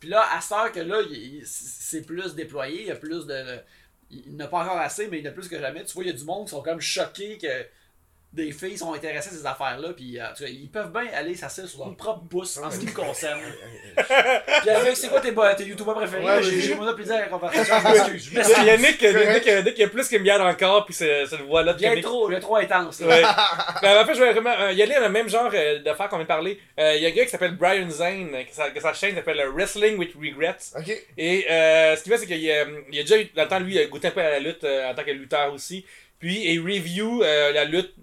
[0.00, 0.98] Puis là, à cette heure que là,
[1.44, 3.58] c'est plus déployé, il y a plus de.
[4.10, 5.84] Il n'a pas encore assez, mais il y en a plus que jamais.
[5.84, 7.46] Tu vois, il y a du monde qui sont comme choqués que
[8.32, 9.90] des filles sont intéressées à ces affaires-là.
[9.94, 12.70] Puis euh, en tout cas, ils peuvent bien aller s'asseoir sur leur propre pouce en
[12.70, 13.40] ce qui me concerne.
[14.62, 16.24] Puis avec, c'est quoi tes, tes youtubeurs préférés?
[16.24, 16.60] Ouais, j'ai vas-y.
[16.62, 17.74] j'ai monopolisé la conversation.
[17.78, 18.30] je m'excuse.
[18.32, 19.14] Je Il y a Nick, Nick,
[19.44, 21.90] Nick, Nick, qui a plus qu'il me garde encore, puis c'est cette voix-là de Bien
[21.90, 22.04] comique.
[22.04, 23.00] trop, bien trop intense.
[23.00, 23.06] là.
[23.08, 23.22] Ouais.
[23.82, 26.16] Ben, en fait, je vais vraiment euh, y dans le même genre euh, d'affaires qu'on
[26.16, 26.58] vient de parler.
[26.78, 29.14] Euh, Il y a un gars qui s'appelle Brian Zane, que sa, que sa chaîne
[29.14, 30.56] s'appelle Wrestling with Regrets.
[30.78, 30.90] Ok.
[31.18, 33.60] Et euh, ce qu'il fait, c'est qu'il euh, il a déjà eu, dans le temps,
[33.60, 35.84] lui, il a goûté un peu à la lutte euh, en tant que lutteur aussi.
[36.18, 37.94] Puis il review euh, la lutte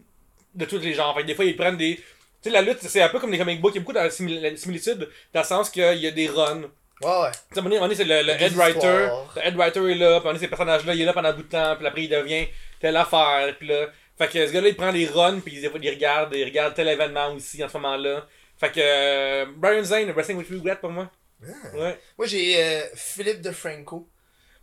[0.60, 1.16] de tous les genres.
[1.16, 1.96] Fait que des fois, ils prennent des.
[1.96, 2.04] Tu
[2.44, 3.74] sais, la lutte, c'est un peu comme les comic books.
[3.74, 6.62] Il y a beaucoup de simil- similitudes dans le sens qu'il y a des runs.
[7.02, 7.30] Tu Ouais, ouais.
[7.54, 9.08] sais, moment donné, c'est le, le head writer.
[9.38, 11.34] Le head writer est là, puis à un ces personnages-là, il est là pendant un
[11.34, 12.46] bout de temps, puis après, il devient
[12.80, 13.88] telle affaire, puis là.
[14.18, 17.34] Fait que ce gars-là, il prend des runs, puis il regarde, il regarde tel événement
[17.34, 18.28] aussi en ce moment-là.
[18.60, 21.10] Fait que euh, Brian Zane, Wrestling with Regret pour moi.
[21.42, 21.48] Ah.
[21.78, 21.98] Ouais.
[22.18, 24.10] Moi, j'ai euh, Philippe DeFranco.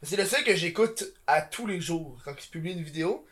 [0.02, 3.26] C'est le seul que j'écoute à tous les jours quand il publie une vidéo.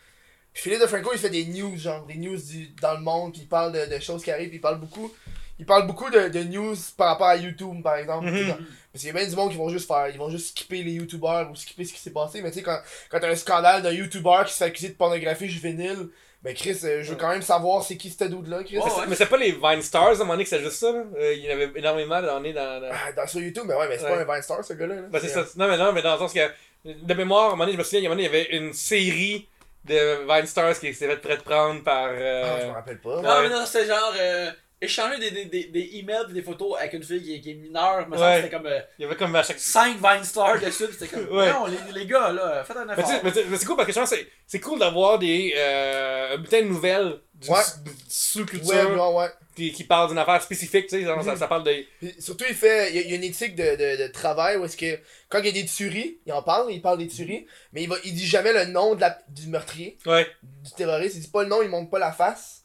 [0.54, 3.42] Puis Philippe DeFranco, il fait des news, genre des news du, dans le monde, puis
[3.42, 5.12] il parle de, de choses qui arrivent, puis il parle beaucoup.
[5.58, 8.26] Il parle beaucoup de, de news par rapport à YouTube, par exemple.
[8.30, 8.54] Mhm.
[8.92, 10.82] Parce qu'il y a bien du monde qui vont juste faire, ils vont juste skipper
[10.84, 12.40] les YouTubers ou skipper ce qui s'est passé.
[12.40, 12.78] Mais tu sais, quand,
[13.10, 16.08] quand t'as un scandale d'un YouTuber qui se fait accuser de pornographie juvénile,
[16.42, 18.78] ben Chris, euh, je veux quand même savoir c'est qui ce dude-là, Chris.
[18.78, 18.84] Ouais.
[19.08, 20.92] Mais c'est pas les Vine Stars, à un moment donné, que c'est juste ça.
[20.92, 21.02] Là.
[21.18, 22.90] Euh, il y en avait énormément dans, dans, dans...
[22.92, 24.24] Ah, dans sur YouTube, mais ouais, mais c'est Ouais.
[24.24, 24.94] pas un Vine Star, ce gars-là.
[24.96, 25.02] là.
[25.10, 25.44] Ben, c'est ça.
[25.56, 26.40] Non, mais non, mais dans le sens que,
[26.84, 29.48] de mémoire, à un moment donné, je me souviens, il y avait une série
[29.84, 32.08] de Vine Stars qui s'est fait prêt de prendre par.
[32.10, 33.20] euh, Ah, je me rappelle pas.
[33.22, 34.50] Non, mais non, c'était genre euh,
[34.80, 37.50] échanger des, des, des, des emails et des photos avec une fille qui, est- qui
[37.50, 38.08] est mineure.
[38.08, 38.36] Me Ouais.
[38.42, 39.58] c'était comme euh, Il y avait comme à chaque.
[39.58, 40.86] 5 Vine Stars dessus.
[40.92, 41.52] C'était comme, Ouais.
[41.52, 43.10] non, les, les gars, là, faites un effort.
[43.22, 46.34] mais mais c'est cool parce que je pense que c'est- c'est cool d'avoir des euh,
[46.34, 47.60] un bulletin de nouvelles Ouais.
[47.84, 49.28] d'une sous-culture Ouais, ouais, ouais.
[49.54, 51.84] Qui, qui parle d'une affaire spécifique, tu sais, genre, ça, ça parle de.
[52.18, 52.90] Surtout, il fait.
[52.90, 54.98] Il y, a, il y a une éthique de, de, de travail où est-ce que.
[55.28, 57.88] Quand il y a des tueries, il en parle, il parle des tueries, mais il,
[57.88, 60.26] va, il dit jamais le nom de la, du meurtrier, Ouais.
[60.62, 61.16] du terroriste.
[61.16, 62.62] Il dit pas le nom, il montre pas la face.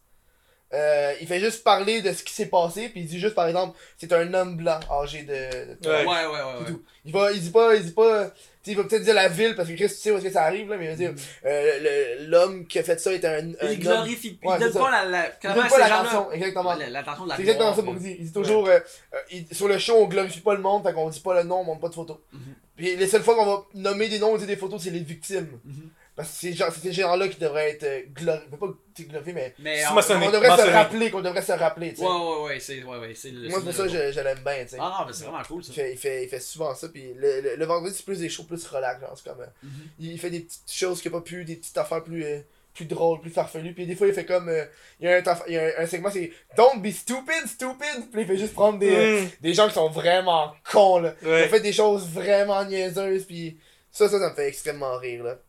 [0.72, 3.48] Euh, il fait juste parler de ce qui s'est passé, puis il dit juste par
[3.48, 5.76] exemple, c'est un homme blanc âgé de.
[5.82, 6.06] de Ouais.
[6.06, 6.70] Ouais, ouais, ouais.
[6.70, 6.76] Ouais.
[7.06, 8.32] Il va, il dit pas, il dit pas,
[8.68, 10.44] il va peut-être dire la ville parce que Chris, tu sais où est-ce que ça
[10.44, 11.14] arrive là, mais il va dire,
[11.45, 14.91] euh, l'homme qui a fait ça est un, un Il glorifie, Ouais, il donne pas
[14.91, 16.73] la, la, Il donne pas l'attention, exactement.
[16.76, 18.15] L'attention de la C'est exactement ça pour dire.
[18.19, 18.80] Il dit toujours, euh,
[19.14, 21.48] euh, il- sur le show, on glorifie pas le monde, fait qu'on dit pas le
[21.48, 22.18] nom, on montre pas de photos.
[22.34, 22.40] Mhm.
[22.76, 25.60] Puis les seules fois qu'on va nommer des noms dire des photos, c'est les victimes.
[25.65, 25.90] Mhm.
[26.20, 28.48] Parce que c'est genre- c'est ces gens-là qui devraient être euh, glorifiés.
[28.60, 28.68] Pas
[29.10, 29.54] glorifiés, mais.
[29.60, 29.91] Mais on-.
[30.28, 32.04] On devrait se rappeler, qu'on devrait se rappeler, tu sais.
[32.04, 34.64] Ouais, ouais, ouais, c'est ouais, ouais, c'est le- Moi, c'est ça, je, je l'aime bien,
[34.64, 34.78] tu sais.
[34.80, 35.72] Ah non, mais c'est vraiment cool ça.
[35.72, 38.20] Il fait, il, fait, il fait souvent ça, puis le, le, le vendredi, c'est plus
[38.20, 39.41] des shows plus relax, genre, c'est comme.
[39.41, 39.70] euh, Mhm.
[40.00, 42.24] Il fait des petites choses qu'il a pas pu, des petites affaires plus.
[42.26, 42.40] euh,
[42.72, 44.48] plus drôles, plus farfelues, puis des fois il fait comme.
[44.48, 44.64] euh,
[45.02, 48.10] il y a un, il y a un, un segment, c'est Don't be stupid, stupid!
[48.12, 49.28] Puis il fait juste prendre des, euh, Mm.
[49.41, 51.14] des gens qui sont vraiment cons, là.
[51.24, 51.46] Ouais.
[51.46, 53.58] On fait des choses vraiment niaiseuses, puis
[53.91, 55.40] ça, ça, ça me fait extrêmement rire, là.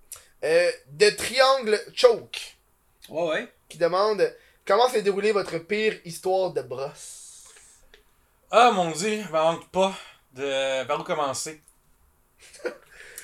[0.42, 2.56] Euh, de Triangle Choke,
[3.08, 3.52] Ouais, ouais.
[3.68, 4.34] qui demande
[4.66, 7.44] Comment s'est déroulée votre pire histoire de brosse?
[8.50, 9.94] Ah mon dieu, ben manque pas
[10.32, 11.60] de par où commencer?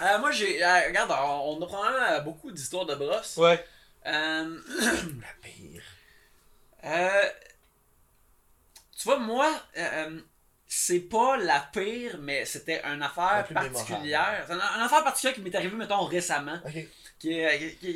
[0.03, 0.63] Euh, moi, j'ai.
[0.63, 3.39] euh, regarde, on, on a probablement beaucoup d'histoires de brosse.
[3.39, 3.65] Ouais.
[4.05, 4.61] Euh,
[5.23, 5.83] La pire.
[6.85, 7.31] euh,
[8.95, 10.21] tu vois, moi, euh,
[10.67, 14.45] c'est pas la pire, mais c'était une affaire plus particulière.
[14.47, 16.59] C'est une, une affaire particulière qui m'est arrivée, mettons, récemment.
[16.67, 16.75] Ok.
[17.19, 17.33] Qui,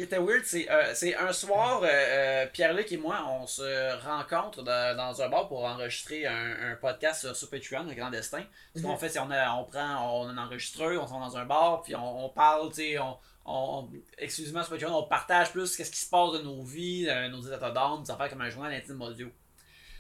[0.03, 4.63] était weird, c'est euh, c'est un soir, euh, euh, Pierre-Luc et moi, on se rencontre
[4.63, 8.43] dans, dans un bar pour enregistrer un, un podcast sur, sur Patreon, le clandestin.
[8.75, 11.19] Ce qu'on fait, c'est on, a- on prend, on a un enregistreur, on se va
[11.21, 15.03] dans un bar, puis on, on parle, tu sais, on, on, exclusivement sur Patreon, on
[15.03, 18.31] partage plus qu'est-ce qui se passe de nos vies, de nos états d'âme, des affaires
[18.31, 19.29] comme un journal intime audio.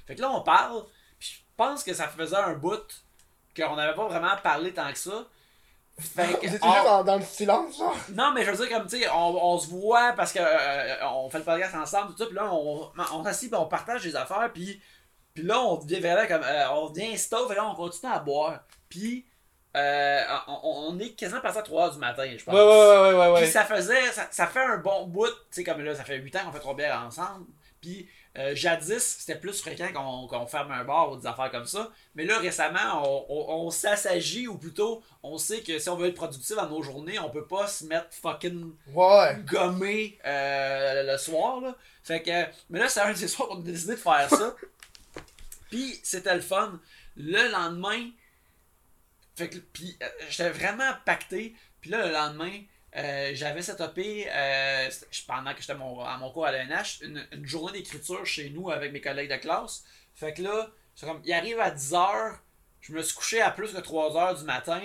[0.06, 0.84] Fait que là, on parle,
[1.18, 3.04] puis je pense que ça faisait un bout
[3.54, 5.26] qu'on n'avait pas vraiment parlé tant que ça.
[6.00, 7.96] Fait Vous que, étiez on- juste dans, dans le silence, genre?
[8.14, 11.06] non, mais je veux dire, comme, tu sais, on, on se voit parce que euh,
[11.08, 14.16] on fait le podcast ensemble, tout ça, puis là, on, on s'assit, on partage des
[14.16, 14.80] affaires, puis,
[15.34, 18.18] puis là, on devient vraiment comme, euh, on devient stove, et là, on continue à
[18.18, 18.60] boire.
[18.88, 19.26] Puis,
[19.76, 22.54] euh, on, on est quasiment passé à 3h du matin, je pense.
[22.54, 23.42] Ouais, ouais, ouais, ouais, ouais.
[23.42, 26.16] Puis ça faisait, ça, ça fait un bon bout, tu sais, comme là, ça fait
[26.16, 27.46] 8 ans qu'on fait trois bières ensemble.
[27.80, 31.90] Puis euh, jadis, c'était plus fréquent qu'on ferme un bar ou des affaires comme ça.
[32.14, 36.08] Mais là, récemment, on, on, on s'assagit, ou plutôt, on sait que si on veut
[36.08, 39.36] être productif dans nos journées, on peut pas se mettre fucking Ouais.
[39.46, 41.76] gommé euh, le soir, là.
[42.04, 44.54] Fait que, mais là, c'est un de ces soirs qu'on a décidé de faire ça.
[45.70, 46.80] Puis c'était le fun.
[47.16, 48.10] Le lendemain,
[49.36, 51.54] fait que, puis euh, j'étais vraiment pacté.
[51.80, 52.52] Puis là, le lendemain,
[52.96, 54.88] euh, j'avais setupé, euh,
[55.26, 58.50] pendant que j'étais à mon, à mon cours à l'ENH, une, une journée d'écriture chez
[58.50, 59.84] nous avec mes collègues de classe.
[60.14, 62.34] Fait que là, comme, il arrive à 10h,
[62.80, 64.80] je me suis couché à plus que 3h du matin.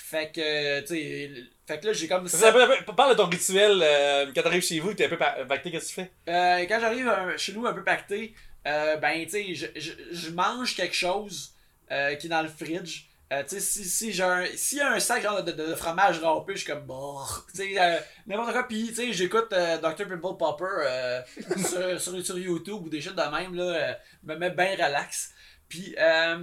[0.00, 1.30] Fait que, tu sais,
[1.66, 2.28] fait que là, j'ai comme...
[2.28, 2.52] Ça,
[2.96, 5.94] Parle de ton rituel euh, quand t'arrives chez vous, t'es un peu pa- pacté, qu'est-ce
[5.96, 6.32] que tu fais?
[6.32, 8.32] Euh, quand j'arrive euh, chez nous un peu pacté,
[8.66, 11.52] euh, ben tu sais, je, je, je mange quelque chose
[11.88, 11.94] qui
[12.26, 13.07] est dans le fridge.
[13.30, 15.66] Euh, tu sais, si, si j'ai un, s'il y a un sac genre de, de,
[15.66, 17.18] de fromage râpé, je suis comme bon.
[17.54, 18.66] Tu sais, euh, n'importe quoi.
[18.66, 20.08] Puis tu sais, j'écoute euh, Dr.
[20.08, 21.22] Pimple Popper euh,
[21.58, 25.34] sur, sur, sur YouTube ou des shit de même, là, euh, me met bien relax.
[25.68, 26.42] Puis, euh,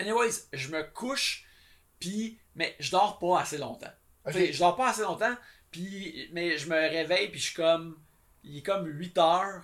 [0.00, 1.46] anyways, je me couche,
[2.00, 3.92] puis, mais je dors pas assez longtemps.
[4.26, 4.32] Ok.
[4.32, 5.36] Tu sais, Je dors pas assez longtemps,
[5.70, 7.98] puis, mais je me réveille, puis je suis comme.
[8.42, 9.62] Il est comme 8 heures.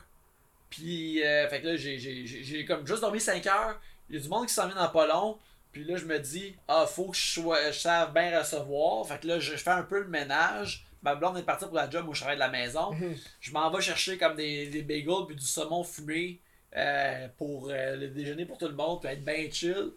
[0.70, 1.18] Puis,
[1.50, 3.80] fait que là, j'ai comme juste dormi 5 heures.
[4.08, 5.36] Il y a du monde qui s'en vient dans pas long.
[5.78, 9.06] Puis là, je me dis, ah, faut que je, sois, je sache bien recevoir.
[9.06, 10.84] Fait que là, je, fais un peu le ménage.
[11.02, 12.90] Ma blonde est partie pour la job où je travaille de la maison.
[13.38, 16.40] Je m'en vais chercher comme des, des bagels puis du saumon fumé
[16.74, 19.92] euh, pour euh, le déjeuner pour tout le monde, puis être bien chill.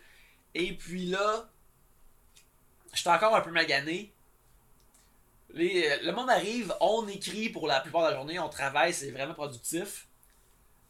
[0.53, 1.49] Et puis là,
[2.93, 4.13] j'étais encore un peu magané.
[5.55, 8.93] Les- euh, le monde arrive, on écrit pour la plupart de la journée, on travaille,
[8.93, 10.05] c'est vraiment productif.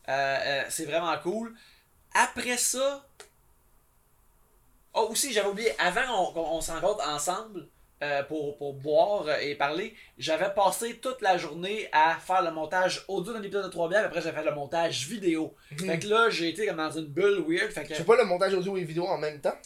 [0.09, 1.55] Euh, c'est vraiment cool.
[2.13, 3.07] Après ça,
[4.93, 7.67] oh aussi j'avais oublié, avant qu'on on, s'en rencontre ensemble
[8.03, 13.05] euh, pour, pour boire et parler, j'avais passé toute la journée à faire le montage
[13.07, 15.55] audio d'un épisode de 3 bières, après j'ai fait le montage vidéo.
[15.77, 17.71] Fait que là, j'ai été comme dans une bulle weird.
[17.71, 19.57] Fait que, Je sais pas le montage audio et vidéo en même temps?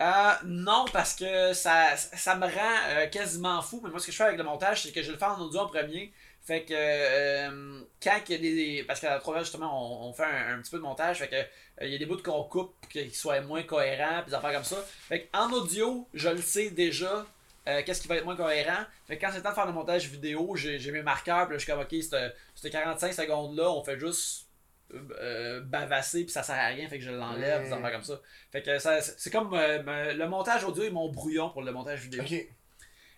[0.00, 3.80] euh, non, parce que ça, ça me rend euh, quasiment fou.
[3.84, 5.40] Mais moi, ce que je fais avec le montage, c'est que je le fais en
[5.40, 6.12] audio en premier.
[6.44, 10.12] Fait que euh, quand il y a des, Parce qu'à la première, justement, on, on
[10.12, 11.18] fait un, un petit peu de montage.
[11.18, 14.22] Fait que euh, il y a des bouts qu'on coupe pour qu'ils soient moins cohérents,
[14.22, 14.84] puis des affaires comme ça.
[15.08, 17.24] Fait qu'en audio, je le sais déjà.
[17.68, 18.84] euh, Qu'est-ce qui va être moins cohérent?
[19.06, 21.54] Fait que quand c'est le temps de faire le montage vidéo, j'ai mes marqueurs, puis
[21.54, 24.48] là, je suis comme, ok, cette, cette 45 secondes-là, on fait juste
[24.94, 28.02] euh, euh, bavasser, puis ça sert à rien, fait que je l'enlève, des affaires comme
[28.02, 28.20] ça.
[28.50, 31.70] Fait que ça, c'est comme euh, me- le montage audio et mon brouillon pour le
[31.70, 32.22] montage vidéo.
[32.24, 32.32] Ok.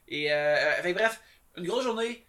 [0.09, 1.21] Et euh, euh, fait que bref,
[1.57, 2.27] une grosse journée,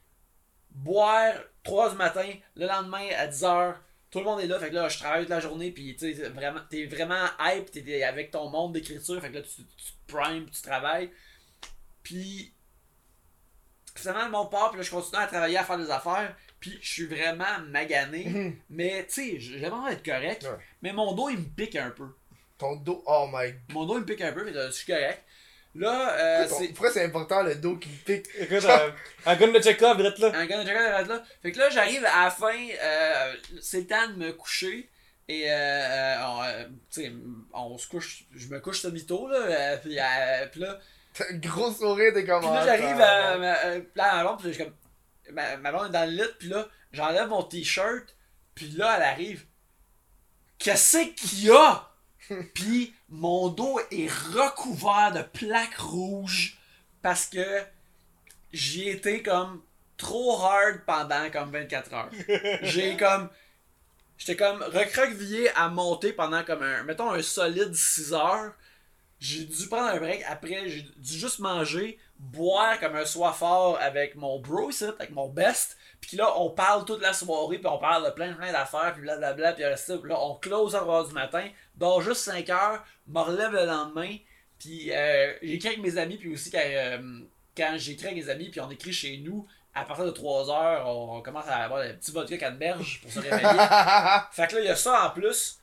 [0.76, 1.34] boire
[1.64, 3.76] 3h du matin, le lendemain à 10h,
[4.12, 6.14] tout le monde est là, fait que là je travaille toute la journée, puis tu
[6.14, 10.50] vraiment, t'es vraiment hype, t'es avec ton monde d'écriture, fait que là tu, tu primes,
[10.50, 11.10] tu travailles.
[12.04, 12.54] Puis
[13.96, 16.78] finalement le monde part, puis là je continue à travailler, à faire des affaires, puis
[16.82, 18.56] je suis vraiment magané, Mhm.
[18.70, 20.64] mais tu sais, j'aimerais vraiment être correct, Ouais.
[20.82, 22.08] mais mon dos il me pique un peu.
[22.58, 25.25] Ton dos, oh my Mon dos il me pique un peu, mais je suis correct.
[25.76, 26.68] Là, euh, Pourquoi, c'est.
[26.68, 28.28] ton- pourquoi c'est important le dos qui me pique?
[28.40, 28.92] Écoute, euh,
[29.26, 30.32] un gun de check-up, direct là.
[30.34, 31.24] Un gars de Jacob arrête là.
[31.42, 34.90] Fait que là, j'arrive à la fin, euh, c'est le temps de me coucher.
[35.28, 37.12] Et, euh, euh, on, euh, tu sais,
[37.52, 39.38] on se couche, je me couche semi-tôt, là.
[39.38, 40.80] euh, puis, euh, puis là,
[41.14, 42.42] T'as un gros sourire, t'es comme.
[42.42, 43.38] puis là j'arrive à.
[43.38, 44.74] ma- là, à ma blonde, puis je suis comme.
[45.34, 48.16] Ma, ma blonde est dans le lit, puis là, j'enlève mon t-shirt.
[48.54, 49.46] Puis là, elle arrive.
[50.60, 51.90] Qu'est-ce qu'il y a?
[52.54, 56.58] puis mon dos est recouvert de plaques rouges
[57.02, 57.62] parce que
[58.52, 59.62] j'y étais comme
[59.98, 62.12] trop hard pendant comme 24 heures.
[62.62, 63.30] J'ai comme.
[64.18, 66.84] J'étais comme recroquevillé à monter pendant comme un.
[66.84, 68.54] Mettons un solide 6 heures.
[69.20, 70.24] j'ai dû prendre un break.
[70.28, 75.78] Après, j'ai dû juste manger, boire comme un soifard avec mon bro avec mon best.
[76.08, 79.02] Puis là, on parle toute la soirée, puis on parle de plein plein d'affaires, puis
[79.02, 79.98] blablabla, puis ça.
[79.98, 83.66] Puis là, on close à 1h du matin, dors juste 5 heures, me relève le
[83.66, 84.16] lendemain,
[84.60, 87.20] puis euh, j'écris avec mes amis, puis aussi quand, euh,
[87.56, 90.88] quand j'écris avec mes amis, puis on écrit chez nous, à partir de 3 heures,
[90.88, 93.42] on, on commence à avoir des petits vodka canneberge pour se réveiller.
[94.32, 95.60] fait que là, il y a ça en plus.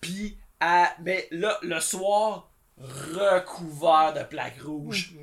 [0.00, 5.14] Puis, à, mais là, le soir, recouvert de plaques rouges.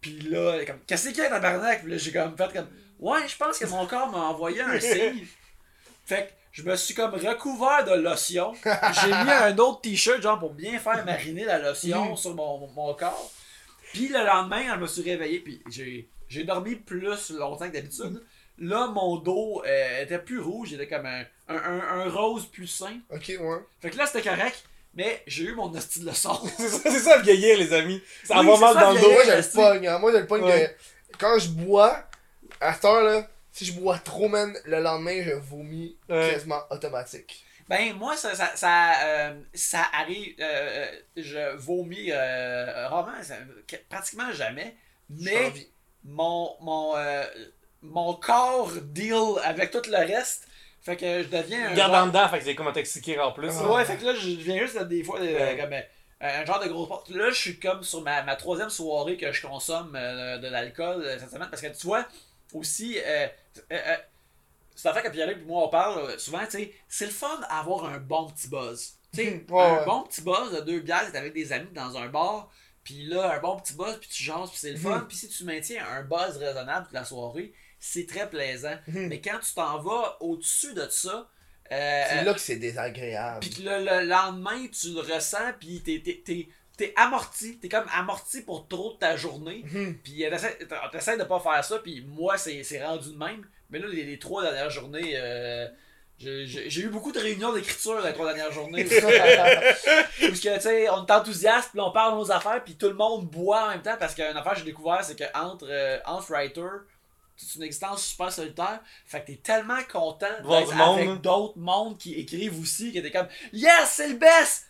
[0.00, 1.82] Puis là, comme, qu'est-ce qu'il y a tabarnak?
[1.82, 2.68] Puis là, j'ai comme fait comme,
[2.98, 5.26] ouais, je pense que mon corps m'a envoyé un signe.
[6.04, 8.52] Fait que je me suis comme recouvert de lotion.
[8.64, 12.94] J'ai mis un autre t-shirt, genre, pour bien faire mariner la lotion sur mon, mon
[12.94, 13.30] corps.
[13.92, 17.00] Puis le lendemain, quand je me suis réveillé, puis j'ai, j'ai dormi plus
[17.30, 18.22] longtemps que d'habitude.
[18.60, 22.46] Là, mon dos euh, était plus rouge, il était comme un, un, un- un rose
[22.46, 22.98] plus sain.
[23.10, 23.58] Ok, ouais.
[23.80, 24.64] Fait que là, c'était correct,
[24.94, 26.38] mais j'ai eu mon hostie de leçon.
[26.58, 28.02] C'est ça, c'est ça, vieillir, les amis.
[28.24, 29.08] Ça Oui, va c'est mal ça, dans le dos.
[29.10, 29.26] vieillir.
[29.26, 29.98] Moi, je le pogne, hein.
[30.00, 30.76] Moi, je le pogne Ouais.
[31.12, 32.04] que quand je bois,
[32.60, 36.30] à cette heure-là, si je bois trop, man, le lendemain, je vomis Ouais.
[36.32, 37.44] quasiment automatique.
[37.68, 40.34] Ben, moi, ça, ça, ça, euh, ça arrive.
[40.40, 43.34] euh, euh, je vomis euh, rarement, ça-
[43.90, 44.74] pratiquement jamais.
[45.10, 45.52] Mais
[46.04, 47.24] mon, mon, euh,
[47.82, 49.14] mon corps deal
[49.44, 50.46] avec tout le reste.
[50.80, 51.74] Fait que je deviens un.
[51.74, 53.50] Garde genre- en dedans, fait que c'est comme intoxiqué en plus.
[53.58, 55.22] Ouais, fait que là, je viens juste des fois euh,
[55.54, 55.58] Ouais.
[55.60, 55.74] comme
[56.20, 57.10] un genre de gros porte.
[57.10, 61.04] Là, je suis comme sur ma, ma troisième soirée que je consomme euh, de l'alcool
[61.18, 61.48] cette semaine.
[61.50, 62.06] Parce que tu vois,
[62.54, 63.26] aussi, euh,
[63.72, 63.96] euh, euh,
[64.74, 67.84] c'est que Pierre-Luc et moi on parle euh, souvent, tu sais, c'est le fun d'avoir
[67.86, 68.94] un bon petit buzz.
[69.12, 71.96] Tu sais, Ouais, un bon petit buzz de deux bières, t'es avec des amis dans
[71.96, 72.50] un bar.
[72.84, 75.04] Puis là, un bon petit buzz, puis tu jases, puis c'est le fun.
[75.06, 78.76] Puis si tu maintiens un buzz raisonnable toute la soirée, c'est très plaisant.
[78.86, 79.08] Mhm.
[79.08, 81.28] Mais quand tu t'en vas au-dessus de ça,
[81.70, 83.40] euh, C'est là que c'est désagréable.
[83.40, 86.48] puis que le, le lendemain, tu le ressens, puis t'es, t'es, t'es,
[86.78, 87.58] t'es amorti.
[87.58, 89.64] T'es comme amorti pour trop de ta journée.
[89.70, 89.98] Mhm.
[90.02, 93.44] Puis t'essaies, de pas faire ça, puis moi, c'est, c'est rendu de même.
[93.68, 95.68] Mais là, les, les trois dernières journées, euh,
[96.18, 98.84] j'ai, eu beaucoup de réunions d'écriture les trois dernières journées.
[100.20, 102.88] Parce que, tu sais, on est enthousiaste, puis on parle de nos affaires, puis tout
[102.88, 103.96] le monde boit en même temps.
[103.98, 106.84] Parce qu'une affaire que j'ai découvert, c'est que entre, euh, entre writers,
[107.36, 108.80] c'est une existence super solitaire.
[109.04, 111.20] Fait que t'es tellement content d'être avec hein.
[111.22, 114.67] d'autres mondes qui écrivent aussi, que t'es comme Yes, c'est le best!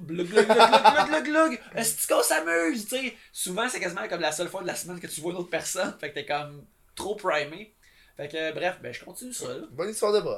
[0.00, 1.60] Glug, glug, glug, glug, glug, glug, glug.
[1.74, 2.88] Est-ce qu'on s'amuse?
[2.88, 5.32] Tu sais, souvent, c'est quasiment comme la seule fois de la semaine que tu vois
[5.32, 5.94] une autre personne.
[6.00, 6.64] Fait que t'es comme
[6.94, 7.74] trop primé.
[8.16, 9.66] Fait que, bref, ben, je continue ça, là.
[9.70, 10.20] Bonne histoire de.
[10.20, 10.34] Ouais,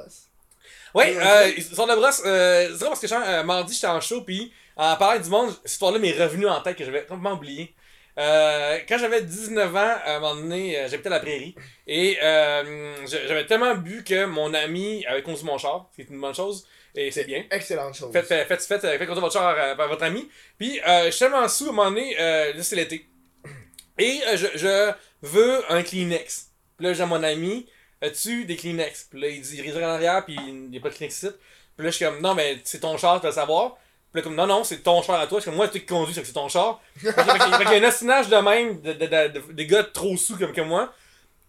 [0.93, 3.99] Ouais, euh, sur le brosse, euh, c'est vrai parce que genre, euh, mardi j'étais en
[3.99, 7.33] show, puis en parlant du monde, cette histoire-là m'est revenue en tête que j'avais complètement
[7.33, 7.73] oublié.
[8.17, 11.55] Euh, quand j'avais 19 ans, à un moment donné, euh, j'habitais à la prairie,
[11.87, 16.35] et euh, j'avais tellement bu que mon ami avait conduit mon char, c'est une bonne
[16.35, 17.43] chose, et c'est bien.
[17.51, 18.11] Excellente chose.
[18.11, 20.29] Faites, faites, faites, faites, faites conduire votre char euh, par votre ami.
[20.57, 23.07] Puis, euh, je suis tellement sous, à un moment donné, euh, là, c'est l'été.
[23.97, 24.91] Et euh, je, je
[25.21, 26.47] veux un Kleenex.
[26.77, 27.67] Puis là, j'ai mon ami,
[28.01, 29.05] as-tu des Kleenex?
[29.09, 31.29] Puis là, il dit, il en arrière, puis il n'y a pas de Kleenex ici.
[31.75, 33.77] Puis là, je suis comme, non, mais c'est ton char, tu vas le savoir.
[34.11, 35.39] Puis là, comme, non, non, c'est ton char à toi.
[35.39, 36.81] Je suis comme, moi, tu qui conduis, c'est que c'est ton char.
[36.97, 40.15] Fait qu'il y a un ostinage de même, de, de, de, de- des gars trop
[40.17, 40.93] sous comme que moi.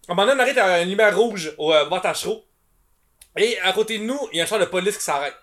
[0.07, 1.85] À un moment donné, on arrête à une lumière rouge au euh.
[3.37, 5.35] Et à côté de nous, il y a un char de police qui s'arrête.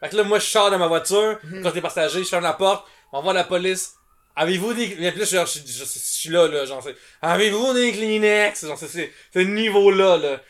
[0.00, 2.52] Fait que là, moi, je sors de ma voiture, quand t'es passager, je ferme la
[2.54, 3.94] porte, on voit la police.
[4.34, 4.86] Avez-vous des.
[4.88, 6.96] Puis là, je, je, je- je suis là, là, genre, c'est.
[7.20, 8.66] Avez-vous des Kleenex?
[8.66, 10.40] Genre, c'est- c'est ce niveau-là, là.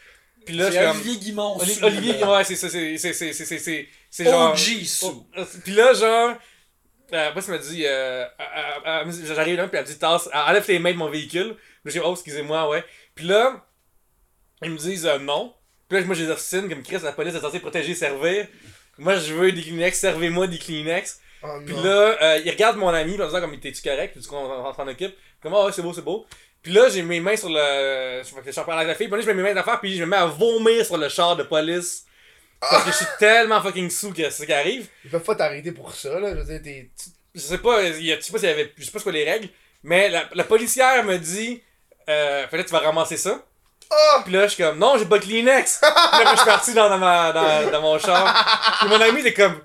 [0.47, 0.87] Puis là, C'est.
[0.87, 1.59] Olivier Guimond.
[1.61, 2.33] Oli- sous, Olivier, là.
[2.33, 2.97] ouais, c'est ça, c'est.
[2.99, 4.53] C'est c'est- c'est- c'est- c'est genre.
[4.53, 5.27] OG sous.
[5.37, 6.37] Oh, Puis là, genre.
[7.13, 7.85] Euh, après, ça m'a dit.
[7.85, 8.27] Euh, euh,
[8.87, 11.57] euh, euh, J'arrive là, puis elle me dit tasse, enlève tes mains de mon véhicule.
[11.85, 12.85] Puis j'ai dit, oh, excusez-moi, ouais.
[13.17, 13.67] Puis là,
[14.63, 15.53] ils me disent euh, non.
[15.93, 18.47] Puis là, moi, j'ai des comme Chris, la police est censée protéger et servir.
[18.97, 21.21] Moi, je veux des Kleenex, servez-moi des Kleenex.
[21.43, 24.39] Oh, Puis là, euh, il regarde mon ami, en disant comme t'es-tu correct, puis qu'on
[24.39, 25.15] on s'en occupe.
[25.43, 26.25] Comme ah ouais, c'est beau, c'est beau.
[26.63, 28.23] Puis là, j'ai mes mains sur le.
[28.23, 29.81] Je je suis en parlant avec la fille, puis là, je mets mes mains d'affaires,
[29.81, 32.05] puis je me mets à vomir sur le char de police.
[32.59, 34.87] Parce que je suis tellement fucking sous que c'est ce qui arrive.
[35.05, 36.31] Ils peuvent pas t'arrêter pour ça, là.
[36.31, 36.91] Je veux dire, t'es.
[36.97, 38.73] tu- Je sais pas, il y a, je sais pas s'il y avait.
[38.79, 39.49] Je sais pas c'est quoi les règles,
[39.83, 41.61] mais la, la policière me dit.
[42.09, 43.45] Euh, là, tu vas ramasser ça.
[43.93, 44.21] Oh!
[44.25, 45.81] Puis là, je suis comme, non, j'ai pas de Kleenex.
[45.81, 48.77] Puis là, je suis parti dans, dans, ma, dans, dans mon char.
[48.81, 49.61] Puis mon ami, il est comme,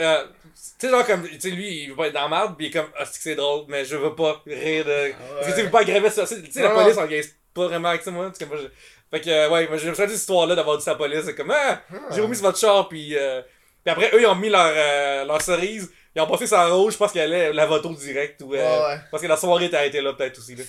[0.00, 0.24] euh,
[0.54, 2.66] tu sais, genre, comme, tu sais, lui, il veut pas être dans la merde, puis
[2.66, 5.12] il est comme, ah, c'est que c'est drôle, mais je veux pas rire de.
[5.40, 6.26] Parce que tu veut pas aggraver ça.
[6.26, 7.22] Tu sais, la police, on gagne
[7.54, 8.30] pas vraiment avec ça, moi.
[8.30, 8.68] Tu sais, moi, je-
[9.10, 11.24] Fait que, euh, ouais, moi, j'ai cette histoire-là d'avoir dit ça à la police.
[11.24, 11.80] C'est comme, ah,
[12.10, 13.16] j'ai remis sur votre char, puis.
[13.16, 13.42] Euh...
[13.84, 15.88] Puis après, eux, ils ont mis leur, euh, leur cerise.
[16.14, 18.40] Ils ont passé ça en rouge, je pense qu'elle allait la voto direct.
[18.42, 18.98] Ou, euh, Ouais.
[19.12, 20.56] Parce que la soirée t'a été là, peut-être aussi.
[20.56, 20.64] Là.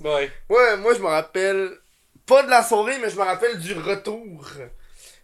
[0.00, 0.30] Ouais.
[0.50, 1.70] Ouais, moi je me rappelle,
[2.26, 4.46] pas de la soirée, mais je me rappelle du retour.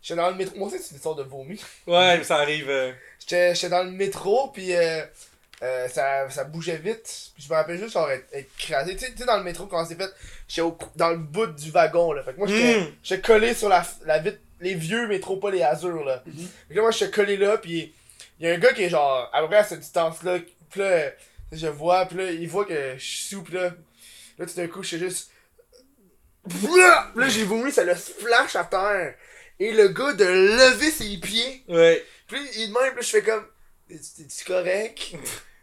[0.02, 0.56] J'étais dans le métro.
[0.58, 1.60] Moi aussi, c'est une histoire de vomi.
[1.86, 2.68] Ouais, ça arrive.
[2.70, 5.02] euh, J'étais j'étais dans le métro, puis euh,
[5.62, 7.30] euh, ça, ça bougeait vite.
[7.34, 8.94] Puis je me rappelle juste genre être, être écrasé.
[8.96, 10.10] Tu sais, tu sais, dans le métro, quand c'est fait,
[10.48, 12.22] j'étais dans le bout du wagon, là.
[12.24, 12.92] Fait que moi, j'étais Mm.
[13.02, 16.22] j'étais collé sur la, la vitre, les vieux métros, pas les Azur, là.
[16.26, 16.34] Mhm.
[16.68, 17.94] Fait que là, moi, j'étais collé là, puis
[18.40, 20.38] il y a un gars qui est genre, à peu près à cette distance-là,
[20.70, 21.10] puis là,
[21.52, 23.70] je vois, puis là, il voit que je suis sous, puis là,
[24.38, 25.30] là, tout d'un coup, je suis juste.
[26.76, 29.14] Là, j'ai vomi, ça le splash à terre.
[29.60, 31.62] Et le gars de lever ses pieds.
[31.68, 32.04] Ouais.
[32.26, 33.46] Puis il de même, puis là, je fais comme.
[33.88, 35.12] T'es-tu correct?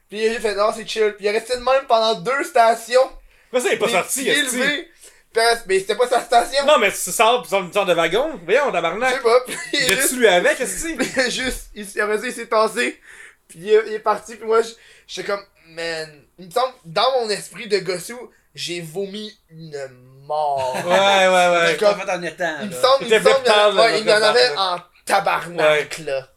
[0.10, 1.14] puis il a fait non, c'est chill.
[1.18, 3.12] Puis il est resté de même pendant deux stations.
[3.52, 4.90] Mais ça, il est pas sorti, est-ce levés.
[5.34, 6.66] Puis, mais c'était pas sa station.
[6.66, 8.40] Non, mais tu sors sur une sorte de wagon.
[8.46, 9.16] Voyons, Je tabarnak.
[9.16, 9.40] sais pas.
[9.46, 11.70] Puis il est lui avec, est-ce que il est juste.
[11.76, 13.00] Il, s'est- il s'est tassé.
[13.48, 14.36] Puis il est, il est parti.
[14.36, 14.74] Puis moi, je-
[15.08, 15.44] j'étais comme.
[15.70, 16.24] Man.
[16.40, 18.18] Il me semble, dans mon esprit de gossou,
[18.56, 19.78] j'ai vomi une
[20.26, 20.76] mort.
[20.86, 21.78] Ouais, ouais, ouais.
[21.80, 24.12] Comme- fait en étant, Il me semble, il me semble, il y en ouais, il
[24.12, 26.28] en avait en tabarnak, là.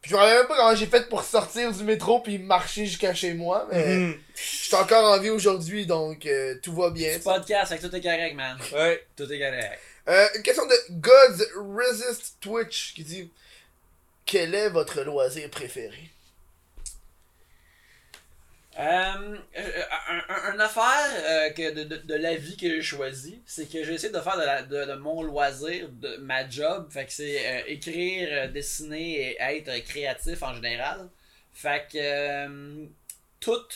[0.00, 2.86] Puis je me rappelle même pas comment j'ai fait pour sortir du métro puis marcher
[2.86, 4.18] jusqu'à chez moi, mais Mhm.
[4.36, 7.10] je suis encore en vie aujourd'hui, donc euh, tout va bien.
[7.14, 8.56] C'est podcast, fait que tout est correct, man.
[8.72, 9.04] Ouais.
[9.16, 9.78] Tout est correct.
[10.08, 11.44] Euh, une question de Gods
[11.76, 13.30] Resist Twitch qui dit
[14.24, 16.10] Quel est votre loisir préféré?
[18.78, 19.82] Euh, euh,
[20.52, 23.94] un, affaire euh, que de, de, de la vie que j'ai choisi, c'est que j'ai
[23.94, 26.86] essayé de faire de, de, mon loisir, de ma job.
[26.90, 31.08] Fait que c'est écrire, dessiner et être créatif en général.
[31.52, 32.86] Fait que
[33.40, 33.66] tout.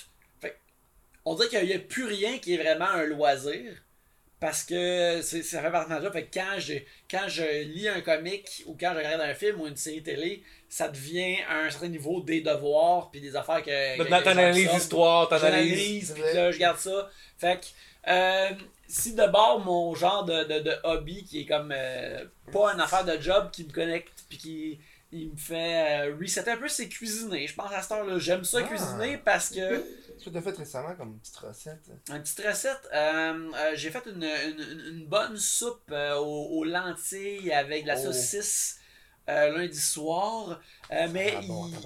[0.40, 0.56] Fait
[1.24, 3.72] on dirait qu'il n'y a plus rien qui est vraiment un loisir.
[4.43, 6.12] Parce que c'est- ça fait partie de job.
[6.12, 6.74] Fait que quand je,
[7.09, 10.43] quand je lis un comic ou quand je regarde un film ou une série télé,
[10.69, 13.97] ça devient à un certain niveau des devoirs puis des affaires que.
[13.98, 16.10] que- T'analyses l'histoire, t'analyses.
[16.12, 17.09] Puis là, je garde ça.
[17.39, 18.51] Fait que, euh,
[18.89, 23.05] si d'abord mon genre de, de, de hobby qui est comme euh, pas une affaire
[23.05, 24.81] de job qui me connecte puis qui
[25.14, 27.47] il me fait euh, resetter un peu, c'est cuisiner.
[27.47, 28.66] Je pense à cette heure-là, j'aime ça Ah.
[28.66, 29.85] cuisiner parce que.
[30.24, 34.23] Que t'as fait récemment comme petite recette Une petite recette, euh, euh, j'ai fait une,
[34.23, 38.05] une, une bonne soupe euh, aux, aux lentilles avec de la Oh.
[38.05, 38.78] saucisse
[39.28, 40.61] euh, lundi soir.
[40.93, 41.78] Euh, mais bon, il-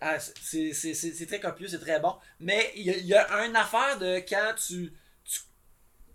[0.00, 2.14] ah, c'est- c'est c'est- c'est très copieux, c'est très bon.
[2.40, 4.92] Mais il y a, il y a une affaire de quand tu,
[5.24, 5.40] tu,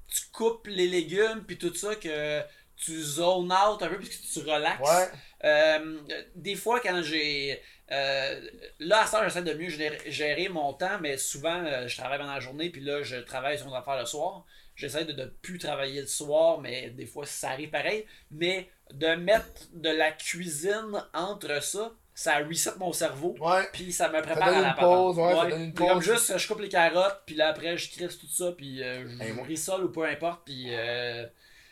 [0.08, 2.42] tu coupes les légumes puis tout ça, que
[2.76, 4.82] tu zone out un peu puis que tu relaxes.
[4.82, 5.10] Ouais.
[5.46, 6.00] Euh,
[6.36, 7.62] des fois, quand j'ai.
[7.94, 8.42] Euh,
[8.80, 12.18] là, à ça, j'essaie de mieux gérer, gérer mon temps, mais souvent, euh, je travaille
[12.20, 14.46] pendant la journée, puis là, je travaille sur mes affaires le soir.
[14.76, 18.06] J'essaie de ne plus travailler le soir, mais des fois, ça arrive pareil.
[18.32, 23.36] Mais de mettre de la cuisine entre ça, ça reset mon cerveau.
[23.74, 25.18] Puis ça me prépare à la pause, patente.
[25.18, 27.92] ouais, ça donne une Puis comme juste, je coupe les carottes, puis là après, je
[27.92, 30.70] crisse tout ça, puis euh, je Hey, rissole ou peu importe, puis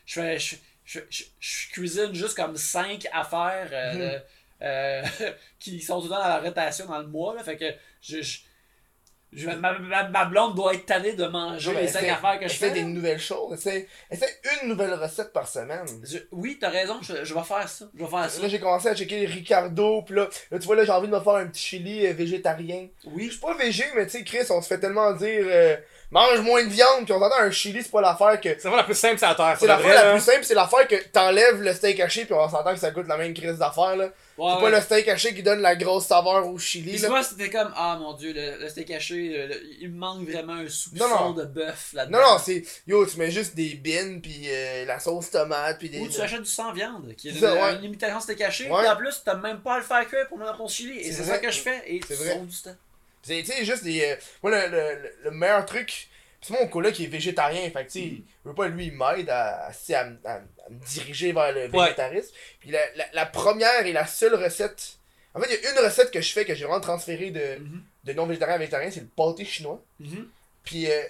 [0.06, 0.38] je.
[0.38, 4.22] Je, je, je- je cuisine juste comme 5 affaires Mhm.
[4.62, 5.02] Euh,
[5.60, 7.44] qui sont tout le temps dans la rotation dans le mois, là.
[7.44, 7.66] Fait que
[8.02, 8.22] je.
[8.22, 8.40] je-
[9.34, 12.38] je- ma, ma, ma blonde doit être tannée de manger Ouais, les 5 essaie- affaires
[12.38, 12.72] que je fais.
[12.72, 13.54] des nouvelles choses.
[13.58, 15.86] Essaie, essaie une nouvelle recette par semaine.
[16.04, 17.86] Je- oui, t'as raison, je, je vais faire ça.
[17.98, 18.42] Je vais faire ça.
[18.42, 21.08] Là, j'ai commencé à checker les Ricardo, pis là, là, tu vois, là, j'ai envie
[21.08, 22.90] de me faire un petit chili euh, végétarien.
[23.06, 25.78] Je Oui, suis pas végé, mais tu sais, Chris, on se fait tellement dire euh,
[26.10, 28.50] mange moins de viande, puis on s'entend un chili, c'est pas l'affaire que.
[28.50, 29.56] C'est vraiment la plus simple, c'est la terre.
[29.58, 32.74] C'est l'affaire la plus simple, c'est l'affaire que t'enlèves le steak haché, puis on s'entend
[32.74, 34.10] que ça goûte la même crise d'affaires, là.
[34.46, 34.72] Ouais, c'est ouais.
[34.72, 37.24] pas le steak haché qui donne la grosse saveur au chili, Puis là.
[37.24, 40.68] c'était comme, ah mon dieu, le, le steak haché, le- il me manque vraiment un
[40.70, 41.32] soupçon Non, non.
[41.34, 42.18] de bœuf là-dedans.
[42.20, 42.64] Non, non, c'est.
[42.88, 46.00] Yo, tu mets juste des bines, puis euh, la sauce tomate, puis des.
[46.00, 47.76] Ou tu achètes du sans viande, qui est une, ouais.
[47.76, 50.38] une imitation steak haché, et en plus, t'as même pas à le faire cuire pour
[50.38, 50.98] mettre dans ton chili.
[51.00, 52.40] Et C'est ça que je fais, et C'est vrai.
[52.40, 52.76] du temps.
[53.24, 54.02] C'est, tu sais, juste des.
[54.02, 56.08] euh, moi, le, le- le meilleur truc.
[56.42, 58.94] C'est mon coloc qui est végétarien, fait que, tu sais, il veut pas, lui, il
[58.94, 62.34] m'aide à, à, à, me- à- à me diriger vers le végétarisme.
[62.60, 64.98] Puis la, la, la première et la seule recette.
[65.36, 67.60] En fait, il y a une recette que je fais que j'ai vraiment transférée de,
[67.60, 67.84] Mhm.
[68.06, 69.82] de non-végétarien à végétarien, c'est le pâté chinois.
[70.00, 70.28] Mhm.
[70.64, 71.02] Puis, euh,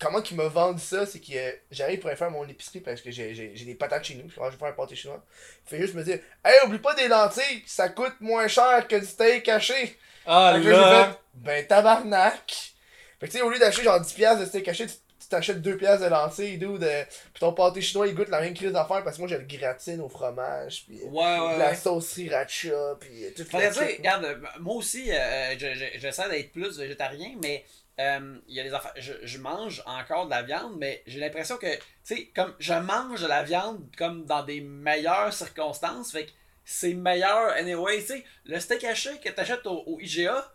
[0.00, 3.00] comment qu'il me vendent ça, c'est que euh, j'arrive pour aller faire mon épicerie parce
[3.00, 4.28] que j'ai, des patates chez nous.
[4.28, 5.24] Je vais faire un pâté chinois?
[5.66, 8.96] Il fait juste me dire Hey, oublie pas des lentilles, ça coûte moins cher que
[8.96, 9.96] du steak haché.
[10.26, 11.06] Ah là.
[11.12, 12.72] fait, ben tabarnak.
[13.20, 15.60] Fait que tu sais, au lieu d'acheter genre 10$ piastres de steak caché, tu t'achètes
[15.62, 16.84] 2$ piastres de lentilles, dude.
[16.84, 19.38] euh, Puis ton pâté chinois, il goûte la même crise d'affaires parce que moi, j'ai
[19.38, 21.74] le gratine au fromage, puis Ouais, ouais, la ouais.
[21.74, 23.48] sauce sriracha, puis euh, tout sais,
[23.92, 23.96] kit.
[23.98, 27.64] regarde, euh, moi aussi, euh, je- je- j'essaie d'être plus végétarien, mais
[27.98, 28.92] euh, il y a des affaires.
[28.98, 32.74] Je, je mange encore de la viande, mais j'ai l'impression que, tu sais, comme je
[32.74, 36.30] mange de la viande comme dans des meilleures circonstances, fait que
[36.64, 38.00] c'est meilleur anyway.
[38.00, 40.52] Tu sais, le steak haché que t'achètes au, au IGA,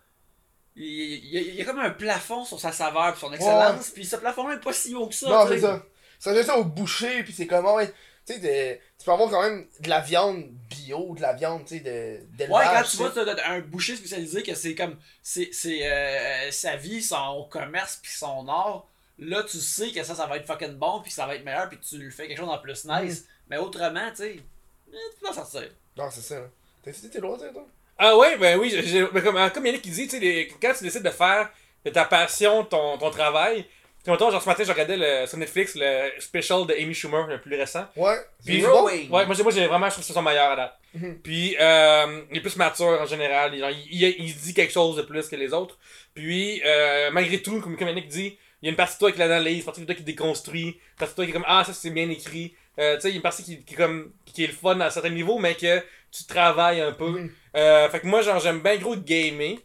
[0.76, 3.32] il, il y a- il y a comme un plafond sur sa saveur et son
[3.34, 5.30] excellence, puis ce plafond-là est pas si haut que ça.
[5.30, 5.84] Non, c'est ça.
[6.20, 7.92] Ça, j'ai ça au boucher, puis c'est comme, ouais,
[8.28, 11.78] tu sais, tu peux avoir quand même de la viande bio, de la viande, tu
[11.78, 13.12] sais, de Ouais, quand tu vois
[13.48, 18.48] un boucher spécialisé que c'est comme c'est c'est euh, sa vie, son commerce puis son
[18.48, 18.88] art,
[19.18, 21.68] là tu sais que ça ça va être fucking bon puis ça va être meilleur
[21.70, 23.02] puis tu lui fais quelque chose en plus Mm.
[23.04, 23.26] nice.
[23.50, 25.70] Mais autrement, tu sais, eh, tu peux en sortir.
[25.98, 26.42] Non, c'est ça.
[26.84, 27.66] T'as essayé tes loisirs, toi?
[28.04, 30.20] Ah ouais, ben oui, j'ai- j'ai- ben comme, euh, comme Yannick qui dit, tu sais,
[30.20, 31.50] les- quand tu décides de faire
[31.86, 33.66] de ta passion ton, ton travail,
[34.04, 37.28] comme mettons, genre ce matin, je regardais le, sur Netflix le special de Amy Schumer,
[37.28, 37.86] le plus récent.
[37.96, 38.16] Ouais.
[38.44, 38.82] Puis- c'est bon?
[38.86, 39.10] Rowing.
[39.12, 40.78] Ouais, moi j'ai, moi, j'ai vraiment, je trouve que c'est son meilleur à date.
[40.96, 41.20] Mhm.
[41.22, 43.52] Puis, euh, il est plus mature en général.
[43.54, 43.60] Il,
[43.92, 45.78] il, il- il dit quelque chose de plus que les autres.
[46.16, 49.12] Puis, euh, malgré tout, comme, comme Yannick dit, il y a une partie de toi
[49.12, 51.46] qui l'analyse, une partie de toi qui déconstruit, une partie de toi qui est comme
[51.48, 52.56] Ah, ça c'est bien écrit.
[52.80, 54.54] Euh, tu sais, il y a une partie qui, qui est comme qui est le
[54.54, 55.80] fun à un certain niveau, mais que
[56.12, 57.10] tu travailles un peu.
[57.10, 57.32] Mhm.
[57.56, 59.58] Euh, fait que moi, genre, j'aime bien gros gamer.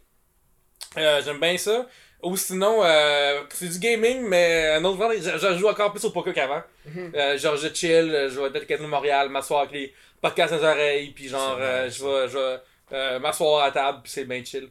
[0.97, 1.87] Euh, j'aime bien ça.
[2.23, 6.09] Ou sinon, euh, c'est du gaming, mais un autre genre, je, joue encore plus au
[6.09, 6.63] poker qu'avant.
[6.85, 7.11] Mhm.
[7.15, 10.59] Euh, genre, je chill, je vais peut-être au Casino Montréal, m'asseoir avec les podcasts dans
[10.59, 12.59] les oreilles, puis genre, euh, je vais, je vais
[12.93, 14.69] euh, m'asseoir à table, puis c'est bien chill.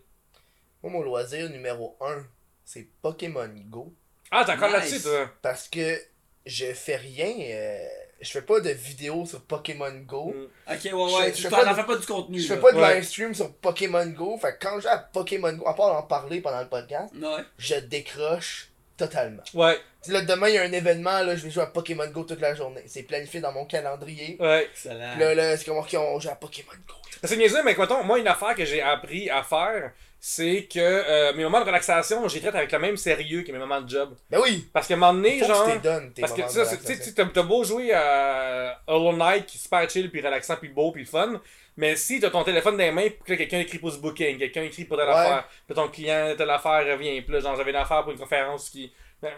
[0.82, 2.26] Moi, mon loisir numéro 1,
[2.64, 3.94] c'est Pokémon Go.
[4.32, 4.90] Ah, t'es encore Nice.
[4.90, 5.30] là-dessus, toi?
[5.40, 6.00] Parce que
[6.44, 7.32] je fais rien.
[8.20, 10.34] Je fais pas de vidéos sur Pokémon Go.
[10.34, 10.72] Mm.
[10.72, 12.38] Ok, ouais, ouais, Je- tu je fais t'en pas t'en de- fais pas du contenu.
[12.40, 12.94] Je fais pas de Ouais.
[12.96, 14.38] live stream sur Pokémon Go.
[14.40, 17.42] Fait que quand j'ai à Pokémon Go, à part en parler pendant le podcast, Ouais.
[17.58, 19.42] je décroche totalement.
[19.54, 21.66] Ouais, Tu sais, là, demain, il y a un événement, là, je vais jouer à
[21.66, 22.82] Pokémon Go toute la journée.
[22.86, 24.36] C'est planifié dans mon calendrier.
[24.40, 24.64] ouais.
[24.70, 25.10] Excellent.
[25.12, 26.94] Puis Là, là, c'est comme, ok, on joue à Pokémon Go.
[27.24, 29.92] C'est niaiseux, mais mettons, moi, une affaire que j'ai appris à faire,
[30.28, 33.58] c'est que euh, mes moments de relaxation, j'y traite avec le même sérieux que mes
[33.58, 34.16] moments de job.
[34.28, 34.68] Ben oui!
[34.72, 35.66] Parce qu'à un moment donné, Faut genre.
[35.66, 39.46] que tu t'es donnes tes Parce que tu sais, t'as beau jouer à Hollow Knight
[39.46, 41.40] qui est super chill, puis relaxant, puis beau, puis fun.
[41.76, 44.36] Mais si t'as ton téléphone dans les mains, puis que quelqu'un écrit pour ce booking,
[44.36, 45.14] quelqu'un écrit pour telle Ouais.
[45.14, 48.18] affaire, puis ton client, telle affaire revient, puis là, genre, j'avais une affaire pour une
[48.18, 48.92] conférence qui.
[49.22, 49.30] ben,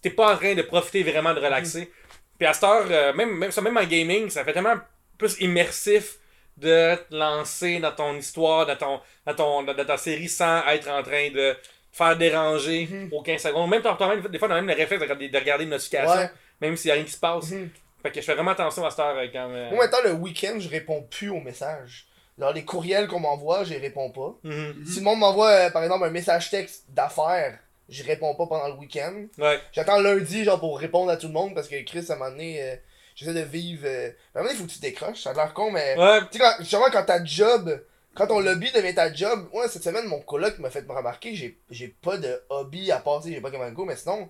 [0.00, 1.92] T'es pas en train de profiter vraiment de relaxer.
[2.38, 4.76] Puis à cette heure, euh, même, même, ça, même en gaming, ça fait tellement
[5.18, 6.16] plus immersif
[6.56, 10.62] de te lancer dans ton histoire, dans, ton, dans, ton, dans, dans ta série sans
[10.68, 11.56] être en train de te
[11.92, 13.08] faire déranger Mhm.
[13.12, 13.70] aux 15 secondes.
[13.70, 16.14] Même même, des fois, on a même le réflexe de regarder, de regarder une notification,
[16.14, 16.30] Ouais.
[16.60, 17.50] même s'il y a rien qui se passe.
[17.50, 17.70] Mhm.
[18.02, 19.48] Fait que je fais vraiment attention à cette heure euh, quand.
[19.50, 22.06] euh, Moi, maintenant, le week-end, je réponds plus aux messages.
[22.38, 24.34] Genre, les courriels qu'on m'envoie, je réponds pas.
[24.42, 24.84] mhm.
[24.86, 27.58] Si le monde m'envoie, euh, par exemple, un message texte d'affaires,
[27.88, 29.14] je réponds pas pendant le week-end.
[29.38, 29.60] Ouais.
[29.72, 32.30] J'attends lundi, genre, pour répondre à tout le monde, parce que Chris, à un moment
[32.30, 32.76] donné, euh,
[33.14, 33.82] j'essaie de vivre.
[33.86, 35.22] euh, donné, il faut que tu décroches.
[35.22, 35.96] Ça a l'air con, mais.
[35.98, 36.20] Ouais.
[36.30, 37.82] Tu sais, quand, justement, quand ta job.
[38.14, 39.48] Quand ton lobby devient ta job.
[39.54, 42.98] Ouais, cette semaine, mon coloc m'a fait me remarquer, j'ai j'ai pas de hobby à
[42.98, 44.28] passer, j'ai pas Pokémon Go, mais sinon,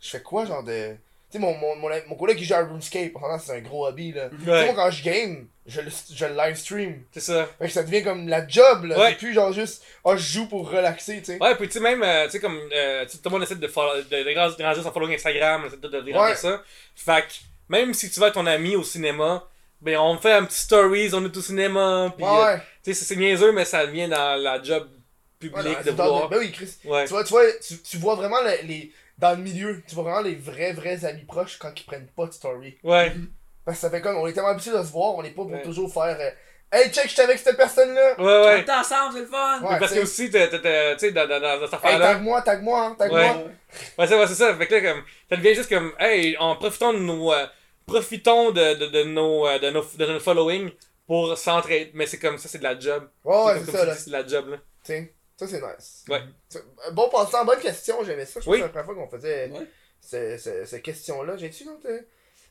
[0.00, 0.94] je fais quoi, genre de.
[1.30, 3.12] Tu sais, mon, mon, mon, mon coloc, il joue à RuneScape.
[3.14, 4.28] S'entend, c'est un gros hobby, là.
[4.28, 4.64] Tu sais, Ouais.
[4.66, 7.02] moi, quand je game, je le, je le live stream.
[7.10, 7.48] C'est ça.
[7.58, 8.98] Fait que ça devient comme la job, là.
[8.98, 9.08] Ouais.
[9.10, 11.38] C'est plus genre juste, oh, je joue pour relaxer, tu sais.
[11.42, 13.56] Ouais, puis tu sais, même, euh, tu sais, comme, euh, tu tout le monde essaie
[13.56, 16.34] de, follow- de, de grandir son following Instagram, de, de, de Ouais.
[16.36, 16.62] ça.
[16.94, 17.32] Fait que,
[17.68, 19.44] même si tu vas avec ton ami au cinéma,
[19.80, 23.04] ben, on fait un petit stories, on est au cinéma, pis, euh, Ouais, tu sais,
[23.04, 25.48] c'est- niaiseux, mais ça vient dans la job ouais.
[25.50, 26.28] publique dans- de vouloir.
[26.28, 26.76] Ben oui, Chris.
[26.84, 27.04] Ouais.
[27.04, 30.04] Tu vois, tu vois, tu, tu vois vraiment les, les- Dans le milieu, tu vois
[30.04, 32.76] vraiment les vrais, vrais amis proches quand ils prennent pas de story.
[32.84, 33.12] Ouais.
[33.64, 35.42] Parce que ça fait comme, on est tellement habitués de se voir, on est pas
[35.42, 35.62] pour Ouais.
[35.62, 36.18] toujours faire.
[36.20, 36.30] euh,
[36.70, 38.10] hey, check, j'étais avec cette personne-là!
[38.10, 38.60] Ouais, On ouais.
[38.60, 39.62] est ensemble, c'est le fun.
[39.62, 39.78] Ouais.
[39.78, 42.06] Parce que aussi, tu sais, dans, dans, dans cette Hey, affaire-là.
[42.12, 43.24] tag moi, tag moi, hein, tag Ouais.
[43.32, 43.44] moi!
[43.98, 44.54] Ouais, c'est ouais, c'est ça.
[44.54, 47.46] Fait que là, comme, ça devient juste comme, hey, en profitant de nos, euh,
[47.86, 50.70] profitons de, de, de nos, euh, de nos, de notre following
[51.06, 51.90] pour s'entraider.
[51.94, 53.08] Mais c'est comme ça, c'est de la job.
[53.24, 54.56] Ouais, c'est comme ça, c'est de la job, là.
[54.84, 56.04] Tu sais, ça c'est nice.
[56.08, 56.22] Ouais.
[56.92, 58.40] Bon passant, bonne question, j'aimais ça.
[58.40, 59.66] Je pense que c'est la première fois qu'on faisait Ouais.
[60.00, 61.36] ce- ce- cette question-là.
[61.36, 61.86] J'ai-tu autre?
[61.88, 62.00] euh,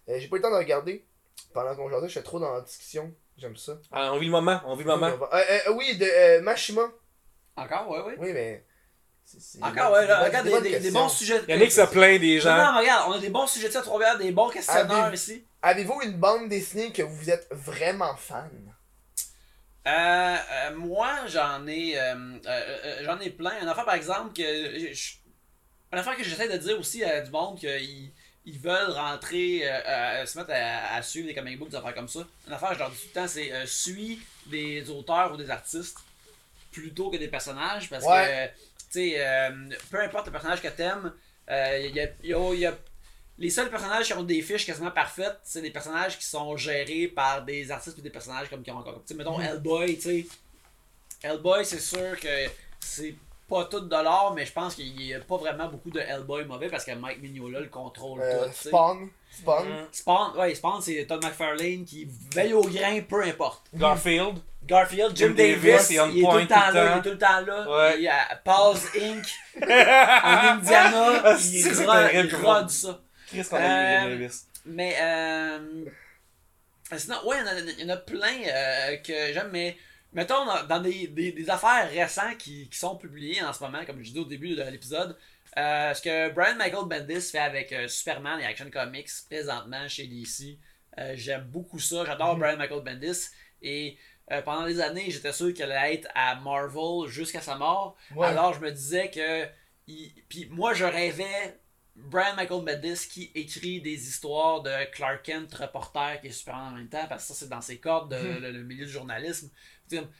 [0.10, 1.06] euh, J'ai pas eu le temps de regarder.
[1.54, 3.14] Pendant qu'on jasait, j'étais trop dans la discussion.
[3.38, 3.78] J'aime ça.
[3.92, 5.08] Ah, on vit le moment, on vit le moment.
[5.08, 5.38] Euh,
[5.68, 6.90] euh, oui, de euh, Mashima.
[7.58, 8.16] Encore, ouais, ouais.
[8.20, 8.64] Oui, mais.
[9.62, 11.42] Encore, ouais, là, des regarde, des, des, bons sujets.
[11.48, 12.56] Yannick se plaint des gens.
[12.56, 15.44] non, regarde, on a des bons sujets de ça Trois-Rivières, des bons questionneurs des- ici.
[15.62, 18.50] Avez-vous une bande dessinée que vous êtes vraiment fan?
[19.88, 19.90] Euh,
[20.52, 23.60] euh, moi, j'en ai, euh, euh, euh, j'en ai plein.
[23.62, 25.14] Une affaire, par exemple, que je- je-
[25.92, 28.12] une affaire que j'essaie de dire aussi à du monde qu'ils
[28.48, 31.94] ils veulent rentrer, euh, euh, se mettre à, à suivre des comic books, des affaires
[31.96, 32.20] comme ça.
[32.48, 35.50] Une affaire, je leur dis tout le temps, c'est euh, suis des auteurs ou des
[35.50, 35.98] artistes
[36.72, 38.52] plutôt que des personnages parce Ouais.
[38.56, 38.65] que,
[38.96, 39.50] sais, euh,
[39.92, 41.14] peu importe le personnage que t'aimes,
[41.50, 42.78] euh, il y a, il y a- il y a-
[43.38, 47.08] les seuls personnages qui ont des fiches quasiment parfaites, c'est des personnages qui sont gérés
[47.08, 49.02] par des artistes ou des personnages comme qui ont encore.
[49.06, 50.26] Tu sais, mettons Hellboy, tu sais.
[51.22, 52.46] Hellboy, c'est sûr que
[52.80, 53.16] c'est
[53.48, 56.46] pas tout de l'or, mais je pense qu'il y a pas vraiment beaucoup de Hellboy
[56.46, 58.50] mauvais parce que Mike Mignola le contrôle Euh, tout.
[58.50, 58.70] tu sais.
[58.70, 59.10] Spawn.
[59.32, 59.68] Spawn.
[59.68, 59.88] Mm.
[59.92, 63.68] Spawn, ouais, Spawn, c'est Todd McFarlane qui veille au grain, peu importe.
[63.74, 64.40] Garfield.
[64.64, 66.94] Garfield, Jim, Jim Davis, Davis, il est on il est tout le temps tout là,
[66.96, 67.70] il est tout le temps là.
[67.70, 67.96] Ouais.
[67.98, 69.26] Il y a Paz Inc.
[69.62, 73.00] en Indiana, Ah, il rod- il rod ça.
[73.32, 74.48] Qu'on a eu, Euh, Jim Davis?
[74.66, 75.86] Mais euh,
[76.98, 79.76] Sinon, ouais, il y en a- il y, en a plein euh, que j'aime, mais
[80.16, 84.02] mettons dans, des, des, des affaires récentes qui, qui sont publiées en ce moment, comme
[84.04, 85.16] je dis au début de l'épisode,
[85.58, 90.08] euh, ce que Brian Michael Bendis fait avec euh, Superman et Action Comics présentement chez
[90.08, 90.58] DC,
[90.98, 92.04] euh, j'aime beaucoup ça.
[92.06, 93.28] J'adore Brian Michael Bendis
[93.62, 93.98] et
[94.44, 97.96] pendant des années, j'étais sûr qu'elle allait être à Marvel jusqu'à sa mort.
[98.16, 98.26] Ouais.
[98.26, 99.46] Alors je me disais que.
[99.88, 101.60] il- Puis moi, je rêvais
[101.96, 106.78] Brian Michael Bendis qui écrit des histoires de Clark Kent, reporter, qui est Superman en
[106.78, 109.50] même temps, parce que ça, c'est dans ses cordes, de- le, le milieu du journalisme.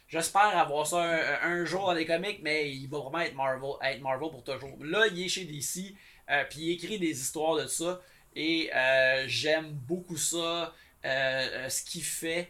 [0.08, 3.72] J'espère avoir ça un, un jour dans les comics, mais il va vraiment être Marvel,
[3.84, 4.78] être Marvel pour toujours.
[4.84, 5.96] Là, il est chez DC,
[6.30, 8.02] euh, puis il écrit des histoires de ça,
[8.36, 10.74] et euh, j'aime beaucoup ça,
[11.06, 12.50] euh, ce qu'il fait.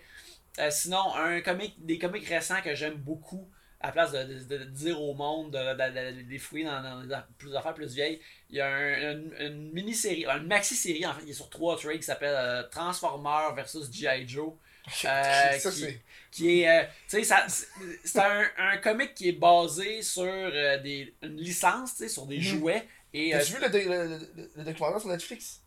[0.69, 3.49] Sinon, un comic, des comics récents que j'aime beaucoup,
[3.85, 7.55] à la place de, de- de dire au monde, de, les fouiller dans, dans plus
[7.55, 11.29] affaires plus vieilles, il y a un- une, une mini-série, une maxi-série en fait, qui
[11.31, 14.27] est sur trois trades qui s'appelle euh, Transformers versus G.I.
[14.27, 14.53] Joe.
[15.05, 16.01] Euh, ça, qui- c'est.
[16.31, 20.77] qui est euh, tu sais ça c'est- un, un comic qui est basé sur euh,
[20.79, 22.41] des une licence sur des Mhm.
[22.43, 25.61] jouets et euh, T'as-tu vu le, le, le, le documentaire sur Netflix?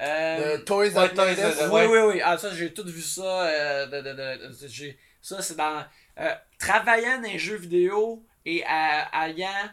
[0.00, 3.86] Euh, Le Toys Ouais, Toys oui oui oui ah ça j'ai tout vu ça euh,
[3.86, 5.84] de, de, de- de- j'ai- ça c'est dans
[6.18, 9.70] euh, travaillant dans les jeux vidéo et à- ayant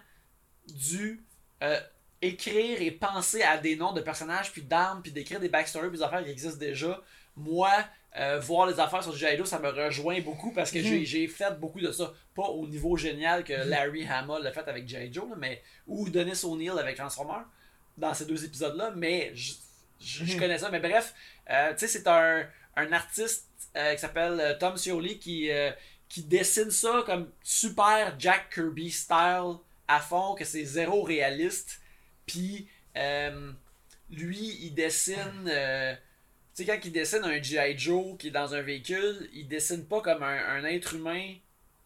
[0.68, 1.24] dû
[1.64, 1.80] euh,
[2.22, 5.98] écrire et penser à des noms de personnages puis d'armes puis d'écrire des backstories puis
[5.98, 7.02] des affaires qui existent déjà
[7.36, 7.72] moi
[8.20, 9.16] euh, voir les affaires sur.
[9.16, 12.12] Joe, ça me rejoint beaucoup parce que j'ai- j'ai fait beaucoup de ça.
[12.36, 16.74] Pas au niveau génial que Larry Hama l'a fait avec là, mais, ou Dennis O'Neill
[16.80, 17.44] avec Transformer,
[17.96, 19.54] dans ces deux épisodes-là, mais je,
[20.00, 20.40] je- je Mhm.
[20.40, 20.72] connais ça.
[20.72, 21.14] Mais bref,
[21.52, 25.52] euh, tu sais, c'est un, un artiste euh, qui s'appelle Tom Scioli qui,
[26.10, 31.82] qui dessine ça comme super Jack Kirby style à fond, que c'est zéro réaliste.
[32.26, 33.52] Puis, euh,
[34.10, 35.48] lui, il dessine.
[35.48, 35.94] euh,
[36.56, 37.78] tu sais, quand il dessine un G.I.
[37.78, 41.36] Joe qui est dans un véhicule, il dessine pas comme un, un être humain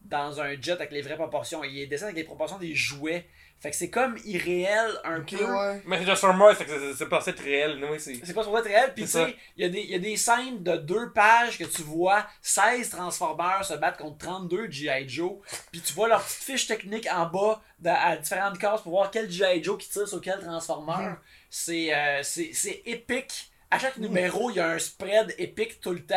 [0.01, 1.63] dans un jet avec les vraies proportions.
[1.63, 3.27] Il dessine avec les proportions des jouets.
[3.61, 5.35] Fait que c'est comme irréel un peu.
[5.37, 5.81] ouais.
[5.85, 7.77] Mais c'est Transformers, fait que c'est- c'est pas être réel.
[7.79, 8.19] Non, c'est.
[8.25, 8.91] C'est pas sur être réel.
[8.95, 11.59] Puis tu sais, il y, a des- il y a des scènes de deux pages
[11.59, 15.07] que tu vois 16 Transformers se battre contre 32 G.I.
[15.07, 15.33] Joe.
[15.71, 19.11] Puis tu vois leur petite fiche technique en bas dans- à différentes cases pour voir
[19.11, 19.63] quel G.I.
[19.63, 21.09] Joe qui tire sur quel Transformer.
[21.49, 23.51] C'est euh, c'est c'est épique.
[23.69, 26.15] À chaque numéro, il y a un spread épique tout le temps.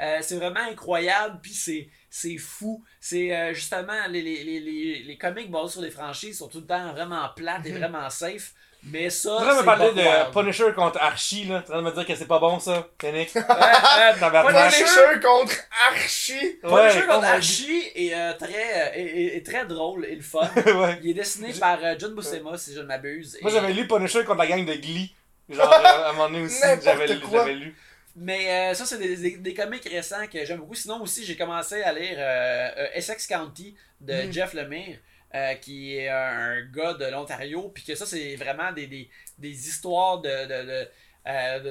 [0.00, 1.88] Euh, c'est vraiment incroyable, puis c'est,
[2.18, 2.82] c'est fou.
[3.00, 6.60] C'est euh, justement, les, les, les, les, les comics basés sur les franchises sont tout
[6.60, 8.52] le temps vraiment plates et vraiment safe.
[8.88, 11.62] Mais ça, Tu me parler de Punisher contre Archie, là.
[11.66, 13.24] Tu vas me dire que c'est pas bon, ça, euh,
[14.20, 14.70] Tabarnak.
[14.72, 15.54] Punisher- Punisher contre
[15.90, 16.58] Archie.
[16.62, 18.46] Punisher Ouais, contre oh Archie est, euh, très,
[18.92, 20.48] euh, est, est- est très drôle et le fun.
[20.66, 20.98] ouais.
[21.02, 23.36] Il est dessiné par euh, John Buscema, si je ne m'abuse.
[23.42, 25.12] Moi, Et- j'avais lu Punisher contre la gang de Glee.
[25.48, 27.06] Genre, euh, à un moment donné aussi, j'avais
[27.54, 27.74] lu.
[28.18, 30.74] Mais euh, ça, c'est des, des, des comics récents que j'aime beaucoup.
[30.74, 34.32] Sinon, aussi, j'ai commencé à lire euh, euh, Essex County de Mm.
[34.32, 34.98] Jeff Lemire,
[35.34, 37.68] euh, qui est un gars de l'Ontario.
[37.74, 40.88] Puis que ça, c'est vraiment des, des, des histoires de, de,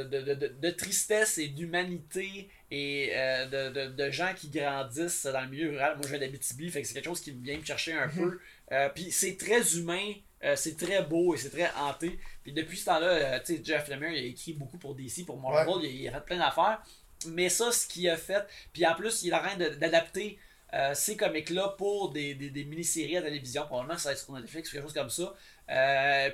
[0.04, 5.42] de, de, de, tristesse et d'humanité et euh, de, de, de gens qui grandissent dans
[5.42, 5.94] le milieu rural.
[5.96, 8.40] Moi, je viens d'Abitibi, fait que c'est quelque chose qui vient me chercher un peu.
[8.72, 10.14] Euh, puis c'est très humain,
[10.46, 12.20] euh, c'est très beau et c'est très hanté.
[12.44, 15.26] Puis depuis ce temps-là, euh, tu sais, Jeff Lemire, il a écrit beaucoup pour DC,
[15.26, 16.82] pour Marvel, il, a, il a fait plein d'affaires.
[17.28, 20.38] Mais ça, ce qu'il a fait, puis en plus, il est en train d'adapter
[20.74, 23.66] euh, ces comics-là pour des, des, des mini-séries à la télévision.
[23.66, 25.34] Probablement, ça va être sur Netflix ou quelque chose comme ça.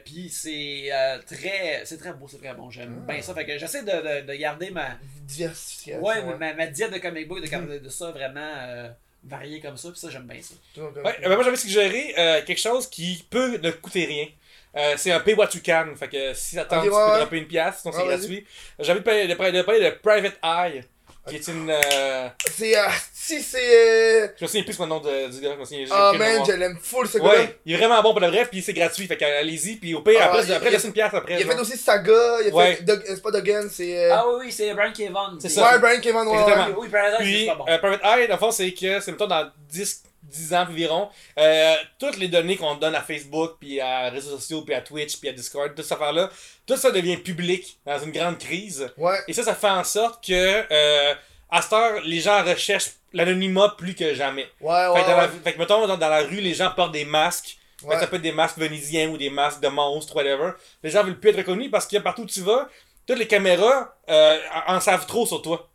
[0.03, 0.89] Puis c'est
[1.27, 2.69] très c'est très beau, c'est très bon.
[2.69, 3.13] J'aime Ah.
[3.13, 3.33] bien ça.
[3.33, 3.91] Fait que j'essaie de,
[4.21, 6.03] de, de garder ma, Diversification.
[6.03, 8.89] ouais, ma, ma diète de comic book, de, garder de ça vraiment
[9.23, 9.89] varié comme ça.
[9.89, 10.53] Puis ça, j'aime bien ça.
[10.81, 14.27] Ouais, euh, moi j'avais suggéré euh, quelque chose qui peut ne coûter rien.
[14.75, 15.93] Euh, c'est un pay what you can.
[15.97, 17.17] Fait que si ça tente, Ok, tu peux ouais.
[17.19, 18.45] dropper une pièce, sinon c'est gratuit.
[18.79, 20.83] J'avais de parler de, de Private Eye,
[21.27, 21.69] qui est une.
[21.69, 22.77] Euh, C'est.
[22.77, 22.83] euh,
[23.13, 23.57] si, c'est.
[23.59, 26.13] euh, je me souviens plus le nom de, du gars, je me souviens j'ai Oh
[26.17, 27.29] man, je l'aime full ce gars-là.
[27.41, 29.93] Ouais, il est vraiment bon pour le vrai, puis c'est gratuit, fait que allez-y, puis
[29.93, 31.39] au pire, Ah, après, il- après il- laissez une pièce après.
[31.39, 32.11] Il a fait aussi Saga,
[32.43, 32.75] il a Ouais.
[32.75, 32.89] fait.
[32.89, 34.05] Euh, C'est pas Duggan, c'est.
[34.05, 35.37] euh, Ah oui, oui, c'est Brian Kevon.
[35.39, 35.71] C'est ça.
[35.73, 36.33] Ouais, Brian Kevin, ouais.
[36.39, 36.65] Exactement.
[36.69, 37.65] Oui, oui, Paradise, c'est pas bon.
[37.69, 41.09] euh, Private Eye, dans le fond, c'est que, c'est mettons dans 10, 10 ans environ,
[41.37, 45.17] euh, toutes les données qu'on donne à Facebook, puis à réseaux sociaux, puis à Twitch,
[45.17, 46.29] puis à Discord, toute cette affaire-là,
[46.65, 48.91] tout ça devient public dans une grande crise.
[48.97, 49.17] Ouais.
[49.27, 51.13] Et ça, ça fait en sorte que, euh,
[51.49, 54.47] à cette heure, les gens recherchent l'anonymat plus que jamais.
[54.61, 55.01] Ouais, fait, ouais.
[55.03, 55.31] que dans la, ouais.
[55.43, 57.57] fait que, mettons, dans, dans la rue, les gens portent des masques.
[57.79, 57.99] Fait que Ouais.
[57.99, 60.51] ça peut être des masques vénisiens ou des masques de monstres, whatever.
[60.83, 62.69] Les gens veulent plus être reconnus parce que partout où tu vas,
[63.07, 64.37] toutes les caméras euh,
[64.67, 65.67] en savent trop sur toi.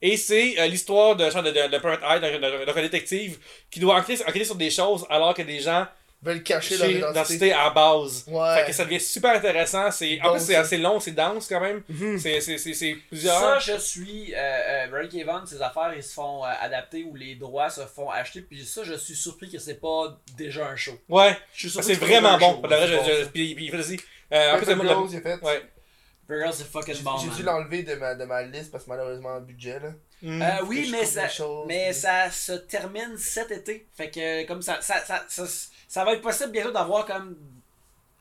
[0.00, 3.38] Et c'est euh, l'histoire de, genre de, de, de Private Eye, d'un- détective,
[3.70, 5.86] qui doit enquêter, enquêter sur des choses alors que des gens
[6.20, 7.52] veulent cacher leur identité.
[7.52, 8.24] à la base.
[8.26, 8.56] Ouais.
[8.56, 9.90] Fait que ça devient super intéressant.
[9.92, 11.82] C'est, en Bon, plus, c'est assez long, c'est dense quand même.
[11.88, 12.18] Mhm.
[12.18, 13.60] C'est, c'est, c'est Ça, plusieurs.
[13.60, 14.34] je suis.
[14.34, 17.82] Euh, euh, Rick Evans, ses affaires, ils se font euh, adapter ou les droits se
[17.82, 18.40] font acheter.
[18.40, 20.98] Puis ça, je suis surpris que c'est pas déjà un show.
[21.08, 22.62] Ouais, Je suis surpris c'est vraiment bon.
[22.62, 23.96] show, je- puis, puis vas-y.
[24.32, 25.40] Euh, en le- Girls, il a fait.
[25.44, 25.62] Ouais.
[26.52, 27.16] C'est fucking J'ai bon.
[27.18, 29.92] j'ai dû l'enlever de ma, de ma liste parce que malheureusement, le budget là.
[30.20, 30.42] Mm.
[30.42, 33.86] Euh, oui, mais ça, choses, mais mais- ça se termine cet été.
[33.96, 35.44] Fait que comme ça, ça, ça, ça,
[35.86, 37.36] ça va être possible bientôt d'avoir comme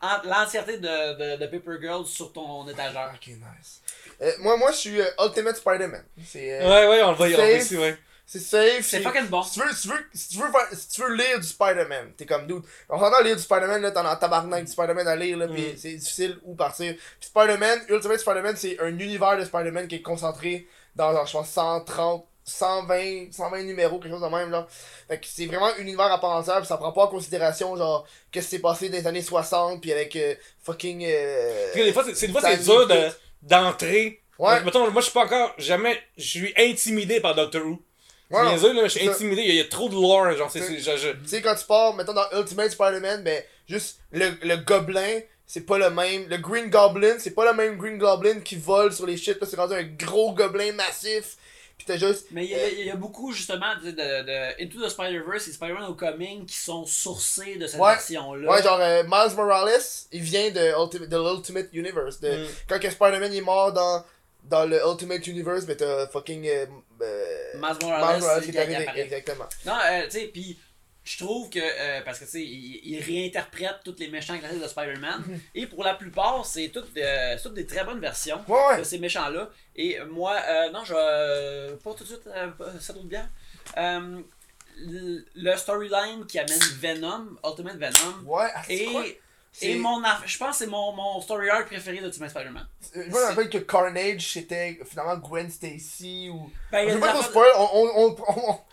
[0.02, 3.11] en- l'entièreté de, de, de Paper Girls sur ton étagère.
[3.16, 3.82] Ok, nice.
[4.22, 6.03] Euh, moi, moi, je suis euh, Ultimate Spider-Man.
[6.26, 7.98] C'est euh, Ouais, ouais, on le voit, on ici, ouais.
[8.30, 8.86] C'est safe.
[8.86, 9.42] C'est fucking bon.
[9.42, 11.48] Si tu veux, si tu veux, si tu veux, faire- si tu veux lire du
[11.48, 12.62] Spider-Man, t'es comme dude.
[12.90, 15.56] On s'entend lire du Spider-Man, là, t'en as tabarnak du Spider-Man à lire, là, Mm.
[15.56, 16.94] pis c'est difficile où partir.
[17.20, 21.32] Pis Spider-Man, Ultimate Spider-Man, c'est un univers de Spider-Man qui est concentré dans, genre, je
[21.32, 24.68] pense, 130, 120, 120 numéros, quelque chose de même, là.
[25.08, 27.76] Fait que c'est vraiment un univers à part entière, pis ça prend pas en considération,
[27.76, 30.34] genre, qu'est-ce qui s'est passé dans les années 60, pis avec euh,
[30.64, 31.04] fucking.
[31.08, 32.28] Euh, des fois, c'est, c'est-
[32.64, 33.10] dur de,
[33.42, 34.22] d'entrer.
[34.40, 34.62] Ouais.
[34.64, 37.82] Mettons, moi, je suis pas encore, jamais, je suis intimidé par Doctor Who.
[38.30, 40.52] Ouais, là, je suis intimidé, il y, a- il y a trop de lore, genre,
[40.52, 40.82] c'est, Tu
[41.26, 45.78] sais, quand tu pars, mettons dans Ultimate Spider-Man, ben, juste le, le gobelin, c'est pas
[45.78, 46.28] le même.
[46.28, 49.40] Le Green Goblin, c'est pas le même Green Goblin qui vole sur les shit.
[49.40, 51.38] Là, c'est rendu un gros gobelin massif.
[51.78, 52.26] Pis t'as juste.
[52.32, 55.52] Mais il y, a- y a beaucoup justement de, de, de Into the Spider-Verse et
[55.54, 57.92] Spider-Man Homecoming qui sont sourcés de cette Ouais.
[57.94, 58.52] version-là.
[58.52, 59.72] Ouais, genre euh, Miles Morales,
[60.12, 62.20] il vient de, Ultimate, de l'Ultimate Universe.
[62.20, 62.48] De, Mm.
[62.68, 64.04] Quand que Spider-Man il est mort dans,
[64.50, 66.45] dans le Ultimate Universe, ben t'as fucking.
[66.48, 66.66] Euh,
[67.01, 69.01] euh, Miles Morales, Morales qui est arrivé.
[69.01, 69.45] Exactement.
[69.66, 70.58] Non, euh, tu sais, puis
[71.03, 74.61] je trouve que, euh, parce que tu sais, il, il réinterprète tous les méchants classiques
[74.61, 75.40] de Spider-Man, Mhm.
[75.56, 79.00] et pour la plupart, c'est toutes, euh, toutes des très bonnes versions Ouais, de ces
[79.00, 79.50] méchants-là.
[79.76, 80.35] Et moi,
[80.74, 82.27] non, je pas tout de suite,
[82.82, 83.30] ça doute bien.
[84.80, 89.19] Le storyline qui amène Venom, Ultimate Venom, Ouais, ah, et,
[89.61, 92.68] et mon, aff- je pense que c'est mon, mon story arc préféré d'Ultimate Spider-Man.
[92.95, 96.50] Euh, Je me rappelle que Carnage c'était finalement Gwen Stacy ou.
[96.72, 98.16] Ben, Je veux pas spoil, on,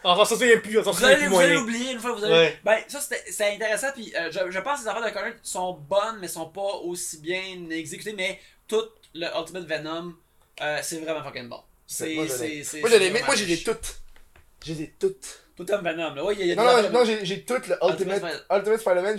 [0.04, 2.12] on, s'en souvient plus, on s'en Vous souvient allez, plus vous allez l'oublier une fois
[2.12, 2.34] que vous allez.
[2.34, 2.58] Ouais.
[2.64, 3.88] Ben, ça c'était intéressant.
[3.94, 6.74] Puis euh, je, je pense que les affaires de Connor sont bonnes, mais sont pas
[6.82, 8.12] aussi bien exécutées.
[8.12, 10.14] Mais tout le Ultimate Venom,
[10.60, 11.60] euh, c'est vraiment fucking bon.
[11.86, 12.14] C'est.
[12.14, 14.00] Moi, je j'ai les toutes.
[14.64, 15.43] J'ai les toutes.
[15.56, 16.24] Tout comme Venom, là.
[16.24, 19.18] Ouais, y a, il y a Non, non, non, j'ai toutes le Ultimate Ultimate, Spider-Man.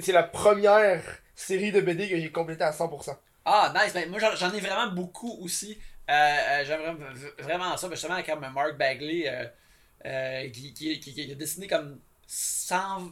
[0.00, 1.02] C'est la première
[1.34, 3.16] série de BD que j'ai complétée à 100%.
[3.44, 3.92] Ah, nice.
[3.94, 5.78] Ben, moi, j'en ai vraiment beaucoup aussi.
[6.10, 6.94] Euh, euh, J'aimerais
[7.38, 7.88] vraiment ça.
[7.88, 9.46] Ben, justement, comme Mark Bagley, euh,
[10.06, 13.10] euh, qui, qui, qui, qui a dessiné comme 100,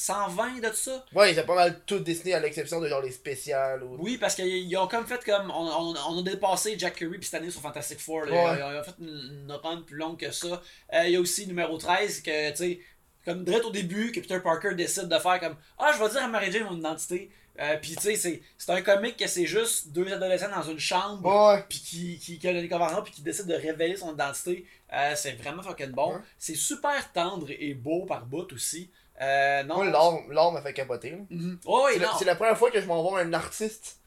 [0.00, 1.04] 120 de tout ça?
[1.14, 3.96] Ouais, ils ont pas mal tout dessiné à l'exception de genre les spéciales ou.
[4.00, 5.50] Oui, parce qu'ils ont comme fait comme.
[5.50, 8.24] On, on, on a dépassé Jack Kirby puis cette année sur Fantastic Four.
[8.24, 8.32] là.
[8.32, 8.58] Ouais.
[8.58, 10.62] Ils, ont, ils ont fait une, une run plus longue que ça.
[10.94, 12.80] Euh, Il y a aussi numéro 13 que, tu sais,
[13.24, 16.22] comme direct au début, que Peter Parker décide de faire comme Ah, je vais dire
[16.24, 17.30] à Mary Jane mon identité.
[17.60, 21.26] Euh, puis tu sais, c'est- un comic que c'est juste deux adolescents dans une chambre.
[21.28, 21.62] Ouais.
[21.68, 22.66] Puis qui, qui, qui a le
[23.02, 24.64] puis qui décide de révéler son identité.
[24.94, 26.14] Euh, c'est vraiment fucking bon.
[26.14, 26.20] Ouais.
[26.38, 28.90] C'est super tendre et beau par bout aussi.
[29.20, 29.76] Euh, non.
[29.84, 31.16] Moi, l'art m'a fait capoter.
[31.30, 31.58] Mhm.
[31.66, 33.98] Oh, oui, C'est la, première fois que je m'en vois un artiste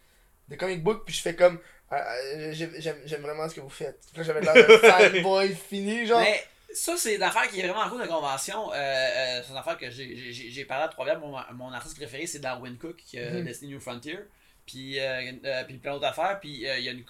[0.50, 1.59] de comic book puis je fais comme.
[1.92, 1.95] euh,
[2.35, 4.00] euh, j'aime- vraiment ce que vous faites.
[4.16, 6.19] Là, j'avais l'air fanboy fini, genre.
[6.19, 6.43] Mais
[6.74, 8.72] ça, c'est une affaire qui est vraiment en cours de convention.
[8.74, 11.19] Euh, euh, c'est une affaire que j'ai- parlé à Trois-Rivières.
[11.19, 13.43] Mon, mon artiste préféré, c'est Darwin Cook, qui a Mhm.
[13.43, 14.17] dessiné New Frontier.
[14.66, 16.40] Puis, euh, euh, puis plein d'autres affaires.
[16.40, 17.03] Puis, euh, il y a une,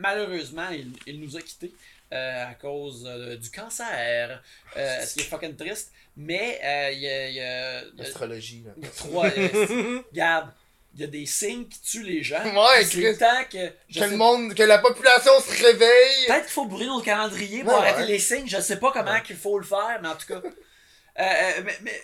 [0.00, 1.72] malheureusement, il, il nous a quittés
[2.10, 4.42] à cause euh, du cancer.
[4.76, 5.92] Euh, ce qui est fucking triste.
[6.16, 7.00] Mais, euh, il
[7.34, 7.82] y a.
[7.96, 8.72] L'astrologie, là.
[8.96, 9.26] trois.
[9.26, 10.52] euh, regarde,
[10.94, 12.42] il y a des signes qui tuent les gens.
[12.42, 13.70] Ouais, c'est le temps que.
[13.88, 16.26] je Que sais le monde, que la population se réveille.
[16.26, 18.06] Peut-être qu'il faut brûler notre calendrier pour Ouais, arrêter ouais.
[18.08, 18.48] les signes.
[18.48, 19.22] Je sais pas comment Ouais.
[19.22, 20.40] qu'il faut le faire, mais en tout cas.
[20.44, 22.02] Euh, euh, mais, mais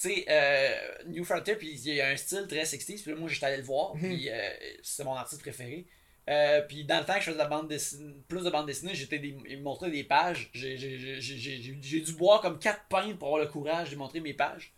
[0.00, 0.70] tu sais, euh,
[1.08, 3.02] New Frontier, puis il y a un style très 60s.
[3.02, 4.00] Puis là, moi, j'étais allé le voir, Mhm.
[4.00, 4.48] puis euh,
[4.82, 5.84] c'est mon artiste préféré.
[6.28, 8.66] Euh, puis dans le temps que je faisais de la bande dessinée, plus de bande
[8.66, 10.50] dessinée, j'étais des, il me montrait des pages.
[10.52, 13.90] J'ai- j'ai- j'ai- j'ai- J'ai j'ai dû boire comme 4 pintes pour avoir le courage
[13.90, 14.72] de montrer mes pages.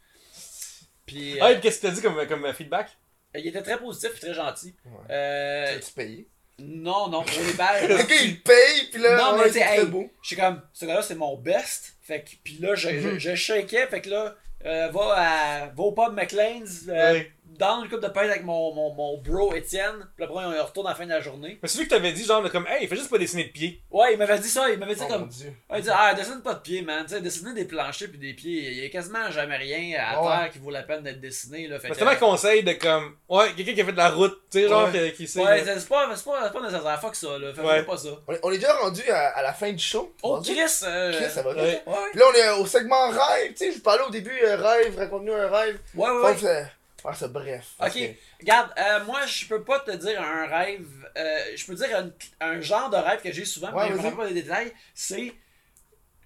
[1.06, 2.88] Puis euh, Ah, et qu'est-ce que t'as dit comme, comme feedback?
[3.34, 4.74] il était très positif et très gentil.
[4.84, 4.92] Ouais.
[5.14, 6.28] Euh, Tu payé.
[6.58, 7.82] non, non, pour les pages.
[7.88, 10.10] Le gars, il paye, pis là, Non, mais c'est très hey, beau.
[10.22, 11.96] Je suis comme, ce gars-là, c'est mon best.
[12.02, 13.18] Fait que, pis là, je, Mhm.
[13.18, 13.86] je, je shakeais.
[13.88, 17.32] Fait que là, euh, va, à, va au pub McLean's, euh, Ouais.
[17.62, 20.08] Down une couple de pintes avec mon, mon, mon bro Étienne.
[20.16, 21.58] Puis après, on retourne à la fin de la journée.
[21.62, 23.50] Mais c'est lui que t'avais dit, genre, comme, hey, il fait juste pas dessiner de
[23.52, 23.82] pieds.
[23.90, 24.68] Ouais, il m'avait dit ça.
[24.70, 25.20] Il m'avait dit Oh, comme.
[25.22, 25.52] mon Dieu.
[25.70, 27.04] Ouais, il dit, ah, dessine pas de pieds, man.
[27.06, 30.20] Tu sais, dessiner des planchers puis des pieds, il y a quasiment jamais rien à
[30.22, 30.28] Ouais.
[30.28, 31.78] terre qui vaut la peine d'être dessiné, là.
[31.78, 34.10] Fait C'est que- tellement un conseil de comme, ouais, quelqu'un qui a fait de la
[34.10, 35.10] route, tu sais, genre, Ouais.
[35.12, 35.40] qui, qui sait.
[35.40, 35.78] Ouais, là.
[35.78, 37.00] c'est pas, c'est pas, c'est pas nécessaire.
[37.00, 37.52] Fuck ça, là.
[37.54, 37.82] Fais Ouais.
[37.84, 38.08] pas ça.
[38.26, 40.12] On est, on est déjà rendu à, à la fin du show.
[40.22, 40.80] Oh, Rendu- Chris!
[40.84, 41.54] euh, Chris, ça va.
[41.54, 41.82] Ouais.
[41.86, 43.50] Ouais, Puis là, on est au segment rêve.
[43.52, 45.78] Tu sais, je vous parlais au début, euh, rêve, raconte-nous un rêve.
[45.94, 46.66] ouais, ouais.
[47.04, 47.12] Ouais.
[47.12, 47.66] que ça- faire ça bref.
[47.80, 51.74] Ok, que- regarde, euh, moi je peux pas te dire un rêve, euh, je peux
[51.74, 52.10] dire un,
[52.46, 55.32] un genre de rêve que j'ai souvent, Ouais, mais je rappelle pas des détails, c'est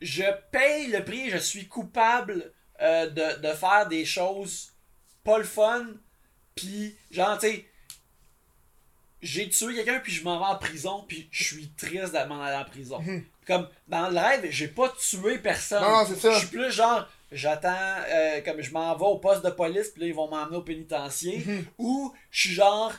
[0.02, 4.72] je paye le prix, je suis coupable euh, de, de faire des choses
[5.24, 5.86] pas le fun,
[6.54, 7.66] puis genre tu sais,
[9.22, 12.42] j'ai tué quelqu'un puis je m'en vais en prison puis je suis triste de m'en
[12.42, 13.02] aller en prison.
[13.46, 15.82] Comme dans le rêve, j'ai pas tué personne.
[15.82, 15.88] Mhm.
[15.88, 16.32] Non, non, c'est ça.
[16.34, 17.74] Je suis plus genre j'attends
[18.08, 20.62] euh, comme je m'en vais au poste de police puis là ils vont m'emmener au
[20.62, 21.64] pénitencier Mhm.
[21.78, 22.92] ou je suis genre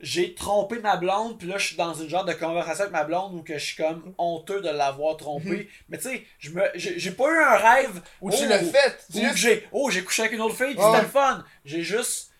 [0.00, 3.04] j'ai trompé ma blonde puis là je suis dans une genre de conversation avec ma
[3.04, 5.68] blonde où que je suis comme honteux de l'avoir trompé.
[5.90, 9.06] Mais tu sais, je me j'ai j'ai pas eu un rêve Ou tu l'as fait.
[9.12, 10.90] que juste j'ai oh j'ai couché avec une autre fille puis Ouais.
[10.90, 11.44] c'était le fun.
[11.66, 12.30] J'ai juste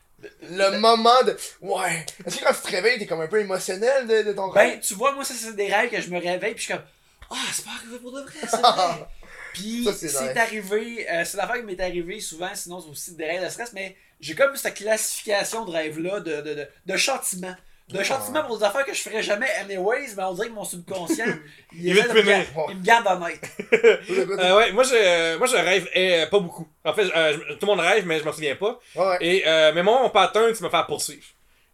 [0.43, 1.37] le moment de.
[1.61, 2.05] Ouais.
[2.27, 4.75] Est-ce que quand tu te réveilles, t'es comme un peu émotionnel de, de ton rêve?
[4.75, 6.75] Ben, tu vois, moi, ça, c'est des rêves que je me réveille, puis je suis
[6.75, 6.83] comme,
[7.31, 9.07] ah, c'est pas arrivé pour de vrai, c'est vrai.
[9.55, 13.45] Puis, c'est arrivé, euh, c'est l'affaire qui m'est arrivée souvent, sinon, c'est aussi des rêves
[13.45, 17.55] de stress, mais j'ai comme cette classification de rêve-là de, de, de, de châtiment.
[17.89, 18.05] De Ah.
[18.05, 21.25] châtiment pour des affaires que je ferais jamais anyways, mais on dirait que mon subconscient,
[21.73, 22.25] il, me punir.
[22.25, 23.41] gar- il me garde honnête.
[24.11, 26.69] Euh, ouais, moi je, euh, moi je rêve euh, pas beaucoup.
[26.85, 28.79] En fait, euh, je- tout le monde rêve, mais je m'en souviens pas.
[28.95, 29.17] Ouais.
[29.21, 31.25] Et, euh, mais moi, mon pattern, c'est me faire poursuivre.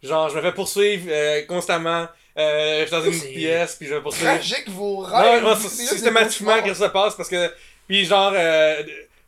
[0.01, 2.07] Genre, je me fais poursuivre euh, constamment.
[2.37, 4.31] Euh, je suis dans une pièce, puis je me poursuivre.
[4.31, 5.43] Tragique vos rêves.
[5.59, 7.51] c'est juste systématiquement que ça passe parce que.
[7.87, 8.33] Puis genre.
[8.35, 8.83] euh,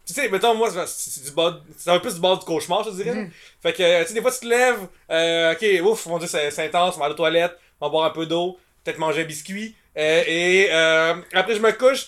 [0.06, 1.32] tu sais, mettons, moi, c'est- du.
[1.78, 3.14] C'est un peu du bas du cauchemar, je te dirais.
[3.14, 3.32] Mhm.
[3.62, 4.88] Fait que, tu sais, des fois, tu te lèves.
[5.12, 7.92] Euh, ok, ouf, mon dieu, c'est c'est intense, on va aller aux toilettes, on va
[7.92, 9.76] boire un peu d'eau, peut-être manger un biscuit.
[9.98, 12.08] Euh, et euh, après, je me couche.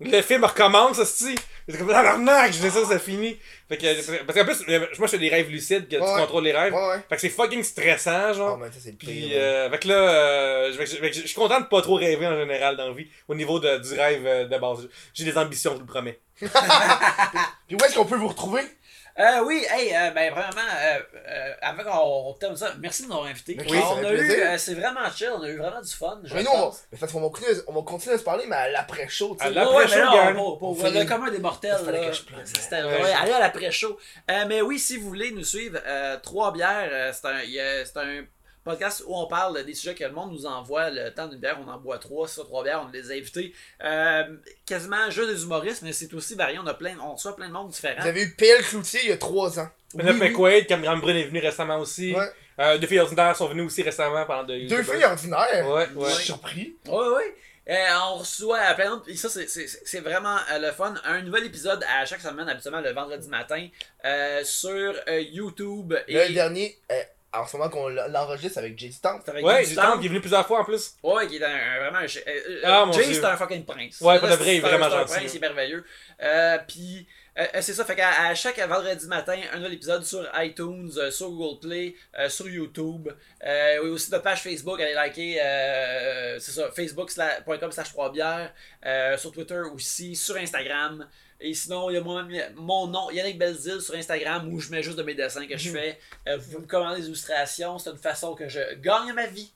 [0.00, 1.34] Le film recommence, aussi.
[1.68, 3.36] C'est comme, tabarnak, je dis ça, c'est fini.
[3.68, 4.66] Fait que, parce qu'en plus,
[4.98, 6.72] moi, je fais des rêves lucides, que tu contrôles les rêves.
[6.72, 7.00] Ouais, ouais.
[7.08, 8.58] Fait que c'est fucking stressant, Oh, genre.
[8.58, 9.30] mais ça, c'est le Puis, pire.
[9.34, 12.26] euh, fait que là, euh, je, que je- je suis content de pas trop rêver
[12.26, 14.88] en général dans la vie, au niveau de, du rêve euh, de base.
[15.12, 16.18] J'ai des ambitions, je vous le promets.
[16.40, 18.62] Puis où est-ce qu'on peut vous retrouver?
[19.18, 20.98] Euh, oui, hey, euh, ben, premièrement, euh,
[21.28, 23.56] euh, avant qu'on termine ça, merci de nous avoir invités.
[23.60, 24.38] On a eu, plaisir.
[24.46, 26.20] euh, c'est vraiment chill, on a eu vraiment du fun.
[26.32, 28.54] Mais nous, on mais parce qu'on va continuer, on va continuer à se parler, mais
[28.56, 29.54] à l'après-show, tu À sais.
[29.54, 30.58] l'après- Ouais, ouais, mais show, là, gang.
[30.58, 32.12] pour, le commun des mortels, là,
[32.44, 33.02] c'était Ouais.
[33.02, 33.98] ouais, allez à l'après-show.
[34.30, 37.50] Euh, mais oui, si vous voulez nous suivre, euh, Trois bières, euh, c'est un, il
[37.50, 38.22] y a- c'est un
[38.68, 40.90] podcast où on parle des sujets que le monde nous envoie.
[40.90, 43.54] Le temps d'une bière, on en boit trois, ça, trois bières, on les a invités.
[43.82, 44.24] Euh,
[44.66, 46.58] quasiment juste des humoristes, mais c'est aussi varié.
[46.58, 48.00] On a plein, on reçoit plein de monde différent.
[48.00, 49.68] Vous avez eu PL Cloutier il y a 3 ans.
[49.96, 50.28] Penelope Oui, oui.
[50.30, 52.14] McQuaid, Cam Graham Brun est venu récemment aussi.
[52.14, 52.30] Ouais.
[52.60, 55.66] Euh, deux filles ordinaires sont venues aussi récemment pendant de Deux filles ordinaires?
[55.68, 56.10] Ouais, Je ouais.
[56.12, 56.76] suis surpris.
[56.86, 57.22] Oui, oui.
[57.70, 57.74] Euh,
[58.10, 59.08] on reçoit à plein d'autres.
[59.10, 60.94] et Ça, c'est- c'est c'est vraiment euh, le fun.
[61.04, 63.68] Un nouvel épisode à chaque semaine, habituellement le vendredi matin,
[64.06, 65.94] euh, sur euh, YouTube.
[66.08, 66.94] Le dernier, euh,
[67.32, 69.20] en ce moment qu'on l'enregistre avec Jay Stamp.
[69.24, 69.82] C'est avec Ouais, j'ai Stamp.
[69.92, 70.94] tant qui est venu plusieurs fois en plus.
[71.02, 72.04] Ouais, qui est un, vraiment un.
[72.04, 74.00] euh, euh, Ah, Jay, c'est un fucking prince.
[74.00, 75.30] Ouais, pour Là, de vrai, il est c'est vraiment c'est un gentil, prince, là.
[75.32, 75.84] il est merveilleux.
[76.22, 77.06] Euh, Puis,
[77.38, 81.10] euh, c'est ça, fait qu'à à chaque vendredi matin, un nouvel épisode sur iTunes, euh,
[81.10, 83.08] sur Google Play, euh, sur YouTube.
[83.44, 88.52] Euh, oui, aussi notre page Facebook, allez liker, euh, c'est ça, facebook.com slash 3 bières.
[88.86, 91.06] Euh, sur Twitter aussi, sur Instagram.
[91.40, 92.24] Et sinon, il y a moi
[92.56, 95.58] mon nom, Yannick Belzil sur Instagram, où je mets juste de mes dessins que Mhm.
[95.58, 95.98] je fais.
[96.26, 99.52] Euh, vous pouvez me commander des illustrations, c'est une façon que je gagne ma vie.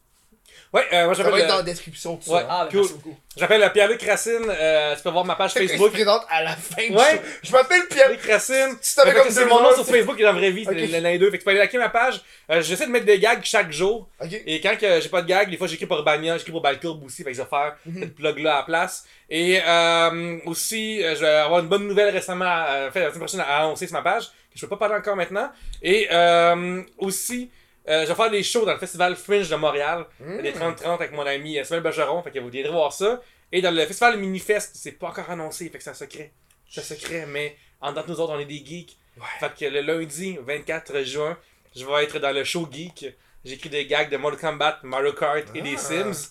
[0.72, 2.16] Ouais, euh, moi Ça va j'appelle être dans la euh, description.
[2.16, 2.40] Tout Ouais.
[2.40, 2.46] ça.
[2.50, 2.90] Ah, ben, Cool.
[2.92, 3.16] beaucoup.
[3.36, 4.46] j'appelle euh, Pierre-Luc Racine.
[4.48, 5.70] Euh, tu peux voir ma page Facebook.
[5.70, 5.88] Facebook.
[5.90, 7.16] se présente à la fin du Ouais.
[7.16, 7.20] show.
[7.42, 8.08] Je m'appelle Pierre.
[8.08, 8.76] Pierre-Luc Racine.
[8.80, 10.50] Si t'avais Fait que comme c'est deux mon nom sur Facebook et dans la vraie
[10.50, 10.90] vie, c'est Ok.
[10.90, 11.26] l'un des deux.
[11.30, 12.20] Fait que tu peux aller liker ma page.
[12.50, 14.08] Euh, J'essaie de mettre des gags chaque jour.
[14.22, 14.32] Ok.
[14.46, 17.04] Et quand que j'ai pas de gag, des fois j'écris pour Urbania, j'écris pour Balcourbe
[17.04, 18.00] aussi, fait que je vais faire Mhm.
[18.00, 19.04] cette plug-là à la place.
[19.28, 23.20] Et euh, aussi, euh, je vais avoir une bonne nouvelle récemment, euh, fait la semaine
[23.20, 25.50] prochaine à annoncer sur ma page, que je peux pas parler encore maintenant.
[25.82, 27.50] Et euh, aussi,
[27.88, 30.42] euh, je vais faire des shows dans le festival Fringe de Montréal, Mm.
[30.42, 33.20] des 30-30 avec mon ami euh, Samuel Bergeron, fait que vous viendrez voir ça.
[33.50, 36.32] Et dans le festival Minifest, c'est pas encore annoncé, fait que c'est un secret.
[36.70, 38.96] C'est un secret, mais en tant que nous autres, on est des geeks.
[39.18, 39.24] Ouais.
[39.40, 41.36] Fait que le lundi 24 juin,
[41.76, 43.06] je vais être dans le show geek.
[43.44, 45.78] J'écris des gags de Mortal Kombat, Mario Kart et des Ah.
[45.78, 46.30] Sims.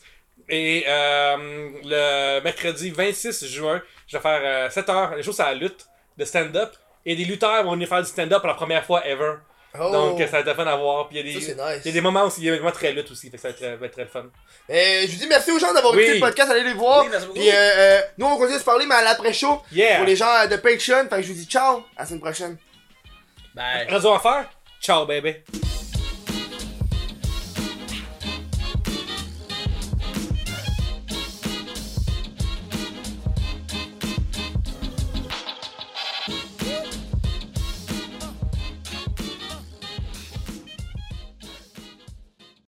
[0.50, 5.16] Et euh, le mercredi 26 juin, je vais faire euh, 7 heures.
[5.16, 5.86] Les shows, c'est la lutte
[6.18, 6.72] de stand-up.
[7.06, 9.34] Et des lutteurs vont venir faire du stand-up pour la première fois ever.
[9.80, 9.90] Oh.
[9.92, 11.08] Donc ça va être fun à voir.
[11.08, 11.56] Puis il y a des, nice.
[11.84, 13.30] il y a des moments aussi, il y a des moments très lutte aussi.
[13.30, 14.26] Fait que ça va être, très- va être très fun.
[14.70, 16.02] Euh, je vous dis merci aux gens d'avoir Oui.
[16.02, 17.04] écouté le podcast, allez les voir.
[17.04, 17.40] Oui, merci beaucoup.
[17.40, 19.62] Puis euh, euh, nous on va continuer de se parler, mais à l'après-show.
[19.72, 19.98] Yeah!
[19.98, 21.08] Pour les gens de Patreon.
[21.10, 22.58] Fait que je vous dis ciao, à la semaine prochaine.
[23.56, 23.88] Bye.
[23.90, 24.50] Radio Enfer,
[24.82, 25.44] ciao bébé.